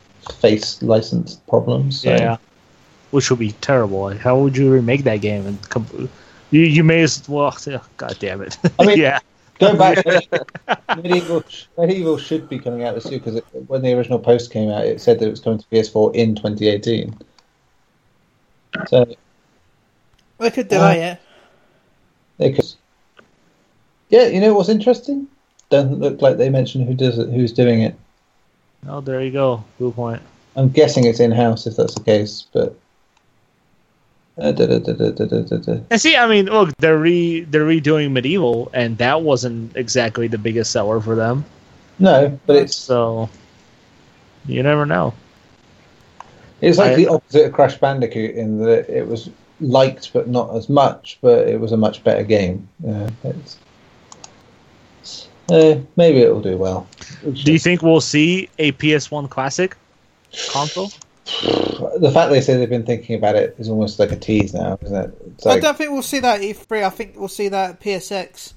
face 0.41 0.83
license 0.83 1.37
problems. 1.49 2.01
So. 2.01 2.11
Yeah, 2.11 2.37
which 3.11 3.31
would 3.31 3.39
be 3.39 3.53
terrible. 3.61 4.03
Like, 4.03 4.19
how 4.19 4.39
would 4.39 4.57
you 4.57 4.71
remake 4.73 5.05
that 5.05 5.21
game? 5.21 5.47
And 5.47 5.69
com- 5.69 6.09
you 6.51 6.61
you 6.63 6.83
may 6.85 7.03
as 7.03 7.29
well. 7.29 7.57
God 7.97 8.17
damn 8.19 8.41
it! 8.43 8.59
I 8.79 8.87
mean- 8.87 8.99
yeah, 9.07 9.21
Going 9.59 9.79
back, 9.79 9.99
MediEvil 10.89 11.45
MediEvil 11.77 12.19
should 12.19 12.49
be 12.49 12.59
coming 12.59 12.83
out 12.85 12.95
this 12.95 13.11
year 13.11 13.21
because 13.21 13.41
when 13.69 13.83
the 13.83 13.93
original 13.93 14.19
post 14.19 14.51
came 14.51 14.71
out, 14.71 14.85
it 14.85 15.01
said 15.01 15.21
that 15.21 15.27
it 15.27 15.31
was 15.31 15.41
coming 15.41 15.59
to 15.59 15.67
PS4 15.67 16.15
in 16.15 16.35
2018. 16.35 17.17
So 18.89 19.07
they 20.43 20.51
could 20.51 20.69
delay 20.69 21.09
uh, 21.09 21.13
it. 21.13 21.21
They 22.39 22.53
could. 22.53 22.73
Yeah, 24.11 24.27
you 24.27 24.41
know 24.41 24.55
what's 24.55 24.69
interesting? 24.69 25.27
Doesn't 25.71 26.01
look 26.01 26.21
like 26.21 26.37
they 26.37 26.51
mentioned 26.51 26.87
who 26.87 26.95
does 26.95 27.19
it, 27.19 27.31
who's 27.31 27.53
doing 27.53 27.81
it. 27.81 27.95
Oh, 28.87 29.01
there 29.01 29.23
you 29.23 29.31
go. 29.31 29.65
Good 29.79 29.95
point. 29.95 30.21
I'm 30.55 30.69
guessing 30.69 31.05
it's 31.07 31.21
in 31.21 31.33
house 31.33 31.67
if 31.67 31.77
that's 31.77 31.95
the 31.95 32.05
case, 32.05 32.47
but. 32.53 32.77
Uh, 34.39 34.51
da, 34.51 34.67
da, 34.67 34.79
da, 34.79 35.81
and 35.91 36.01
see, 36.01 36.17
I 36.17 36.27
mean, 36.27 36.47
look, 36.47 36.75
they're 36.79 36.97
re 36.97 37.43
they're 37.43 37.67
redoing 37.67 38.13
MediEvil, 38.13 38.71
and 38.73 38.97
that 38.97 39.21
wasn't 39.21 39.77
exactly 39.77 40.27
the 40.27 40.39
biggest 40.39 40.73
seller 40.73 41.03
for 41.03 41.15
them. 41.15 41.45
No, 41.99 42.41
but 42.47 42.57
it's 42.57 42.75
so 42.75 43.29
you 44.47 44.63
never 44.63 44.87
know. 44.87 45.15
It's 46.63 46.79
like 46.79 46.93
I, 46.93 46.95
the 46.95 47.09
opposite 47.09 47.47
of 47.47 47.53
Crash 47.53 47.77
Bandicoot 47.77 48.35
in 48.35 48.59
that 48.65 48.89
it 48.89 49.07
was 49.07 49.29
liked 49.63 50.13
but 50.13 50.29
not 50.29 50.55
as 50.55 50.69
much, 50.69 51.19
but 51.21 51.49
it 51.49 51.61
was 51.61 51.73
a 51.73 51.77
much 51.77 52.05
better 52.05 52.23
game. 52.23 52.69
Yeah, 52.85 53.11
it's, 53.25 53.59
uh, 55.51 55.81
maybe 55.97 56.21
it'll 56.21 56.41
do 56.41 56.57
well. 56.57 56.87
Do 57.23 57.53
you 57.53 57.59
think 57.59 57.83
we'll 57.83 58.01
see 58.01 58.49
a 58.59 58.73
PS1 58.73 59.31
classic 59.31 59.77
console? 60.51 60.91
the 61.25 62.11
fact 62.13 62.31
they 62.31 62.41
say 62.41 62.57
they've 62.57 62.69
been 62.69 62.85
thinking 62.85 63.17
about 63.17 63.37
it 63.37 63.55
is 63.59 63.69
almost 63.69 63.99
like 63.99 64.13
a 64.13 64.17
tease 64.17 64.53
now, 64.55 64.79
isn't 64.83 64.97
it? 64.97 65.23
It's 65.27 65.47
I 65.47 65.61
don't 65.61 65.77
think 65.77 65.91
we'll 65.91 66.03
see 66.03 66.19
that 66.21 66.41
E3. 66.41 66.85
I 66.85 66.91
think 66.91 67.15
we'll 67.17 67.29
see 67.29 67.49
that 67.49 67.71
at 67.71 67.81
PSX. 67.81 68.53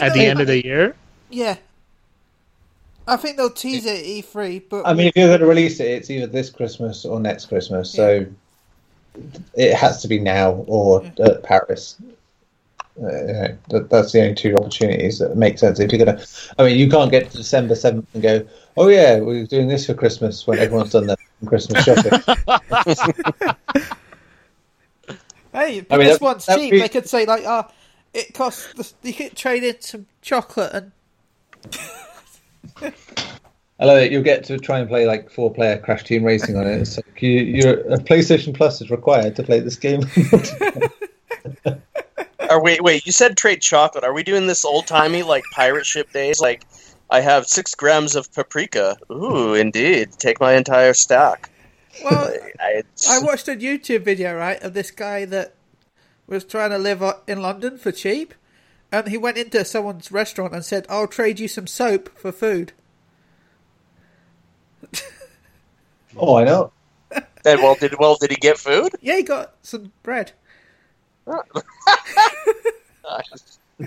At 0.00 0.12
the 0.14 0.26
end 0.26 0.40
of 0.40 0.46
the 0.46 0.64
year? 0.64 0.96
Yeah. 1.30 1.56
I 3.06 3.16
think 3.16 3.36
they'll 3.36 3.50
tease 3.50 3.86
it 3.86 4.00
at 4.00 4.04
E3, 4.04 4.62
but 4.68 4.86
I 4.86 4.94
mean, 4.94 5.08
if 5.08 5.16
you're 5.16 5.28
going 5.28 5.40
to 5.40 5.46
release 5.46 5.78
it, 5.78 5.88
it's 5.88 6.10
either 6.10 6.26
this 6.26 6.50
Christmas 6.50 7.04
or 7.04 7.20
next 7.20 7.46
Christmas. 7.46 7.90
So 7.90 8.26
it 9.54 9.74
has 9.74 10.00
to 10.02 10.08
be 10.08 10.18
now 10.18 10.64
or 10.66 11.04
at 11.24 11.42
Paris. 11.42 11.96
Uh, 13.02 13.06
you 13.06 13.26
know, 13.32 13.58
that, 13.70 13.90
that's 13.90 14.12
the 14.12 14.20
only 14.22 14.34
two 14.34 14.54
opportunities 14.56 15.18
that 15.18 15.36
make 15.36 15.58
sense. 15.58 15.80
If 15.80 15.92
you're 15.92 16.06
to, 16.06 16.26
I 16.58 16.64
mean, 16.64 16.78
you 16.78 16.88
can't 16.88 17.10
get 17.10 17.28
to 17.30 17.36
December 17.36 17.74
7th 17.74 18.06
and 18.14 18.22
go, 18.22 18.46
oh, 18.76 18.86
yeah, 18.86 19.18
we're 19.18 19.46
doing 19.46 19.66
this 19.66 19.86
for 19.86 19.94
Christmas 19.94 20.46
when 20.46 20.60
everyone's 20.60 20.92
done 20.92 21.06
their 21.08 21.16
Christmas 21.46 21.82
shopping. 21.84 22.12
hey, 25.52 25.80
but 25.80 25.94
I 25.94 25.98
mean, 25.98 26.06
this 26.06 26.18
that- 26.18 26.20
one's 26.20 26.46
cheap. 26.46 26.70
be- 26.70 26.80
They 26.80 26.88
could 26.88 27.08
say 27.08 27.26
like, 27.26 27.42
"Ah, 27.46 27.68
it 28.12 28.32
costs." 28.34 28.72
this- 28.74 28.94
You 29.02 29.12
could 29.12 29.36
trade 29.36 29.64
in 29.64 29.80
some 29.80 30.06
chocolate 30.22 30.72
and 30.72 30.92
I 33.80 33.86
love 33.86 33.98
it. 33.98 34.12
You'll 34.12 34.22
get 34.22 34.44
to 34.44 34.58
try 34.58 34.78
and 34.78 34.88
play 34.88 35.06
like 35.06 35.28
four 35.30 35.52
player 35.52 35.78
Crash 35.78 36.04
Team 36.04 36.22
Racing 36.22 36.56
on 36.56 36.66
it. 36.66 36.80
It's 36.80 36.96
like 36.96 37.20
you, 37.20 37.30
you're, 37.30 37.80
a 37.92 37.98
PlayStation 37.98 38.54
Plus 38.54 38.80
is 38.80 38.90
required 38.90 39.34
to 39.36 39.42
play 39.42 39.60
this 39.60 39.76
game. 39.76 40.02
Are 42.50 42.62
wait, 42.62 42.82
wait. 42.82 43.04
You 43.04 43.12
said 43.12 43.36
trade 43.36 43.62
chocolate. 43.62 44.04
Are 44.04 44.12
we 44.12 44.22
doing 44.22 44.46
this 44.46 44.64
old 44.64 44.86
timey 44.86 45.24
like 45.24 45.42
pirate 45.52 45.86
ship 45.86 46.12
days? 46.12 46.40
Like, 46.40 46.64
I 47.10 47.20
have 47.20 47.46
six 47.46 47.74
grams 47.74 48.14
of 48.14 48.32
paprika. 48.32 48.96
Ooh, 49.10 49.54
indeed. 49.54 50.12
Take 50.18 50.40
my 50.40 50.54
entire 50.54 50.94
stack. 50.94 51.50
well, 52.04 52.32
I, 52.60 52.82
I 53.08 53.18
watched 53.20 53.48
a 53.48 53.56
YouTube 53.56 54.04
video 54.04 54.36
right 54.36 54.62
of 54.62 54.74
this 54.74 54.92
guy 54.92 55.24
that 55.24 55.54
was 56.28 56.44
trying 56.44 56.70
to 56.70 56.78
live 56.78 57.02
in 57.26 57.42
London 57.42 57.76
for 57.76 57.90
cheap, 57.90 58.34
and 58.92 59.08
he 59.08 59.18
went 59.18 59.36
into 59.36 59.64
someone's 59.64 60.12
restaurant 60.12 60.54
and 60.54 60.64
said, 60.64 60.86
"I'll 60.88 61.08
trade 61.08 61.40
you 61.40 61.48
some 61.48 61.66
soap 61.66 62.10
for 62.16 62.30
food." 62.30 62.72
Oh, 66.16 66.36
I 66.36 66.44
know. 66.44 66.72
and 67.44 67.62
well, 67.62 67.74
did 67.76 67.94
well 67.98 68.16
did 68.20 68.30
he 68.30 68.36
get 68.36 68.58
food? 68.58 68.92
Yeah, 69.00 69.16
he 69.16 69.22
got 69.22 69.54
some 69.62 69.92
bread. 70.02 70.32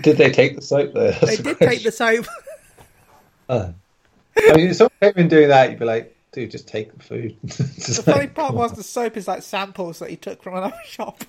Did 0.02 0.16
they 0.18 0.30
take 0.30 0.54
the 0.56 0.62
soap 0.62 0.92
though? 0.92 1.10
That's 1.12 1.20
They 1.20 1.36
the 1.36 1.42
did 1.42 1.56
question. 1.58 1.68
take 1.68 1.82
the 1.84 1.92
soap. 1.92 2.26
Uh, 3.50 3.72
I 4.36 4.52
mean, 4.56 4.68
if 4.68 4.76
someone 4.76 4.90
came 5.00 5.12
in 5.16 5.28
doing 5.28 5.48
that, 5.48 5.70
you'd 5.70 5.78
be 5.78 5.86
like, 5.86 6.14
dude, 6.32 6.50
just 6.50 6.68
take 6.68 6.92
the 6.94 7.02
food. 7.02 7.34
Just 7.46 7.96
The 7.96 8.02
funny 8.02 8.18
like- 8.26 8.34
part 8.34 8.52
was 8.52 8.72
the 8.74 8.82
soap 8.82 9.16
is 9.16 9.26
like 9.26 9.42
samples 9.42 10.00
that 10.00 10.10
he 10.10 10.16
took 10.16 10.42
from 10.42 10.54
another 10.56 10.76
shop. 10.84 11.24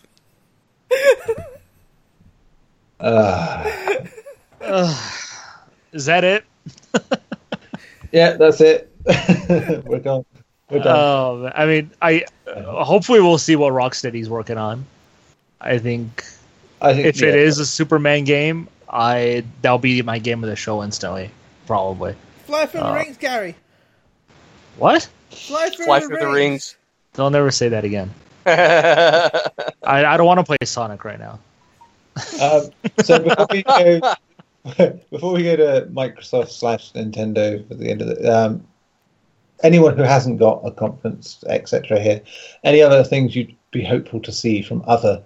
Uh, 4.61 5.01
Is 5.93 6.05
that 6.05 6.25
it? 6.25 6.43
yeah, 8.11 8.33
that's 8.33 8.59
it. 8.59 8.91
We're 9.85 9.99
gone. 9.99 10.25
We're 10.69 10.79
done. 10.79 11.45
Um, 11.45 11.51
I 11.55 11.65
mean, 11.65 11.91
I 12.01 12.25
uh, 12.47 12.83
hopefully 12.83 13.21
we'll 13.21 13.37
see 13.37 13.55
what 13.55 13.73
Rocksteady's 13.73 14.29
working 14.29 14.57
on. 14.57 14.85
I 15.59 15.77
think 15.79 16.23
I 16.81 16.93
think 16.93 17.07
if 17.07 17.21
yeah, 17.21 17.29
it 17.29 17.35
is 17.35 17.59
a 17.59 17.65
Superman 17.65 18.23
game, 18.23 18.67
I 18.89 19.43
that'll 19.61 19.79
be 19.79 20.01
my 20.01 20.19
game 20.19 20.43
of 20.43 20.49
the 20.49 20.55
show 20.55 20.83
instantly, 20.83 21.31
probably. 21.67 22.15
Fly 22.45 22.65
through 22.65 22.81
the 22.81 22.87
Uh, 22.87 22.93
rings, 22.95 23.17
Gary. 23.17 23.55
What? 24.77 25.09
Fly 25.31 25.69
through, 25.69 25.85
Fly 25.85 25.99
the, 25.99 26.07
through 26.07 26.17
rings. 26.17 26.23
the 26.23 26.31
rings. 26.33 26.75
Don't 27.13 27.31
never 27.31 27.51
say 27.51 27.69
that 27.69 27.83
again. 27.83 28.13
I, 28.45 29.41
I 29.83 30.17
don't 30.17 30.25
want 30.25 30.39
to 30.39 30.43
play 30.43 30.57
Sonic 30.63 31.03
right 31.03 31.19
now. 31.19 31.39
Um, 32.41 32.69
so 33.03 33.19
before 33.19 33.47
we 33.51 33.63
go, 33.63 34.01
before 35.11 35.33
we 35.33 35.43
go 35.43 35.55
to 35.55 35.87
Microsoft 35.91 36.49
slash 36.49 36.91
Nintendo 36.93 37.67
for 37.67 37.75
the 37.75 37.89
end 37.89 38.01
of 38.01 38.07
the, 38.07 38.33
um, 38.33 38.65
anyone 39.63 39.95
who 39.97 40.03
hasn't 40.03 40.39
got 40.39 40.61
a 40.65 40.71
conference, 40.71 41.43
etc. 41.47 41.99
Here, 41.99 42.21
any 42.63 42.81
other 42.81 43.03
things 43.03 43.35
you'd 43.35 43.55
be 43.71 43.83
hopeful 43.83 44.19
to 44.21 44.31
see 44.31 44.61
from 44.61 44.83
other 44.87 45.21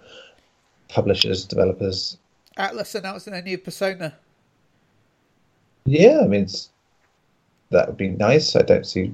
publishers, 0.89 1.45
developers? 1.45 2.17
Atlus 2.57 2.93
announcing 2.95 3.33
a 3.33 3.41
new 3.41 3.57
Persona. 3.57 4.13
Yeah, 5.85 6.21
I 6.23 6.27
mean, 6.27 6.43
it's, 6.43 6.69
that 7.71 7.87
would 7.87 7.97
be 7.97 8.09
nice. 8.09 8.55
I 8.55 8.61
don't 8.61 8.85
see 8.85 9.13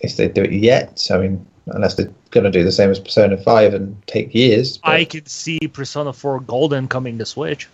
if 0.00 0.16
they 0.16 0.28
do 0.28 0.42
it 0.42 0.52
yet. 0.52 1.06
I 1.10 1.18
mean, 1.18 1.46
unless 1.66 1.94
they're 1.94 2.12
going 2.30 2.44
to 2.44 2.50
do 2.50 2.64
the 2.64 2.72
same 2.72 2.90
as 2.90 2.98
Persona 2.98 3.36
Five 3.36 3.74
and 3.74 4.00
take 4.06 4.34
years. 4.34 4.78
but- 4.78 4.90
I 4.90 5.04
could 5.04 5.28
see 5.28 5.58
Persona 5.72 6.12
4 6.12 6.40
Golden 6.40 6.88
coming 6.88 7.18
to 7.18 7.26
Switch. 7.26 7.68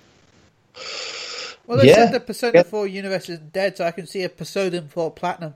Well, 1.66 1.78
they 1.78 1.88
Yeah. 1.88 1.94
said 1.94 2.12
the 2.12 2.20
Persona 2.20 2.52
Yeah. 2.56 2.62
4 2.62 2.86
universe 2.86 3.28
isn't 3.28 3.52
dead, 3.52 3.76
so 3.76 3.84
I 3.84 3.90
can 3.90 4.06
see 4.06 4.22
a 4.22 4.28
Persona 4.28 4.82
4 4.82 5.10
Platinum. 5.10 5.54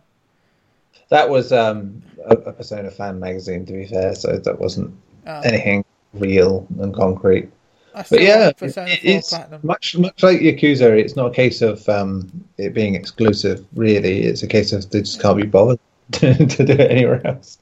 That 1.10 1.28
was 1.28 1.52
um, 1.52 2.02
a, 2.26 2.34
a 2.34 2.52
Persona 2.52 2.90
fan 2.90 3.18
magazine, 3.18 3.66
to 3.66 3.72
be 3.72 3.86
fair, 3.86 4.14
so 4.14 4.38
that 4.38 4.60
wasn't 4.60 4.94
Oh, 5.26 5.40
anything 5.40 5.84
real 6.14 6.66
and 6.78 6.94
concrete. 6.94 7.50
But 7.92 8.22
yeah, 8.22 8.48
it- 8.50 9.00
it's 9.04 9.30
Platinum. 9.30 9.60
much 9.64 9.96
much 9.98 10.22
like 10.22 10.40
Yakuza. 10.40 10.96
It's 10.98 11.16
not 11.16 11.26
a 11.32 11.34
case 11.34 11.60
of 11.60 11.86
um, 11.88 12.30
it 12.56 12.72
being 12.72 12.94
exclusive, 12.94 13.66
really. 13.74 14.22
It's 14.22 14.42
a 14.42 14.46
case 14.46 14.72
of 14.72 14.88
they 14.90 15.00
just 15.00 15.20
can't 15.20 15.36
be 15.36 15.42
bothered 15.46 15.80
to, 16.12 16.34
to 16.46 16.64
do 16.64 16.72
it 16.72 16.90
anywhere 16.90 17.26
else. 17.26 17.58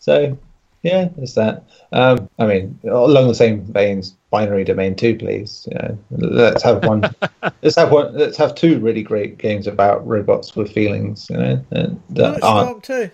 So, 0.00 0.36
yeah, 0.84 1.08
there's 1.16 1.34
that. 1.34 1.64
Um, 1.92 2.28
I 2.38 2.46
mean, 2.46 2.78
along 2.84 3.28
the 3.28 3.34
same 3.34 3.64
veins, 3.64 4.14
Binary 4.30 4.64
Domain 4.64 4.94
Two, 4.94 5.16
please. 5.16 5.66
You 5.72 5.78
know, 5.78 5.98
let's 6.10 6.62
have 6.62 6.84
one. 6.84 7.02
let's 7.62 7.76
have 7.76 7.90
one. 7.90 8.16
Let's 8.16 8.36
have 8.36 8.54
two 8.54 8.78
really 8.78 9.02
great 9.02 9.38
games 9.38 9.66
about 9.66 10.06
robots 10.06 10.54
with 10.54 10.70
feelings. 10.70 11.26
You 11.30 11.36
know, 11.38 11.64
and 11.70 12.02
that 12.10 12.42
aren't 12.42 12.84
Bulletstorm 12.84 13.10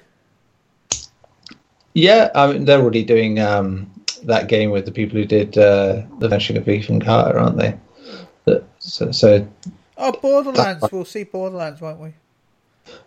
2. 0.91 1.01
yeah, 1.95 2.31
I 2.35 2.53
mean 2.53 2.65
they're 2.65 2.81
already 2.81 3.05
doing 3.05 3.39
um, 3.39 3.91
that 4.25 4.49
game 4.49 4.71
with 4.71 4.85
the 4.85 4.93
people 4.93 5.19
who 5.19 5.25
did 5.25 5.57
uh, 5.57 6.03
the 6.19 6.29
Vanishing 6.29 6.57
of 6.57 6.69
Ethan 6.69 7.01
Carter, 7.01 7.39
aren't 7.39 7.57
they? 7.57 7.79
So, 8.81 9.13
so 9.13 9.47
Oh, 10.01 10.13
Borderlands. 10.13 10.83
We'll 10.91 11.05
see 11.05 11.25
Borderlands, 11.25 11.81
won't 11.81 12.01
we? 12.01 12.15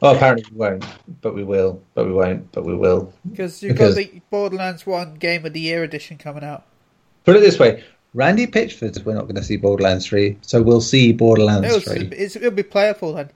Well, 0.02 0.16
apparently 0.16 0.46
we 0.52 0.58
won't, 0.58 0.86
but 1.22 1.34
we 1.36 1.44
will, 1.44 1.82
but 1.94 2.06
we 2.06 2.14
won't, 2.14 2.52
but 2.52 2.64
we 2.66 2.76
will. 2.76 3.14
Because 3.30 3.62
you've 3.62 3.74
Because- 3.74 3.96
got 3.96 4.12
the 4.12 4.22
Borderlands 4.30 4.86
1 4.86 5.16
Game 5.16 5.46
of 5.46 5.54
the 5.54 5.60
Year 5.60 5.84
edition 5.84 6.18
coming 6.18 6.44
out. 6.44 6.64
Put 7.26 7.36
it 7.36 7.40
this 7.40 7.58
way: 7.60 7.84
Randy 8.14 8.48
Pitchford, 8.48 9.04
we're 9.06 9.14
not 9.14 9.24
going 9.24 9.36
to 9.36 9.44
see 9.44 9.56
Borderlands 9.58 10.06
three, 10.06 10.38
so 10.42 10.62
we'll 10.62 10.82
see 10.82 11.14
Borderlands 11.14 11.68
It'll, 11.68 11.80
three. 11.80 12.08
it's, 12.12 12.36
it'll 12.36 12.52
be 12.52 12.64
playable 12.64 13.14
then. 13.14 13.30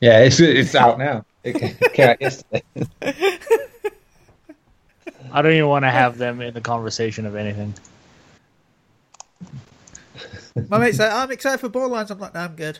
Yeah, 0.00 0.20
it's 0.20 0.40
it's 0.40 0.74
out 0.74 0.98
now. 0.98 1.24
It 1.44 1.92
came 1.92 2.08
out 2.10 2.20
yesterday. 2.20 2.62
I 5.32 5.42
don't 5.42 5.52
even 5.52 5.68
want 5.68 5.84
to 5.84 5.90
have 5.90 6.16
them 6.18 6.40
in 6.40 6.54
the 6.54 6.60
conversation 6.60 7.26
of 7.26 7.34
anything. 7.36 7.74
My 10.68 10.78
mate 10.78 10.94
said, 10.94 11.10
oh, 11.12 11.16
I'm 11.18 11.30
excited 11.32 11.58
for 11.58 11.68
Borderlands. 11.68 12.10
I'm 12.10 12.18
like, 12.20 12.34
no, 12.34 12.40
I'm 12.40 12.54
good. 12.54 12.78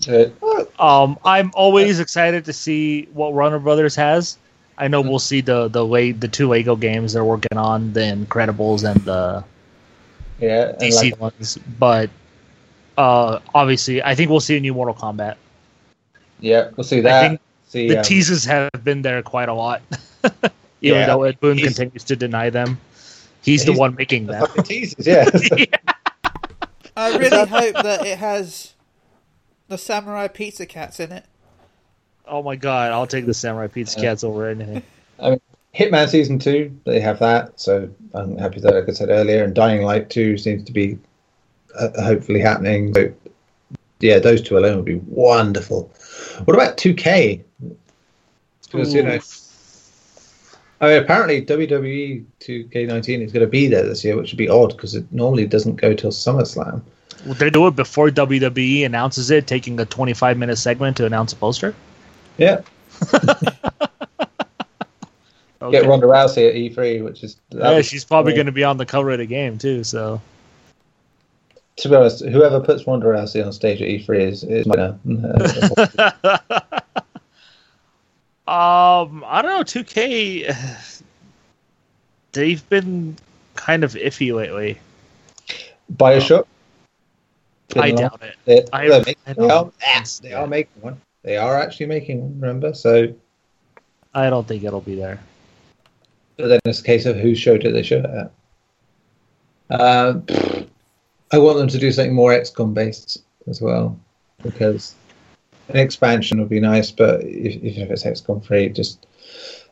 So, 0.00 0.30
Um, 0.78 1.18
I'm 1.24 1.50
always 1.54 1.98
excited 2.00 2.44
to 2.44 2.52
see 2.52 3.08
what 3.12 3.32
Warner 3.32 3.58
Brothers 3.58 3.94
has. 3.96 4.36
I 4.76 4.86
know 4.88 5.00
we'll 5.00 5.18
see 5.18 5.40
the 5.40 5.68
the 5.68 5.84
way 5.84 6.12
the 6.12 6.28
two 6.28 6.48
Lego 6.48 6.76
games 6.76 7.14
they're 7.14 7.24
working 7.24 7.56
on, 7.58 7.92
the 7.94 8.00
Incredibles 8.00 8.88
and 8.88 9.00
the 9.04 9.42
yeah, 10.40 10.68
and 10.68 10.78
DC 10.78 11.10
like, 11.12 11.20
ones, 11.20 11.58
but 11.80 12.10
uh, 12.96 13.40
obviously, 13.54 14.02
I 14.02 14.14
think 14.14 14.30
we'll 14.30 14.38
see 14.40 14.56
a 14.56 14.60
new 14.60 14.74
Mortal 14.74 14.94
Kombat. 14.94 15.34
yeah, 16.38 16.70
we'll 16.76 16.84
see 16.84 16.98
I 16.98 17.02
that. 17.02 17.28
think 17.28 17.40
see 17.66 17.88
the 17.88 17.98
um, 17.98 18.04
teases 18.04 18.44
have 18.44 18.70
been 18.84 19.02
there 19.02 19.20
quite 19.22 19.48
a 19.48 19.54
lot. 19.54 19.82
Even 20.80 21.00
Yeah, 21.00 21.06
though 21.06 21.24
Ed 21.24 21.40
Boon 21.40 21.56
he's- 21.58 21.74
continues 21.74 22.04
to 22.04 22.14
deny 22.14 22.50
them, 22.50 22.78
he's 23.42 23.64
the 23.64 23.72
one 23.72 23.96
making 23.96 24.26
The 24.26 24.32
them. 24.34 24.46
fucking 24.46 24.62
teasers, 24.64 25.06
yeah. 25.06 25.28
I 26.96 27.16
really 27.18 27.46
hope 27.46 27.74
that 27.82 28.06
it 28.06 28.18
has 28.18 28.74
the 29.68 29.78
samurai 29.78 30.28
pizza 30.28 30.66
cats 30.66 31.00
in 31.00 31.12
it. 31.12 31.24
oh 32.28 32.42
my 32.42 32.56
god, 32.56 32.92
I'll 32.92 33.06
take 33.06 33.26
the 33.26 33.34
Samurai 33.34 33.66
Pizza 33.66 34.00
Cats 34.00 34.22
over 34.24 34.48
anything. 34.48 34.82
Hitman 35.74 36.08
season 36.08 36.38
two, 36.38 36.76
they 36.84 37.00
have 37.00 37.18
that, 37.20 37.60
so 37.60 37.88
I'm 38.14 38.36
happy 38.38 38.60
that, 38.60 38.74
like 38.74 38.88
I 38.88 38.92
said 38.92 39.10
earlier, 39.10 39.44
and 39.44 39.54
Dying 39.54 39.82
Light 39.82 40.10
two 40.10 40.38
seems 40.38 40.64
to 40.64 40.72
be 40.72 40.98
uh, 41.78 42.02
hopefully 42.02 42.40
happening. 42.40 42.94
So, 42.94 43.12
yeah, 44.00 44.18
those 44.18 44.42
two 44.42 44.58
alone 44.58 44.76
would 44.76 44.84
be 44.84 45.00
wonderful. 45.06 45.92
What 46.44 46.54
about 46.54 46.76
2K? 46.76 47.42
Because 48.70 48.94
you 48.94 49.02
know, 49.02 49.18
I 50.80 50.88
mean, 50.88 51.02
apparently 51.02 51.44
WWE 51.44 52.24
2K19 52.40 53.22
is 53.22 53.32
going 53.32 53.44
to 53.44 53.50
be 53.50 53.66
there 53.66 53.82
this 53.82 54.04
year, 54.04 54.16
which 54.16 54.32
would 54.32 54.38
be 54.38 54.48
odd 54.48 54.70
because 54.76 54.94
it 54.94 55.10
normally 55.12 55.46
doesn't 55.46 55.76
go 55.76 55.94
till 55.94 56.10
SummerSlam. 56.10 56.82
They 57.24 57.50
do 57.50 57.66
it 57.66 57.76
before 57.76 58.10
WWE 58.10 58.86
announces 58.86 59.30
it, 59.30 59.46
taking 59.46 59.78
a 59.80 59.84
25 59.84 60.38
minute 60.38 60.56
segment 60.56 60.96
to 60.98 61.06
announce 61.06 61.32
a 61.32 61.36
poster? 61.36 61.74
Yeah, 62.36 62.60
Okay. 65.60 65.80
get 65.80 65.88
Ronda 65.88 66.06
Rousey 66.06 66.48
at 66.48 66.54
E3, 66.54 67.02
which 67.04 67.24
is 67.24 67.36
Yeah, 67.50 67.80
she's 67.80 68.04
probably 68.04 68.32
going 68.32 68.46
to 68.46 68.52
be 68.52 68.62
on 68.62 68.76
the 68.76 68.86
cover 68.86 69.10
of 69.10 69.18
the 69.18 69.26
game 69.26 69.58
too. 69.58 69.82
So 69.82 70.20
To 71.76 71.88
be 71.88 71.96
honest, 71.96 72.24
whoever 72.24 72.60
puts 72.60 72.86
Ronda 72.86 73.06
Rousey 73.06 73.44
on 73.44 73.52
stage 73.52 73.82
at 73.82 73.88
E3 73.88 74.20
is 74.20 74.44
is 74.44 74.66
my 74.66 74.76
Um, 78.46 79.24
I 79.26 79.42
don't 79.42 79.50
know. 79.58 79.62
2K, 79.62 81.02
they've 82.32 82.68
been 82.70 83.16
kind 83.56 83.84
of 83.84 83.92
iffy 83.94 84.34
lately. 84.34 84.78
Bioshock. 85.94 86.46
I 87.76 87.90
doubt 87.90 88.22
it. 88.22 88.36
They, 88.44 88.64
I- 88.72 88.88
they're 88.88 88.98
making- 89.00 89.14
I 89.26 89.32
they, 89.34 89.48
are, 89.50 89.70
think 89.70 90.06
they 90.22 90.32
are 90.32 90.46
making 90.46 90.82
one. 90.82 91.00
They 91.22 91.36
are 91.36 91.58
actually 91.60 91.86
making 91.86 92.20
one. 92.22 92.40
Remember, 92.40 92.72
so 92.74 93.12
I 94.14 94.30
don't 94.30 94.46
think 94.48 94.64
it'll 94.64 94.80
be 94.80 94.94
there. 94.94 95.20
but 96.36 96.48
then 96.48 96.60
it's 96.64 96.80
a 96.80 96.84
case 96.84 97.04
of 97.06 97.16
who 97.16 97.34
showed 97.34 97.64
it. 97.64 97.72
They 97.72 97.82
showed 97.82 98.04
it 98.06 98.10
at. 99.70 99.80
Um, 99.80 100.24
I 101.32 101.38
want 101.38 101.58
them 101.58 101.68
to 101.68 101.78
do 101.78 101.92
something 101.92 102.14
more 102.14 102.30
XCOM 102.32 102.72
based 102.72 103.22
as 103.48 103.60
well 103.60 103.98
because 104.42 104.94
an 105.68 105.76
expansion 105.76 106.40
would 106.40 106.48
be 106.48 106.60
nice, 106.60 106.90
but 106.90 107.20
if, 107.22 107.56
even 107.62 107.82
if 107.82 107.90
it's 107.90 108.04
XCOM 108.04 108.42
free, 108.46 108.70
just 108.70 109.06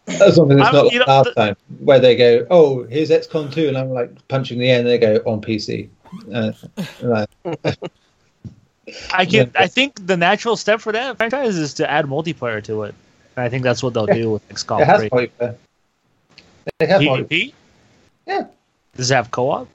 as 0.09 0.37
long 0.37 0.53
as 0.53 0.59
it's 0.59 0.67
I'm- 0.67 0.75
not 0.75 0.93
you 0.93 0.99
know, 0.99 1.05
last 1.07 1.25
the- 1.25 1.35
time 1.35 1.57
where 1.79 1.99
they 1.99 2.15
go, 2.15 2.47
"Oh, 2.51 2.83
here's 2.85 3.09
XCOM 3.11 3.51
2 3.53 3.69
and 3.69 3.79
I'm 3.79 3.91
like 3.91 4.11
punching 4.29 4.59
the 4.59 4.69
air, 4.71 4.81
and 4.81 4.87
they 4.87 4.99
go 4.99 5.17
on 5.25 5.41
PC. 5.41 5.89
Uh, 6.33 6.53
like, 7.03 7.29
I 9.13 9.25
can. 9.25 9.51
Yeah. 9.55 9.63
I 9.63 9.67
think 9.67 10.07
the 10.07 10.17
natural 10.17 10.57
step 10.57 10.81
for 10.81 10.93
that 10.93 11.17
franchise 11.17 11.57
is 11.57 11.75
to 11.75 11.91
add 11.91 12.07
multiplayer 12.07 12.63
to 12.65 12.85
it, 12.85 12.95
and 13.37 13.45
I 13.45 13.49
think 13.49 13.65
that's 13.65 13.83
what 13.83 13.95
they'll 13.95 14.09
Yeah. 14.09 14.15
do 14.15 14.31
with 14.33 14.49
XCOM 14.49 14.81
it 14.83 14.87
has 14.87 15.01
3. 15.01 15.11
multiplayer. 15.11 15.57
They 16.79 16.87
have 16.87 17.01
multiplayer. 17.03 17.29
PvP? 17.29 17.53
Yeah. 18.27 18.45
Does 18.97 19.11
it 19.11 19.15
have 19.15 19.31
co-op? 19.31 19.69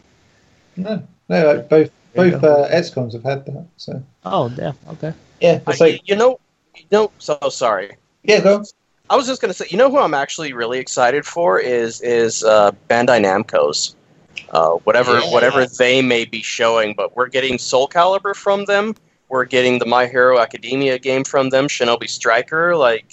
No, 0.77 1.03
no, 1.29 1.45
like 1.53 1.69
both 1.69 1.91
There 2.13 2.31
both 2.31 2.43
uh, 2.43 2.67
XComs 2.69 3.13
have 3.13 3.23
had 3.23 3.45
that. 3.45 3.65
So 3.77 4.01
Oh, 4.25 4.49
yeah. 4.57 4.71
Okay. 4.89 5.13
yeah, 5.41 5.59
I, 5.67 5.71
it's 5.71 5.79
like 5.81 6.01
you 6.07 6.15
know, 6.15 6.39
you 6.75 6.85
know. 6.91 7.11
So 7.19 7.37
sorry. 7.49 7.97
yeah, 8.23 8.39
go. 8.39 8.63
I 9.09 9.15
was 9.17 9.27
just 9.27 9.41
gonna 9.41 9.53
say, 9.53 9.65
you 9.69 9.77
know 9.77 9.89
who 9.91 9.99
I'm 9.99 10.13
actually 10.13 10.53
really 10.53 10.79
excited 10.79 11.25
for 11.25 11.59
is 11.59 11.99
is 12.01 12.43
uh, 12.43 12.71
Bandai 12.89 13.21
Namco's. 13.21 13.95
Uh, 14.51 14.71
whatever 14.83 15.19
Yeah. 15.19 15.31
whatever 15.31 15.65
they 15.65 16.01
may 16.01 16.25
be 16.25 16.41
showing, 16.41 16.93
but 16.93 17.15
we're 17.15 17.27
getting 17.29 17.57
Soul 17.57 17.87
Calibur 17.87 18.35
from 18.35 18.65
them. 18.65 18.95
We're 19.29 19.45
getting 19.45 19.79
the 19.79 19.85
My 19.85 20.07
Hero 20.07 20.39
Academia 20.39 20.99
game 20.99 21.23
from 21.23 21.49
them, 21.49 21.67
Shinobi 21.67 22.09
Striker. 22.09 22.75
Like, 22.75 23.05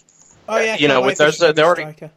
Oh 0.48 0.56
yeah, 0.56 0.76
You 0.76 0.88
know, 0.88 1.00
with 1.00 1.08
wait 1.10 1.18
those, 1.18 1.38
they 1.38 1.52
Shinobi 1.52 1.62
already- 1.62 1.82
Striker. 1.82 2.10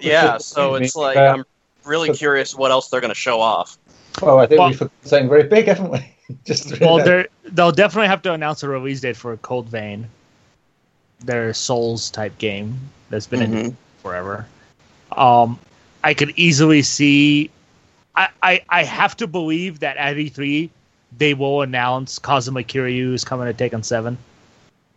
yeah. 0.00 0.38
So 0.38 0.74
it's 0.74 0.96
like 0.96 1.16
I'm 1.16 1.44
really 1.84 2.12
curious 2.14 2.54
what 2.56 2.70
else 2.72 2.88
they're 2.88 3.00
gonna 3.00 3.14
show 3.14 3.40
off. 3.40 3.78
Well, 4.20 4.38
I 4.40 4.46
think 4.46 4.58
Well- 4.58 4.68
we 4.70 4.74
forgot 4.74 4.92
something 5.02 5.28
very 5.28 5.44
big, 5.44 5.66
haven't 5.66 5.90
we? 5.90 6.04
Just 6.44 6.80
Well, 6.80 6.96
they're 6.98 7.28
they'll 7.44 7.70
definitely 7.72 8.08
have 8.08 8.22
to 8.22 8.32
announce 8.32 8.62
a 8.64 8.68
release 8.68 9.00
date 9.02 9.16
for 9.16 9.36
Code 9.36 9.66
Vein, 9.66 10.08
their 11.20 11.52
Souls 11.54 12.10
type 12.10 12.36
game 12.38 12.78
that's 13.10 13.26
been 13.26 13.42
in 13.42 13.52
Mhm. 13.52 13.74
forever. 14.02 14.46
Um, 15.12 15.58
I 16.02 16.14
could 16.14 16.32
easily 16.36 16.82
see. 16.82 17.50
I, 18.16 18.28
I 18.42 18.62
I 18.68 18.84
have 18.84 19.16
to 19.18 19.26
believe 19.26 19.80
that 19.80 19.96
at 19.96 20.16
E3 20.16 20.70
they 21.16 21.34
will 21.34 21.62
announce 21.62 22.18
Kazuma 22.18 22.62
Kiryu 22.62 23.12
is 23.12 23.24
coming 23.24 23.52
to 23.52 23.54
Tekken 23.54 23.84
Seven. 23.84 24.18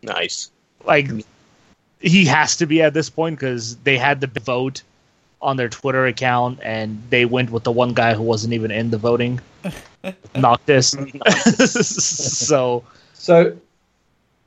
Nice. 0.04 0.52
Like 0.86 1.10
he 2.00 2.26
has 2.26 2.58
to 2.58 2.66
be 2.66 2.82
at 2.82 2.94
this 2.94 3.10
point 3.10 3.40
because 3.40 3.76
they 3.78 3.98
had 3.98 4.22
the 4.22 4.28
vote 4.40 4.84
on 5.42 5.58
their 5.58 5.70
Twitter 5.70 6.06
account 6.06 6.60
and 6.64 7.02
they 7.10 7.26
went 7.26 7.52
with 7.52 7.64
the 7.64 7.72
one 7.72 7.94
guy 7.94 8.14
who 8.14 8.24
wasn't 8.24 8.54
even 8.54 8.72
in 8.72 8.90
the 8.90 8.98
voting, 8.98 9.40
Noctis. 10.36 10.96
so 11.30 12.84
So 13.14 13.58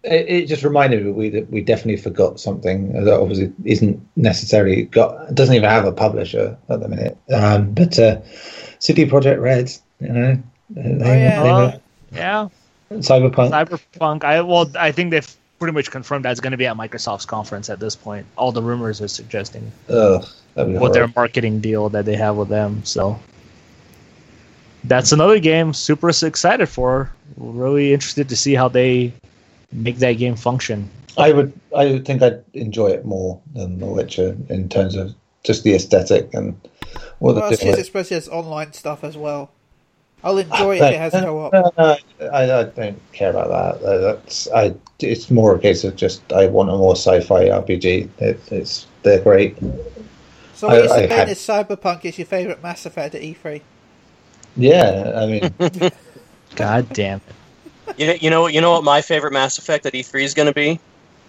it, 0.05 0.29
it 0.29 0.47
just 0.47 0.63
reminded 0.63 1.05
me 1.05 1.29
that 1.31 1.51
we 1.51 1.61
definitely 1.61 2.01
forgot 2.01 2.41
something 2.41 2.93
that 3.05 3.13
obviously 3.13 3.53
isn't 3.65 4.01
necessarily 4.17 4.85
got 4.85 5.35
doesn't 5.35 5.55
even 5.55 5.69
have 5.69 5.85
a 5.85 5.93
publisher 5.93 6.57
at 6.69 6.81
the 6.81 6.89
minute. 6.89 7.17
Um, 7.33 7.73
but 7.75 7.99
uh, 7.99 8.21
CD 8.79 9.05
Projekt 9.07 9.41
Red, 9.41 9.71
you 10.01 10.09
know, 10.09 10.43
they, 10.71 10.83
Oh, 10.83 11.13
yeah. 11.15 11.43
they 11.43 11.49
Uh, 11.51 11.59
were- 11.59 11.81
yeah, 12.13 12.49
Cyberpunk. 12.93 13.51
Cyberpunk. 13.51 14.25
I 14.25 14.41
well, 14.41 14.71
I 14.79 14.91
think 14.91 15.11
they've 15.11 15.37
pretty 15.59 15.75
much 15.75 15.91
confirmed 15.91 16.25
that's 16.25 16.41
going 16.41 16.53
to 16.53 16.57
be 16.57 16.67
at 16.67 16.77
Microsoft's 16.77 17.27
conference 17.27 17.69
at 17.69 17.79
this 17.79 17.95
point. 17.95 18.27
All 18.37 18.51
the 18.51 18.63
rumors 18.63 19.01
are 19.03 19.09
suggesting 19.09 19.71
Ugh, 19.91 20.25
that'd 20.55 20.81
with 20.81 20.95
their 20.95 21.09
marketing 21.15 21.61
deal 21.61 21.89
that 21.91 22.05
they 22.07 22.17
have 22.17 22.37
with 22.37 22.49
them. 22.49 22.83
So 22.85 23.19
that's 24.85 25.13
another 25.13 25.39
game. 25.39 25.73
Super 25.75 26.09
excited 26.09 26.67
for. 26.69 27.13
Really 27.37 27.93
interested 27.93 28.29
to 28.31 28.37
see 28.37 28.55
how 28.55 28.69
they 28.69 29.13
make 29.73 29.99
that 29.99 30.13
game 30.13 30.37
function. 30.37 30.89
I 31.19 31.33
would 31.33 31.53
I 31.77 31.87
would 31.93 32.05
think 32.05 32.23
I'd 32.23 32.43
enjoy 32.55 32.89
it 32.89 33.05
more 33.05 33.41
than 33.55 33.79
The 33.79 33.87
Witcher 33.87 34.37
in 34.49 34.69
terms 34.69 34.95
of 34.97 35.15
just 35.45 35.65
the 35.65 35.75
aesthetic 35.75 36.33
and 36.35 36.59
what 37.19 37.35
Well, 37.37 37.51
the 37.51 37.55
it's 37.69 37.79
especially 37.81 38.17
as 38.17 38.29
online 38.29 38.73
stuff 38.73 39.05
as 39.05 39.17
well. 39.17 39.51
I'll 40.23 40.37
enjoy 40.37 40.77
it 40.77 40.83
if 40.83 40.93
it 40.93 40.99
has 40.99 41.13
co-op. 41.13 41.53
No, 41.53 41.73
no, 41.79 41.97
I, 42.31 42.43
I 42.61 42.65
don't 42.65 43.01
care 43.13 43.31
about 43.31 43.49
that. 43.81 43.87
Uh, 43.87 43.99
That's 43.99 44.49
I. 44.51 44.75
It's 45.01 45.31
more 45.31 45.55
a 45.55 45.59
case 45.59 45.83
of 45.83 45.97
just 45.97 46.31
I 46.33 46.47
want 46.47 46.69
a 46.69 46.77
more 46.77 46.95
sci-fi 46.95 47.45
RPG. 47.47 48.11
It, 48.19 48.53
it's 48.53 48.87
they're 49.03 49.21
great. 49.23 49.57
So 50.55 50.69
what 50.69 50.77
I- 50.77 50.83
you're 50.83 50.85
I 50.93 50.97
saying 50.97 51.11
had- 51.11 51.29
is 51.31 51.39
Cyberpunk 51.39 52.05
is 52.05 52.19
your 52.19 52.27
favourite 52.27 52.63
Mass 52.63 52.85
Effect 52.85 53.15
at 53.15 53.23
E 53.23 53.35
E3? 53.43 53.63
Yeah, 54.57 55.13
I 55.17 55.27
mean, 55.27 55.55
God 56.57 56.93
damn 56.93 57.19
it! 57.27 57.35
You 57.97 58.07
know, 58.07 58.13
you 58.15 58.31
know, 58.31 58.47
you 58.47 58.61
know 58.61 58.73
what 58.73 58.85
my 58.85 59.03
favorite 59.03 59.33
Mass 59.33 59.59
Effect 59.59 59.87
at 59.87 59.93
E3 59.93 60.23
is 60.23 60.35
going 60.35 60.47
to 60.47 60.55
be 60.55 60.79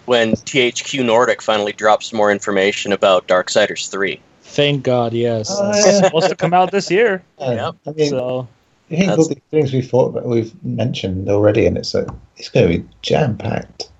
when 0.06 0.32
THQ 0.32 1.04
Nordic 1.04 1.42
finally 1.42 1.72
drops 1.72 2.12
more 2.12 2.30
information 2.32 2.92
about 2.92 3.26
Darksiders 3.28 3.88
3. 3.90 4.20
Thank 4.42 4.82
God, 4.82 5.12
yes. 5.12 5.48
Oh, 5.50 5.70
It's 5.70 5.86
yeah. 5.86 6.04
supposed 6.06 6.28
to 6.28 6.36
come 6.36 6.52
out 6.54 6.70
this 6.70 6.90
year. 6.90 7.22
Yep. 7.40 7.74
I 7.86 7.90
mean, 7.92 8.10
So 8.10 8.48
you 8.88 8.96
think 8.96 9.10
all 9.18 9.28
the 9.28 9.40
things 9.50 9.72
we've 9.72 9.88
thought 9.88 10.08
about, 10.08 10.26
we've 10.26 10.52
mentioned 10.64 11.28
already, 11.28 11.66
and 11.66 11.76
it's 11.76 11.94
a, 11.94 12.06
it's 12.36 12.48
going 12.48 12.70
to 12.70 12.78
be 12.78 12.88
jam 13.02 13.36
packed, 13.36 13.90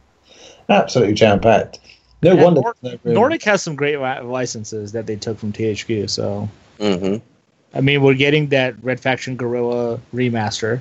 absolutely 0.69 1.15
jam 1.15 1.41
packed. 1.41 1.81
No 2.23 2.35
Yeah, 2.35 2.45
wonder. 2.45 2.61
Nor- 2.61 2.77
there's 2.83 2.99
no. 3.05 3.13
Nordic 3.13 3.43
has 3.45 3.63
some 3.63 3.75
great 3.75 3.99
li- 3.99 4.21
licenses 4.21 4.93
that 4.93 5.07
they 5.07 5.17
took 5.17 5.39
from 5.39 5.53
THQ. 5.53 6.09
So 6.09 6.49
hmm 6.81 7.17
I 7.75 7.81
mean, 7.81 8.03
we're 8.03 8.15
getting 8.15 8.49
that 8.49 8.75
Red 8.85 9.01
Faction 9.01 9.37
Guerrilla 9.37 9.99
remaster. 10.15 10.81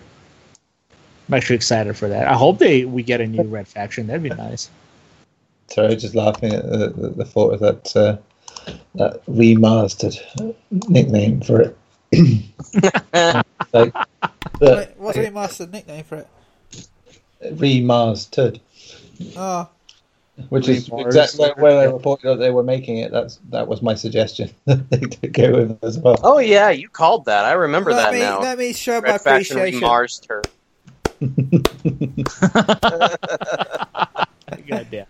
I'm 1.32 1.38
actually 1.38 1.56
excited 1.56 1.96
for 1.96 2.10
that. 2.10 2.28
I 2.28 2.34
hope 2.34 2.60
they 2.60 2.84
we 2.84 3.04
get 3.04 3.22
a 3.22 3.28
new 3.28 3.44
Red 3.44 3.66
Faction. 3.66 4.08
That'd 4.08 4.22
be 4.22 4.30
nice. 4.30 4.70
Sorry, 5.68 5.96
just 5.96 6.14
laughing 6.14 6.54
at 6.54 6.70
the, 6.70 6.90
the, 6.90 7.10
the 7.10 7.26
thought 7.26 7.54
of 7.54 7.62
that 7.62 7.96
uh, 7.96 8.18
that 8.96 9.26
remastered 9.28 10.20
nickname 10.90 11.40
for 11.40 11.62
it. 11.62 11.78
like 13.74 13.94
the 14.60 14.76
Wait, 14.76 14.90
What's 14.98 15.18
the 15.18 15.24
remastered 15.24 15.72
nickname 15.72 16.04
for 16.04 16.18
it? 16.18 16.28
remastered, 17.54 18.60
Oh, 19.38 19.70
which 20.50 20.68
is 20.68 20.90
Remastered, 20.90 21.06
exactly 21.06 21.40
where, 21.40 21.56
where 21.56 21.88
they 21.88 21.94
reported 21.94 22.28
that 22.28 22.40
they 22.40 22.52
were 22.52 22.62
making 22.62 22.98
it. 22.98 23.14
That's 23.14 23.40
that 23.52 23.70
was 23.70 23.82
my 23.82 23.96
suggestion 23.96 24.50
that 24.66 24.90
they 24.90 25.00
did 25.00 25.32
go 25.32 25.52
with 25.54 25.82
as 25.82 25.98
well. 25.98 26.20
Oh 26.24 26.40
yeah, 26.40 26.72
you 26.72 26.90
called 26.90 27.24
that. 27.26 27.46
I 27.46 27.54
remember 27.54 27.94
let 27.94 28.12
that 28.12 28.14
me 28.16 28.20
now. 28.20 28.42
let 28.42 28.58
me 28.58 28.74
show 28.74 29.00
Red 29.00 29.22
Faction 29.22 29.58
appreciation. 29.60 29.88
Remastered. 29.88 30.48
God 34.68 34.88
damn 34.90 35.02
it. 35.02 35.08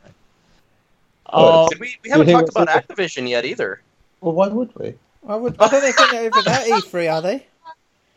Oh, 1.33 1.65
Uh, 1.65 1.69
we, 1.79 1.97
we 2.03 2.09
haven't 2.09 2.27
talked 2.27 2.49
about 2.49 2.67
was- 2.67 2.83
Activision 2.97 3.27
yet 3.29 3.45
either. 3.45 3.81
Well, 4.19 4.33
why 4.33 4.49
would 4.49 4.75
we? 4.75 4.93
I 5.27 5.35
would. 5.35 5.55
I 5.59 5.67
don't 5.69 5.81
think 5.81 5.95
they're 6.11 6.25
even 6.25 6.47
at 6.47 6.65
E3, 6.67 7.11
are 7.13 7.21
they? 7.21 7.45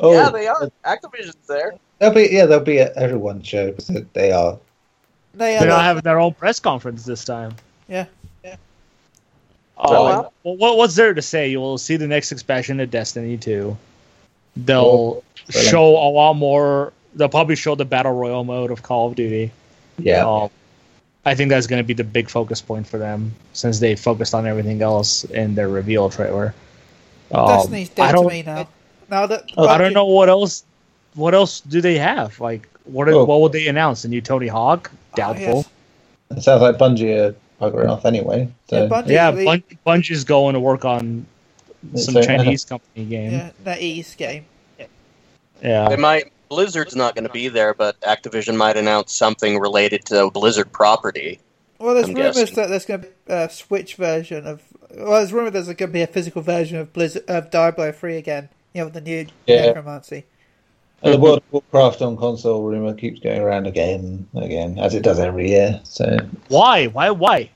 Oh, 0.00 0.12
yeah, 0.12 0.30
they 0.30 0.46
are. 0.48 0.68
Activision's 0.84 1.36
there. 1.46 1.74
They'll 1.98 2.12
be 2.12 2.28
yeah, 2.30 2.46
they'll 2.46 2.60
be 2.60 2.80
at 2.80 2.92
everyone's 2.96 3.46
show 3.46 3.70
because 3.70 3.86
they 4.12 4.32
are. 4.32 4.58
They 5.34 5.56
are. 5.56 5.60
They're 5.60 5.68
not 5.68 5.82
having 5.84 6.02
their 6.02 6.18
own 6.18 6.34
press 6.34 6.58
conference 6.60 7.04
this 7.04 7.24
time. 7.24 7.54
Yeah. 7.88 8.06
Oh, 9.76 9.92
Really? 9.92 10.28
well, 10.44 10.56
what, 10.56 10.76
what's 10.76 10.94
there 10.94 11.14
to 11.14 11.22
say? 11.22 11.48
You 11.48 11.60
will 11.60 11.78
see 11.78 11.96
the 11.96 12.06
next 12.06 12.30
expansion 12.32 12.78
of 12.80 12.90
Destiny 12.90 13.36
2. 13.36 13.76
They'll 14.56 15.22
really? 15.52 15.68
show 15.68 15.84
a 15.96 16.10
lot 16.10 16.34
more. 16.34 16.92
They'll 17.14 17.28
probably 17.28 17.56
show 17.56 17.74
the 17.74 17.84
battle 17.84 18.12
royal 18.12 18.44
mode 18.44 18.70
of 18.70 18.82
Call 18.82 19.08
of 19.08 19.14
Duty. 19.14 19.50
Yeah, 19.98 20.26
Um, 20.26 20.50
I 21.24 21.34
think 21.34 21.50
that's 21.50 21.66
going 21.66 21.80
to 21.80 21.86
be 21.86 21.94
the 21.94 22.04
big 22.04 22.28
focus 22.28 22.60
point 22.60 22.86
for 22.86 22.98
them 22.98 23.32
since 23.52 23.78
they 23.78 23.94
focused 23.96 24.34
on 24.34 24.46
everything 24.46 24.82
else 24.82 25.24
in 25.24 25.54
their 25.54 25.68
reveal 25.68 26.10
trailer. 26.10 26.54
Um, 27.32 27.46
Destiny's 27.46 27.90
I 27.92 27.94
dead 27.94 28.06
to 28.08 28.12
don't, 28.14 28.28
me 28.28 28.42
now. 28.42 28.68
Now 29.10 29.26
that 29.26 29.44
Oh, 29.56 29.66
I 29.68 29.78
don't 29.78 29.92
know 29.94 30.06
what 30.06 30.28
else. 30.28 30.64
What 31.14 31.32
else 31.34 31.60
do 31.60 31.80
they 31.80 31.96
have? 31.98 32.38
Like, 32.40 32.68
what? 32.84 33.08
Are, 33.08 33.12
Oh. 33.12 33.24
What 33.24 33.40
would 33.42 33.52
they 33.52 33.68
announce? 33.68 34.02
The 34.02 34.08
new 34.08 34.20
Tony 34.20 34.48
Hawk? 34.48 34.90
Doubtful. 35.14 35.64
yes. 36.30 36.38
it 36.38 36.42
sounds 36.42 36.62
like 36.62 36.76
Bungie 36.76 37.16
are 37.30 37.34
buggering 37.60 37.88
off 37.88 38.04
anyway. 38.04 38.48
So 38.68 38.82
Yeah, 38.82 38.88
Bungie, 38.88 39.08
Yeah, 39.08 39.30
the- 39.30 39.62
Bungie's 39.86 40.24
going 40.24 40.54
to 40.54 40.60
work 40.60 40.84
on 40.84 41.24
some 41.94 42.14
So- 42.14 42.22
Chinese 42.22 42.64
company 42.64 43.04
game. 43.04 43.32
yeah, 43.32 43.50
that 43.62 43.80
East 43.80 44.16
game. 44.18 44.44
Yeah. 45.62 45.88
They 45.88 45.96
might. 45.96 46.32
Blizzard's 46.54 46.94
not 46.96 47.14
going 47.14 47.26
to 47.26 47.32
be 47.32 47.48
there, 47.48 47.74
but 47.74 48.00
Activision 48.02 48.56
might 48.56 48.76
announce 48.76 49.12
something 49.12 49.58
related 49.58 50.04
to 50.06 50.30
Blizzard 50.30 50.70
property. 50.72 51.40
Well, 51.78 51.94
there's 51.94 52.08
I'm 52.08 52.14
rumors 52.14 52.36
guessing. 52.36 52.54
that 52.56 52.68
there's 52.68 52.86
going 52.86 53.00
to 53.02 53.06
be 53.08 53.12
a 53.28 53.50
Switch 53.50 53.96
version 53.96 54.46
of. 54.46 54.62
Well, 54.96 55.12
there's 55.12 55.32
rumors 55.32 55.52
there's 55.52 55.66
going 55.66 55.76
to 55.76 55.86
be 55.88 56.02
a 56.02 56.06
physical 56.06 56.40
version 56.42 56.78
of 56.78 56.92
Blizzard 56.92 57.24
of 57.28 57.50
Diablo 57.50 57.90
3 57.92 58.16
again. 58.16 58.48
You 58.72 58.84
know, 58.84 58.88
the 58.90 59.00
new 59.00 59.26
Yeah. 59.46 59.66
necromancy. 59.66 60.24
and 61.02 61.12
the 61.14 61.18
World 61.18 61.38
of 61.38 61.42
Warcraft 61.72 62.00
on 62.02 62.16
console 62.16 62.62
rumor 62.62 62.94
keeps 62.94 63.20
going 63.20 63.40
around 63.40 63.66
again, 63.66 64.26
and 64.32 64.44
again, 64.44 64.78
as 64.78 64.94
it 64.94 65.02
does 65.02 65.18
every 65.18 65.50
year. 65.50 65.80
So 65.84 66.16
Why? 66.48 66.86
Why? 66.86 67.10
Why? 67.10 67.50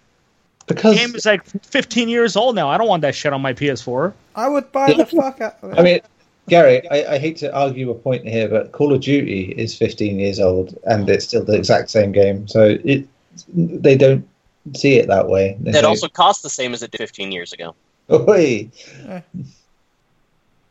Because 0.67 0.97
the 0.97 1.01
game 1.07 1.15
is 1.15 1.25
like 1.25 1.43
15 1.65 2.11
years 2.11 2.37
old 2.37 2.55
now. 2.55 2.69
I 2.69 2.77
don't 2.77 2.89
want 2.89 3.01
that 3.03 3.15
shit 3.15 3.33
on 3.33 3.41
my 3.41 3.55
PS4. 3.55 4.13
I 4.37 4.49
would 4.49 4.71
buy 4.71 4.93
the 4.93 5.07
fuck 5.07 5.41
out 5.41 5.57
of 5.63 5.73
it. 5.73 5.79
I 5.79 5.83
mean, 5.83 6.01
Gary, 6.49 6.89
I, 6.91 7.15
I 7.15 7.19
hate 7.19 7.37
to 7.39 7.55
argue 7.55 7.91
a 7.91 7.95
point 7.95 8.27
here, 8.27 8.49
but 8.49 8.73
Call 8.73 8.93
of 8.93 9.01
Duty 9.01 9.55
is 9.57 9.77
15 9.77 10.19
years 10.19 10.41
old, 10.41 10.77
and 10.85 11.09
it's 11.09 11.27
still 11.27 11.45
the 11.45 11.55
exact 11.55 11.91
same 11.91 12.13
game. 12.13 12.47
So 12.49 12.77
it 12.85 13.07
they 13.55 13.97
don't 13.97 14.27
see 14.75 14.97
it 14.97 15.07
that 15.09 15.29
way. 15.29 15.57
They 15.61 15.71
It 15.71 15.75
say, 15.75 15.83
also 15.83 16.09
costs 16.09 16.43
the 16.43 16.51
same 16.51 16.75
as 16.75 16.83
it 16.83 16.91
did 16.91 16.99
15 16.99 17.31
years 17.33 17.53
ago. 17.53 17.75
"Oi." 18.11 18.69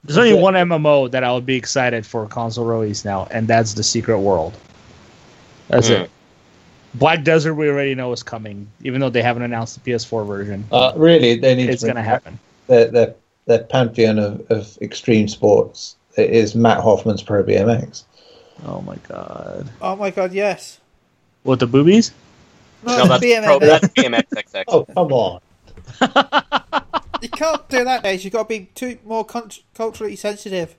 There's 0.04 0.18
only 0.18 0.34
one 0.36 0.54
MMO 0.54 1.12
that 1.12 1.24
I 1.24 1.34
would 1.34 1.46
be 1.46 1.56
excited 1.56 2.06
for 2.06 2.26
console 2.28 2.66
release 2.66 3.04
now, 3.04 3.28
and 3.32 3.48
that's 3.48 3.74
The 3.74 3.84
Secret 3.84 4.20
World. 4.20 4.54
That's 5.68 5.88
Hmm. 5.88 5.94
it. 5.94 6.12
Black 6.94 7.24
Desert, 7.24 7.56
we 7.56 7.70
already 7.70 7.94
know 7.94 8.12
is 8.14 8.24
coming, 8.24 8.68
even 8.84 9.02
though 9.02 9.10
they 9.10 9.22
haven't 9.22 9.44
announced 9.44 9.76
the 9.76 9.82
PS4 9.82 10.26
version. 10.26 10.64
Uh, 10.72 10.94
really, 10.96 11.38
they 11.38 11.56
need 11.56 11.70
It's 11.70 11.82
to 11.82 11.88
going 11.88 11.96
to 11.98 12.02
bring 12.02 12.10
happen. 12.10 12.40
Their, 12.68 12.86
their, 12.86 13.16
their 13.48 13.64
pantheon 13.64 14.20
of, 14.20 14.50
of 14.52 14.78
extreme 14.82 15.28
sports 15.28 15.96
is 16.18 16.56
Matt 16.56 16.80
Hoffman's 16.82 17.24
Pro 17.24 17.44
BMX. 17.44 18.04
Oh 18.66 18.82
my 18.82 18.96
god. 19.08 19.70
Oh 19.82 19.96
my 19.96 20.12
god, 20.12 20.34
yes. 20.34 20.80
With 21.44 21.60
the 21.60 21.68
boobies? 21.68 22.12
No, 22.84 22.98
No, 22.98 23.06
that's, 23.08 23.24
BMX. 23.24 23.46
pro, 23.46 23.60
that's 23.60 23.88
BMXXX. 23.90 24.64
Oh, 24.68 24.86
come 24.86 25.12
on. 25.14 25.42
You 27.20 27.30
can't 27.30 27.68
do 27.70 27.84
that, 27.84 28.04
Days. 28.04 28.24
You've 28.24 28.34
got 28.34 28.44
to 28.44 28.50
be 28.50 28.70
too 28.76 29.00
more 29.04 29.26
con- 29.26 29.50
culturally 29.74 30.16
sensitive. 30.16 30.76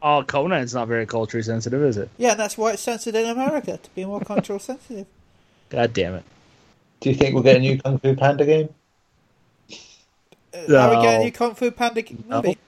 Oh, 0.00 0.22
Conan's 0.26 0.72
not 0.72 0.88
very 0.88 1.04
culturally 1.04 1.42
sensitive, 1.42 1.82
is 1.82 1.98
it? 1.98 2.08
Yeah, 2.16 2.30
and 2.30 2.40
that's 2.40 2.56
why 2.56 2.72
it's 2.72 2.80
censored 2.80 3.14
in 3.14 3.26
America 3.26 3.78
to 3.82 3.90
be 3.94 4.06
more 4.06 4.20
cultural 4.20 4.58
sensitive. 4.58 5.06
God 5.68 5.92
damn 5.92 6.14
it. 6.14 6.22
Do 7.00 7.10
you 7.10 7.14
think 7.14 7.34
we'll 7.34 7.42
get 7.42 7.56
a 7.56 7.60
new 7.60 7.78
Kung 7.78 7.98
Fu 7.98 8.14
Panda 8.16 8.46
game? 8.46 8.70
Uh, 10.54 10.76
Are 10.76 10.90
we 10.90 10.96
getting 10.96 11.14
a 11.14 11.18
No. 11.18 11.22
new 11.24 11.32
Kung 11.32 11.54
Fu 11.54 11.70
Panda 11.70 12.02
g- 12.02 12.16
No. 12.28 12.36
movie? 12.36 12.58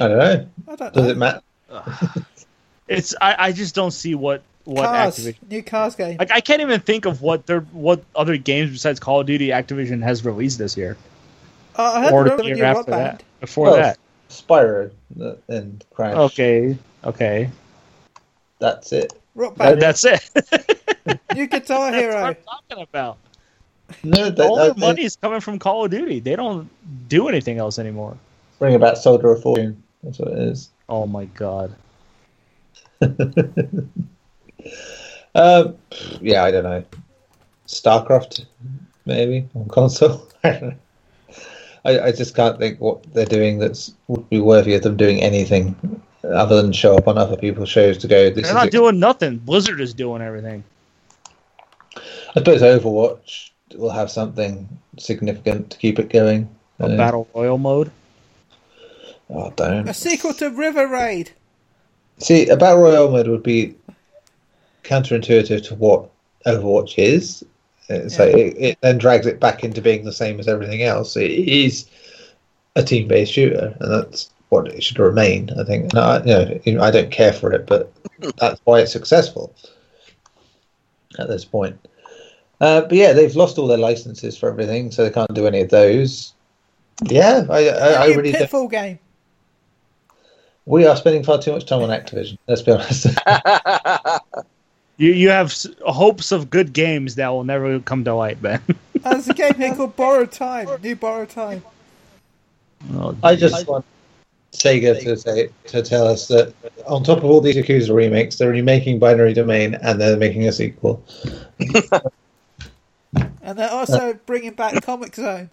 I 0.00 0.08
don't 0.08 0.18
know. 0.18 0.46
I 0.68 0.76
don't 0.76 0.94
Does 0.94 1.04
know. 1.04 1.10
it 1.10 1.16
matter? 1.16 1.42
It's 2.88 3.14
I, 3.20 3.36
I 3.38 3.52
just 3.52 3.74
don't 3.74 3.90
see 3.90 4.14
what 4.14 4.42
what 4.64 4.86
Cars, 4.86 5.18
Activision 5.18 5.34
new 5.50 5.62
Cars 5.62 5.94
game. 5.94 6.16
like 6.18 6.30
I 6.32 6.40
can't 6.40 6.62
even 6.62 6.80
think 6.80 7.04
of 7.04 7.20
what 7.20 7.44
their 7.46 7.60
what 7.60 8.02
other 8.16 8.38
games 8.38 8.70
besides 8.70 8.98
Call 8.98 9.20
of 9.20 9.26
Duty 9.26 9.48
Activision 9.48 10.02
has 10.02 10.24
released 10.24 10.56
this 10.58 10.74
year. 10.74 10.96
Oh, 11.76 11.84
I 11.84 12.04
heard 12.04 12.12
or 12.14 12.24
the 12.24 12.30
was 12.30 12.40
a 12.40 12.42
new 12.44 12.56
year 12.56 12.64
rock 12.64 12.76
after 12.78 12.90
band. 12.92 13.18
that. 13.18 13.24
Before 13.40 13.66
Well, 13.66 13.76
that. 13.76 13.98
Spyro 14.30 14.90
uh, 15.20 15.34
and 15.48 15.84
Crash. 15.92 16.14
Okay. 16.16 16.78
Okay. 17.04 17.50
That's 18.58 18.90
it. 18.92 19.12
Rock 19.34 19.52
Uh, 19.60 19.64
band. 19.72 19.82
that's 19.82 20.04
it. 20.06 20.30
new 21.34 21.46
Guitar 21.46 21.90
That's 21.90 21.92
what 21.92 21.94
Hero. 21.94 22.24
I'm 22.24 22.36
talking 22.36 22.82
about. 22.90 23.18
No, 24.04 24.30
they, 24.30 24.46
All 24.46 24.56
their 24.56 24.74
they- 24.74 24.80
money 24.80 25.02
is 25.02 25.16
coming 25.16 25.40
from 25.40 25.58
Call 25.58 25.84
of 25.84 25.90
Duty. 25.90 26.20
They 26.20 26.36
don't 26.36 26.68
do 27.08 27.28
anything 27.28 27.58
else 27.58 27.78
anymore. 27.78 28.16
bring 28.58 28.74
about 28.74 28.98
Soldier 28.98 29.32
of 29.32 29.42
Fortune. 29.42 29.82
That's 30.02 30.18
what 30.18 30.32
it 30.32 30.38
is. 30.38 30.70
Oh 30.88 31.06
my 31.06 31.24
god. 31.26 31.74
Um, 35.34 35.76
yeah, 36.20 36.44
I 36.44 36.50
don't 36.50 36.64
know. 36.64 36.84
StarCraft, 37.66 38.46
maybe 39.06 39.48
on 39.54 39.68
console. 39.68 40.28
I. 40.44 40.76
I, 41.84 42.12
just 42.12 42.34
can't 42.34 42.58
think 42.58 42.80
what 42.80 43.02
they're 43.14 43.24
doing 43.24 43.58
that's 43.58 43.94
would 44.08 44.28
be 44.28 44.40
worthy 44.40 44.74
of 44.74 44.82
them 44.82 44.96
doing 44.96 45.22
anything 45.22 46.02
other 46.24 46.60
than 46.60 46.72
show 46.72 46.96
up 46.96 47.08
on 47.08 47.16
other 47.16 47.36
people's 47.36 47.68
shows 47.68 47.96
to 47.98 48.08
go. 48.08 48.30
They're 48.30 48.52
not 48.52 48.70
doing 48.70 48.98
nothing. 48.98 49.38
Blizzard 49.38 49.80
is 49.80 49.94
doing 49.94 50.20
everything. 50.20 50.64
I 51.96 52.34
suppose 52.34 52.62
Overwatch 52.62 53.50
will 53.76 53.90
have 53.90 54.10
something 54.10 54.68
significant 54.98 55.70
to 55.70 55.78
keep 55.78 55.98
it 55.98 56.10
going. 56.10 56.48
A 56.80 56.84
Uh, 56.84 56.96
battle 56.96 57.28
royal 57.34 57.58
mode. 57.58 57.90
Oh, 59.30 59.50
don't. 59.56 59.88
A 59.88 59.94
sequel 59.94 60.32
to 60.34 60.48
River 60.50 60.86
Raid. 60.86 61.30
See, 62.18 62.48
a 62.48 62.56
battle 62.56 62.82
royale 62.82 63.10
mode 63.10 63.28
would 63.28 63.42
be 63.42 63.74
counterintuitive 64.84 65.66
to 65.68 65.74
what 65.74 66.08
Overwatch 66.46 66.94
is. 66.98 67.44
So 67.88 68.26
Yeah. 68.26 68.36
it, 68.36 68.56
it 68.58 68.78
then 68.80 68.98
drags 68.98 69.26
it 69.26 69.40
back 69.40 69.64
into 69.64 69.80
being 69.80 70.04
the 70.04 70.12
same 70.12 70.38
as 70.40 70.48
everything 70.48 70.82
else. 70.82 71.16
It 71.16 71.30
is 71.30 71.86
a 72.76 72.82
team-based 72.82 73.32
shooter, 73.32 73.74
and 73.80 73.92
that's 73.92 74.30
what 74.50 74.68
it 74.68 74.82
should 74.82 74.98
remain. 74.98 75.50
I 75.58 75.64
think. 75.64 75.92
No, 75.94 76.00
I, 76.02 76.22
you 76.64 76.74
know, 76.74 76.82
I 76.82 76.90
don't 76.90 77.10
care 77.10 77.32
for 77.32 77.52
it, 77.52 77.66
but 77.66 77.92
that's 78.38 78.60
why 78.64 78.80
it's 78.80 78.92
successful 78.92 79.54
at 81.18 81.28
this 81.28 81.44
point. 81.44 81.78
Uh, 82.60 82.82
but 82.82 82.92
yeah, 82.92 83.12
they've 83.12 83.36
lost 83.36 83.58
all 83.58 83.66
their 83.66 83.78
licenses 83.78 84.36
for 84.36 84.48
everything, 84.48 84.90
so 84.90 85.04
they 85.04 85.10
can't 85.10 85.32
do 85.34 85.46
any 85.46 85.60
of 85.60 85.70
those. 85.70 86.32
Yeah, 87.04 87.46
I, 87.48 87.68
I, 87.68 88.04
I 88.04 88.06
New 88.08 88.16
really 88.16 88.32
don't. 88.32 88.40
Pitfall 88.40 88.68
game. 88.68 88.98
We 90.66 90.84
are 90.84 90.96
spending 90.96 91.22
far 91.22 91.40
too 91.40 91.52
much 91.52 91.66
time 91.66 91.82
on 91.82 91.88
Activision. 91.88 92.36
Let's 92.46 92.62
be 92.62 92.72
honest. 92.72 93.06
You 94.98 95.12
you 95.12 95.30
have 95.30 95.54
hopes 95.86 96.32
of 96.32 96.50
good 96.50 96.72
games 96.72 97.14
that 97.14 97.28
will 97.28 97.44
never 97.44 97.78
come 97.80 98.04
to 98.04 98.14
light, 98.14 98.42
Ben. 98.42 98.60
There's 98.94 99.28
a 99.28 99.32
game 99.32 99.54
here 99.54 99.74
called 99.74 99.94
Borrowed 99.94 100.32
Time. 100.32 100.68
New 100.82 100.96
Borrowed 100.96 101.30
Time. 101.30 101.62
Oh, 102.94 103.16
I 103.22 103.36
just 103.36 103.66
want 103.68 103.84
Sega 104.52 105.00
to 105.04 105.16
say 105.16 105.50
to 105.66 105.82
tell 105.82 106.08
us 106.08 106.26
that 106.28 106.52
on 106.86 107.04
top 107.04 107.18
of 107.18 107.26
all 107.26 107.40
these 107.40 107.54
Yakuza 107.54 107.94
remakes, 107.94 108.38
they're 108.38 108.50
remaking 108.50 108.98
Binary 108.98 109.34
Domain 109.34 109.76
and 109.82 110.00
they're 110.00 110.16
making 110.16 110.48
a 110.48 110.52
sequel. 110.52 111.02
And 113.14 113.58
they're 113.58 113.70
also 113.70 114.14
bringing 114.26 114.52
back 114.52 114.74
Comix 114.74 115.16
Zone. 115.16 115.50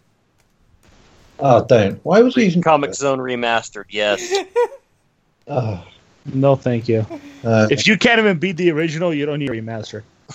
Oh, 1.39 1.65
don't! 1.65 1.99
Why 2.03 2.21
was 2.21 2.35
you 2.35 2.43
even? 2.43 2.61
Comix 2.61 2.95
Zone 2.95 3.19
Remastered, 3.19 3.85
yes. 3.89 4.33
Oh, 5.47 5.85
no, 6.33 6.55
thank 6.55 6.87
you. 6.87 7.05
uh, 7.43 7.67
If 7.69 7.87
you 7.87 7.97
can't 7.97 8.19
even 8.19 8.37
beat 8.39 8.57
the 8.57 8.71
original, 8.71 9.13
you 9.13 9.25
don't 9.25 9.39
need 9.39 9.49
a 9.49 9.53
remaster. 9.53 10.03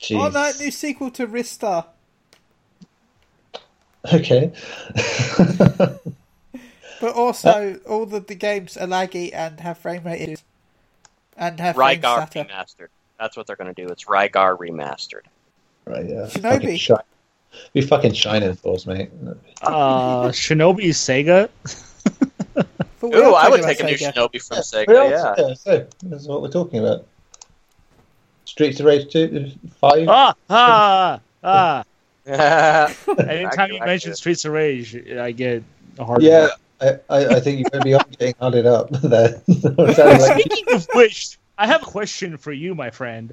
jeez. 0.00 0.12
Oh 0.12 0.28
no, 0.28 0.52
new 0.58 0.70
sequel 0.70 1.10
to 1.12 1.26
Ristar. 1.26 1.86
Okay. 4.12 4.52
But 7.00 7.16
also, 7.16 7.74
uh, 7.84 7.88
all 7.88 8.06
the, 8.06 8.20
the 8.20 8.34
games 8.34 8.76
are 8.78 8.86
laggy 8.86 9.30
and 9.34 9.60
have 9.60 9.76
frame 9.76 10.04
rate 10.04 10.22
issues. 10.22 10.44
And 11.36 11.60
have 11.60 11.74
frame 11.76 12.00
Rygar 12.00 12.28
stutter. 12.28 12.44
Remastered. 12.44 12.88
That's 13.18 13.36
what 13.36 13.46
they're 13.46 13.56
going 13.56 13.72
to 13.74 13.86
do. 13.86 13.90
It's 13.92 14.04
Rygar 14.04 14.58
Remastered. 14.58 15.22
right. 15.84 16.04
Yeah. 16.08 16.26
Shinobi. 16.26 16.86
Fucking 16.86 17.06
Be 17.72 17.80
fucking 17.80 18.12
shining 18.14 18.54
for 18.54 18.74
us, 18.74 18.86
mate. 18.86 19.10
Uh, 19.62 20.28
Shinobi 20.28 20.88
Sega. 20.90 21.48
But 23.00 23.14
Ooh, 23.16 23.34
I 23.34 23.50
would 23.50 23.62
take 23.62 23.80
a 23.80 23.84
new 23.84 23.94
Sega. 23.94 24.12
Shinobi 24.14 24.42
from 24.42 24.58
Sega, 24.58 24.86
Well, 24.88 25.10
yeah. 25.10 25.54
So 25.54 25.86
this 26.04 26.22
is 26.22 26.28
what 26.28 26.40
we're 26.40 26.48
talking 26.48 26.80
about. 26.80 27.04
Streets 28.46 28.80
of 28.80 28.86
Rage 28.86 29.12
two, 29.12 29.50
five. 29.78 30.06
Ah, 30.08 30.34
ah, 30.48 31.20
ah. 31.44 31.84
Anytime 33.18 33.72
you 33.72 33.80
mention 33.80 34.14
Streets 34.14 34.44
of 34.46 34.52
Rage, 34.52 34.96
I 35.18 35.32
get 35.32 35.62
hard. 35.98 36.22
Yeah, 36.22 36.48
I, 36.80 36.86
I, 37.10 37.26
I 37.36 37.40
think 37.40 37.60
you're 37.60 37.68
going 37.70 37.82
to 37.82 37.84
be 37.84 37.94
on 37.94 38.04
getting 38.18 38.34
hunted 38.40 38.64
up 38.66 38.88
there. 38.90 39.42
It 39.48 39.62
sounded 39.96 40.20
like- 40.22 40.40
Speaking 40.40 40.74
of 40.74 40.86
which, 40.94 41.38
I 41.58 41.66
have 41.66 41.82
a 41.82 41.86
question 41.86 42.36
for 42.36 42.52
you, 42.52 42.74
my 42.74 42.90
friend. 42.90 43.32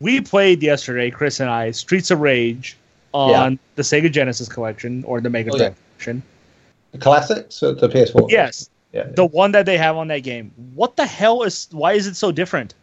We 0.00 0.20
played 0.20 0.62
yesterday, 0.62 1.10
Chris 1.10 1.40
and 1.40 1.48
I, 1.48 1.70
Streets 1.70 2.10
of 2.10 2.20
Rage 2.20 2.76
on 3.12 3.58
the 3.76 3.82
Sega 3.82 4.10
Genesis 4.10 4.48
collection 4.48 5.04
or 5.04 5.20
the 5.20 5.30
Mega 5.30 5.50
Oh, 5.52 5.56
Drive 5.58 5.76
collection. 5.96 6.22
the 6.92 6.98
classics, 6.98 7.54
so 7.54 7.72
the 7.72 7.88
PS4. 7.88 8.28
Yes, 8.30 8.68
Yeah. 8.92 9.04
the 9.04 9.24
one 9.24 9.52
that 9.52 9.66
they 9.66 9.78
have 9.78 9.96
on 9.96 10.08
that 10.08 10.20
game. 10.24 10.52
What 10.74 10.96
the 10.96 11.06
hell 11.06 11.42
is? 11.44 11.68
Why 11.70 11.92
is 11.92 12.06
it 12.08 12.16
so 12.16 12.32
different 12.32 12.74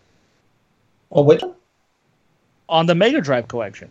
On 1.12 1.26
which? 1.26 1.42
one? 1.42 1.54
on 2.70 2.86
the 2.86 2.96
Mega 2.96 3.20
Drive 3.20 3.50
collection? 3.50 3.90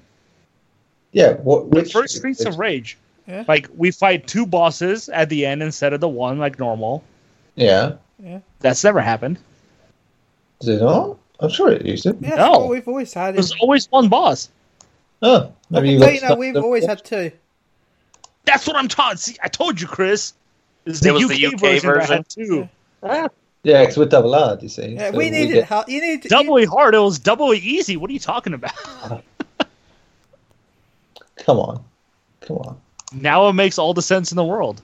Yeah. 1.12 1.34
What? 1.34 1.70
The 1.70 1.84
first 1.84 2.16
Streets 2.16 2.44
of 2.46 2.58
Rage, 2.58 2.96
Yeah. 3.28 3.44
like 3.46 3.68
we 3.76 3.90
fight 3.90 4.26
two 4.26 4.46
bosses 4.46 5.10
at 5.10 5.28
the 5.28 5.44
end 5.44 5.62
instead 5.62 5.92
of 5.92 6.00
the 6.00 6.08
one 6.08 6.38
like 6.38 6.58
normal. 6.58 7.04
Yeah. 7.56 7.92
Yeah. 8.22 8.38
That's 8.60 8.82
never 8.82 9.00
happened. 9.02 9.38
Is 10.60 10.68
it 10.68 10.80
not? 10.80 11.16
I'm 11.40 11.48
sure 11.50 11.70
it 11.72 11.86
used 11.86 12.02
to. 12.04 12.16
Yeah, 12.20 12.36
No. 12.36 12.50
well, 12.52 12.68
we've 12.68 12.86
always 12.86 13.12
had 13.14 13.30
it. 13.30 13.32
There's 13.34 13.52
always 13.60 13.90
one 13.90 14.08
boss. 14.08 14.50
Oh, 15.22 15.52
maybe 15.70 15.90
you 15.92 15.98
Well, 16.00 16.16
know, 16.22 16.34
we've 16.34 16.54
with- 16.54 16.62
always 16.64 16.84
had 16.86 17.04
two. 17.04 17.30
That's 18.44 18.66
what 18.66 18.76
I'm 18.76 18.88
taught. 18.88 19.18
See, 19.18 19.36
I 19.42 19.48
told 19.48 19.80
you, 19.80 19.86
Chris. 19.86 20.32
It's 20.86 21.00
the, 21.00 21.10
It 21.10 21.12
was 21.12 21.24
UK, 21.24 21.28
the 21.30 21.46
UK 21.46 21.60
version, 21.60 21.88
that 21.90 21.94
version. 21.98 22.16
had 22.16 22.28
two. 22.28 22.68
Yeah, 23.62 23.82
it's 23.82 23.96
with 23.98 24.10
double 24.10 24.34
R. 24.34 24.58
You 24.60 24.68
see. 24.70 24.88
Yeah, 24.94 25.10
So 25.10 25.16
we 25.18 25.28
needed 25.30 25.52
get- 25.52 25.64
help. 25.64 25.88
You 25.88 26.00
need 26.00 26.22
Doubly 26.22 26.64
hard. 26.64 26.94
It 26.94 26.98
was 27.00 27.18
doubly 27.18 27.58
easy. 27.58 27.96
What 27.98 28.08
are 28.10 28.12
you 28.14 28.18
talking 28.18 28.54
about? 28.54 28.72
Come 31.36 31.58
on, 31.58 31.82
come 32.42 32.58
on. 32.58 32.76
now 33.14 33.48
it 33.48 33.54
makes 33.54 33.78
all 33.78 33.94
the 33.94 34.02
sense 34.02 34.30
in 34.30 34.36
the 34.36 34.44
world. 34.44 34.82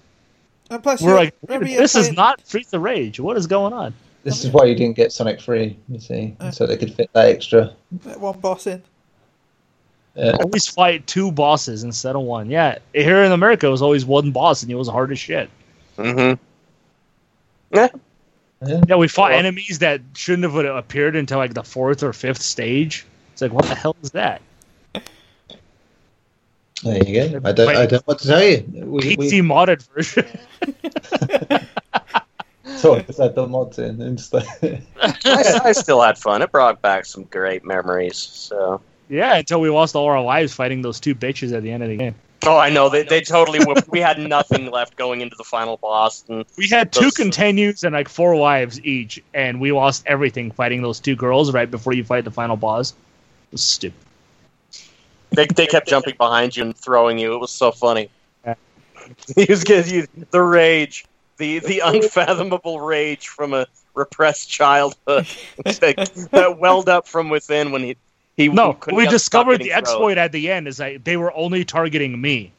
And 0.70 0.82
plus, 0.82 1.03
We're 1.03 1.15
like, 1.15 1.35
remember 1.47 1.69
you're 1.69 1.81
this 1.82 1.94
is 1.94 2.11
not 2.12 2.44
Streets 2.47 2.73
of 2.73 2.81
Rage. 2.81 3.20
What 3.20 3.36
is 3.36 3.47
going 3.47 3.73
on? 3.74 3.93
This 4.27 4.44
is 4.44 4.51
why 4.51 4.65
you 4.65 4.74
didn't 4.74 4.97
get 4.97 5.12
Sonic 5.12 5.40
Free. 5.40 5.78
You 5.89 6.01
see, 6.01 6.35
Uh. 6.40 6.51
so 6.51 6.66
they 6.66 6.77
could 6.77 6.93
fit 6.93 7.09
that 7.12 7.27
extra. 7.28 7.73
that 8.05 8.19
one 8.19 8.40
boss 8.40 8.66
in. 8.66 8.82
Uh, 10.16 10.36
Always 10.40 10.66
fight 10.66 11.07
two 11.07 11.31
bosses 11.31 11.85
instead 11.85 12.16
of 12.16 12.23
one. 12.23 12.51
Yeah, 12.51 12.78
here 12.93 13.23
in 13.23 13.31
America, 13.31 13.69
it 13.69 13.70
was 13.70 13.82
always 13.82 14.05
one 14.05 14.32
boss, 14.32 14.62
and 14.65 14.73
it 14.73 14.74
was 14.74 14.89
hard 14.89 15.12
as 15.12 15.20
shit. 15.20 15.48
hmm 15.97 16.32
yeah. 17.73 17.89
Yeah, 18.89 18.97
we 18.97 19.07
fought 19.07 19.31
Well- 19.31 19.39
enemies 19.39 19.78
that 19.78 20.01
shouldn't 20.16 20.43
have 20.53 20.57
appeared 20.74 21.15
until 21.15 21.39
like 21.39 21.55
the 21.55 21.62
fourth 21.62 22.03
or 22.03 22.12
fifth 22.12 22.43
stage. 22.43 23.07
It's 23.32 23.43
like, 23.43 23.53
what 23.53 23.66
the 23.66 23.77
hell 23.77 23.94
is 24.03 24.11
that? 24.11 24.43
There 26.82 27.03
you 27.07 27.15
go. 27.31 27.48
I 27.48 27.53
don't. 27.53 27.69
I 27.69 27.86
don't 27.86 27.93
know 27.93 28.01
what 28.07 28.19
to 28.20 28.27
tell 28.27 28.43
you. 28.43 28.65
We, 28.73 29.01
PC 29.16 29.19
we 29.19 29.40
modded 29.40 29.86
version. 29.94 30.27
sorry, 32.81 33.01
because 33.01 33.20
I 33.20 33.28
the 33.28 33.47
mods 33.47 33.78
in 33.78 34.01
instead. 34.01 34.82
I, 35.01 35.61
I 35.65 35.73
still 35.73 36.01
had 36.01 36.19
fun. 36.19 36.43
It 36.43 36.51
brought 36.53 36.82
back 36.82 37.05
some 37.07 37.24
great 37.24 37.65
memories. 37.65 38.16
So. 38.16 38.81
yeah, 39.09 39.36
until 39.36 39.61
we 39.61 39.70
lost 39.70 39.94
all 39.97 40.07
our 40.07 40.23
lives 40.23 40.55
fighting 40.55 40.82
those 40.82 41.01
two 41.01 41.15
bitches 41.15 41.53
at 41.55 41.62
the 41.62 41.70
end 41.70 41.82
of 41.82 41.89
the 41.89 41.97
game. 41.97 42.15
Oh, 42.44 42.59
I 42.59 42.69
know. 42.70 42.89
They, 42.89 43.03
they 43.03 43.23
totally. 43.23 43.65
were- 43.65 43.82
we 43.89 43.98
had 44.01 44.19
nothing 44.19 44.70
left 44.70 44.97
going 44.97 45.20
into 45.20 45.35
the 45.36 45.44
final 45.44 45.78
boss, 45.78 46.24
and 46.28 46.44
We 46.57 46.69
had 46.69 46.93
two 46.93 47.05
Those- 47.05 47.15
continues 47.15 47.82
and 47.82 47.94
like 47.94 48.09
four 48.09 48.35
wives 48.35 48.81
each, 48.82 49.23
and 49.35 49.61
we 49.61 49.73
lost 49.73 50.05
everything 50.07 50.51
fighting 50.51 50.82
those 50.82 51.01
two 51.01 51.16
girls 51.16 51.53
right 51.53 51.70
before 51.70 51.93
you 51.94 52.05
fight 52.05 52.24
the 52.24 52.31
final 52.31 52.57
boss. 52.57 52.93
It 52.93 53.53
was 53.53 53.62
stupid. 53.65 53.98
they 55.31 55.47
they 55.47 55.66
kept 55.66 55.89
jumping 55.89 56.15
behind 56.16 56.57
you 56.57 56.62
and 56.65 56.77
throwing 56.77 57.19
you. 57.19 57.35
It 57.35 57.39
was 57.39 57.51
so 57.51 57.73
funny. 57.73 58.11
Yeah. 58.44 58.55
he 59.36 59.47
was 59.48 59.65
getting 59.65 59.94
you 59.94 60.07
the 60.31 60.43
rage, 60.43 61.05
the 61.38 61.58
the 61.60 61.80
unfathomable 61.84 62.80
rage 62.80 63.28
from 63.28 63.52
a 63.54 63.66
repressed 63.94 64.48
childhood 64.50 65.26
It's 65.64 65.80
like 65.82 65.96
that 66.30 66.58
welled 66.58 66.88
up 66.88 67.06
from 67.08 67.28
within 67.30 67.72
when 67.72 67.82
he 67.82 67.96
he 68.36 68.48
No, 68.48 68.74
couldn't 68.74 68.98
we 68.98 69.06
discovered 69.08 69.58
the 69.60 69.68
getting 69.68 69.84
thrown. 69.84 69.96
exploit 69.96 70.18
at 70.18 70.32
the 70.32 70.50
end 70.50 70.68
is 70.68 70.78
like 70.78 71.02
they 71.04 71.16
were 71.16 71.32
only 71.34 71.64
targeting 71.64 72.20
me. 72.20 72.52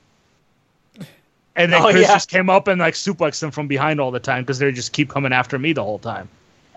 And 1.55 1.73
then 1.73 1.81
Oh, 1.83 1.89
Chris 1.91 2.03
yeah. 2.07 2.13
just 2.15 2.29
came 2.29 2.49
up 2.49 2.67
and 2.67 2.79
like 2.79 2.93
suplexed 2.95 3.39
them 3.39 3.51
from 3.51 3.67
behind 3.67 3.99
all 3.99 4.11
the 4.11 4.19
time 4.19 4.43
because 4.43 4.59
they 4.59 4.71
just 4.71 4.91
keep 4.93 5.09
coming 5.09 5.33
after 5.33 5.57
me 5.57 5.73
the 5.73 5.83
whole 5.83 5.99
time. 5.99 6.29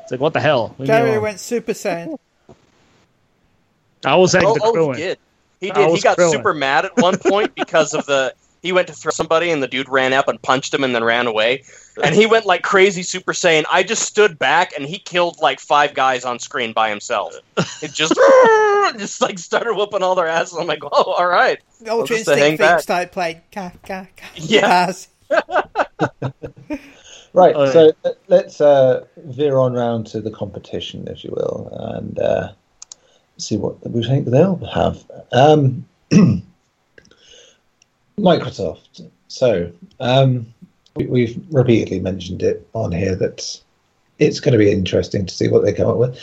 It's 0.03 0.11
like 0.11 0.21
what 0.21 0.33
the 0.33 0.41
hell? 0.41 0.75
Leave 0.79 0.89
Gary 0.89 1.19
went 1.19 1.41
Super 1.41 1.73
Saiyan. 1.73 2.19
I 4.05 4.17
was 4.17 4.35
like 4.35 4.45
Oh, 4.47 4.55
the 4.55 4.61
oh, 4.63 4.93
he 4.93 5.03
did. 5.03 5.19
He 5.61 5.71
I 5.71 5.75
did. 5.75 5.87
He 5.87 5.93
was 5.93 6.03
got 6.03 6.17
Krillin. 6.17 6.33
super 6.33 6.55
mad 6.55 6.87
at 6.87 6.97
one 6.97 7.19
point 7.19 7.55
because 7.55 7.93
of 7.95 8.07
the. 8.07 8.33
He 8.63 8.73
went 8.73 8.89
to 8.89 8.93
throw 8.95 9.11
somebody 9.11 9.51
and 9.51 9.63
the 9.63 9.69
dude 9.69 9.89
ran 9.89 10.13
up 10.13 10.29
and 10.29 10.41
punched 10.41 10.75
him 10.75 10.85
and 10.85 10.95
then 10.95 11.03
ran 11.03 11.27
away. 11.27 11.65
And 12.03 12.15
he 12.15 12.27
went 12.27 12.47
like 12.47 12.63
crazy 12.63 13.03
Super 13.03 13.33
Saiyan. 13.33 13.65
I 13.71 13.83
just 13.83 14.03
stood 14.03 14.39
back 14.39 14.73
and 14.77 14.85
he 14.87 14.99
killed 14.99 15.39
like 15.41 15.61
five 15.61 15.95
guys 15.95 16.25
on 16.25 16.39
screen 16.39 16.73
by 16.73 16.91
himself. 16.91 17.35
It 17.83 17.93
just 17.93 18.15
just 18.99 19.21
like 19.21 19.39
started 19.39 19.75
whooping 19.75 20.03
all 20.03 20.15
their 20.15 20.29
asses. 20.29 20.59
I'm 20.59 20.67
like, 20.67 20.83
oh, 20.85 21.13
all 21.13 21.27
right. 21.27 21.59
The 21.81 21.91
Ultra 21.91 22.17
just 22.17 22.27
to 22.27 22.33
Instinct 22.33 22.59
theme 22.61 22.67
back. 22.67 22.81
started 22.81 23.13
playing. 23.13 23.41
Ka, 23.53 23.73
ka, 23.87 24.07
ka, 24.17 24.27
Yeah. 24.35 24.93
Right, 27.33 27.55
Oh, 27.55 27.71
so 27.71 27.93
uh, 28.05 28.11
let's 28.27 28.61
uh, 28.61 29.05
veer 29.17 29.57
on 29.57 29.75
round 29.75 30.07
to 30.09 30.21
the 30.21 30.33
competition, 30.33 31.07
if 31.07 31.23
you 31.23 31.31
will, 31.31 31.69
and 31.95 32.19
uh, 32.19 32.53
see 33.37 33.57
what 33.57 33.89
we 33.89 34.03
think 34.03 34.27
they'll 34.27 34.57
have. 34.75 35.05
Um, 35.31 35.87
Microsoft. 38.21 39.09
So 39.29 39.71
um, 39.99 40.47
we, 40.95 41.07
we've 41.07 41.45
repeatedly 41.51 42.01
mentioned 42.01 42.43
it 42.43 42.67
on 42.75 42.93
here 42.93 43.15
that 43.17 43.61
it's 44.19 44.41
going 44.41 44.53
to 44.53 44.59
be 44.59 44.71
interesting 44.71 45.27
to 45.27 45.35
see 45.35 45.49
what 45.49 45.65
they 45.65 45.73
come 45.73 45.89
up 45.89 45.97
with. 45.97 46.19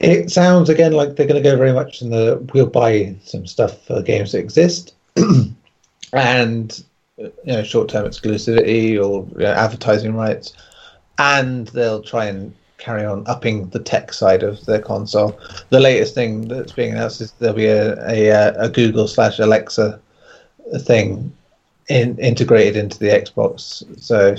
It 0.00 0.30
sounds 0.30 0.68
again 0.68 0.92
like 0.92 1.16
they're 1.16 1.26
going 1.26 1.42
to 1.42 1.48
go 1.48 1.56
very 1.56 1.72
much 1.72 2.02
in 2.02 2.10
the 2.10 2.46
we'll 2.54 2.66
buy 2.66 3.16
some 3.24 3.46
stuff 3.46 3.84
for 3.84 4.00
games 4.00 4.30
that 4.30 4.38
exist, 4.38 4.94
and 6.12 6.84
you 7.16 7.32
know 7.44 7.64
short-term 7.64 8.06
exclusivity 8.06 8.92
or 8.94 9.26
you 9.36 9.44
know, 9.44 9.52
advertising 9.52 10.14
rights, 10.14 10.52
and 11.18 11.66
they'll 11.68 12.02
try 12.02 12.26
and 12.26 12.54
carry 12.76 13.04
on 13.04 13.24
upping 13.26 13.68
the 13.70 13.80
tech 13.80 14.12
side 14.12 14.44
of 14.44 14.64
their 14.66 14.80
console. 14.80 15.36
The 15.70 15.80
latest 15.80 16.14
thing 16.14 16.46
that's 16.46 16.70
being 16.70 16.92
announced 16.92 17.20
is 17.20 17.32
there'll 17.32 17.56
be 17.56 17.66
a 17.66 18.08
a, 18.08 18.30
uh, 18.30 18.66
a 18.66 18.68
Google 18.68 19.08
slash 19.08 19.40
Alexa 19.40 20.00
thing 20.76 21.32
in, 21.88 22.18
integrated 22.18 22.76
into 22.76 22.98
the 22.98 23.06
Xbox. 23.06 23.84
So, 24.00 24.36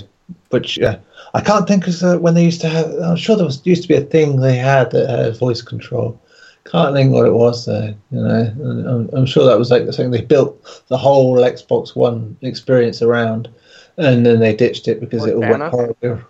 which 0.49 0.79
uh, 0.79 0.97
I 1.33 1.41
can't 1.41 1.67
think 1.67 1.87
of 1.87 2.03
uh, 2.03 2.17
when 2.17 2.33
they 2.33 2.43
used 2.43 2.61
to 2.61 2.69
have. 2.69 2.91
I'm 2.99 3.15
sure 3.15 3.35
there 3.35 3.45
was 3.45 3.65
used 3.65 3.83
to 3.83 3.87
be 3.87 3.95
a 3.95 4.01
thing 4.01 4.39
they 4.39 4.55
had 4.55 4.91
that 4.91 5.09
had 5.09 5.37
voice 5.37 5.61
control. 5.61 6.19
Can't 6.65 6.93
think 6.93 7.11
what 7.11 7.25
it 7.25 7.33
was 7.33 7.65
though. 7.65 7.93
You 8.11 8.21
know, 8.21 8.53
I'm, 8.63 9.09
I'm 9.13 9.25
sure 9.25 9.45
that 9.45 9.57
was 9.57 9.71
like 9.71 9.85
the 9.85 9.93
thing 9.93 10.11
they 10.11 10.21
built 10.21 10.83
the 10.87 10.97
whole 10.97 11.37
Xbox 11.37 11.95
One 11.95 12.37
experience 12.41 13.01
around, 13.01 13.49
and 13.97 14.25
then 14.25 14.39
they 14.39 14.55
ditched 14.55 14.87
it 14.87 14.99
because 14.99 15.25
it 15.25 15.33
all 15.33 15.41
went 15.41 15.63
horribly. 15.63 16.21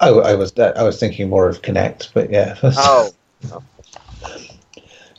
I, 0.00 0.08
I 0.08 0.34
was 0.34 0.58
I 0.58 0.82
was 0.82 0.98
thinking 0.98 1.28
more 1.28 1.48
of 1.48 1.62
Kinect, 1.62 2.10
but 2.14 2.30
yeah. 2.30 2.56
Oh, 2.62 3.10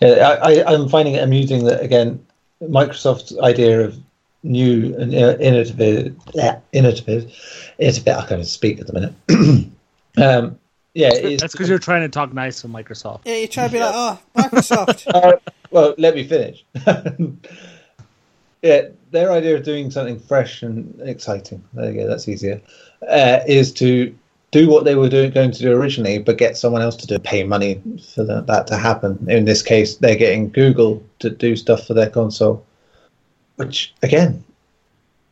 Yeah, 0.02 0.40
I, 0.42 0.62
I, 0.62 0.74
I'm 0.74 0.90
finding 0.90 1.14
it 1.14 1.24
amusing 1.24 1.64
that 1.66 1.84
again, 1.84 2.26
Microsoft's 2.62 3.38
idea 3.40 3.82
of 3.82 3.98
new 4.44 4.96
and 4.98 5.14
uh, 5.14 5.38
innovative, 5.40 6.16
yeah, 6.34 6.60
innovative, 6.72 7.32
innovative. 7.78 8.18
I 8.18 8.26
can't 8.28 8.46
speak 8.46 8.80
at 8.80 8.88
the 8.88 8.94
minute. 8.94 9.14
um, 10.18 10.60
yeah, 10.94 11.38
That's 11.38 11.54
because 11.54 11.70
you're 11.70 11.80
trying 11.80 12.02
to 12.02 12.10
talk 12.10 12.34
nice 12.34 12.62
to 12.62 12.68
Microsoft. 12.68 13.22
Yeah, 13.26 13.36
you're 13.36 13.48
trying 13.48 13.70
to 13.70 13.74
be 13.74 13.80
like, 13.80 13.94
oh, 13.96 14.20
Microsoft. 14.36 15.08
Uh, 15.14 15.38
well, 15.72 15.96
let 15.98 16.16
me 16.16 16.28
finish. 16.28 16.66
yeah, 18.62 18.82
their 19.12 19.32
idea 19.32 19.56
of 19.56 19.64
doing 19.64 19.90
something 19.90 20.20
fresh 20.20 20.64
and 20.64 21.00
exciting. 21.02 21.64
There 21.74 21.92
you 21.92 22.02
go. 22.02 22.08
That's 22.08 22.28
easier. 22.28 22.62
Uh, 23.08 23.40
is 23.48 23.72
to 23.76 24.14
do 24.52 24.70
what 24.70 24.84
they 24.84 24.96
were 24.96 25.10
doing, 25.10 25.32
going 25.32 25.52
to 25.52 25.60
do 25.60 25.72
originally, 25.72 26.20
but 26.20 26.38
get 26.38 26.58
someone 26.58 26.82
else 26.82 26.98
to 26.98 27.08
do 27.08 27.18
pay 27.18 27.44
money 27.44 27.82
for 28.14 28.24
that, 28.26 28.48
that 28.48 28.68
to 28.68 28.78
happen. 28.78 29.26
In 29.30 29.46
this 29.46 29.62
case, 29.62 29.96
they're 29.96 30.16
getting 30.16 30.50
Google 30.50 31.02
to 31.20 31.30
do 31.30 31.56
stuff 31.56 31.88
for 31.88 31.94
their 31.94 32.10
console, 32.10 32.66
which 33.56 33.94
again, 34.04 34.44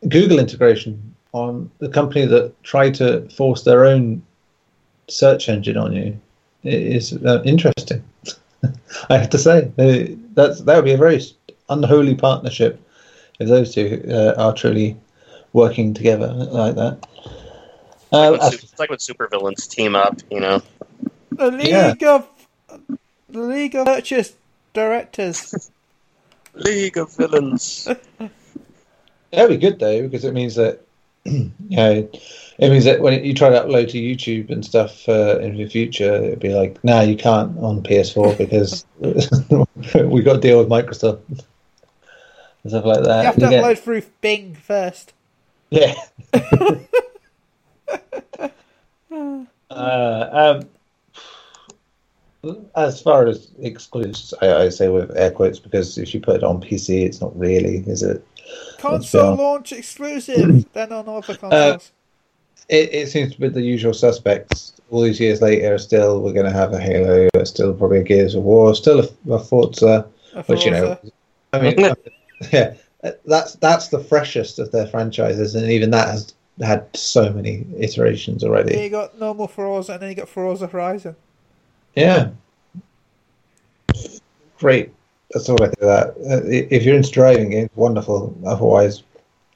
Google 0.08 0.38
integration 0.38 1.14
on 1.32 1.70
the 1.78 1.88
company 1.88 2.24
that 2.26 2.62
tried 2.62 2.94
to 2.94 3.28
force 3.28 3.62
their 3.62 3.84
own 3.84 4.22
search 5.08 5.48
engine 5.48 5.76
on 5.76 5.92
you 5.92 6.18
is 6.62 7.12
uh, 7.12 7.42
interesting. 7.44 8.02
I 9.10 9.18
have 9.18 9.30
to 9.30 9.38
say 9.38 9.70
that's 10.34 10.60
that 10.62 10.76
would 10.76 10.84
be 10.84 10.92
a 10.92 10.96
very 10.98 11.20
unholy 11.68 12.14
partnership 12.14 12.80
if 13.38 13.48
those 13.48 13.74
two 13.74 14.02
uh, 14.08 14.34
are 14.36 14.54
truly 14.54 14.96
working 15.52 15.94
together 15.94 16.32
like 16.32 16.74
that. 16.76 17.06
Uh, 18.12 18.38
it's, 18.40 18.64
it's 18.64 18.78
like 18.78 18.90
when 18.90 18.98
supervillains 18.98 19.68
team 19.68 19.94
up, 19.94 20.16
you 20.30 20.40
know. 20.40 20.62
The 21.32 21.50
League 21.50 21.68
Yeah. 21.68 21.94
of 22.16 22.28
the 23.28 23.40
League 23.40 23.74
of 23.76 23.86
Purchase 23.86 24.34
Directors. 24.72 25.70
League 26.54 26.96
of 26.96 27.14
Villains. 27.16 27.86
That'd 29.32 29.48
be 29.50 29.56
good 29.58 29.78
though, 29.78 30.02
because 30.02 30.24
it 30.24 30.34
means 30.34 30.56
that 30.56 30.80
you 31.24 31.52
know, 31.68 32.08
it 32.58 32.70
means 32.70 32.84
that 32.84 33.00
when 33.00 33.22
you 33.24 33.32
try 33.34 33.50
to 33.50 33.60
upload 33.60 33.90
to 33.90 33.98
YouTube 34.00 34.50
and 34.50 34.64
stuff 34.64 35.08
uh, 35.08 35.38
in 35.38 35.56
the 35.56 35.68
future, 35.68 36.12
it'd 36.14 36.40
be 36.40 36.52
like, 36.54 36.82
no, 36.82 37.00
you 37.02 37.16
can't 37.16 37.56
on 37.58 37.82
PS4 37.82 38.36
because 38.38 38.84
we 40.10 40.22
got 40.22 40.32
to 40.34 40.40
deal 40.40 40.58
with 40.58 40.68
Microsoft 40.68 41.20
and 41.28 41.42
stuff 42.66 42.84
like 42.84 43.04
that. 43.04 43.18
You 43.20 43.26
have 43.26 43.34
to 43.36 43.40
You 43.42 43.50
get- 43.50 43.64
upload 43.64 43.78
through 43.78 44.02
Bing 44.20 44.54
first. 44.56 45.12
Yeah. 45.70 45.94
Uh, 49.70 50.60
um, 52.42 52.60
as 52.74 53.00
far 53.00 53.26
as 53.26 53.50
exclusives, 53.60 54.34
I, 54.40 54.64
I 54.64 54.68
say 54.70 54.88
with 54.88 55.16
air 55.16 55.30
quotes 55.30 55.58
because 55.58 55.98
if 55.98 56.14
you 56.14 56.20
put 56.20 56.36
it 56.36 56.44
on 56.44 56.60
PC, 56.60 57.04
it's 57.04 57.20
not 57.20 57.38
really, 57.38 57.78
is 57.86 58.02
it? 58.02 58.26
Console 58.78 59.36
launch 59.36 59.72
exclusive. 59.72 60.66
then 60.72 60.92
on 60.92 61.08
other 61.08 61.36
consoles. 61.36 61.92
It, 62.68 62.94
it 62.94 63.08
seems 63.08 63.34
to 63.34 63.40
be 63.40 63.48
the 63.48 63.62
usual 63.62 63.92
suspects. 63.92 64.74
All 64.90 65.02
these 65.02 65.20
years 65.20 65.42
later, 65.42 65.76
still 65.78 66.20
we're 66.20 66.32
going 66.32 66.46
to 66.46 66.52
have 66.52 66.72
a 66.72 66.80
Halo, 66.80 67.28
still 67.44 67.74
probably 67.74 67.98
a 67.98 68.02
Gears 68.04 68.34
of 68.34 68.44
War, 68.44 68.74
still 68.74 69.00
a, 69.00 69.32
a 69.32 69.38
Forza, 69.38 70.06
A 70.34 70.42
which 70.44 70.64
you 70.64 70.70
know, 70.70 70.98
I 71.52 71.60
mean, 71.60 71.94
yeah, 72.52 72.74
that's 73.24 73.54
that's 73.54 73.88
the 73.88 73.98
freshest 73.98 74.58
of 74.58 74.70
their 74.72 74.86
franchises, 74.86 75.54
and 75.54 75.70
even 75.70 75.90
that 75.90 76.08
has 76.08 76.34
had 76.60 76.94
so 76.94 77.32
many 77.32 77.66
iterations 77.78 78.44
already. 78.44 78.78
you 78.78 78.90
got 78.90 79.18
normal 79.18 79.48
Forza, 79.48 79.92
and 79.92 80.02
then 80.02 80.10
you 80.10 80.14
got 80.14 80.28
Forza 80.28 80.66
Horizon. 80.66 81.16
Yeah. 81.96 82.30
Great. 84.58 84.92
That's 85.30 85.48
all 85.48 85.62
I 85.62 85.66
think 85.66 85.82
of 85.82 85.88
that. 85.88 86.08
Uh, 86.18 86.40
if 86.46 86.82
you're 86.82 86.96
into 86.96 87.10
driving 87.10 87.50
games, 87.50 87.70
wonderful. 87.74 88.36
Otherwise, 88.44 89.02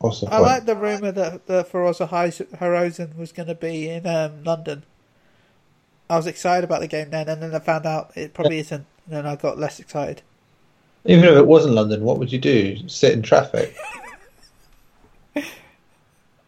the 0.01 0.29
I 0.31 0.39
like 0.39 0.67
the 0.67 0.77
rumor 0.77 1.13
that 1.13 1.47
the 1.47 1.65
Forza 1.65 2.07
Horizon 2.07 3.15
was 3.17 3.33
going 3.33 3.49
to 3.49 3.55
be 3.55 3.89
in 3.89 4.07
um, 4.07 4.45
London. 4.45 4.85
I 6.11 6.17
was 6.17 6.27
excited 6.27 6.65
about 6.65 6.81
the 6.81 6.89
game 6.89 7.11
then, 7.11 7.29
and 7.29 7.43
then 7.43 7.55
I 7.55 7.59
found 7.59 7.87
out 7.87 8.13
it 8.15 8.35
probably 8.35 8.59
isn't. 8.59 8.85
And 9.07 9.15
then 9.15 9.27
I 9.27 9.37
got 9.37 9.59
less 9.59 9.81
excited. 9.81 10.23
Even 11.07 11.25
if 11.25 11.37
it 11.37 11.47
wasn't 11.47 11.75
London, 11.75 12.03
what 12.03 12.19
would 12.19 12.33
you 12.33 12.39
do? 12.39 12.89
Sit 12.89 13.13
in 13.13 13.23
traffic? 13.23 13.75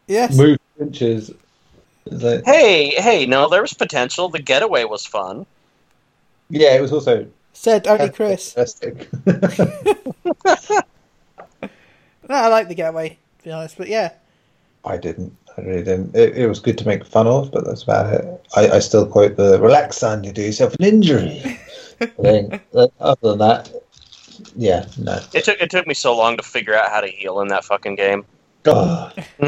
Yes, 0.07 0.37
Move 0.37 0.59
inches? 0.81 1.31
Like- 2.07 2.45
hey, 2.45 2.91
hey, 2.91 3.27
no, 3.27 3.49
there 3.49 3.63
was 3.63 3.75
potential. 3.75 4.29
The 4.29 4.39
getaway 4.41 4.85
was 4.85 5.05
fun. 5.05 5.47
yeah, 6.49 6.75
it 6.77 6.81
was 6.81 6.93
also 6.93 7.27
said 7.53 7.87
only 7.89 8.11
Chris. 8.11 8.55
No, 12.29 12.35
I 12.35 12.49
like 12.49 12.69
the 12.69 12.75
getaway, 12.75 13.11
to 13.39 13.45
be 13.45 13.53
honest. 13.53 13.79
But 13.79 13.89
yeah, 13.89 14.13
I 14.85 14.97
didn't. 14.97 15.37
I 15.57 15.61
really 15.63 15.85
didn't. 15.85 16.15
It, 16.15 16.37
it 16.37 16.47
was 16.49 16.59
good 16.61 16.77
to 16.79 16.87
make 16.87 17.05
fun 17.05 17.27
of, 17.27 17.51
but 17.53 17.65
that's 17.65 17.83
about 17.85 18.13
it. 18.13 18.47
I, 18.57 18.69
I 18.69 18.79
still 18.81 19.07
quote 19.07 19.37
the 19.37 19.61
"relax, 19.61 19.99
son, 19.99 20.25
you 20.25 20.33
do 20.33 20.43
yourself 20.43 20.75
an 20.79 20.85
injury." 20.85 21.39
thing. 22.21 22.61
Uh, 22.75 22.89
Other 23.01 23.31
than 23.31 23.39
that, 23.39 23.73
yeah, 24.55 24.87
no. 24.99 25.21
It 25.33 25.45
took 25.45 25.61
it 25.61 25.71
took 25.71 25.87
me 25.87 25.95
so 25.95 26.17
long 26.17 26.37
to 26.37 26.43
figure 26.43 26.75
out 26.75 26.91
how 26.91 27.01
to 27.01 27.07
heal 27.09 27.41
in 27.41 27.49
that 27.49 27.65
fucking 27.65 27.95
game. 27.95 28.25
God. 28.67 29.25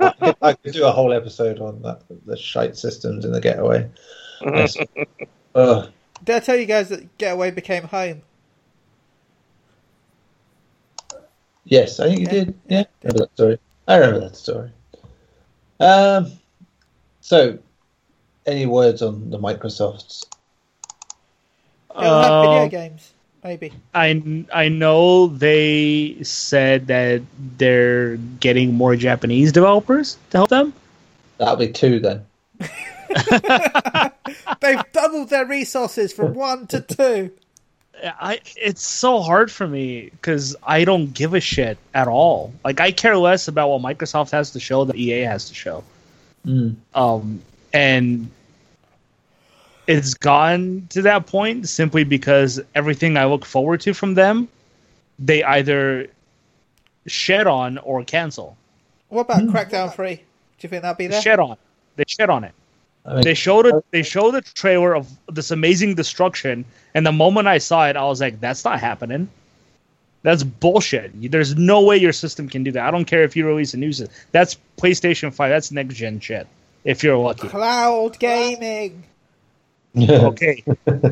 I, 0.00 0.12
could, 0.20 0.36
I 0.42 0.52
could 0.52 0.72
do 0.72 0.84
a 0.84 0.90
whole 0.92 1.12
episode 1.12 1.60
on 1.60 1.80
that, 1.82 2.02
the 2.26 2.36
shite 2.36 2.76
systems 2.76 3.24
in 3.24 3.32
the 3.32 3.40
getaway. 3.40 3.90
Yes. 4.42 4.76
Ugh. 5.54 5.90
did 6.22 6.36
I 6.36 6.40
tell 6.40 6.56
you 6.56 6.66
guys 6.66 6.90
that 6.90 7.16
Getaway 7.18 7.50
became 7.50 7.84
home? 7.84 8.22
yes, 11.64 11.98
I 12.00 12.08
think 12.08 12.20
you 12.20 12.26
Yeah. 12.26 12.30
did. 12.32 12.60
Yeah, 12.68 12.78
I 12.80 12.86
remember 13.02 13.18
that 13.20 13.32
story. 13.34 13.58
I 13.88 13.96
remember 13.96 14.20
that 14.20 14.36
story. 14.36 14.70
Um, 15.80 16.32
so, 17.20 17.58
any 18.46 18.66
words 18.66 19.02
on 19.02 19.30
the 19.30 19.38
Microsofts? 19.38 20.26
It'll 21.96 22.42
video 22.42 22.64
Uh, 22.64 22.68
games, 22.68 23.12
maybe. 23.42 23.72
I 23.94 24.44
I 24.52 24.68
know 24.68 25.28
they 25.28 26.18
said 26.22 26.86
that 26.88 27.22
they're 27.58 28.16
getting 28.16 28.74
more 28.74 28.96
Japanese 28.96 29.52
developers 29.52 30.16
to 30.30 30.38
help 30.38 30.50
them. 30.50 30.72
That'll 31.38 31.56
be 31.56 31.72
two 31.72 32.00
then. 32.00 32.26
They've 34.60 34.92
doubled 34.92 35.30
their 35.30 35.46
resources 35.46 36.12
from 36.12 36.34
one 36.34 36.66
to 36.68 36.80
two. 36.80 37.32
I 38.02 38.40
it's 38.56 38.86
so 38.86 39.20
hard 39.20 39.50
for 39.50 39.66
me 39.66 40.10
because 40.10 40.56
I 40.62 40.84
don't 40.84 41.12
give 41.12 41.34
a 41.34 41.40
shit 41.40 41.78
at 41.94 42.08
all. 42.08 42.52
Like 42.64 42.80
I 42.80 42.92
care 42.92 43.16
less 43.16 43.48
about 43.48 43.68
what 43.68 43.82
Microsoft 43.82 44.30
has 44.30 44.50
to 44.52 44.60
show 44.60 44.84
than 44.84 44.96
EA 44.96 45.20
has 45.22 45.48
to 45.48 45.54
show. 45.54 45.84
Mm. 46.46 46.76
Um, 46.94 47.42
and 47.72 48.30
it's 49.86 50.14
gone 50.14 50.86
to 50.90 51.02
that 51.02 51.26
point 51.26 51.68
simply 51.68 52.04
because 52.04 52.60
everything 52.74 53.16
I 53.16 53.24
look 53.24 53.44
forward 53.44 53.80
to 53.82 53.94
from 53.94 54.14
them, 54.14 54.48
they 55.18 55.42
either 55.42 56.08
shed 57.06 57.46
on 57.46 57.78
or 57.78 58.04
cancel. 58.04 58.56
What 59.08 59.22
about 59.22 59.42
hmm. 59.42 59.50
Crackdown 59.50 59.92
3? 59.92 60.14
Do 60.14 60.22
you 60.60 60.68
think 60.68 60.82
that'll 60.82 60.96
be 60.96 61.06
They 61.06 61.12
there? 61.12 61.22
shed 61.22 61.40
on. 61.40 61.56
They 61.96 62.04
shed 62.06 62.30
on 62.30 62.44
it. 62.44 62.52
I 63.04 63.14
mean, 63.14 63.22
They 63.22 63.34
showed 63.34 63.66
it. 63.66 63.84
They 63.90 64.02
showed 64.02 64.32
the 64.32 64.42
trailer 64.42 64.94
of 64.94 65.08
this 65.28 65.50
amazing 65.50 65.94
destruction, 65.94 66.64
and 66.94 67.06
the 67.06 67.12
moment 67.12 67.48
I 67.48 67.58
saw 67.58 67.88
it, 67.88 67.96
I 67.96 68.04
was 68.04 68.20
like, 68.20 68.40
"That's 68.40 68.64
not 68.64 68.78
happening. 68.78 69.28
That's 70.22 70.42
bullshit. 70.42 71.30
There's 71.30 71.56
no 71.56 71.80
way 71.80 71.96
your 71.96 72.12
system 72.12 72.48
can 72.48 72.62
do 72.62 72.72
that. 72.72 72.86
I 72.86 72.90
don't 72.90 73.06
care 73.06 73.22
if 73.22 73.36
you 73.36 73.46
release 73.46 73.72
a 73.72 73.78
new 73.78 73.92
system. 73.92 74.14
That's 74.32 74.58
PlayStation 74.76 75.32
Five. 75.32 75.50
That's 75.50 75.72
next 75.72 75.94
gen 75.94 76.20
shit. 76.20 76.46
If 76.84 77.02
you're 77.02 77.16
lucky. 77.16 77.48
Cloud 77.48 78.18
gaming. 78.18 79.04
Okay, 79.96 80.62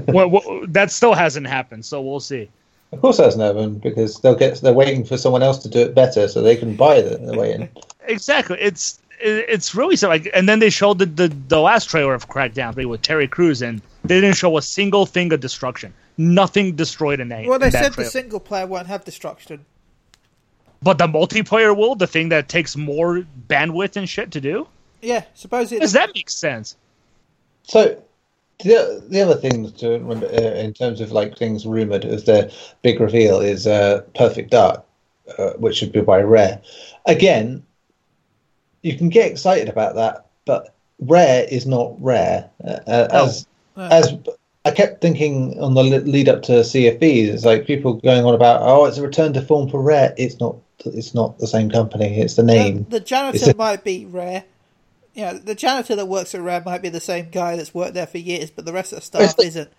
well, 0.08 0.30
well, 0.30 0.64
that 0.68 0.90
still 0.90 1.14
hasn't 1.14 1.46
happened, 1.46 1.84
so 1.84 2.00
we'll 2.00 2.20
see. 2.20 2.48
of 2.92 3.00
course, 3.00 3.16
that's 3.16 3.36
never 3.36 3.68
because 3.68 4.20
they'll 4.20 4.36
get. 4.36 4.60
They're 4.60 4.72
waiting 4.72 5.04
for 5.04 5.16
someone 5.18 5.42
else 5.42 5.58
to 5.58 5.68
do 5.68 5.80
it 5.80 5.94
better, 5.94 6.28
so 6.28 6.42
they 6.42 6.56
can 6.56 6.76
buy 6.76 7.00
the, 7.00 7.18
the 7.18 7.38
way 7.38 7.52
in. 7.52 7.68
Exactly. 8.08 8.56
It's 8.58 9.00
it's 9.20 9.74
really 9.74 9.96
so 9.96 10.08
like, 10.08 10.30
and 10.32 10.48
then 10.48 10.60
they 10.60 10.70
showed 10.70 10.98
the, 10.98 11.04
the 11.04 11.28
the 11.48 11.60
last 11.60 11.90
trailer 11.90 12.14
of 12.14 12.28
Crackdown 12.28 12.72
3 12.72 12.86
with 12.86 13.02
Terry 13.02 13.28
Crews, 13.28 13.60
and 13.60 13.82
they 14.04 14.20
didn't 14.20 14.36
show 14.36 14.56
a 14.56 14.62
single 14.62 15.04
thing 15.04 15.30
of 15.32 15.40
destruction. 15.40 15.92
Nothing 16.16 16.74
destroyed 16.74 17.20
in 17.20 17.28
that. 17.28 17.44
Well, 17.44 17.58
they 17.58 17.68
that 17.68 17.84
said 17.84 17.92
the 17.94 18.06
single 18.06 18.40
player 18.40 18.66
won't 18.66 18.86
have 18.86 19.04
destruction. 19.04 19.66
But 20.82 20.98
the 20.98 21.06
multiplayer 21.06 21.76
will, 21.76 21.96
the 21.96 22.06
thing 22.06 22.28
that 22.30 22.48
takes 22.48 22.76
more 22.76 23.26
bandwidth 23.48 23.96
and 23.96 24.08
shit 24.08 24.30
to 24.32 24.40
do? 24.40 24.68
Yeah, 25.02 25.24
suppose 25.34 25.70
it. 25.72 25.80
Does 25.80 25.92
that 25.92 26.12
make 26.14 26.30
sense? 26.30 26.76
So 27.64 28.02
the 28.64 29.04
the 29.08 29.20
other 29.20 29.36
thing 29.36 29.70
to 29.72 29.90
remember 29.90 30.26
uh, 30.26 30.54
in 30.54 30.72
terms 30.72 31.00
of 31.00 31.12
like 31.12 31.36
things 31.36 31.66
rumored 31.66 32.04
as 32.04 32.24
the 32.24 32.52
big 32.82 33.00
reveal 33.00 33.40
is 33.40 33.66
uh, 33.66 34.02
Perfect 34.14 34.50
Dark, 34.50 34.84
uh, 35.38 35.50
which 35.58 35.76
should 35.76 35.92
be 35.92 36.00
by 36.00 36.20
Rare. 36.20 36.60
Again, 37.06 37.64
you 38.82 38.96
can 38.96 39.08
get 39.08 39.30
excited 39.30 39.68
about 39.68 39.94
that, 39.94 40.26
but 40.44 40.74
Rare 41.00 41.46
is 41.48 41.66
not 41.66 41.94
Rare. 42.02 42.50
Uh, 42.64 42.80
uh, 42.86 43.08
as 43.12 43.46
No. 43.76 43.84
as 43.84 44.14
I 44.64 44.72
kept 44.72 45.00
thinking 45.00 45.58
on 45.60 45.74
the 45.74 45.82
lead 45.82 46.28
up 46.28 46.42
to 46.42 46.64
Sea 46.64 46.88
of 46.88 46.98
Thieves, 46.98 47.30
it's 47.30 47.44
like 47.44 47.66
people 47.66 47.94
going 47.94 48.24
on 48.24 48.34
about, 48.34 48.60
oh, 48.62 48.84
it's 48.84 48.98
a 48.98 49.02
return 49.02 49.32
to 49.34 49.40
form 49.40 49.70
for 49.70 49.80
Rare. 49.80 50.14
It's 50.18 50.40
not. 50.40 50.56
It's 50.84 51.12
not 51.12 51.38
the 51.38 51.46
same 51.48 51.70
company. 51.70 52.20
It's 52.20 52.34
the 52.34 52.44
name. 52.44 52.84
The, 52.84 52.98
the 52.98 53.00
janitor 53.00 53.50
a- 53.50 53.56
might 53.56 53.82
be 53.82 54.06
rare. 54.06 54.44
Yeah, 55.18 55.32
the 55.32 55.56
janitor 55.56 55.96
that 55.96 56.06
works 56.06 56.32
at 56.36 56.40
Rare 56.40 56.62
might 56.64 56.80
be 56.80 56.90
the 56.90 57.00
same 57.00 57.30
guy 57.30 57.56
that's 57.56 57.74
worked 57.74 57.94
there 57.94 58.06
for 58.06 58.18
years, 58.18 58.52
but 58.52 58.64
the 58.64 58.72
rest 58.72 58.92
of 58.92 59.00
the 59.00 59.04
staff 59.04 59.36
the- 59.36 59.46
isn't. 59.46 59.70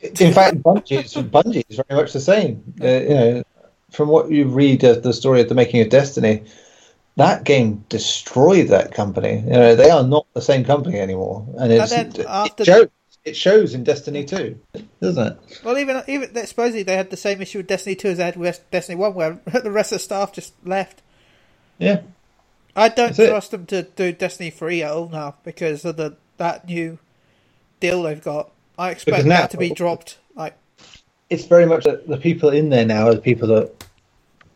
In 0.00 0.32
fact, 0.32 0.62
Bungie, 0.62 1.04
is- 1.04 1.14
Bungie 1.14 1.62
is 1.68 1.76
very 1.76 2.00
much 2.00 2.14
the 2.14 2.20
same. 2.20 2.62
Uh, 2.80 2.86
you 2.86 3.08
know, 3.08 3.42
from 3.90 4.08
what 4.08 4.30
you 4.30 4.46
read 4.46 4.82
of 4.84 5.02
the 5.02 5.12
story 5.12 5.42
of 5.42 5.50
the 5.50 5.54
making 5.54 5.82
of 5.82 5.90
Destiny, 5.90 6.42
that 7.16 7.44
game 7.44 7.84
destroyed 7.90 8.68
that 8.68 8.92
company. 8.92 9.40
You 9.40 9.50
know, 9.50 9.76
they 9.76 9.90
are 9.90 10.02
not 10.02 10.26
the 10.32 10.40
same 10.40 10.64
company 10.64 10.98
anymore, 10.98 11.46
and 11.58 11.70
it's, 11.70 11.90
then 11.90 12.10
it, 12.16 12.64
shows. 12.64 12.88
It 13.26 13.36
shows 13.36 13.74
in 13.74 13.84
Destiny 13.84 14.24
2, 14.24 14.58
doesn't 15.02 15.26
it? 15.26 15.60
Well, 15.64 15.76
even 15.76 16.02
even 16.08 16.34
supposedly 16.46 16.82
they 16.82 16.96
had 16.96 17.10
the 17.10 17.16
same 17.18 17.42
issue 17.42 17.58
with 17.58 17.66
Destiny 17.66 17.94
Two 17.94 18.08
as 18.08 18.16
they 18.16 18.24
had 18.24 18.36
with 18.36 18.64
Destiny 18.70 18.96
One, 18.96 19.12
where 19.12 19.38
the 19.62 19.70
rest 19.70 19.92
of 19.92 19.96
the 19.96 20.04
staff 20.04 20.32
just 20.32 20.54
left. 20.64 21.02
Yeah. 21.78 22.00
I 22.76 22.88
don't 22.88 23.08
That's 23.08 23.18
it. 23.18 23.28
trust 23.30 23.50
them 23.50 23.66
to 23.66 23.82
do 23.82 24.12
Destiny 24.12 24.50
Three 24.50 24.82
at 24.82 24.90
all 24.92 25.08
now 25.08 25.34
because 25.44 25.84
of 25.84 25.96
the 25.96 26.16
that 26.36 26.66
new 26.68 26.98
deal 27.80 28.02
they've 28.02 28.22
got. 28.22 28.50
I 28.78 28.90
expect 28.90 29.24
now- 29.26 29.40
that 29.40 29.50
to 29.50 29.56
be 29.56 29.70
dropped. 29.70 30.18
Like, 30.36 30.54
It's 31.30 31.44
very 31.46 31.66
much 31.66 31.84
that 31.84 32.06
the 32.06 32.16
people 32.16 32.50
in 32.50 32.68
there 32.70 32.86
now 32.86 33.08
are 33.08 33.14
the 33.14 33.20
people 33.20 33.48
that 33.48 33.72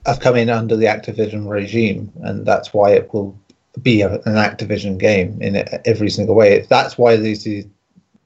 have 0.06 0.20
come 0.20 0.36
in 0.36 0.48
under 0.51 0.76
the 0.76 0.86
Activision 0.86 1.48
regime, 1.48 2.12
and 2.22 2.47
that's 2.47 2.72
why 2.72 2.90
it 2.93 3.12
will 3.12 3.36
be 3.82 4.02
a, 4.02 4.14
an 4.14 4.34
Activision 4.34 4.98
game 4.98 5.40
in 5.40 5.64
every 5.84 6.10
single 6.10 6.34
way. 6.34 6.64
That's 6.68 6.97
why 6.98 7.16
there's 7.16 7.44
these 7.44 7.66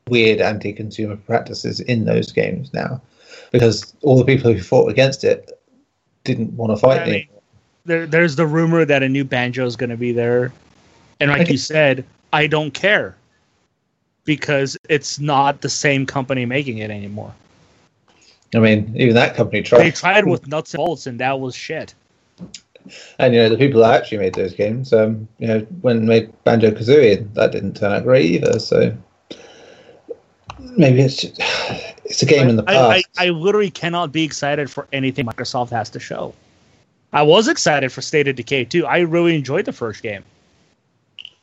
weird 0.09 0.41
anti-consumer 0.41 1.17
practices 1.17 1.81
in 1.81 2.05
those 2.05 2.31
games 2.33 2.73
now, 2.73 3.01
because 3.53 3.95
all 4.03 4.17
the 4.19 4.25
people 4.25 4.53
who 4.53 4.63
fought 4.63 4.91
against 4.91 5.25
it 5.25 5.51
didn't 6.25 6.53
want 6.57 6.73
to 6.73 6.77
fight 6.77 7.01
I 7.01 7.05
mean, 7.05 7.13
me. 7.13 7.31
There, 7.87 8.07
there's 8.07 8.37
the 8.37 8.47
rumor 8.47 8.85
that 8.85 9.03
a 9.03 9.09
new 9.09 9.25
banjo 9.25 9.65
is 9.65 9.77
going 9.77 9.91
to 9.91 9.97
be 9.97 10.13
there, 10.13 10.53
and 11.21 11.31
like 11.31 11.49
you 11.49 11.57
said, 11.57 12.05
I 12.33 12.47
don't 12.47 12.73
care 12.73 13.17
because 14.25 14.77
it's 14.89 15.19
not 15.19 15.61
the 15.61 15.69
same 15.69 16.05
company 16.05 16.45
making 16.45 16.79
it 16.79 16.91
anymore. 16.91 17.33
I 18.55 18.59
mean, 18.59 18.93
even 18.97 19.15
that 19.15 19.37
company 19.37 19.63
tried. 19.63 19.81
They 19.81 19.91
tried. 19.93 20.27
with 20.27 20.47
nuts 20.47 20.75
and 20.75 20.79
bolts, 20.79 21.07
and 21.07 21.21
that 21.21 21.41
was 21.41 21.55
shit. 21.55 21.95
And 23.19 23.35
you 23.35 23.41
know, 23.41 23.49
the 23.49 23.57
people 23.57 23.81
that 23.81 24.01
actually 24.01 24.19
made 24.19 24.35
those 24.35 24.53
games, 24.53 24.93
um, 24.93 25.27
you 25.39 25.47
know, 25.47 25.61
when 25.81 26.01
they 26.01 26.07
made 26.07 26.45
Banjo 26.45 26.71
Kazooie, 26.71 27.33
that 27.35 27.53
didn't 27.53 27.75
turn 27.77 27.93
out 27.93 28.05
great 28.05 28.27
either. 28.27 28.59
So 28.59 28.97
maybe 30.59 31.03
it's 31.03 31.17
just, 31.17 31.35
it's 32.05 32.23
a 32.23 32.27
game 32.27 32.49
in 32.49 32.57
the 32.57 32.65
I, 32.67 32.89
I, 32.89 32.95
past. 32.95 33.07
I 33.19 33.29
literally 33.31 33.71
cannot 33.71 34.13
be 34.13 34.25
excited 34.25 34.71
for 34.71 34.87
anything 34.93 35.27
Microsoft 35.27 35.71
has 35.71 35.91
to 35.91 36.01
show. 36.01 36.35
I 37.17 37.23
was 37.23 37.49
excited 37.49 37.91
for 37.93 38.03
State 38.03 38.29
of 38.29 38.37
Decay 38.37 38.67
too. 38.67 38.85
I 38.85 38.99
really 38.99 39.35
enjoyed 39.35 39.65
the 39.65 39.73
first 39.73 40.03
game. 40.03 40.23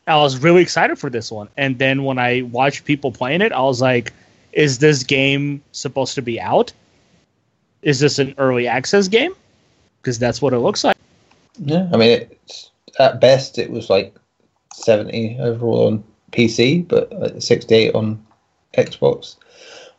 I 0.06 0.18
was 0.18 0.38
really 0.38 0.62
excited 0.62 1.00
for 1.00 1.10
this 1.10 1.32
one, 1.32 1.50
and 1.58 1.80
then 1.80 2.04
when 2.04 2.20
I 2.20 2.44
watched 2.44 2.86
people 2.86 3.12
playing 3.12 3.42
it, 3.42 3.52
I 3.52 3.62
was 3.62 3.82
like, 3.82 4.14
"Is 4.52 4.78
this 4.78 5.02
game 5.02 5.64
supposed 5.72 6.14
to 6.14 6.22
be 6.22 6.40
out? 6.40 6.72
Is 7.82 8.00
this 8.00 8.20
an 8.20 8.36
early 8.38 8.68
access 8.68 9.08
game? 9.08 9.34
Because 10.00 10.20
that's 10.20 10.44
what 10.44 10.54
it 10.54 10.60
looks 10.60 10.84
like." 10.84 10.96
Yeah, 11.58 11.90
I 11.92 11.98
mean, 11.98 12.28
it's, 12.30 12.70
at 13.00 13.20
best 13.20 13.58
it 13.58 13.72
was 13.72 13.90
like 13.90 14.14
seventy 14.76 15.40
overall 15.40 15.88
on 15.88 16.04
PC, 16.34 16.88
but 16.88 17.12
uh, 17.14 17.40
sixty-eight 17.40 17.96
on 17.96 18.24
Xbox, 18.78 19.38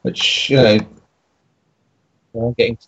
which 0.02 0.50
you 0.50 0.56
know, 0.56 0.78
I'm 2.36 2.52
getting. 2.52 2.78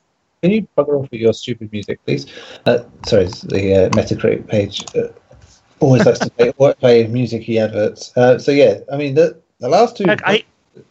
Can 0.43 0.51
you 0.53 0.69
bugger 0.77 1.01
off 1.01 1.11
with 1.11 1.21
your 1.21 1.33
stupid 1.33 1.73
music, 1.73 2.05
please? 2.05 2.27
Uh, 2.67 2.85
sorry, 3.07 3.25
it's 3.25 3.43
the 3.43 3.87
uh, 3.87 3.91
Metacritic 3.91 4.47
page 4.47 4.85
uh, 4.95 5.09
always 5.81 6.05
likes 6.05 6.19
to 6.21 6.31
play, 6.31 6.53
play 6.75 7.07
music-y 7.07 7.57
adverts. 7.57 8.17
Uh, 8.17 8.39
so 8.39 8.53
yeah, 8.53 8.81
I 8.93 8.97
mean 8.97 9.15
the 9.15 9.41
the 9.61 9.69
last 9.69 9.97
two. 9.97 10.05
Like, 10.05 10.23
I 10.25 10.45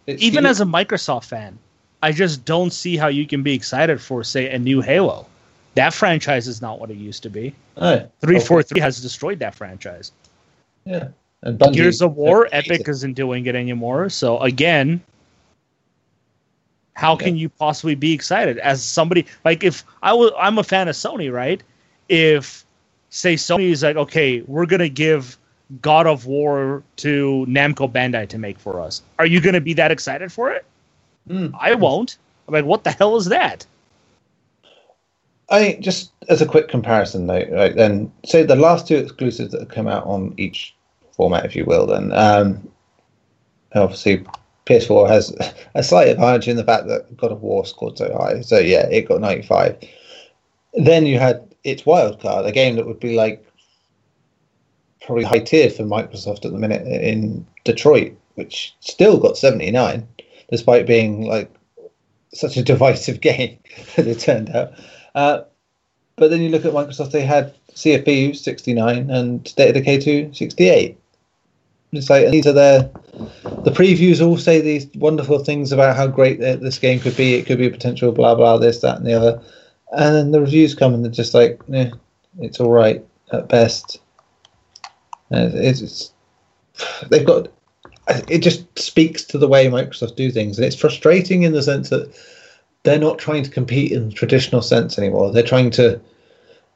even 0.07 0.45
as 0.45 0.61
a 0.61 0.65
Microsoft 0.65 1.25
fan, 1.25 1.57
I 2.01 2.11
just 2.11 2.45
don't 2.45 2.71
see 2.71 2.97
how 2.97 3.07
you 3.07 3.27
can 3.27 3.43
be 3.43 3.53
excited 3.53 4.01
for, 4.01 4.23
say, 4.23 4.49
a 4.49 4.59
new 4.59 4.81
Halo. 4.81 5.27
That 5.75 5.93
franchise 5.93 6.47
is 6.47 6.61
not 6.61 6.79
what 6.79 6.89
it 6.89 6.97
used 6.97 7.23
to 7.23 7.29
be. 7.29 7.53
oh, 7.77 8.07
Three 8.21 8.39
four 8.39 8.63
three 8.63 8.81
has 8.81 9.01
destroyed 9.01 9.39
that 9.39 9.55
franchise. 9.55 10.11
yeah, 10.85 11.09
and 11.41 11.59
Bungie, 11.59 11.73
Gears 11.73 12.01
of 12.01 12.15
War, 12.15 12.47
Epic 12.51 12.87
isn't 12.87 13.13
doing 13.13 13.45
it 13.45 13.55
anymore. 13.55 14.09
So 14.09 14.39
again, 14.39 15.01
how 16.95 17.15
can 17.15 17.35
you 17.35 17.49
possibly 17.49 17.93
be 17.93 18.13
excited 18.13 18.57
as 18.59 18.83
somebody 18.83 19.25
like 19.43 19.63
if 19.63 19.83
I 20.01 20.13
was 20.13 20.31
I'm 20.39 20.57
a 20.57 20.63
fan 20.63 20.87
of 20.87 20.95
Sony, 20.95 21.31
right? 21.31 21.61
If 22.09 22.65
say 23.09 23.35
Sony 23.35 23.69
is 23.69 23.83
like, 23.83 23.97
okay, 23.97 24.41
we're 24.47 24.65
gonna 24.65 24.89
give 24.89 25.37
God 25.81 26.07
of 26.07 26.25
War 26.25 26.83
to 26.97 27.45
Namco 27.49 27.91
Bandai 27.91 28.27
to 28.29 28.37
make 28.37 28.57
for 28.59 28.79
us, 28.79 29.01
are 29.19 29.25
you 29.25 29.41
gonna 29.41 29.61
be 29.61 29.73
that 29.73 29.91
excited 29.91 30.31
for 30.31 30.51
it? 30.51 30.65
Hmm. 31.27 31.47
I 31.59 31.75
won't. 31.75 32.17
I'm 32.47 32.53
like, 32.53 32.65
what 32.65 32.83
the 32.83 32.91
hell 32.91 33.17
is 33.17 33.25
that? 33.25 33.65
I 35.49 35.77
just 35.81 36.11
as 36.29 36.41
a 36.41 36.45
quick 36.45 36.69
comparison, 36.69 37.27
though, 37.27 37.45
right? 37.51 37.75
Then, 37.75 38.11
say 38.25 38.43
the 38.43 38.55
last 38.55 38.87
two 38.87 38.97
exclusives 38.97 39.51
that 39.51 39.61
have 39.61 39.69
come 39.69 39.87
out 39.87 40.05
on 40.05 40.33
each 40.37 40.73
format, 41.11 41.45
if 41.45 41.55
you 41.55 41.65
will, 41.65 41.85
then 41.87 42.11
um, 42.13 42.67
obviously 43.73 44.25
PS4 44.65 45.07
has 45.07 45.35
a 45.75 45.83
slight 45.83 46.07
advantage 46.07 46.47
in 46.47 46.57
the 46.57 46.63
fact 46.63 46.87
that 46.87 47.15
God 47.17 47.31
of 47.31 47.41
War 47.41 47.65
scored 47.65 47.97
so 47.97 48.11
high. 48.17 48.41
So 48.41 48.57
yeah, 48.57 48.87
it 48.87 49.07
got 49.07 49.21
95. 49.21 49.77
Then 50.73 51.05
you 51.05 51.19
had 51.19 51.55
its 51.63 51.83
Wildcard, 51.83 52.45
a 52.45 52.51
game 52.51 52.75
that 52.75 52.85
would 52.85 52.99
be 52.99 53.15
like 53.15 53.45
probably 55.05 55.23
high 55.23 55.39
tier 55.39 55.69
for 55.69 55.83
Microsoft 55.83 56.45
at 56.45 56.51
the 56.51 56.57
minute 56.57 56.85
in 56.87 57.45
Detroit, 57.63 58.17
which 58.35 58.75
still 58.79 59.19
got 59.19 59.37
79, 59.37 60.07
despite 60.49 60.87
being 60.87 61.27
like 61.27 61.51
such 62.33 62.57
a 62.57 62.63
divisive 62.63 63.21
game 63.21 63.57
as 63.97 64.07
it 64.07 64.19
turned 64.19 64.49
out. 64.49 64.71
Uh, 65.13 65.41
but 66.17 66.29
then 66.29 66.41
you 66.41 66.49
look 66.49 66.65
at 66.65 66.73
Microsoft; 66.73 67.11
they 67.11 67.25
had 67.25 67.53
Sea 67.73 67.95
of 67.95 68.05
Thieves 68.05 68.41
69 68.41 69.09
and 69.09 69.47
State 69.47 69.69
of 69.69 69.75
Decay 69.75 69.99
2 69.99 70.33
68. 70.33 70.97
It's 71.91 72.09
like 72.09 72.29
these 72.29 72.47
are 72.47 72.53
their 72.53 72.89
the 73.63 73.71
previews 73.71 74.25
all 74.25 74.37
say 74.37 74.61
these 74.61 74.87
wonderful 74.95 75.39
things 75.39 75.71
about 75.71 75.95
how 75.95 76.07
great 76.07 76.39
this 76.39 76.79
game 76.79 76.99
could 76.99 77.15
be. 77.15 77.35
It 77.35 77.45
could 77.45 77.57
be 77.57 77.67
a 77.67 77.71
potential 77.71 78.11
blah 78.11 78.35
blah 78.35 78.57
this 78.57 78.81
that 78.81 78.97
and 78.97 79.05
the 79.05 79.13
other, 79.13 79.41
and 79.91 80.15
then 80.15 80.31
the 80.31 80.41
reviews 80.41 80.75
come 80.75 80.93
and 80.93 81.03
they're 81.03 81.11
just 81.11 81.33
like, 81.33 81.59
eh, 81.73 81.91
it's 82.39 82.59
all 82.59 82.71
right 82.71 83.03
at 83.31 83.47
best. 83.47 83.99
And 85.31 85.53
it's, 85.53 85.81
it's 85.81 86.11
they've 87.09 87.25
got 87.25 87.47
it 88.07 88.39
just 88.39 88.77
speaks 88.77 89.23
to 89.23 89.37
the 89.37 89.47
way 89.47 89.67
Microsoft 89.67 90.15
do 90.15 90.31
things, 90.31 90.57
and 90.57 90.65
it's 90.65 90.75
frustrating 90.75 91.43
in 91.43 91.53
the 91.53 91.63
sense 91.63 91.89
that 91.89 92.13
they're 92.83 92.99
not 92.99 93.17
trying 93.17 93.43
to 93.43 93.49
compete 93.49 93.91
in 93.91 94.09
the 94.09 94.13
traditional 94.13 94.61
sense 94.61 94.97
anymore. 94.99 95.31
They're 95.31 95.43
trying 95.43 95.71
to 95.71 95.99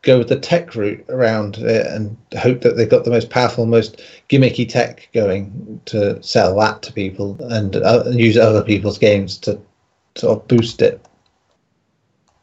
go 0.01 0.17
with 0.17 0.29
the 0.29 0.39
tech 0.39 0.75
route 0.75 1.03
around 1.09 1.57
it 1.57 1.87
and 1.87 2.15
hope 2.37 2.61
that 2.61 2.77
they've 2.77 2.89
got 2.89 3.03
the 3.03 3.11
most 3.11 3.29
powerful, 3.29 3.65
most 3.65 4.01
gimmicky 4.29 4.67
tech 4.67 5.09
going 5.13 5.81
to 5.85 6.21
sell 6.23 6.55
that 6.59 6.81
to 6.83 6.93
people 6.93 7.37
and 7.51 7.75
uh, 7.75 8.03
use 8.09 8.37
other 8.37 8.63
people's 8.63 8.97
games 8.97 9.37
to 9.37 9.59
sort 10.15 10.37
of 10.37 10.47
boost 10.47 10.81
it. 10.81 11.05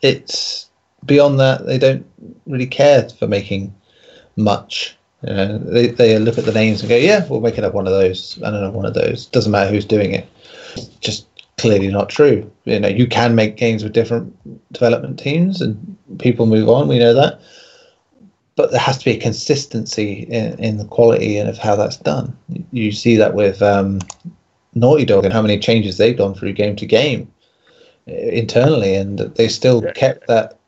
It's 0.03 0.69
beyond 1.07 1.41
that, 1.41 1.67
they 1.67 1.79
don't 1.79 2.07
really 2.47 2.67
care 2.67 3.09
for 3.09 3.27
making 3.27 3.75
much. 4.37 4.97
You 5.23 5.33
know, 5.33 5.59
they, 5.59 5.87
they 5.89 6.19
look 6.19 6.37
at 6.37 6.45
the 6.45 6.53
names 6.53 6.81
and 6.81 6.91
go, 6.91 6.97
yeah, 6.97 7.27
we'll 7.27 7.41
make 7.41 7.57
it 7.57 7.65
up 7.65 7.73
one 7.73 7.87
of 7.87 7.93
those 7.93 8.37
and 8.37 8.55
another 8.55 8.71
one 8.71 8.85
of 8.85 8.95
those. 8.95 9.27
Doesn't 9.27 9.53
matter 9.53 9.71
who's 9.71 9.87
doing 9.87 10.13
it. 10.13 10.29
Just 11.01 11.26
clearly 11.59 11.89
not 11.89 12.09
true. 12.09 12.51
You 12.65 12.81
know, 12.81 12.89
you 12.89 13.07
can 13.07 13.35
make 13.35 13.57
games 13.57 13.83
with 13.83 13.93
different 13.93 14.37
development 14.73 15.19
teams 15.19 15.61
and 15.61 15.97
people 16.19 16.47
move 16.47 16.69
on. 16.69 16.89
We 16.89 16.99
know 16.99 17.15
that, 17.15 17.41
but 18.57 18.71
there 18.71 18.81
has 18.81 18.99
to 18.99 19.05
be 19.05 19.13
a 19.13 19.21
consistency 19.21 20.27
in, 20.31 20.59
in 20.59 20.77
the 20.77 20.85
quality 20.85 21.39
and 21.39 21.49
of 21.49 21.59
how 21.59 21.77
that's 21.77 21.97
done. 21.97 22.37
You 22.73 22.93
see 22.93 23.17
that 23.17 23.35
with 23.35 23.63
um, 23.63 24.01
Naughty 24.75 25.05
Dog 25.05 25.25
and 25.25 25.33
how 25.33 25.43
many 25.43 25.59
changes 25.59 25.97
they've 25.97 26.17
gone 26.17 26.35
through 26.35 26.53
game 26.53 26.77
to 26.77 26.87
game 26.87 27.33
uh, 28.09 28.13
internally, 28.13 28.95
and 28.95 29.19
they 29.19 29.49
still 29.49 29.83
kept 29.93 30.27
that 30.29 30.59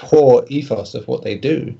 core 0.00 0.44
ethos 0.48 0.94
of 0.94 1.06
what 1.06 1.22
they 1.22 1.36
do. 1.36 1.74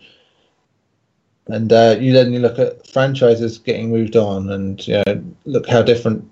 And 1.48 1.72
uh, 1.72 1.96
you 1.98 2.12
then 2.12 2.32
you 2.32 2.38
look 2.38 2.58
at 2.58 2.86
franchises 2.86 3.58
getting 3.58 3.90
moved 3.90 4.16
on, 4.16 4.50
and 4.50 4.86
you 4.86 5.02
know, 5.06 5.24
look 5.44 5.68
how 5.68 5.82
different 5.82 6.24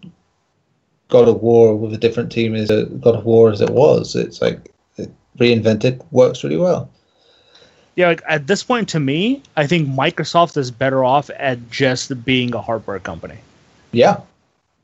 God 1.11 1.28
of 1.28 1.43
War 1.43 1.77
with 1.77 1.93
a 1.93 1.99
different 1.99 2.32
team 2.32 2.55
is 2.55 2.70
a 2.70 2.87
God 2.87 3.16
of 3.16 3.24
War 3.24 3.51
as 3.51 3.61
it 3.61 3.70
was. 3.70 4.16
It's 4.16 4.41
like 4.41 4.73
it 4.97 5.11
reinvented, 5.39 6.05
works 6.12 6.43
really 6.43 6.57
well. 6.57 6.89
Yeah, 7.97 8.09
like 8.09 8.23
at 8.28 8.47
this 8.47 8.62
point, 8.62 8.89
to 8.91 9.01
me, 9.01 9.43
I 9.57 9.66
think 9.66 9.89
Microsoft 9.89 10.57
is 10.57 10.70
better 10.70 11.05
off 11.05 11.28
at 11.37 11.70
just 11.70 12.24
being 12.24 12.55
a 12.55 12.62
hardware 12.62 13.01
company. 13.01 13.37
Yeah, 13.93 14.20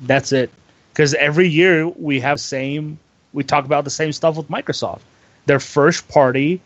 That's 0.00 0.32
it. 0.32 0.50
Because 0.92 1.14
every 1.14 1.48
year 1.48 1.88
we 1.88 2.20
have 2.20 2.40
same, 2.40 2.98
we 3.32 3.44
talk 3.44 3.64
about 3.64 3.84
the 3.84 3.90
same 3.90 4.12
stuff 4.12 4.36
with 4.36 4.48
Microsoft. 4.48 5.00
Their 5.46 5.60
first 5.60 6.08
party 6.08 6.60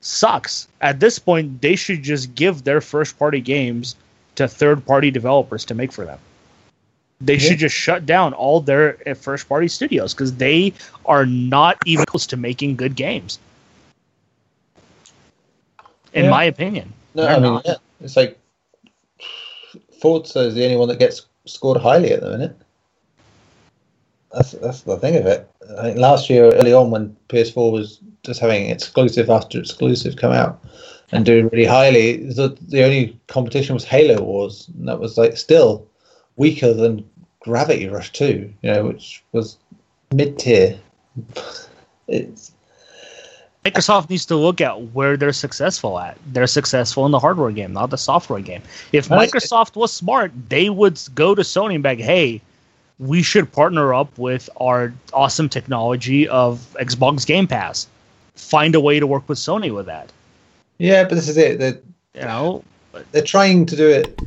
sucks. 0.00 0.66
At 0.80 1.00
this 1.00 1.18
point, 1.18 1.60
they 1.60 1.76
should 1.76 2.02
just 2.02 2.34
give 2.34 2.64
their 2.64 2.80
first 2.80 3.18
party 3.18 3.40
games 3.40 3.96
to 4.36 4.48
third 4.48 4.86
party 4.86 5.10
developers 5.10 5.64
to 5.66 5.74
make 5.74 5.92
for 5.92 6.06
them. 6.06 6.18
They 7.20 7.34
Yeah. 7.34 7.38
should 7.40 7.58
just 7.58 7.74
shut 7.74 8.06
down 8.06 8.32
all 8.32 8.60
their 8.60 8.96
uh, 9.06 9.14
first 9.14 9.48
party 9.48 9.68
studios 9.68 10.14
because 10.14 10.34
they 10.34 10.72
are 11.04 11.26
not 11.26 11.76
even 11.84 12.06
close 12.06 12.26
to 12.28 12.36
making 12.36 12.76
good 12.76 12.96
games. 12.96 13.38
In 16.12 16.24
Yeah. 16.24 16.30
my 16.30 16.44
opinion. 16.44 16.92
no, 17.14 17.26
I 17.26 17.38
mean, 17.38 17.60
yeah, 17.64 17.76
it's 18.00 18.16
like 18.16 18.38
Forza 20.00 20.40
is 20.40 20.54
the 20.54 20.64
only 20.64 20.76
one 20.76 20.88
that 20.88 20.98
gets 20.98 21.26
scored 21.46 21.80
highly 21.80 22.12
at 22.12 22.20
the 22.20 22.30
minute. 22.30 22.56
That's 24.32 24.52
that's 24.52 24.82
the 24.82 24.96
thing 24.96 25.16
of 25.16 25.26
it. 25.26 25.48
I 25.78 25.82
think 25.82 25.98
last 25.98 26.30
year, 26.30 26.52
early 26.54 26.72
on, 26.72 26.90
when 26.90 27.16
PS4 27.28 27.72
was 27.72 28.00
just 28.22 28.40
having 28.40 28.70
exclusive 28.70 29.28
after 29.28 29.58
exclusive 29.58 30.16
come 30.16 30.32
out 30.32 30.62
and 31.12 31.26
doing 31.26 31.48
really 31.48 31.64
highly, 31.66 32.18
the 32.32 32.56
the 32.68 32.84
only 32.84 33.18
competition 33.26 33.74
was 33.74 33.84
Halo 33.84 34.22
Wars, 34.22 34.70
and 34.78 34.88
that 34.88 35.00
was 35.00 35.18
like 35.18 35.36
still 35.36 35.86
weaker 36.40 36.72
than 36.72 37.08
Gravity 37.40 37.86
Rush 37.86 38.10
2, 38.12 38.24
you 38.62 38.72
know, 38.72 38.86
which 38.86 39.22
was 39.32 39.58
mid 40.12 40.38
tier. 40.38 40.80
It's 42.08 42.50
Microsoft 43.64 44.10
needs 44.10 44.26
to 44.26 44.34
look 44.34 44.60
at 44.60 44.90
where 44.94 45.16
they're 45.16 45.32
successful 45.32 45.96
at. 46.00 46.18
They're 46.26 46.48
successful 46.48 47.06
in 47.06 47.12
the 47.12 47.20
hardware 47.20 47.52
game, 47.52 47.72
not 47.72 47.90
the 47.90 47.98
software 47.98 48.40
game. 48.40 48.62
If 48.90 49.08
Microsoft 49.08 49.76
was 49.76 49.92
smart, 49.92 50.32
they 50.48 50.70
would 50.70 51.00
go 51.14 51.36
to 51.36 51.42
Sony 51.42 51.74
and 51.74 51.84
be 51.84 51.90
like, 51.90 52.00
hey, 52.00 52.40
we 52.98 53.22
should 53.22 53.52
partner 53.52 53.94
up 53.94 54.18
with 54.18 54.50
our 54.56 54.92
awesome 55.12 55.48
technology 55.48 56.26
of 56.26 56.74
Xbox 56.80 57.24
Game 57.24 57.46
Pass. 57.46 57.86
find 58.34 58.74
a 58.74 58.80
way 58.80 58.98
to 58.98 59.06
work 59.06 59.28
with 59.28 59.38
Sony 59.38 59.72
with 59.72 59.86
that. 59.86 60.10
Yeah, 60.78 61.04
but 61.04 61.14
this 61.14 61.28
is 61.28 61.36
it. 61.36 61.60
They're, 61.60 61.78
You 62.14 62.22
know, 62.22 62.64
they're 63.12 63.22
trying 63.22 63.66
to 63.66 63.76
do 63.76 63.88
it. 63.88 64.18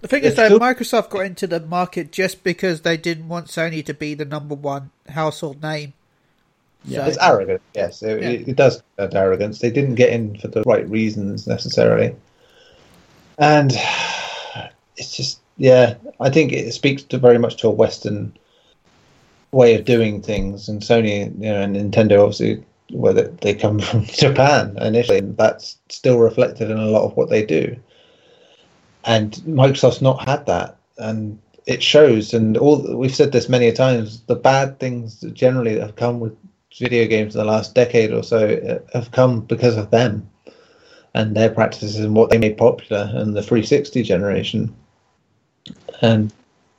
The 0.00 0.08
thing 0.08 0.22
Yeah, 0.22 0.28
is, 0.30 0.34
though, 0.36 0.46
still- 0.46 0.60
Microsoft 0.60 1.10
got 1.10 1.20
into 1.20 1.46
the 1.46 1.60
market 1.60 2.12
just 2.12 2.44
because 2.44 2.82
they 2.82 2.96
didn't 2.96 3.28
want 3.28 3.46
Sony 3.48 3.84
to 3.86 3.94
be 3.94 4.14
the 4.14 4.24
number 4.24 4.54
one 4.54 4.90
household 5.08 5.62
name. 5.62 5.94
Yeah. 6.84 7.06
It's 7.06 7.18
arrogant. 7.20 7.62
Yes, 7.74 8.02
it, 8.02 8.22
Yeah. 8.22 8.28
it, 8.28 8.48
it 8.48 8.56
does 8.56 8.82
have 8.98 9.14
arrogance. 9.14 9.58
They 9.58 9.70
didn't 9.70 9.96
get 9.96 10.10
in 10.10 10.38
for 10.38 10.48
the 10.48 10.62
right 10.62 10.88
reasons 10.88 11.46
necessarily, 11.46 12.14
and 13.38 13.72
it's 14.96 15.16
just 15.16 15.40
yeah. 15.56 15.94
I 16.20 16.30
think 16.30 16.52
it 16.52 16.72
speaks 16.72 17.02
to 17.04 17.18
very 17.18 17.38
much 17.38 17.56
to 17.56 17.68
a 17.68 17.70
Western 17.72 18.32
way 19.50 19.74
of 19.74 19.84
doing 19.84 20.22
things, 20.22 20.68
and 20.68 20.80
Sony, 20.80 21.24
you 21.42 21.50
know, 21.50 21.60
and 21.62 21.74
Nintendo 21.74 22.20
obviously, 22.22 22.62
whether 22.92 23.28
they 23.40 23.54
come 23.54 23.78
from 23.80 24.04
Japan 24.04 24.76
initially, 24.80 25.18
and 25.18 25.36
that's 25.36 25.78
still 25.88 26.18
reflected 26.18 26.70
in 26.70 26.78
a 26.78 26.86
lot 26.86 27.02
of 27.04 27.16
what 27.16 27.30
they 27.30 27.44
do. 27.44 27.74
And 29.06 29.32
Microsoft's 29.46 30.02
not 30.02 30.28
had 30.28 30.46
that, 30.46 30.76
and 30.98 31.38
it 31.66 31.82
shows. 31.82 32.34
And 32.34 32.56
all 32.56 32.96
we've 32.96 33.14
said 33.14 33.32
this 33.32 33.48
many 33.48 33.68
a 33.68 33.72
times: 33.72 34.22
the 34.26 34.34
bad 34.34 34.78
things 34.80 35.20
that 35.20 35.34
generally 35.34 35.78
have 35.78 35.96
come 35.96 36.20
with 36.20 36.36
video 36.76 37.06
games 37.06 37.34
in 37.34 37.38
the 37.38 37.44
last 37.44 37.74
decade 37.74 38.12
or 38.12 38.22
so 38.22 38.48
uh, 38.48 38.98
have 38.98 39.10
come 39.10 39.40
because 39.40 39.76
of 39.76 39.90
them 39.90 40.28
and 41.14 41.34
their 41.34 41.48
practices 41.48 41.98
and 41.98 42.14
what 42.14 42.28
they 42.28 42.36
made 42.36 42.58
popular 42.58 43.10
in 43.16 43.32
the 43.32 43.42
360 43.42 44.02
generation. 44.02 44.74
And 46.02 46.30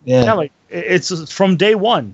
yeah, 0.06 0.26
yeah, 0.26 0.34
like 0.34 0.52
it's 0.70 1.32
from 1.32 1.58
day 1.58 1.76
one. 1.76 2.14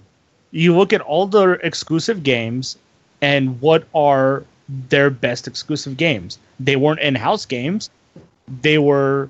You 0.52 0.76
look 0.76 0.94
at 0.94 1.02
all 1.02 1.28
the 1.28 1.60
exclusive 1.64 2.24
games, 2.24 2.78
and 3.22 3.60
what 3.60 3.86
are 3.94 4.46
their 4.90 5.10
best 5.10 5.48
exclusive 5.48 5.98
games? 5.98 6.38
They 6.60 6.76
weren't 6.76 7.00
in-house 7.02 7.46
games. 7.46 7.90
They 8.62 8.78
were 8.78 9.30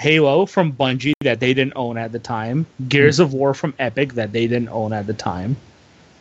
Halo 0.00 0.46
from 0.46 0.72
Bungie 0.72 1.12
that 1.20 1.40
they 1.40 1.52
didn't 1.52 1.74
own 1.76 1.98
at 1.98 2.10
the 2.10 2.18
time, 2.18 2.64
Gears 2.88 3.20
of 3.20 3.34
War 3.34 3.52
from 3.52 3.74
Epic 3.78 4.14
that 4.14 4.32
they 4.32 4.46
didn't 4.46 4.70
own 4.70 4.94
at 4.94 5.06
the 5.06 5.12
time. 5.12 5.58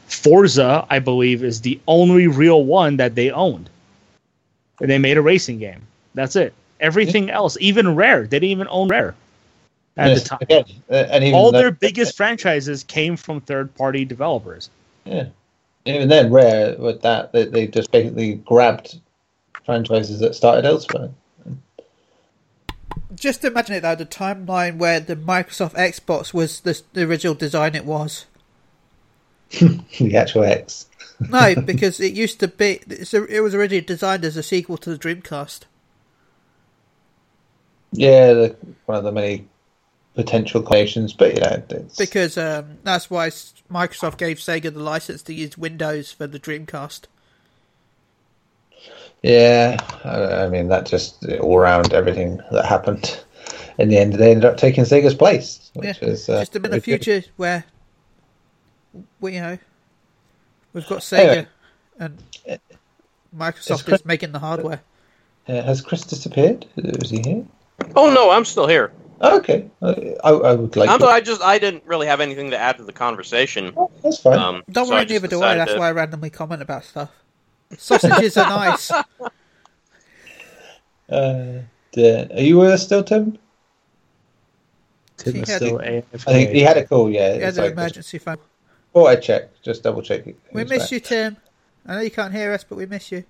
Forza, 0.08 0.86
I 0.90 1.00
believe, 1.00 1.46
is 1.46 1.62
the 1.62 1.80
only 1.88 2.28
real 2.28 2.66
one 2.66 2.98
that 2.98 3.16
they 3.16 3.32
owned. 3.32 3.70
And 4.82 4.90
they 4.90 4.98
made 4.98 5.16
a 5.16 5.22
racing 5.22 5.60
game. 5.60 5.82
That's 6.14 6.36
it. 6.36 6.54
Everything 6.82 7.30
else, 7.30 7.58
even 7.62 7.96
Rare, 7.96 8.24
they 8.24 8.40
didn't 8.40 8.52
even 8.52 8.68
own 8.70 8.90
Rare 8.90 9.16
at 9.96 10.10
yes, 10.10 10.24
the 10.24 10.30
time. 10.30 10.40
again, 10.42 10.66
uh, 10.90 10.94
and 10.94 11.24
even 11.24 11.40
All 11.40 11.54
their 11.54 11.72
biggest 11.72 12.18
franchises 12.18 12.84
came 12.84 13.16
from 13.16 13.40
third-party 13.40 14.04
developers. 14.04 14.70
yeah, 15.06 15.28
even 15.86 16.10
then, 16.10 16.34
rare 16.34 16.76
with 16.78 17.02
that 17.04 17.32
they, 17.32 17.46
they 17.46 17.68
just 17.68 17.92
basically 17.92 18.36
grabbed 18.36 19.00
franchises 19.66 20.20
that 20.20 20.36
started 20.36 20.66
elsewhere. 20.66 21.12
Just 23.20 23.44
imagine 23.44 23.76
it 23.76 23.82
though, 23.82 23.96
the 23.96 24.06
timeline 24.06 24.78
where 24.78 25.00
the 25.00 25.16
Microsoft 25.16 25.74
Xbox 25.74 26.34
was 26.34 26.62
the, 26.62 26.82
the 26.94 27.04
original 27.04 27.36
design 27.36 27.76
it 27.76 27.86
was. 27.86 28.26
the 29.50 30.16
actual 30.16 30.44
X. 30.44 30.86
No, 31.30 31.54
because 31.54 32.00
it 32.00 32.14
used 32.14 32.40
to 32.40 32.48
be. 32.48 32.80
It 32.88 33.44
was 33.44 33.54
originally 33.54 33.82
designed 33.82 34.24
as 34.24 34.38
a 34.38 34.44
sequel 34.44 34.78
to 34.78 34.96
the 34.96 34.98
Dreamcast. 34.98 35.64
Yeah, 37.92 38.32
the, 38.32 38.56
one 38.86 39.00
of 39.00 39.04
the 39.04 39.12
many 39.12 39.46
potential 40.16 40.62
creations, 40.62 41.12
but 41.12 41.34
you 41.34 41.42
know, 41.42 41.64
it's, 41.70 41.98
Because 41.98 42.38
um, 42.38 42.78
that's 42.84 43.10
why 43.10 43.28
Microsoft 43.30 44.18
gave 44.18 44.38
Sega 44.38 44.74
the 44.74 44.80
license 44.80 45.22
to 45.24 45.34
use 45.34 45.58
Windows 45.58 46.12
for 46.12 46.26
the 46.26 46.40
Dreamcast. 46.40 47.02
Yeah, 49.22 49.78
I, 50.06 50.46
I 50.46 50.50
mean 50.50 50.70
that 50.70 50.86
just 50.86 51.26
all 51.42 51.58
around 51.58 51.94
everything 51.94 52.40
that 52.52 52.66
happened. 52.66 53.20
In 53.78 53.90
the 53.90 53.98
end, 53.98 54.14
they 54.14 54.32
ended 54.32 54.46
up 54.46 54.58
taking 54.58 54.84
Sega's 54.84 55.14
place, 55.16 55.72
which 55.74 56.02
Yeah, 56.02 56.10
is 56.10 56.28
uh, 56.30 56.40
Just 56.40 56.56
in 56.56 56.62
the 56.64 56.70
very 56.70 56.80
good. 56.82 57.04
future 57.04 57.28
where, 57.38 57.64
we, 59.22 59.36
you 59.36 59.42
know, 59.42 59.58
we've 60.74 60.88
got 60.88 61.14
Anyway. 61.14 61.48
Sega 62.00 62.08
and 62.48 62.60
Microsoft 63.36 63.86
Chris- 63.86 64.02
is 64.02 64.06
making 64.06 64.32
the 64.32 64.40
hardware. 64.40 64.82
Uh, 65.48 65.62
has 65.64 65.82
Chris 65.82 66.04
disappeared? 66.04 66.66
Is 66.78 67.10
he 67.10 67.22
here? 67.22 67.46
Oh 67.96 68.14
no, 68.14 68.32
I'm 68.32 68.46
still 68.46 68.68
here. 68.68 68.92
Oh, 69.22 69.38
okay, 69.40 69.70
I, 69.82 70.16
I, 70.24 70.32
I 70.32 70.54
would 70.56 70.76
like. 70.76 70.90
I'm, 70.90 71.00
to- 71.00 71.06
I 71.08 71.20
just 71.22 71.42
I 71.42 71.58
didn't 71.60 71.84
really 71.86 72.08
have 72.08 72.22
anything 72.22 72.52
to 72.52 72.58
add 72.58 72.78
to 72.78 72.84
the 72.84 72.94
conversation. 72.94 73.74
Oh, 73.76 73.90
that's 74.04 74.20
fine. 74.20 74.38
Um, 74.40 74.64
Don't 74.72 74.86
so 74.88 74.94
worry, 74.94 75.06
just 75.06 75.12
neither 75.24 75.28
do 75.28 75.42
I. 75.42 75.56
That's 75.56 75.74
to- 75.74 75.80
why 75.80 75.88
I 75.90 75.92
randomly 75.92 76.30
comment 76.30 76.62
about 76.62 76.84
stuff. 76.86 77.12
Sausages 77.78 78.38
are 78.38 78.50
nice. 78.50 78.92
uh, 78.92 79.02
the- 81.92 82.36
are 82.36 82.42
you 82.42 82.58
with 82.58 82.72
us 82.72 82.84
still, 82.84 83.04
Tim? 83.04 83.38
Tim 85.18 85.34
He 85.36 85.42
is 85.42 85.50
had 85.50 85.58
still 85.58 85.82
I 85.82 86.02
think 86.02 86.52
he 86.52 86.62
had 86.62 86.78
a 86.78 86.86
call. 86.86 87.10
Yeah, 87.10 87.34
He 87.36 87.42
had 87.42 87.58
an 87.58 87.64
like, 87.64 87.74
emergency 87.74 88.18
phone. 88.18 88.38
thought 88.94 89.08
I 89.08 89.16
check, 89.18 89.62
just 89.62 89.84
double 89.84 90.02
check. 90.02 90.26
We 90.54 90.64
miss 90.64 90.92
you, 90.92 91.00
Tim. 91.00 91.38
I 91.86 91.96
know 91.96 92.02
you 92.02 92.12
can't 92.12 92.34
hear 92.34 92.54
us, 92.54 92.64
but 92.64 92.78
we 92.78 92.86
miss 92.86 93.12
you. 93.12 93.24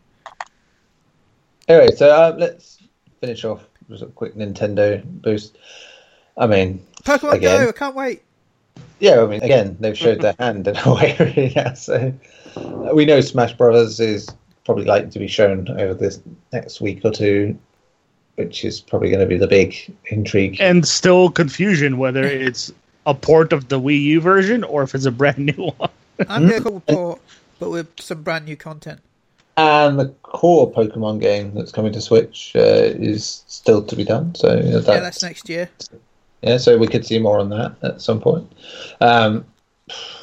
Anyway, 1.68 1.96
so 1.96 2.10
uh, 2.10 2.36
let's 2.38 2.80
finish 3.22 3.44
off 3.46 3.66
with 3.88 4.02
a 4.02 4.08
quick 4.08 4.36
Nintendo 4.36 5.04
boost. 5.04 5.58
I 6.38 6.48
mean, 6.48 6.86
Pokemon 7.04 7.34
Again. 7.34 7.64
Go, 7.64 7.70
I 7.70 7.72
can't 7.72 7.96
wait. 7.96 8.24
Yeah, 9.00 9.22
I 9.22 9.26
mean, 9.28 9.42
again, 9.42 9.78
they've 9.80 9.98
showed 9.98 10.22
their 10.22 10.36
hand 10.40 10.68
in 10.68 10.78
a 10.78 10.94
way 10.94 11.16
really 11.20 11.54
now. 11.56 11.74
So 11.74 12.14
we 12.94 13.06
know 13.06 13.22
Smash 13.22 13.54
Brothers 13.54 14.00
is 14.00 14.28
probably 14.66 14.86
likely 14.86 15.10
to 15.12 15.20
be 15.20 15.28
shown 15.28 15.68
over 15.70 15.94
this 15.94 16.20
next 16.54 16.82
week 16.82 17.02
or 17.04 17.12
two, 17.12 17.58
which 18.36 18.64
is 18.64 18.80
probably 18.80 19.10
going 19.10 19.22
to 19.22 19.26
be 19.26 19.38
the 19.38 19.48
big 19.48 19.76
intrigue. 20.06 20.58
and 20.60 20.88
still 20.88 21.30
confusion 21.30 21.98
whether 21.98 22.24
it's 22.24 22.72
a 23.06 23.14
port 23.14 23.54
of 23.54 23.70
the 23.70 23.80
Wii 23.80 24.02
U 24.02 24.22
version 24.22 24.64
or 24.64 24.84
if 24.84 24.94
it's 24.94 25.06
a 25.06 25.12
brand 25.12 25.40
new 25.40 25.72
one. 25.78 25.90
I'm 26.28 26.48
going 26.48 26.64
to 26.64 26.70
call 26.70 26.80
port, 26.82 27.22
but 27.60 27.70
with 27.72 27.88
some 28.00 28.22
brand 28.24 28.46
new 28.46 28.58
content. 28.58 29.00
And 29.58 30.00
the 30.00 30.08
core 30.24 30.72
Pokemon 30.72 31.20
game 31.20 31.54
that's 31.54 31.72
coming 31.72 31.92
to 31.94 32.02
Switch 32.02 32.54
uh, 32.56 32.60
is 32.60 33.44
still 33.48 33.84
to 33.84 33.96
be 33.96 34.06
done. 34.06 34.36
So 34.36 34.56
you 34.56 34.64
know, 34.64 34.70
Yeah, 34.70 34.80
that's, 34.80 35.02
that's 35.02 35.24
next 35.24 35.50
year. 35.50 35.70
Yeah, 36.42 36.58
so 36.58 36.78
we 36.78 36.88
could 36.88 37.06
see 37.06 37.20
more 37.20 37.40
on 37.40 37.50
that 37.50 37.76
at 37.84 38.02
some 38.02 38.20
point. 38.22 38.52
Um, 39.02 39.46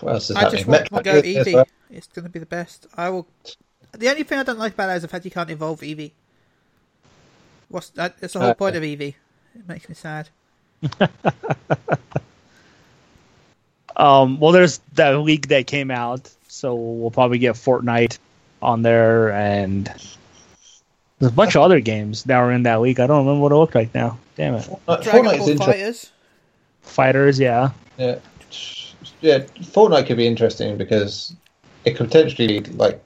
what 0.01 0.15
else 0.15 0.31
is 0.31 0.37
I 0.37 0.41
happening? 0.41 0.65
just 0.65 0.91
want 0.93 1.05
to 1.05 1.11
go 1.13 1.13
as 1.19 1.23
Eevee. 1.25 1.55
well. 1.55 1.69
It's 1.91 2.07
going 2.09 2.25
to 2.25 2.31
be 2.31 2.39
the 2.39 2.47
best. 2.47 2.87
I 2.97 3.09
will. 3.11 3.27
The 3.93 4.09
only 4.11 4.23
thing 4.25 4.39
I 4.39 4.43
don't 4.43 4.59
like 4.59 4.75
about 4.75 4.89
that 4.89 4.97
is 4.97 5.03
the 5.03 5.09
fact 5.09 5.25
you 5.25 5.31
can't 5.31 5.51
evolve 5.51 5.81
Eevee. 5.81 6.13
What's 7.69 7.91
that? 7.91 8.19
That's 8.21 8.35
the 8.35 8.41
whole 8.41 8.51
Uh, 8.51 8.55
point 8.55 8.77
of 8.77 8.83
Eevee. 8.83 9.15
It 9.55 9.69
makes 9.69 9.89
me 9.89 9.95
sad. 9.95 10.29
Um, 13.97 14.39
well, 14.41 14.53
there's 14.53 14.79
that 14.95 15.13
leak 15.21 15.49
that 15.49 15.67
came 15.67 15.91
out, 15.91 16.31
so 16.49 16.75
we'll 16.75 17.11
probably 17.11 17.39
get 17.39 17.55
Fortnite 17.55 18.19
on 18.61 18.83
there, 18.83 19.33
and 19.33 19.91
there's 21.19 21.33
a 21.33 21.35
bunch 21.35 21.57
of 21.57 21.63
other 21.63 21.81
games 21.81 22.25
that 22.25 22.39
were 22.41 22.53
in 22.53 22.63
that 22.65 22.81
week. 22.81 22.99
I 23.01 23.07
don't 23.07 23.25
remember 23.27 23.43
what 23.43 23.53
it 23.53 23.57
looked 23.57 23.75
like 23.75 23.95
now. 23.95 24.19
Damn 24.37 24.55
it, 24.55 24.69
Uh, 24.87 24.97
Dragon 24.99 25.25
Fortnite's 25.25 25.39
Ball 25.39 25.49
interesting. 25.51 25.59
Fighters. 25.67 26.11
fighters, 26.83 27.41
yeah. 27.41 27.71
Yeah, 27.99 28.19
yeah. 29.21 29.39
Fortnite 29.63 30.07
could 30.07 30.19
be 30.19 30.27
interesting 30.27 30.77
because 30.77 31.35
it 31.85 31.97
could 31.97 32.07
potentially 32.09 32.61
like 32.61 33.03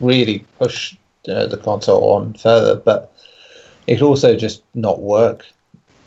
really 0.00 0.44
push 0.58 0.96
uh, 1.28 1.46
the 1.46 1.56
console 1.56 2.12
on 2.12 2.34
further, 2.34 2.74
but 2.74 3.12
it 3.86 3.96
could 3.96 4.06
also 4.06 4.36
just 4.36 4.62
not 4.74 5.00
work 5.00 5.44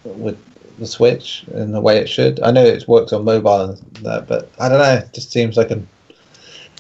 with 0.04 0.38
the 0.80 0.86
Switch 0.88 1.44
in 1.54 1.72
the 1.72 1.82
way 1.82 1.98
it 1.98 2.08
should. 2.10 2.40
I 2.42 2.52
know 2.52 2.64
it 2.64 2.88
works 2.88 3.14
on 3.14 3.24
mobile 3.24 3.62
and 3.72 3.78
that, 4.04 4.28
but 4.28 4.52
I 4.60 4.68
don't 4.70 4.80
know. 4.80 4.94
It 4.96 5.14
just 5.14 5.32
seems 5.32 5.56
like 5.58 5.72
a 5.72 5.82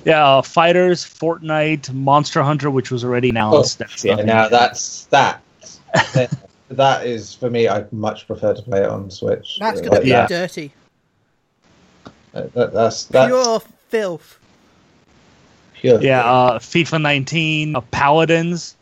Yeah, 0.07 0.25
uh, 0.25 0.41
fighters, 0.41 1.03
Fortnite, 1.05 1.91
Monster 1.93 2.41
Hunter, 2.41 2.71
which 2.71 2.91
was 2.91 3.03
already 3.03 3.29
announced. 3.29 3.77
That's 3.79 4.05
yeah. 4.05 4.15
Now 4.15 4.47
that's 4.47 5.03
that. 5.07 5.41
that 6.69 7.05
is 7.05 7.34
for 7.35 7.49
me. 7.49 7.67
I 7.67 7.84
much 7.91 8.25
prefer 8.25 8.53
to 8.53 8.61
play 8.61 8.84
it 8.84 8.89
on 8.89 9.11
Switch. 9.11 9.57
That's 9.59 9.79
Uh, 9.79 9.84
going 9.84 9.89
to 9.91 9.95
like 9.97 10.03
be 10.03 10.09
Yeah. 10.09 10.27
dirty. 10.27 10.71
that. 12.31 12.53
That- 12.53 12.73
that's 12.73 13.03
that's 13.05 13.27
Pure 13.27 13.61
filth. 13.89 14.39
pure. 15.73 15.99
Yeah, 16.01 16.23
uh, 16.23 16.59
FIFA 16.59 17.01
19, 17.01 17.75
uh, 17.75 17.81
Paladins 17.91 18.75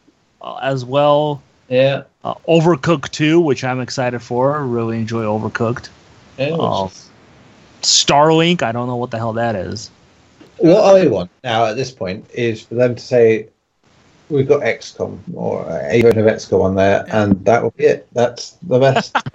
uh, 0.43 0.55
as 0.61 0.85
well. 0.85 1.41
yeah. 1.69 2.03
Uh, 2.23 2.35
Overcooked 2.47 3.09
2, 3.11 3.39
which 3.39 3.63
I'm 3.63 3.81
excited 3.81 4.19
for. 4.21 4.63
Really 4.63 4.97
enjoy 4.99 5.23
Overcooked. 5.23 5.89
yeah 6.37 6.51
which 6.51 6.59
Oh. 6.59 6.91
Starlink, 7.81 8.61
I 8.63 8.71
don't 8.71 8.87
know 8.87 8.95
what 8.95 9.09
the 9.11 9.17
hell 9.17 9.33
that 9.33 9.55
is. 9.55 9.89
What 10.57 10.95
I 10.95 11.07
want 11.07 11.31
now 11.43 11.65
at 11.65 11.75
this 11.75 11.91
point 11.91 12.25
is 12.33 12.61
for 12.61 12.75
them 12.75 12.95
to 12.95 13.01
say, 13.01 13.49
"We've 14.29 14.47
got 14.47 14.61
XCOM 14.61 15.19
or 15.33 15.65
a 15.69 16.01
version 16.01 16.19
of 16.19 16.25
XCOM 16.25 16.63
on 16.63 16.75
there," 16.75 17.05
and 17.11 17.43
that 17.45 17.61
will 17.61 17.71
be 17.71 17.85
it. 17.85 18.07
That's 18.13 18.51
the 18.63 18.79
best. 18.79 19.15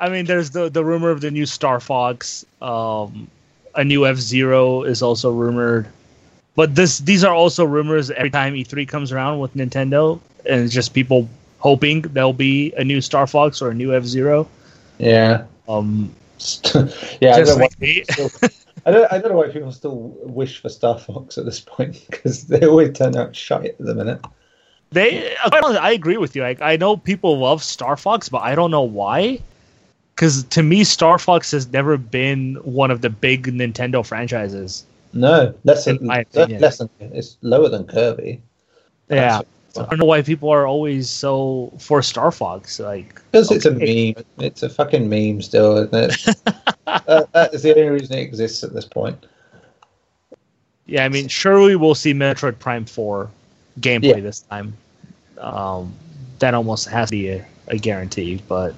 I 0.00 0.08
mean, 0.08 0.24
there's 0.26 0.50
the 0.50 0.68
the 0.68 0.84
rumor 0.84 1.10
of 1.10 1.20
the 1.20 1.30
new 1.30 1.46
Star 1.46 1.80
Fox. 1.80 2.44
Um, 2.60 3.28
a 3.74 3.84
new 3.84 4.06
F 4.06 4.16
Zero 4.16 4.82
is 4.82 5.02
also 5.02 5.30
rumored. 5.30 5.88
But 6.56 6.74
this 6.74 6.98
these 6.98 7.24
are 7.24 7.34
also 7.34 7.64
rumors 7.64 8.10
every 8.10 8.30
time 8.30 8.54
E3 8.54 8.86
comes 8.86 9.12
around 9.12 9.40
with 9.40 9.54
Nintendo, 9.54 10.20
and 10.48 10.60
it's 10.60 10.72
just 10.72 10.94
people 10.94 11.28
hoping 11.58 12.02
there'll 12.02 12.32
be 12.32 12.72
a 12.76 12.84
new 12.84 13.00
Star 13.00 13.26
Fox 13.26 13.60
or 13.60 13.70
a 13.70 13.74
new 13.74 13.94
F 13.94 14.04
Zero. 14.04 14.48
Yeah. 14.98 15.44
Um, 15.68 16.14
yeah, 17.20 17.34
I 17.34 17.42
don't, 17.42 17.46
know 17.46 17.54
like 17.54 17.70
why 17.78 17.86
people 17.86 18.28
still, 18.28 18.50
I, 18.86 18.90
don't, 18.90 19.12
I 19.12 19.18
don't 19.18 19.30
know 19.30 19.38
why 19.38 19.48
people 19.48 19.72
still 19.72 20.16
wish 20.22 20.60
for 20.60 20.68
Star 20.68 20.98
Fox 20.98 21.38
at 21.38 21.44
this 21.44 21.60
point 21.60 22.04
because 22.10 22.46
they 22.46 22.66
always 22.66 22.96
turn 22.96 23.16
out 23.16 23.34
shite 23.34 23.66
at 23.66 23.78
the 23.78 23.94
minute. 23.94 24.24
They, 24.90 25.34
honestly, 25.52 25.78
I 25.78 25.90
agree 25.90 26.18
with 26.18 26.36
you. 26.36 26.42
Like, 26.42 26.60
I 26.60 26.76
know 26.76 26.96
people 26.96 27.38
love 27.38 27.62
Star 27.62 27.96
Fox, 27.96 28.28
but 28.28 28.42
I 28.42 28.54
don't 28.54 28.70
know 28.70 28.82
why. 28.82 29.40
Because 30.14 30.44
to 30.44 30.62
me, 30.62 30.84
Star 30.84 31.18
Fox 31.18 31.50
has 31.50 31.72
never 31.72 31.96
been 31.96 32.54
one 32.62 32.92
of 32.92 33.00
the 33.00 33.10
big 33.10 33.46
Nintendo 33.46 34.06
franchises. 34.06 34.86
No, 35.12 35.54
less 35.64 35.84
than, 35.84 36.06
less 36.06 36.78
than 36.78 36.88
it's 37.00 37.36
lower 37.42 37.68
than 37.68 37.86
Kirby. 37.86 38.40
Yeah, 39.08 39.16
That's- 39.16 39.44
I 39.76 39.86
don't 39.86 39.98
know 39.98 40.04
why 40.04 40.22
people 40.22 40.50
are 40.50 40.66
always 40.66 41.08
so 41.10 41.72
for 41.78 42.02
Star 42.02 42.30
Fox. 42.30 42.78
Like, 42.78 43.20
Because 43.30 43.50
it's 43.50 43.64
a 43.64 43.70
meme. 43.70 44.24
It's 44.38 44.62
a 44.62 44.68
fucking 44.68 45.08
meme 45.08 45.42
still, 45.42 45.76
isn't 45.78 45.94
it? 45.94 46.36
that, 46.86 47.28
that 47.32 47.54
is 47.54 47.62
the 47.62 47.70
only 47.70 47.88
reason 47.88 48.16
it 48.18 48.22
exists 48.22 48.62
at 48.62 48.72
this 48.72 48.84
point. 48.84 49.26
yeah, 50.86 51.04
I 51.04 51.08
mean, 51.08 51.28
surely 51.28 51.76
we'll 51.76 51.94
see 51.94 52.12
Metroid 52.14 52.58
Prime 52.58 52.84
Four 52.84 53.30
gameplay 53.80 54.16
Yeah. 54.16 54.20
this 54.20 54.40
time. 54.40 54.76
Um, 55.38 55.92
that 56.38 56.54
almost 56.54 56.88
has 56.88 57.08
to 57.08 57.16
be 57.16 57.28
a, 57.30 57.46
a 57.68 57.76
guarantee. 57.78 58.42
But 58.48 58.74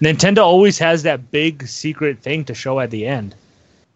Nintendo 0.00 0.38
always 0.38 0.78
has 0.78 1.02
that 1.04 1.30
big 1.30 1.66
secret 1.66 2.18
thing 2.18 2.44
to 2.46 2.54
show 2.54 2.80
at 2.80 2.90
the 2.90 3.06
end 3.06 3.34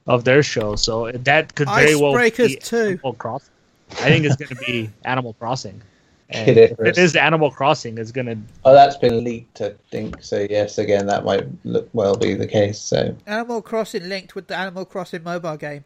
of 0.06 0.24
their 0.24 0.42
show, 0.42 0.76
so 0.76 1.10
that 1.12 1.54
could 1.54 1.68
very 1.68 1.94
well 1.94 2.14
Icebreakers 2.14 2.48
be 2.48 2.56
2. 2.56 2.76
Animal 2.76 3.12
Crossing. 3.14 3.50
I 3.92 3.94
think 4.08 4.24
it's 4.24 4.36
going 4.36 4.48
to 4.48 4.54
be 4.56 4.90
Animal 5.04 5.34
Crossing. 5.34 5.82
And 6.30 6.44
Kid 6.44 6.58
it, 6.58 6.76
it 6.80 6.98
is 6.98 7.16
Animal 7.16 7.50
Crossing, 7.50 7.96
it's 7.96 8.12
going 8.12 8.26
to 8.26 8.36
Oh, 8.66 8.74
that's 8.74 8.96
been 8.96 9.24
leaked, 9.24 9.62
I 9.62 9.72
think. 9.90 10.22
So 10.22 10.46
yes, 10.50 10.76
again, 10.76 11.06
that 11.06 11.24
might 11.24 11.46
look, 11.64 11.88
well 11.94 12.16
be 12.16 12.34
the 12.34 12.46
case. 12.46 12.78
So 12.78 13.16
Animal 13.26 13.62
Crossing 13.62 14.08
linked 14.08 14.34
with 14.34 14.46
the 14.46 14.56
Animal 14.56 14.84
Crossing 14.84 15.22
mobile 15.22 15.56
game. 15.56 15.84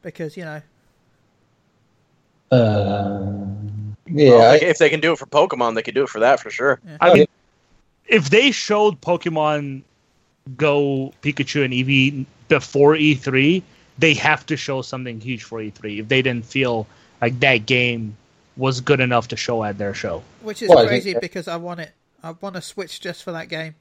Because, 0.00 0.36
you 0.36 0.44
know, 0.44 0.62
uh, 2.52 3.20
yeah, 4.06 4.30
Well, 4.30 4.52
I- 4.52 4.56
if 4.56 4.78
they- 4.78 4.88
can 4.88 5.00
do 5.00 5.12
it 5.12 5.18
for 5.18 5.26
Pokemon, 5.26 5.74
they 5.74 5.82
could 5.82 5.94
do 5.94 6.04
it 6.04 6.08
for 6.08 6.20
that 6.20 6.40
for 6.40 6.50
sure. 6.50 6.80
I 7.00 7.10
Oh, 7.10 7.14
mean, 7.14 7.26
if 8.06 8.30
they 8.30 8.52
showed 8.52 9.00
Pokemon 9.00 9.82
Go, 10.56 11.12
Pikachu, 11.22 11.64
and 11.64 11.74
Eevee 11.74 12.24
before 12.48 12.94
E3, 12.94 13.62
they 13.98 14.14
have 14.14 14.46
to 14.46 14.56
show 14.56 14.80
something 14.80 15.20
huge 15.20 15.42
for 15.42 15.60
E3. 15.60 15.98
If 15.98 16.08
they 16.08 16.22
didn't 16.22 16.46
feel 16.46 16.86
like 17.20 17.40
that 17.40 17.66
game 17.66 18.16
was 18.56 18.80
good 18.80 19.00
enough 19.00 19.28
to 19.28 19.36
show 19.36 19.62
at 19.64 19.78
their 19.78 19.94
show, 19.94 20.22
which 20.42 20.62
is 20.62 20.68
Well, 20.68 20.78
I 20.78 20.88
think 20.88 21.04
crazy 21.04 21.18
because 21.20 21.48
I 21.48 21.56
want 21.56 21.80
it. 21.80 21.92
I 22.22 22.32
want 22.40 22.54
to 22.56 22.62
switch 22.62 23.00
just 23.00 23.22
for 23.22 23.32
that 23.32 23.48
game. 23.48 23.74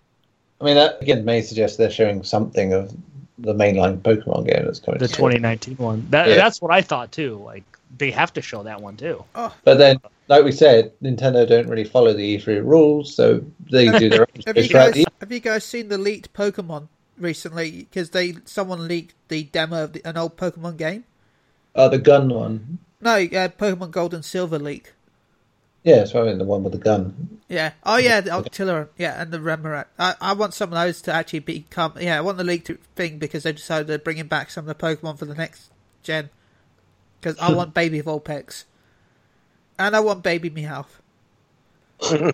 I 0.61 0.65
mean, 0.65 0.75
that 0.75 1.01
again 1.01 1.25
may 1.25 1.41
suggest 1.41 1.77
they're 1.77 1.89
showing 1.91 2.23
something 2.23 2.73
of 2.73 2.95
the 3.37 3.53
mainline 3.53 3.99
Pokemon 3.99 4.47
game 4.47 4.65
that's 4.65 4.79
coming. 4.79 4.99
the 4.99 5.07
2019 5.07 5.75
one. 5.77 6.07
That 6.09 6.27
Yeah. 6.29 6.35
that's 6.35 6.61
what 6.61 6.71
I 6.71 6.81
thought 6.81 7.11
too. 7.11 7.41
Like 7.43 7.63
they 7.97 8.11
have 8.11 8.33
to 8.33 8.41
show 8.41 8.63
that 8.63 8.81
one 8.81 8.95
too. 8.97 9.23
Oh, 9.35 9.53
But 9.63 9.77
then, 9.77 9.99
like 10.27 10.43
we 10.43 10.51
said, 10.51 10.91
Nintendo 11.01 11.47
don't 11.47 11.67
really 11.67 11.83
follow 11.83 12.13
the 12.13 12.37
E3 12.37 12.63
rules, 12.65 13.13
so 13.15 13.43
they 13.71 13.87
do 13.97 14.09
their 14.09 14.21
own 14.35 14.43
have 14.45 14.57
you 14.57 14.63
shows 14.63 14.93
guys 14.93 15.05
have 15.19 15.31
you 15.31 15.39
guys 15.39 15.63
seen 15.63 15.87
the 15.89 15.97
leaked 15.97 16.33
Pokemon 16.33 16.87
recently? 17.17 17.87
Because 17.89 18.09
they 18.11 18.35
someone 18.45 18.87
leaked 18.87 19.15
the 19.29 19.43
demo 19.43 19.83
of 19.85 19.93
the, 19.93 20.01
an 20.07 20.17
old 20.17 20.37
Pokemon 20.37 20.77
game. 20.77 21.03
Oh, 21.75 21.89
the 21.89 21.97
gun 21.99 22.29
one. 22.29 22.79
No, 23.05 23.17
uh, 23.17 23.49
Pokemon 23.49 23.91
Gold 23.91 24.15
and 24.15 24.25
Silver 24.25 24.57
leak. 24.57 24.93
Yeah, 25.83 25.97
it's 26.01 26.11
probably 26.11 26.35
the 26.35 26.43
one 26.43 26.63
with 26.63 26.73
the 26.73 26.79
gun. 26.79 27.39
Yeah. 27.47 27.73
Oh 27.83 27.97
yeah, 27.97 28.19
the 28.19 28.31
Octillery. 28.31 28.87
Yeah, 28.97 29.21
and 29.21 29.31
the 29.31 29.37
Remoraid. 29.37 29.85
I, 29.99 30.15
I 30.19 30.33
want 30.33 30.55
some 30.55 30.73
of 30.73 30.79
those 30.79 31.03
to 31.03 31.13
actually 31.13 31.39
become. 31.39 31.93
Yeah, 31.99 32.17
I 32.17 32.21
want 32.21 32.39
the 32.39 32.43
leaked 32.43 32.71
thing 32.95 33.19
because 33.19 33.43
they 33.43 33.51
decided 33.51 33.85
they're 33.85 33.99
bringing 33.99 34.25
back 34.25 34.49
some 34.49 34.67
of 34.67 34.75
the 34.75 34.83
Pokemon 34.83 35.19
for 35.19 35.25
the 35.25 35.35
next 35.35 35.69
gen. 36.01 36.31
Because 37.21 37.37
I 37.37 37.53
want 37.55 37.75
Baby 37.75 38.01
Vulpix, 38.01 38.63
and 39.77 39.95
I 39.95 39.99
want 39.99 40.23
Baby 40.23 40.49
Meowth, 40.49 40.99
and 42.09 42.33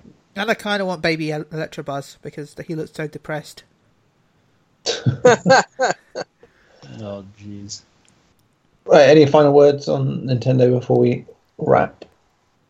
I 0.50 0.54
kind 0.54 0.82
of 0.82 0.88
want 0.88 1.02
Baby 1.02 1.34
El- 1.34 1.44
Electabuzz 1.44 2.16
because 2.22 2.56
he 2.66 2.76
looks 2.76 2.94
so 2.94 3.08
depressed. 3.08 3.64
Oh 7.00 7.24
jeez. 7.40 7.84
Right, 8.92 9.08
any 9.10 9.26
final 9.26 9.54
words 9.54 9.88
on 9.88 10.24
Nintendo 10.24 10.78
before 10.78 11.00
we 11.00 11.26
wrap? 11.58 12.04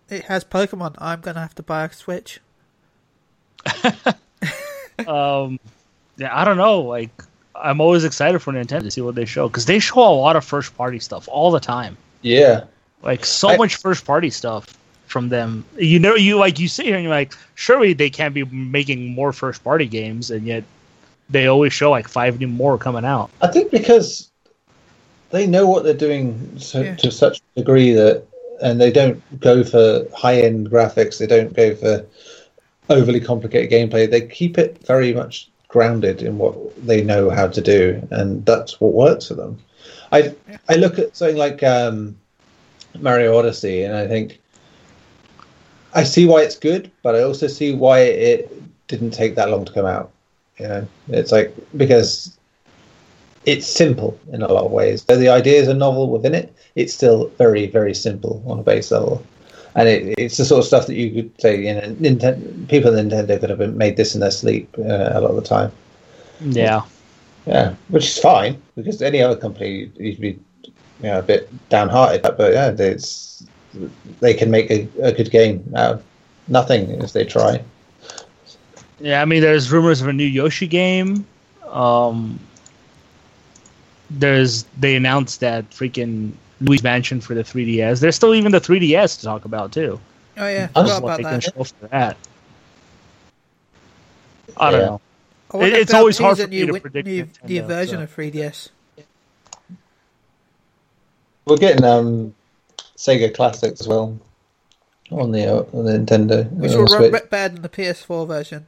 It 0.10 0.26
has 0.26 0.43
Pokemon. 0.43 0.95
I'm 0.99 1.22
gonna 1.22 1.39
have 1.39 1.56
to 1.56 1.64
buy 1.64 1.85
a 1.85 1.91
Switch. 1.91 2.39
um, 5.07 5.60
yeah, 6.18 6.30
I 6.31 6.45
don't 6.45 6.57
know. 6.57 6.81
Like 6.81 7.10
I'm 7.56 7.81
always 7.81 8.03
excited 8.03 8.39
for 8.39 8.53
Nintendo 8.53 8.84
to 8.84 8.91
see 8.91 9.02
what 9.02 9.15
they 9.15 9.26
show 9.26 9.48
because 9.48 9.65
they 9.65 9.80
show 9.80 9.99
a 9.99 10.14
lot 10.14 10.35
of 10.35 10.45
first 10.45 10.76
party 10.77 10.99
stuff 10.99 11.27
all 11.30 11.52
the 11.52 11.60
time. 11.60 11.98
Yeah. 12.22 12.65
like 13.02 13.26
so 13.26 13.49
I- 13.49 13.57
much 13.57 13.77
first 13.77 14.06
party 14.06 14.30
stuff 14.30 14.68
from 15.07 15.27
them 15.27 15.65
you 15.77 15.99
know 15.99 16.15
you 16.15 16.38
like 16.38 16.57
you 16.57 16.69
sit 16.69 16.85
here 16.85 16.95
and 16.95 17.03
you're 17.03 17.11
like 17.11 17.34
surely 17.56 17.91
they 17.91 18.10
can't 18.10 18.34
be 18.34 18.45
making 18.45 19.10
more 19.14 19.34
first 19.34 19.61
party 19.61 19.85
games 19.85 20.31
and 20.31 20.45
yet 20.45 20.64
they 21.30 21.48
always 21.48 21.73
show 21.73 21.91
like 21.91 22.07
five 22.07 22.39
new 22.39 22.48
more 22.48 22.77
coming 22.77 23.03
out 23.03 23.30
I 23.41 23.48
think 23.48 23.72
because 23.72 24.31
they 25.32 25.48
know 25.48 25.68
what 25.68 25.84
they're 25.84 25.94
doing 25.94 26.58
so, 26.60 26.82
Yeah. 26.82 26.95
to 26.98 27.12
such 27.12 27.40
a 27.56 27.60
degree 27.62 27.94
that, 27.94 28.24
and 28.62 28.80
they 28.80 28.91
don't 28.91 29.22
go 29.40 29.64
for 29.64 30.06
high 30.16 30.41
end 30.41 30.70
graphics, 30.70 31.18
they 31.18 31.28
don't 31.28 31.53
go 31.53 31.76
for 31.76 32.06
overly 32.90 33.20
complicated 33.20 33.72
gameplay. 33.72 34.10
They 34.10 34.28
keep 34.28 34.58
it 34.58 34.86
very 34.86 35.14
much 35.14 35.49
grounded 35.68 36.22
in 36.22 36.38
what 36.38 36.56
they 36.86 37.02
know 37.03 37.30
how 37.30 37.48
to 37.48 37.62
do, 37.62 38.06
and 38.12 38.45
that's 38.45 38.80
what 38.82 38.94
works 38.94 39.28
for 39.28 39.36
them. 39.36 39.60
I 40.12 40.36
I 40.70 40.76
look 40.76 40.99
at 40.99 41.16
something 41.16 41.38
like 41.38 41.64
um, 41.64 42.18
Mario 42.99 43.38
Odyssey, 43.38 43.84
and 43.84 43.95
I 43.95 44.08
think 44.08 44.40
I 45.94 46.03
see 46.03 46.26
why 46.26 46.41
it's 46.44 46.58
good, 46.58 46.91
but 47.03 47.16
I 47.16 47.24
also 47.24 47.48
see 47.48 47.74
why 47.74 47.99
it 48.02 48.52
didn't 48.88 49.12
take 49.12 49.36
that 49.36 49.49
long 49.49 49.66
to 49.66 49.74
come 49.74 49.86
out. 49.86 50.12
You 50.60 50.68
know, 50.68 50.88
it's 51.10 51.32
like 51.32 51.56
because 51.78 52.38
it's 53.45 53.68
simple 53.68 54.19
in 54.31 54.41
a 54.41 54.47
lot 54.47 54.65
of 54.65 54.72
ways. 54.72 55.03
Though 55.05 55.18
the 55.18 55.30
ideas 55.30 55.68
are 55.68 55.73
novel 55.73 56.09
within 56.09 56.35
it, 56.35 56.53
it's 56.76 56.93
still 56.93 57.27
very, 57.38 57.68
very 57.68 57.93
simple 57.93 58.43
on 58.45 58.59
a 58.59 58.63
base 58.63 58.91
level. 58.91 59.23
And 59.76 59.88
it, 59.88 60.15
it's 60.18 60.38
the 60.38 60.45
sort 60.45 60.59
of 60.59 60.65
stuff 60.65 60.88
that 60.88 60.95
you 60.95 61.11
could 61.11 61.41
say, 61.41 61.65
you 61.65 61.73
know, 61.73 61.81
Nintendo, 61.95 62.68
people 62.68 62.95
at 62.97 63.05
Nintendo 63.05 63.39
could 63.39 63.49
have 63.49 63.76
made 63.76 63.97
this 63.97 64.13
in 64.13 64.22
their 64.22 64.31
sleep 64.31 64.73
uh, 64.77 65.11
a 65.13 65.22
lot 65.22 65.31
of 65.31 65.35
the 65.38 65.41
time. 65.41 65.72
yeah 66.41 66.81
Yeah, 67.45 67.76
which 67.89 68.05
is 68.05 68.18
fine 68.18 68.61
because 68.76 69.01
any 69.01 69.22
other 69.22 69.35
company 69.35 69.89
you'd 69.97 70.19
be, 70.19 70.39
you 70.63 70.73
know, 71.03 71.19
a 71.19 71.23
bit 71.23 71.49
downhearted. 71.69 72.22
But 72.22 72.53
yeah, 72.53 72.76
it's 72.77 73.43
they 74.19 74.34
can 74.34 74.51
make 74.51 74.69
a, 74.69 74.88
a 75.01 75.11
good 75.11 75.31
game 75.31 75.63
out 75.76 75.95
of 75.95 76.03
nothing 76.47 76.89
if 77.01 77.13
they 77.13 77.23
try. 77.26 77.63
yeah 78.99 79.22
i 79.22 79.26
mean 79.26 79.41
there's 79.41 79.72
rumors 79.72 80.01
of 80.01 80.07
a 80.07 80.13
new 80.13 80.26
yoshi 80.26 80.68
game 80.68 81.26
um 81.69 82.39
there's 84.19 84.63
they 84.79 84.95
announced 84.95 85.39
that 85.39 85.69
freaking 85.71 86.31
Luigi's 86.59 86.83
Mansion 86.83 87.21
for 87.21 87.33
the 87.33 87.43
3DS. 87.43 87.99
There's 87.99 88.15
still 88.15 88.35
even 88.35 88.51
the 88.51 88.59
3DS 88.61 89.19
to 89.19 89.25
talk 89.25 89.45
about 89.45 89.71
too. 89.71 89.99
Oh 90.38 90.47
yeah, 90.47 90.69
I'm 90.75 90.85
forgot 90.85 90.99
about 90.99 91.17
they 91.17 91.23
can 91.23 91.33
that. 91.39 91.43
show 91.43 91.63
for 91.63 91.88
that. 91.88 92.17
I 94.57 94.71
don't 94.71 94.79
Yeah. 94.79 94.85
know. 94.88 95.01
I 95.53 95.57
It- 95.65 95.73
it's 95.73 95.93
always 95.93 96.17
hard 96.17 96.38
for 96.38 96.47
me 96.47 96.63
new, 96.63 96.73
to 96.73 96.79
predict 96.79 97.07
new, 97.07 97.27
new 97.45 97.61
version 97.63 97.97
so. 97.97 98.03
of 98.03 98.15
3DS. 98.15 98.69
We're 101.45 101.57
getting 101.57 101.83
um, 101.83 102.33
Sega 102.95 103.33
Classics 103.33 103.81
as 103.81 103.88
well 103.88 104.17
on 105.11 105.31
the 105.31 105.45
uh, 105.45 105.65
on 105.73 105.85
the 105.85 105.93
Nintendo. 105.97 106.49
Which 106.51 106.71
uh, 106.71 106.77
will 106.77 106.85
run 106.85 107.11
better 107.11 107.49
than 107.53 107.61
the 107.63 107.69
PS4 107.69 108.27
version. 108.27 108.67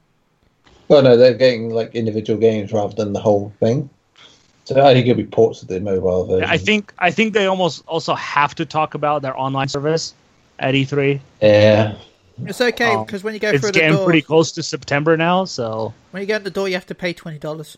Well, 0.88 1.02
no, 1.02 1.16
they're 1.16 1.34
getting 1.36 1.70
like 1.70 1.96
individual 1.96 2.40
games 2.40 2.74
rather 2.74 2.94
than 2.96 3.14
the 3.14 3.22
whole 3.22 3.54
thing. 3.60 3.90
So 4.66 4.86
I 4.86 4.94
think 4.94 5.08
it'll 5.08 5.18
be 5.18 5.26
ports 5.26 5.62
of 5.62 5.68
the 5.68 5.80
mobile 5.80 6.26
version. 6.26 6.50
I 6.50 6.58
think 6.58 6.94
I 7.00 7.12
think 7.12 7.34
they 7.34 7.48
almost 7.48 7.84
also 7.88 8.14
have 8.16 8.56
to 8.56 8.66
talk 8.66 8.94
about 8.94 9.22
their 9.22 9.38
online 9.38 9.68
service 9.68 10.14
at 10.60 10.74
E3. 10.74 11.20
Yeah. 11.42 11.96
It's 12.46 12.62
okay 12.62 12.94
Um, 12.96 13.06
because 13.06 13.24
when 13.24 13.34
you 13.34 13.40
go 13.40 13.50
It's 13.50 13.60
through 13.62 13.72
the 13.74 13.80
getting 13.80 13.96
door, 13.98 14.06
pretty 14.06 14.22
close 14.22 14.52
to 14.54 14.64
September 14.64 15.16
now, 15.18 15.46
so 15.46 15.94
when 16.12 16.22
you 16.22 16.28
go 16.28 16.38
in 16.38 16.44
the 16.44 16.50
door, 16.50 16.68
you 16.68 16.74
have 16.76 16.88
to 16.88 16.96
pay 16.96 17.14
twenty 17.14 17.38
dollars. 17.40 17.78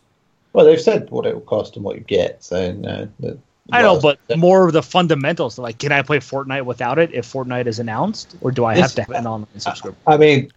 Well, 0.53 0.65
they've 0.65 0.79
said 0.79 1.09
what 1.09 1.25
it 1.25 1.33
will 1.33 1.41
cost 1.41 1.75
and 1.75 1.83
what 1.83 1.95
you 1.95 2.01
get. 2.01 2.43
So 2.43 2.71
no. 2.71 3.07
that- 3.19 3.37
I 3.71 3.81
know, 3.81 3.99
but 3.99 4.19
more 4.37 4.67
of 4.67 4.73
the 4.73 4.83
fundamentals. 4.83 5.57
Like, 5.57 5.79
can 5.79 5.91
I 5.91 6.03
play 6.03 6.19
Fortnite 6.19 6.65
without 6.65 6.99
it 6.99 7.11
if 7.15 7.31
Fortnite 7.33 7.65
is 7.65 7.79
announced, 7.79 8.35
or 8.41 8.51
do 8.51 8.63
I 8.63 8.77
have 8.77 8.93
to 8.93 9.01
have 9.01 9.09
an 9.09 9.25
online 9.25 9.47
subscription? 9.57 9.99
I 10.05 10.17
mean, 10.17 10.51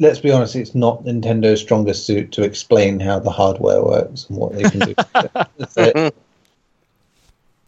let's 0.00 0.18
be 0.18 0.32
honest. 0.32 0.56
It's 0.56 0.74
not 0.74 1.04
Nintendo's 1.04 1.60
strongest 1.60 2.04
suit 2.06 2.32
to 2.32 2.42
explain 2.42 2.98
how 2.98 3.18
the 3.20 3.30
hardware 3.30 3.82
works 3.84 4.26
and 4.28 4.36
what 4.38 4.54
they 4.56 4.68
can 4.68 4.80
do. 4.80 4.94
So, 5.70 6.10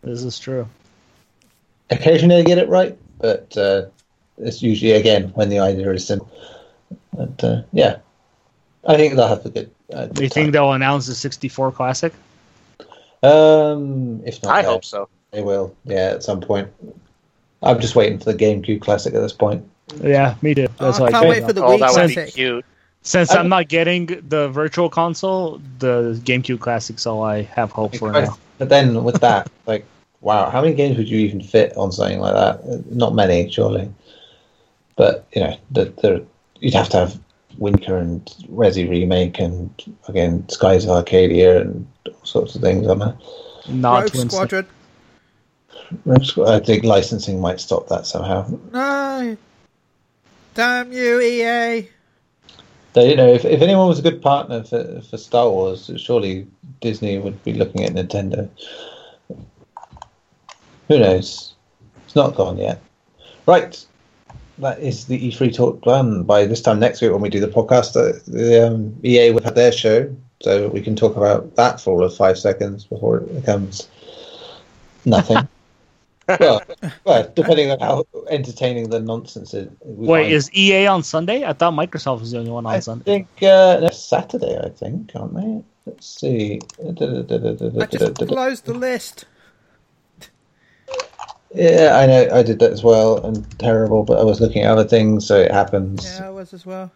This 0.03 0.25
is 0.25 0.39
true. 0.41 0.67
occasionally 1.91 2.43
they 2.43 2.45
get 2.45 2.59
it 2.59 2.69
right, 2.69 2.99
but 3.21 3.57
uh, 3.57 3.83
it's 4.39 4.63
usually 4.63 4.93
again 4.93 5.29
when 5.35 5.49
the 5.51 5.61
idea 5.61 5.91
is 5.93 6.05
simple. 6.07 6.29
But 7.13 7.45
uh, 7.45 7.63
yeah, 7.73 7.99
I 8.89 8.97
think 8.97 9.15
they'll 9.15 9.29
have 9.29 9.47
a 9.47 9.51
good. 9.51 9.71
Uh, 9.93 10.07
Do 10.07 10.23
you 10.23 10.29
good 10.29 10.33
think 10.35 10.47
time. 10.47 10.53
they'll 10.53 10.73
announce 10.73 11.07
the 11.07 11.15
64 11.15 11.71
classic? 11.73 12.13
Um, 13.23 14.23
if 14.27 14.43
not, 14.43 14.53
I 14.57 14.63
hope 14.63 14.85
so. 14.85 15.09
they 15.31 15.43
will. 15.43 15.77
Yeah, 15.85 16.13
at 16.15 16.23
some 16.25 16.41
point. 16.41 16.69
I'm 17.63 17.79
just 17.79 17.95
waiting 17.95 18.19
for 18.19 18.25
the 18.33 18.35
GameCube 18.35 18.81
Classic 18.81 19.15
at 19.15 19.21
this 19.21 19.33
point. 19.33 19.65
Yeah, 20.01 20.35
me 20.43 20.55
too. 20.55 20.69
Oh, 20.81 20.87
That's 20.87 21.01
Oh, 21.01 21.05
I 21.05 21.11
can't 21.11 21.27
I 21.27 21.29
wait 21.29 21.45
for 21.45 21.53
the 21.53 21.65
oh, 21.65 21.77
Wii 21.77 21.81
that 21.81 21.95
would 21.95 22.25
be 22.27 22.31
cute. 22.31 22.65
Since 23.03 23.33
I- 23.33 23.41
I'm 23.41 23.49
not 23.49 23.69
getting 23.69 24.07
the 24.29 24.49
virtual 24.49 24.89
console, 24.89 25.61
the 25.79 26.21
GameCube 26.25 26.61
Classic's 26.61 27.07
all 27.07 27.23
I 27.23 27.43
have 27.43 27.71
hope 27.73 27.97
for 27.97 28.13
now. 28.13 28.39
But 28.59 28.69
then 28.69 29.03
with 29.03 29.21
that, 29.21 29.51
like, 29.67 29.85
wow, 30.21 30.49
how 30.51 30.61
many 30.63 30.75
games 30.75 30.97
would 30.97 31.09
you 31.09 31.19
even 31.19 31.41
fit 31.43 31.77
on 31.77 31.91
something 31.91 32.21
like 32.21 32.35
that? 32.35 32.87
Not 32.93 33.15
many, 33.15 33.51
surely. 33.51 33.93
But 34.97 35.27
you 35.33 35.43
know, 35.43 35.57
the, 35.71 35.85
the 36.03 36.25
you'd 36.61 36.75
have 36.75 36.89
to 36.91 36.99
have 36.99 37.19
Wind 37.59 37.81
Waker 37.81 37.97
and 37.97 38.25
Resi 38.49 38.89
remake 38.89 39.39
and 39.39 39.71
again 40.09 40.49
Skies 40.49 40.85
of 40.85 40.91
Arcadia 40.91 41.61
and 41.61 41.87
all 42.07 42.25
sorts 42.25 42.55
of 42.55 42.61
things 42.61 42.87
on 42.87 43.01
there. 43.01 43.17
Not 43.69 44.03
Rogue 44.03 44.13
Twin 44.13 44.31
Squadron. 44.31 44.67
Rogue 46.05 46.23
Squ- 46.23 46.49
I 46.49 46.61
think 46.65 46.85
licensing 46.85 47.41
might 47.41 47.61
stop 47.61 47.89
that 47.89 48.07
somehow. 48.07 48.47
No. 48.73 49.37
Damn 50.55 50.93
you, 50.93 51.21
EA. 51.21 51.89
So, 52.95 53.03
you 53.03 53.17
know, 53.17 53.29
if, 53.29 53.45
if 53.45 53.63
anyone 53.63 53.89
was 53.89 53.99
a 53.99 54.03
good 54.03 54.21
partner 54.21 54.63
for, 54.65 55.01
for 55.01 55.17
Star 55.17 55.49
Wars, 55.49 55.91
surely 55.97 56.47
Disney 56.81 57.19
would 57.19 57.43
be 57.43 57.55
looking 57.55 57.85
at 57.85 57.95
Nintendo. 57.95 58.49
Who 60.89 60.99
knows? 60.99 61.55
It's 62.05 62.15
not 62.15 62.35
gone 62.35 62.59
yet. 62.59 62.83
Right. 63.47 63.85
That 64.59 64.79
is 64.81 65.07
the 65.07 65.31
E3 65.31 65.55
talk 65.55 65.83
done. 65.83 66.25
By 66.25 66.45
this 66.45 66.61
time 66.61 66.79
next 66.79 67.01
week, 67.01 67.13
when 67.13 67.23
we 67.23 67.31
do 67.31 67.41
the 67.41 67.49
podcast, 67.49 67.97
uh, 67.97 68.21
the 68.27 68.67
um, 68.67 68.95
EA 69.03 69.31
will 69.31 69.43
have 69.43 69.55
their 69.55 69.73
show, 69.73 70.15
so 70.43 70.69
we 70.69 70.83
can 70.83 70.95
talk 70.95 71.17
about 71.17 71.57
that 71.57 71.81
for 71.81 71.95
all 71.95 72.05
of 72.05 72.15
five 72.15 72.39
seconds 72.39 72.85
before 72.85 73.19
it 73.19 73.35
becomes 73.35 73.89
nothing. 75.07 75.49
well, 76.29 76.63
well, 77.05 77.33
depending 77.35 77.71
on 77.71 77.81
how 77.81 78.05
entertaining 78.31 78.91
the 78.91 79.01
nonsense 79.01 79.55
is. 79.55 79.69
Wait, 79.85 80.23
find. 80.23 80.33
is 80.33 80.53
EA 80.55 80.87
on 80.87 81.03
Sunday? 81.03 81.45
I 81.45 81.53
thought 81.53 81.75
Microsoft 81.75 82.21
was 82.21 82.31
the 82.31 82.39
only 82.39 82.51
one 82.51 82.67
on 82.67 82.75
I 82.75 82.81
Sunday. 82.81 83.03
I 83.03 83.05
think 83.05 83.29
uh, 83.43 83.81
next 83.81 84.09
Saturday, 84.09 84.59
I 84.59 84.69
think, 84.69 85.11
aren't 85.15 85.35
they? 85.35 85.65
Let's 85.87 86.07
see. 86.07 86.61
I 86.81 86.93
just 87.87 88.15
closed 88.17 88.67
the 88.67 88.75
list. 88.75 89.25
Yeah, 91.55 91.97
I 91.97 92.07
know. 92.07 92.29
I 92.33 92.43
did 92.43 92.61
that 92.61 92.73
as 92.73 92.83
well, 92.83 93.25
and 93.25 93.59
terrible. 93.59 94.05
But 94.05 94.19
I 94.21 94.25
was 94.25 94.41
looking 94.41 94.63
at 94.63 94.71
other 94.71 94.89
things, 94.89 95.27
so 95.27 95.39
it 95.39 95.51
happens. 95.51 96.05
Yeah, 96.05 96.29
I 96.29 96.31
was 96.31 96.55
as 96.55 96.65
well. 96.65 96.91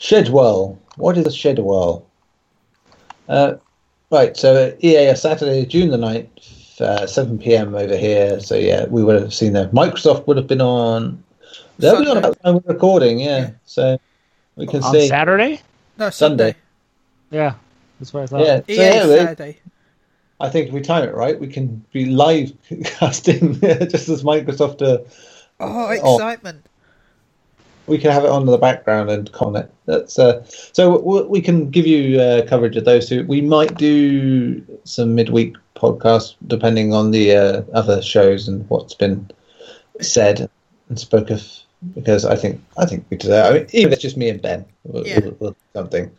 Shedwell. 0.00 0.78
What 0.96 1.16
is 1.16 1.26
a 1.26 1.30
Shedwell? 1.30 2.04
Uh, 3.28 3.54
right, 4.10 4.36
so 4.36 4.76
EA 4.82 5.08
are 5.08 5.16
Saturday, 5.16 5.64
June 5.66 5.90
the 5.90 5.96
9th, 5.96 6.80
uh, 6.80 7.06
7 7.06 7.38
p.m. 7.38 7.74
over 7.74 7.96
here. 7.96 8.40
So 8.40 8.54
yeah, 8.56 8.86
we 8.86 9.02
would 9.04 9.20
have 9.20 9.32
seen 9.32 9.52
them. 9.52 9.70
Microsoft 9.70 10.26
would 10.26 10.36
have 10.36 10.46
been 10.46 10.60
on. 10.60 11.22
They'll 11.78 12.00
be 12.02 12.08
on 12.08 12.14
Sunday. 12.14 12.18
about 12.20 12.38
the 12.38 12.42
time 12.44 12.54
we're 12.64 12.72
recording, 12.74 13.20
yeah. 13.20 13.38
Yeah. 13.38 13.50
So 13.64 13.98
we 14.56 14.66
can 14.66 14.82
On 14.82 14.92
see. 14.92 15.08
Saturday? 15.08 15.60
No, 15.98 16.10
Sunday. 16.10 16.44
Sunday. 16.52 16.56
Yeah, 17.30 17.54
that's 17.98 18.12
what 18.12 18.24
I 18.24 18.26
thought. 18.26 18.40
Yeah, 18.40 18.56
so 18.58 18.64
EA 18.68 18.76
yeah, 18.76 19.06
we- 19.06 19.14
Saturday. 19.16 19.58
I 20.40 20.48
think 20.50 20.68
if 20.68 20.74
we 20.74 20.80
time 20.80 21.08
it 21.08 21.14
right, 21.14 21.38
we 21.38 21.46
can 21.46 21.84
be 21.92 22.06
live 22.06 22.52
casting 22.84 23.54
just 23.60 24.08
as 24.08 24.22
Microsoft 24.24 24.82
are. 24.82 25.04
Oh, 25.60 25.86
Oh. 26.02 26.16
excitement. 26.16 26.66
We 27.86 27.98
can 27.98 28.10
have 28.10 28.24
it 28.24 28.30
on 28.30 28.42
in 28.42 28.46
the 28.46 28.58
background 28.58 29.10
and 29.10 29.30
comment. 29.32 29.70
That's 29.86 30.18
uh, 30.18 30.44
so 30.44 30.98
w- 30.98 31.26
we 31.28 31.40
can 31.40 31.70
give 31.70 31.86
you 31.86 32.20
uh, 32.20 32.46
coverage 32.46 32.76
of 32.76 32.84
those 32.84 33.08
two. 33.08 33.24
We 33.26 33.40
might 33.40 33.76
do 33.76 34.64
some 34.84 35.14
midweek 35.14 35.56
podcasts 35.76 36.34
depending 36.46 36.92
on 36.94 37.10
the 37.10 37.34
uh, 37.36 37.62
other 37.72 38.00
shows 38.02 38.48
and 38.48 38.68
what's 38.70 38.94
been 38.94 39.30
said 40.00 40.48
and 40.88 40.98
spoke 40.98 41.30
of. 41.30 41.42
Because 41.94 42.24
I 42.24 42.34
think 42.34 42.62
I 42.78 42.86
think 42.86 43.04
we 43.10 43.18
deserve. 43.18 43.44
I 43.44 43.58
mean, 43.58 43.66
even 43.74 43.92
if 43.92 43.94
it's 43.94 44.02
just 44.02 44.16
me 44.16 44.30
and 44.30 44.40
Ben, 44.40 44.64
we'll, 44.84 45.06
Yeah. 45.06 45.20
we'll, 45.20 45.36
we'll 45.38 45.56
something. 45.74 46.10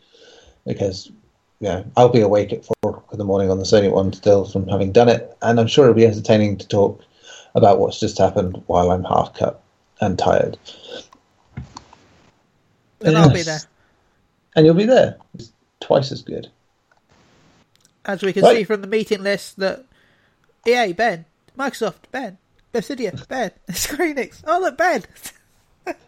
Because 0.67 1.11
yeah, 1.59 1.83
I'll 1.97 2.09
be 2.09 2.21
awake 2.21 2.53
at 2.53 2.63
four 2.65 2.75
o'clock 2.83 3.09
in 3.11 3.17
the 3.17 3.25
morning 3.25 3.49
on 3.49 3.57
the 3.57 3.63
Sony 3.63 3.91
one 3.91 4.13
still 4.13 4.45
from 4.45 4.67
having 4.67 4.91
done 4.91 5.09
it, 5.09 5.35
and 5.41 5.59
I'm 5.59 5.65
sure 5.67 5.85
it'll 5.85 5.95
be 5.95 6.05
entertaining 6.05 6.57
to 6.57 6.67
talk 6.67 7.01
about 7.55 7.79
what's 7.79 7.99
just 7.99 8.19
happened 8.19 8.61
while 8.67 8.91
I'm 8.91 9.05
half 9.05 9.33
cut 9.33 9.63
and 10.01 10.19
tired. 10.19 10.57
And 13.05 13.17
I'll 13.17 13.29
be 13.33 13.41
there. 13.43 13.59
and 14.55 14.65
you'll 14.65 14.75
be 14.75 14.85
there. 14.85 15.17
It's 15.35 15.51
twice 15.79 16.11
as 16.11 16.21
good. 16.21 16.49
As 18.05 18.21
we 18.21 18.33
can 18.33 18.43
Right. 18.43 18.57
see 18.57 18.63
from 18.63 18.81
the 18.81 18.87
meeting 18.87 19.23
list 19.23 19.57
that 19.59 19.83
EA, 20.67 20.93
Ben. 20.93 21.25
Microsoft, 21.57 21.95
Ben. 22.11 22.37
Obsidian, 22.73 23.19
Ben. 23.29 23.51
Square 23.73 24.15
Enix. 24.15 24.41
Oh, 24.45 24.59
look, 24.59 24.77
Ben. 24.77 25.03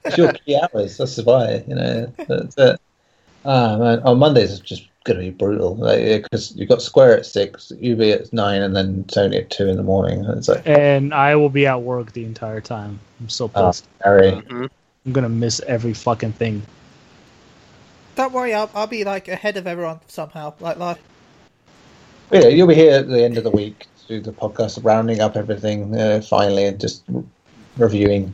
It's 0.05 0.17
your 0.17 0.33
key 0.33 0.59
hours. 0.59 0.97
That's 0.97 1.17
why 1.23 1.63
you 1.67 1.75
know. 1.75 2.11
That's 2.27 2.57
it. 2.57 2.81
Ah 3.45 3.77
man, 3.77 3.99
on 4.01 4.17
Mondays 4.19 4.51
it's 4.51 4.59
just 4.59 4.87
going 5.03 5.17
to 5.19 5.23
be 5.23 5.29
brutal 5.29 5.75
because 5.75 6.53
you've 6.55 6.67
got 6.67 6.81
Square 6.81 7.17
at 7.19 7.25
six, 7.25 7.71
Ubi 7.79 8.11
at 8.11 8.33
nine, 8.33 8.61
and 8.61 8.75
then 8.75 9.05
Sony 9.05 9.37
at 9.37 9.49
two 9.49 9.67
in 9.69 9.77
the 9.77 9.83
morning. 9.83 10.25
And 10.25 10.37
It's 10.37 10.49
like, 10.49 10.67
And 10.67 11.13
I 11.13 11.35
will 11.37 11.49
be 11.49 11.65
at 11.65 11.81
work 11.81 12.11
the 12.11 12.25
entire 12.25 12.59
time. 12.59 12.99
I'm 13.21 13.29
so 13.29 13.49
oh, 13.55 13.67
pissed. 13.67 13.85
Harry. 14.03 14.31
Mhm. 14.31 14.69
I'm 15.05 15.11
gonna 15.13 15.29
miss 15.29 15.61
every 15.61 15.93
fucking 15.93 16.33
thing. 16.33 16.61
Don't 18.17 18.33
worry, 18.33 18.51
I'll, 18.53 18.69
I'll 18.73 18.87
be 18.87 19.03
like 19.03 19.27
ahead 19.27 19.57
of 19.57 19.67
everyone 19.67 19.99
somehow. 20.07 20.55
Like, 20.59 20.79
But, 20.79 20.99
yeah, 22.31 22.47
you'll 22.47 22.67
be 22.67 22.73
here 22.73 22.95
at 22.95 23.07
the 23.07 23.23
end 23.23 23.37
of 23.37 23.43
the 23.43 23.51
week 23.51 23.85
to 24.01 24.07
do 24.07 24.19
the 24.21 24.31
podcast, 24.31 24.83
rounding 24.83 25.21
up 25.21 25.37
everything 25.37 25.95
uh, 25.95 26.21
finally, 26.21 26.65
and 26.65 26.79
just 26.79 27.03
re- 27.07 27.23
reviewing 27.77 28.33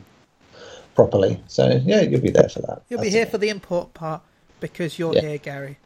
properly. 0.94 1.38
So 1.48 1.82
yeah, 1.84 2.00
you'll 2.00 2.22
be 2.22 2.30
there 2.30 2.48
for 2.48 2.60
that. 2.62 2.82
you'll 2.88 3.02
be 3.02 3.10
here 3.10 3.24
it. 3.24 3.30
for 3.30 3.36
the 3.36 3.50
import 3.50 3.92
part 3.92 4.22
because 4.58 4.98
you're 4.98 5.14
Yeah. 5.14 5.20
here, 5.20 5.38
Gary. 5.38 5.76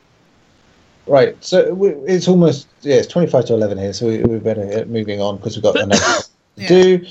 Right, 1.08 1.42
so 1.42 1.74
we, 1.74 1.88
it's 2.06 2.28
almost 2.28 2.68
yeah, 2.82 2.96
it's 2.96 3.08
twenty 3.08 3.28
five 3.28 3.46
to 3.46 3.54
eleven 3.54 3.78
here, 3.78 3.92
so 3.94 4.06
we, 4.06 4.18
we 4.22 4.38
better 4.38 4.64
get 4.64 4.88
moving 4.88 5.20
on 5.20 5.38
because 5.38 5.56
we've 5.56 5.62
got 5.64 5.76
another 5.80 6.00
to 6.04 6.22
Yeah. 6.56 6.68
do. 6.68 7.06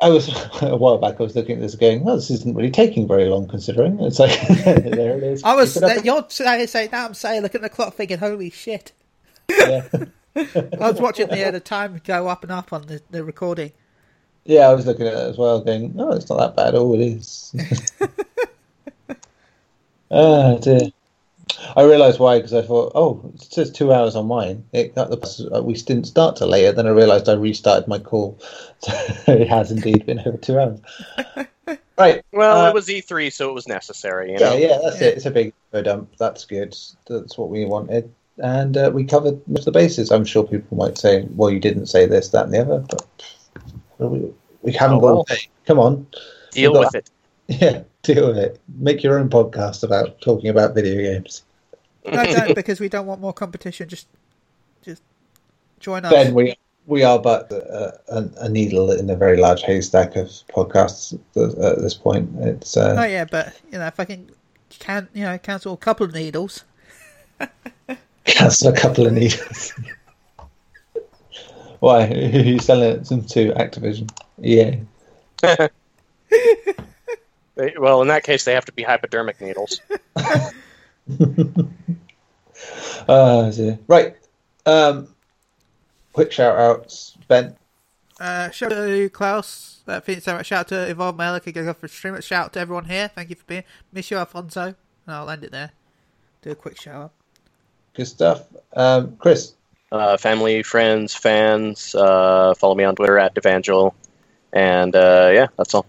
I 0.00 0.08
was 0.10 0.28
a 0.62 0.76
while 0.76 0.98
back. 0.98 1.18
I 1.18 1.22
was 1.22 1.34
looking 1.34 1.56
at 1.56 1.62
this, 1.62 1.74
going, 1.74 2.04
"Well, 2.04 2.16
this 2.16 2.30
isn't 2.30 2.54
really 2.54 2.70
taking 2.70 3.08
very 3.08 3.26
long, 3.26 3.48
considering." 3.48 3.98
It's 4.00 4.18
like 4.18 4.38
there 4.64 5.16
it 5.16 5.22
is. 5.22 5.42
I 5.42 5.54
was, 5.54 5.76
uh, 5.76 6.00
you're 6.04 6.24
saying, 6.28 6.66
saying 6.66 6.90
that, 6.90 7.06
I'm 7.06 7.14
saying, 7.14 7.42
looking 7.42 7.60
at 7.62 7.70
the 7.70 7.74
clock 7.74 7.94
thinking, 7.94 8.18
holy 8.18 8.50
shit. 8.50 8.92
yeah. 9.48 9.88
I 10.36 10.90
was 10.90 11.00
watching 11.00 11.28
the, 11.28 11.44
uh, 11.48 11.50
the 11.50 11.60
time 11.60 12.00
go 12.04 12.28
up 12.28 12.42
and 12.42 12.52
up 12.52 12.72
on 12.72 12.82
the, 12.86 13.00
the 13.10 13.24
recording. 13.24 13.72
yeah, 14.44 14.68
I 14.68 14.74
was 14.74 14.86
looking 14.86 15.06
at 15.06 15.14
it 15.14 15.30
as 15.30 15.38
well, 15.38 15.62
going, 15.62 15.96
"No, 15.96 16.12
it's 16.12 16.28
not 16.28 16.38
that 16.38 16.56
bad." 16.56 16.74
Oh, 16.74 16.94
it 16.94 17.00
is. 17.00 17.54
oh 20.10 20.58
dear. 20.58 20.92
I 21.76 21.82
realised 21.84 22.18
why 22.18 22.38
because 22.38 22.52
I 22.54 22.62
thought, 22.62 22.92
oh, 22.94 23.30
it 23.34 23.42
says 23.42 23.70
two 23.70 23.92
hours 23.92 24.16
on 24.16 24.26
mine. 24.26 24.64
It 24.72 24.94
got 24.94 25.10
the 25.10 25.50
uh, 25.54 25.62
we 25.62 25.74
didn't 25.74 26.04
start 26.04 26.36
till 26.36 26.48
later. 26.48 26.72
Then 26.72 26.86
I 26.86 26.90
realised 26.90 27.28
I 27.28 27.34
restarted 27.34 27.88
my 27.88 27.98
call, 27.98 28.38
so 28.78 28.92
it 29.28 29.48
has 29.48 29.70
indeed 29.70 30.06
been 30.06 30.20
over 30.20 30.36
two 30.36 30.58
hours. 30.58 30.80
Right. 31.98 32.22
Well, 32.30 32.66
Uh, 32.66 32.68
it 32.68 32.74
was 32.74 32.88
E3, 32.88 33.32
so 33.32 33.48
it 33.48 33.54
was 33.54 33.66
necessary. 33.66 34.30
You 34.32 34.38
Yeah, 34.38 34.50
know? 34.50 34.56
yeah, 34.58 34.78
that's 34.82 35.00
Yeah. 35.00 35.06
it. 35.08 35.16
It's 35.16 35.24
a 35.24 35.30
big 35.30 35.54
dump. 35.82 36.10
That's 36.18 36.44
good. 36.44 36.76
That's 37.08 37.38
what 37.38 37.48
we 37.48 37.64
wanted, 37.64 38.12
and 38.36 38.76
uh, 38.76 38.90
we 38.92 39.04
covered 39.04 39.40
most 39.48 39.60
of 39.60 39.72
the 39.72 39.72
bases. 39.72 40.12
I'm 40.12 40.26
sure 40.26 40.44
people 40.44 40.76
might 40.76 40.98
say, 40.98 41.26
"Well, 41.34 41.50
you 41.50 41.58
didn't 41.58 41.86
say 41.86 42.04
this, 42.04 42.28
that, 42.28 42.44
and 42.44 42.52
the 42.54 42.60
other," 42.60 42.84
but 43.98 44.10
we, 44.10 44.30
we 44.60 44.72
haven't 44.72 44.98
Oh, 44.98 45.00
got. 45.00 45.06
well. 45.14 45.24
to. 45.24 45.38
Come 45.66 45.78
on, 45.78 46.06
Deal 46.52 46.72
We've 46.72 46.80
with 46.80 46.92
got- 46.92 46.94
it. 46.96 47.10
yeah, 47.48 47.82
deal 48.06 48.28
with 48.28 48.38
it. 48.38 48.60
Make 48.78 49.02
your 49.02 49.18
own 49.18 49.28
podcast 49.28 49.82
about 49.82 50.20
talking 50.20 50.50
about 50.50 50.74
video 50.74 50.96
games. 50.96 51.42
No, 52.04 52.24
don't, 52.24 52.54
because 52.54 52.80
we 52.80 52.88
don't 52.88 53.06
want 53.06 53.20
more 53.20 53.32
competition. 53.32 53.88
Just, 53.88 54.08
just 54.82 55.02
join 55.80 56.04
us. 56.04 56.12
Ben, 56.12 56.34
we 56.34 56.56
we 56.86 57.02
are 57.02 57.18
but 57.18 57.50
a, 57.50 57.98
a, 58.08 58.30
a 58.42 58.48
needle 58.48 58.92
in 58.92 59.10
a 59.10 59.16
very 59.16 59.36
large 59.36 59.62
haystack 59.62 60.14
of 60.16 60.28
podcasts 60.48 61.18
at 61.34 61.58
at 61.58 61.78
this 61.80 61.94
point. 61.94 62.30
It's 62.38 62.76
Oh 62.76 62.96
uh, 62.96 63.04
yeah, 63.04 63.24
but 63.24 63.60
you 63.72 63.78
know, 63.78 63.86
if 63.86 63.98
I 63.98 64.04
can, 64.04 64.30
can 64.70 65.08
you 65.12 65.24
know, 65.24 65.36
cancel 65.38 65.74
a 65.74 65.76
couple 65.76 66.06
of 66.06 66.14
needles. 66.14 66.64
cancel 68.24 68.72
a 68.72 68.76
couple 68.76 69.06
of 69.06 69.12
needles. 69.12 69.72
Why? 71.80 72.06
Who 72.30 72.38
are 72.38 72.42
you 72.42 72.58
selling 72.58 73.00
it 73.00 73.04
to? 73.04 73.52
Activision? 73.52 74.10
Yeah. 74.38 74.76
They- 77.56 77.74
Well, 77.78 78.02
in 78.02 78.08
that 78.08 78.22
case, 78.22 78.44
they 78.44 78.54
have 78.54 78.66
to 78.66 78.72
be 78.72 78.82
hypodermic 78.82 79.40
needles. 79.40 79.80
Uh, 83.08 83.52
right. 83.86 84.16
Um, 84.64 85.08
quick 86.12 86.32
shout 86.32 86.58
outs, 86.58 87.16
Ben. 87.28 87.56
Uh, 88.18 88.50
shout 88.50 88.72
out 88.72 88.86
to 88.86 89.08
Klaus. 89.10 89.80
Uh, 89.86 90.00
Phoenix 90.00 90.24
Sarah. 90.24 90.42
Shout 90.42 90.60
out 90.60 90.68
to 90.68 90.90
Evolve 90.90 91.16
Mail. 91.16 91.34
Okay, 91.34 91.52
go 91.52 91.72
for 91.74 91.86
stream. 91.86 92.20
Shout 92.20 92.46
out 92.46 92.52
to 92.54 92.60
everyone 92.60 92.86
here. 92.86 93.08
Thank 93.08 93.30
you 93.30 93.36
for 93.36 93.44
being. 93.44 93.64
Miss 93.92 94.10
you, 94.10 94.16
Alfonso. 94.16 94.62
And 94.62 94.74
I'll 95.06 95.30
end 95.30 95.44
it 95.44 95.52
there. 95.52 95.70
Do 96.42 96.50
a 96.50 96.54
quick 96.54 96.80
shout 96.80 96.94
out. 96.96 97.12
Good 97.94 98.06
stuff. 98.06 98.44
Um, 98.72 99.16
Chris. 99.16 99.52
Uh, 99.92 100.16
family, 100.16 100.62
friends, 100.62 101.14
fans. 101.14 101.94
Uh, 101.94 102.54
follow 102.54 102.74
me 102.74 102.84
on 102.84 102.96
Twitter 102.96 103.18
at 103.18 103.34
Devangel. 103.34 103.92
And 104.52 104.96
uh, 104.96 105.30
yeah, 105.32 105.46
that's 105.56 105.74
all. 105.74 105.86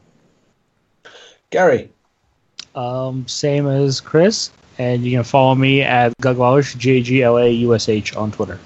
Gary. 1.49 1.89
Um, 2.75 3.27
same 3.27 3.67
as 3.67 4.01
Chris, 4.01 4.51
and 4.77 5.03
you 5.03 5.17
can 5.17 5.23
follow 5.23 5.55
me 5.55 5.81
at 5.81 6.15
Gugwalish, 6.21 6.77
G 6.77 6.97
A 6.97 7.01
G 7.01 7.23
L 7.23 7.37
A 7.37 7.49
U 7.49 7.73
S 7.73 7.89
H 7.89 8.15
on 8.15 8.31
Twitter. 8.31 8.59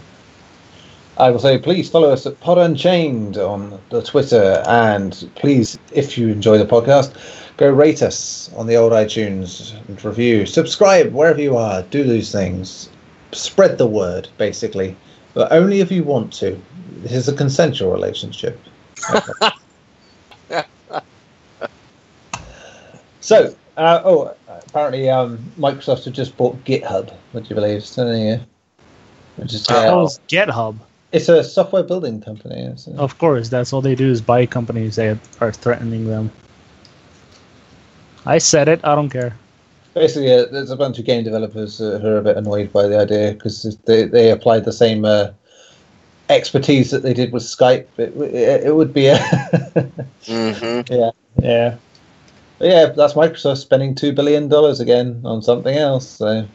I 1.18 1.30
will 1.30 1.40
say, 1.40 1.60
please 1.60 1.90
follow 1.90 2.12
us 2.12 2.26
at 2.26 2.40
Pod 2.40 2.58
Unchained 2.58 3.38
on 3.38 3.80
the 3.90 4.02
Twitter, 4.02 4.64
and 4.68 5.30
please, 5.36 5.78
if 5.92 6.18
you 6.18 6.30
enjoy 6.30 6.58
the 6.58 6.66
podcast, 6.66 7.14
go 7.58 7.70
rate 7.70 8.02
us 8.02 8.50
on 8.56 8.66
the 8.66 8.76
old 8.76 8.92
iTunes 8.92 9.74
and 9.88 10.04
review, 10.04 10.48
subscribe 10.48 11.14
wherever 11.14 11.40
you 11.40 11.58
are. 11.58 11.84
Do 11.84 12.04
these 12.04 12.32
things, 12.32 12.90
spread 13.34 13.78
the 13.78 13.86
word, 13.86 14.30
basically, 14.40 14.98
but 15.36 15.52
only 15.52 15.82
if 15.82 15.92
you 15.92 16.04
want 16.04 16.34
to. 16.34 16.60
This 16.98 17.14
is 17.14 17.28
a 17.28 17.34
consensual 17.34 17.92
relationship. 17.92 18.60
so, 23.32 23.56
uh, 23.78 24.02
oh, 24.04 24.36
apparently, 24.48 25.10
um, 25.10 25.38
Microsoft 25.58 26.04
have 26.06 26.14
just 26.14 26.36
bought 26.36 26.62
GitHub. 26.66 27.14
Would 27.34 27.50
you 27.50 27.56
believe? 27.56 27.86
So, 27.86 28.12
yeah. 28.12 28.40
Which 29.38 29.54
is, 29.54 29.70
uh, 29.70 29.88
Oh, 29.88 30.10
GitHub. 30.28 30.76
it's 31.14 31.30
a 31.30 31.44
software 31.44 31.84
building 31.84 32.22
company. 32.22 32.62
It's, 32.62 32.88
uh, 32.88 32.92
Of 32.98 33.18
course, 33.18 33.48
that's 33.50 33.72
all 33.72 33.82
they 33.82 33.96
do 33.96 34.10
is 34.12 34.22
buy 34.22 34.46
companies 34.46 34.98
that 34.98 35.18
are 35.40 35.52
threatening 35.54 36.08
them. 36.08 36.30
I 38.26 38.38
said 38.38 38.68
it. 38.68 38.82
I 38.84 38.96
don't 38.96 39.10
care. 39.10 39.36
Basically, 39.94 40.34
uh, 40.34 40.46
there's 40.52 40.70
a 40.72 40.76
bunch 40.76 41.00
of 41.00 41.06
game 41.06 41.24
developers 41.24 41.82
uh, 41.82 42.00
who 42.02 42.08
are 42.10 42.18
a 42.18 42.22
bit 42.22 42.38
annoyed 42.38 42.72
by 42.72 42.88
the 42.88 43.00
idea 43.00 43.34
because 43.34 43.78
they, 43.86 44.04
they 44.04 44.32
applied 44.32 44.64
the 44.66 44.72
same 44.74 45.04
uh, 45.06 45.30
expertise 46.30 46.92
that 46.92 47.04
they 47.04 47.14
did 47.14 47.32
with 47.34 47.44
Skype. 47.44 47.88
It, 47.98 48.16
it, 48.16 48.68
it 48.68 48.76
would 48.76 48.94
be 48.94 49.08
a 49.08 49.16
Mm-hmm. 50.28 50.94
yeah, 50.94 51.12
yeah, 51.42 51.76
but 52.62 52.70
yeah. 52.70 52.86
That's 52.86 53.14
Microsoft 53.14 53.58
spending 53.58 53.96
two 53.96 54.14
billion 54.14 54.48
dollars 54.48 54.80
again 54.80 55.22
on 55.26 55.42
something 55.42 55.76
else. 55.76 56.08
So, 56.08 56.48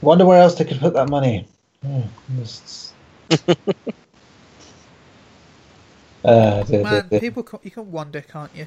wonder 0.00 0.24
where 0.24 0.40
else 0.40 0.54
they 0.54 0.64
could 0.64 0.78
put 0.78 0.94
that 0.94 1.10
money. 1.10 1.46
Hmm, 1.82 2.02
just- 2.38 2.94
Uh, 6.24 6.64
Man, 6.68 7.08
people, 7.08 7.44
can, 7.44 7.60
you 7.62 7.70
can 7.70 7.90
wonder, 7.92 8.20
can't 8.20 8.50
you? 8.54 8.66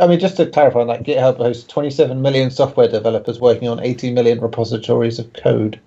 I 0.00 0.06
mean, 0.06 0.20
just 0.20 0.36
to 0.36 0.46
clarify 0.46 0.80
on 0.80 0.86
that, 0.88 1.02
GitHub 1.02 1.38
hosts 1.38 1.66
27 1.66 2.20
million 2.20 2.50
software 2.50 2.86
developers 2.86 3.40
working 3.40 3.66
on 3.66 3.80
80 3.80 4.12
million 4.12 4.40
repositories 4.40 5.18
of 5.18 5.32
code. 5.32 5.80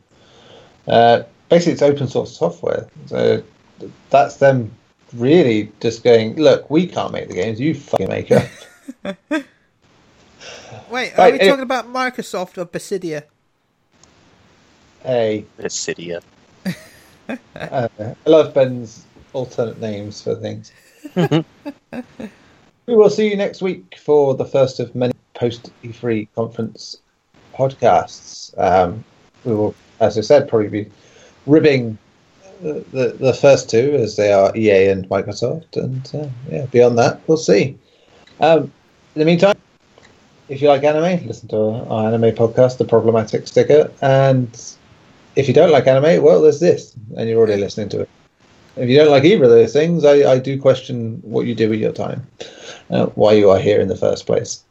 Uh, 0.88 1.24
basically, 1.48 1.74
it's 1.74 1.84
open 1.84 2.08
source 2.08 2.36
software. 2.36 2.90
So 3.06 3.44
that's 4.10 4.38
them 4.38 4.72
really 5.14 5.72
just 5.80 6.04
going, 6.04 6.36
look, 6.36 6.70
we 6.70 6.88
can't 6.88 7.12
make 7.12 7.28
the 7.28 7.34
games, 7.36 7.60
you 7.60 7.74
fucking 7.74 8.08
make 8.10 8.30
them. 8.30 8.48
Wait, 10.90 11.14
are 11.14 11.18
Right, 11.18 11.34
we 11.34 11.40
any- 11.40 11.50
talking 11.50 11.64
about 11.64 11.88
Microsoft 11.88 12.58
or 12.58 12.66
Basidia? 12.66 13.24
hey, 15.04 15.46
Cydia. 15.60 16.22
uh, 17.56 17.88
I 18.00 18.16
love 18.26 18.54
Ben's 18.54 19.04
alternate 19.34 19.80
names 19.80 20.22
for 20.22 20.36
things. 20.36 20.72
we 21.16 22.96
will 22.96 23.10
see 23.10 23.30
you 23.30 23.36
next 23.38 23.62
week 23.62 23.98
for 24.04 24.34
the 24.36 24.46
first 24.46 24.80
of 24.80 24.94
many 24.96 25.14
post 25.34 25.72
E3 25.84 26.28
conference 26.36 26.98
podcasts. 27.54 28.58
Um, 28.58 29.04
we 29.46 29.54
will, 29.54 29.76
as 30.00 30.18
I 30.18 30.22
said, 30.22 30.48
probably 30.50 30.70
be 30.70 30.92
ribbing 31.46 31.98
the, 32.62 33.16
the, 33.20 33.34
first 33.34 33.70
two 33.70 33.96
as 33.96 34.16
they 34.16 34.32
are 34.32 34.56
EA 34.56 34.90
and 34.90 35.08
Microsoft, 35.10 35.76
and 35.76 36.10
uh, 36.14 36.30
yeah, 36.50 36.66
beyond 36.66 36.98
that, 36.98 37.22
we'll 37.28 37.38
see. 37.38 37.78
Um, 38.40 38.72
in 39.16 39.20
the 39.20 39.26
meantime, 39.26 39.56
if 40.50 40.62
you 40.62 40.68
like 40.68 40.84
anime, 40.84 41.28
listen 41.28 41.48
to 41.50 41.58
our 41.58 42.08
anime 42.08 42.36
podcast, 42.36 42.78
The 42.78 42.86
Problematic 42.86 43.48
Sticker, 43.48 43.92
and 44.02 44.50
if 45.36 45.48
you 45.48 45.54
don't 45.54 45.72
like 45.72 45.88
anime, 45.88 46.24
well, 46.24 46.42
there's 46.42 46.60
this, 46.60 46.96
and 47.16 47.30
you're 47.30 47.40
already 47.40 47.62
listening 47.62 47.90
to 47.90 48.02
it. 48.02 48.10
If 48.76 48.90
you 48.90 48.98
don't 48.98 49.10
like 49.10 49.24
either 49.24 49.46
of 49.46 49.50
those 49.50 49.74
things, 49.74 50.06
I, 50.06 50.32
I 50.32 50.40
do 50.40 50.60
question 50.60 51.20
what 51.24 51.48
you 51.48 51.56
do 51.56 51.70
with 51.70 51.80
your 51.80 51.92
time, 51.92 52.26
uh, 52.92 53.08
why 53.08 53.34
you 53.34 53.50
are 53.50 53.60
here 53.60 53.82
in 53.82 53.88
the 53.88 53.96
first 53.96 54.26
place. 54.26 54.64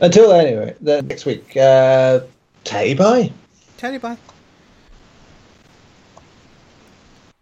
Until 0.00 0.28
then, 0.28 0.46
anyway, 0.46 0.74
then 0.80 1.06
next 1.06 1.24
week, 1.24 1.56
uh, 1.56 2.20
tay 2.64 2.94
bye. 2.94 3.30
You 3.82 4.00
bye. 4.00 4.16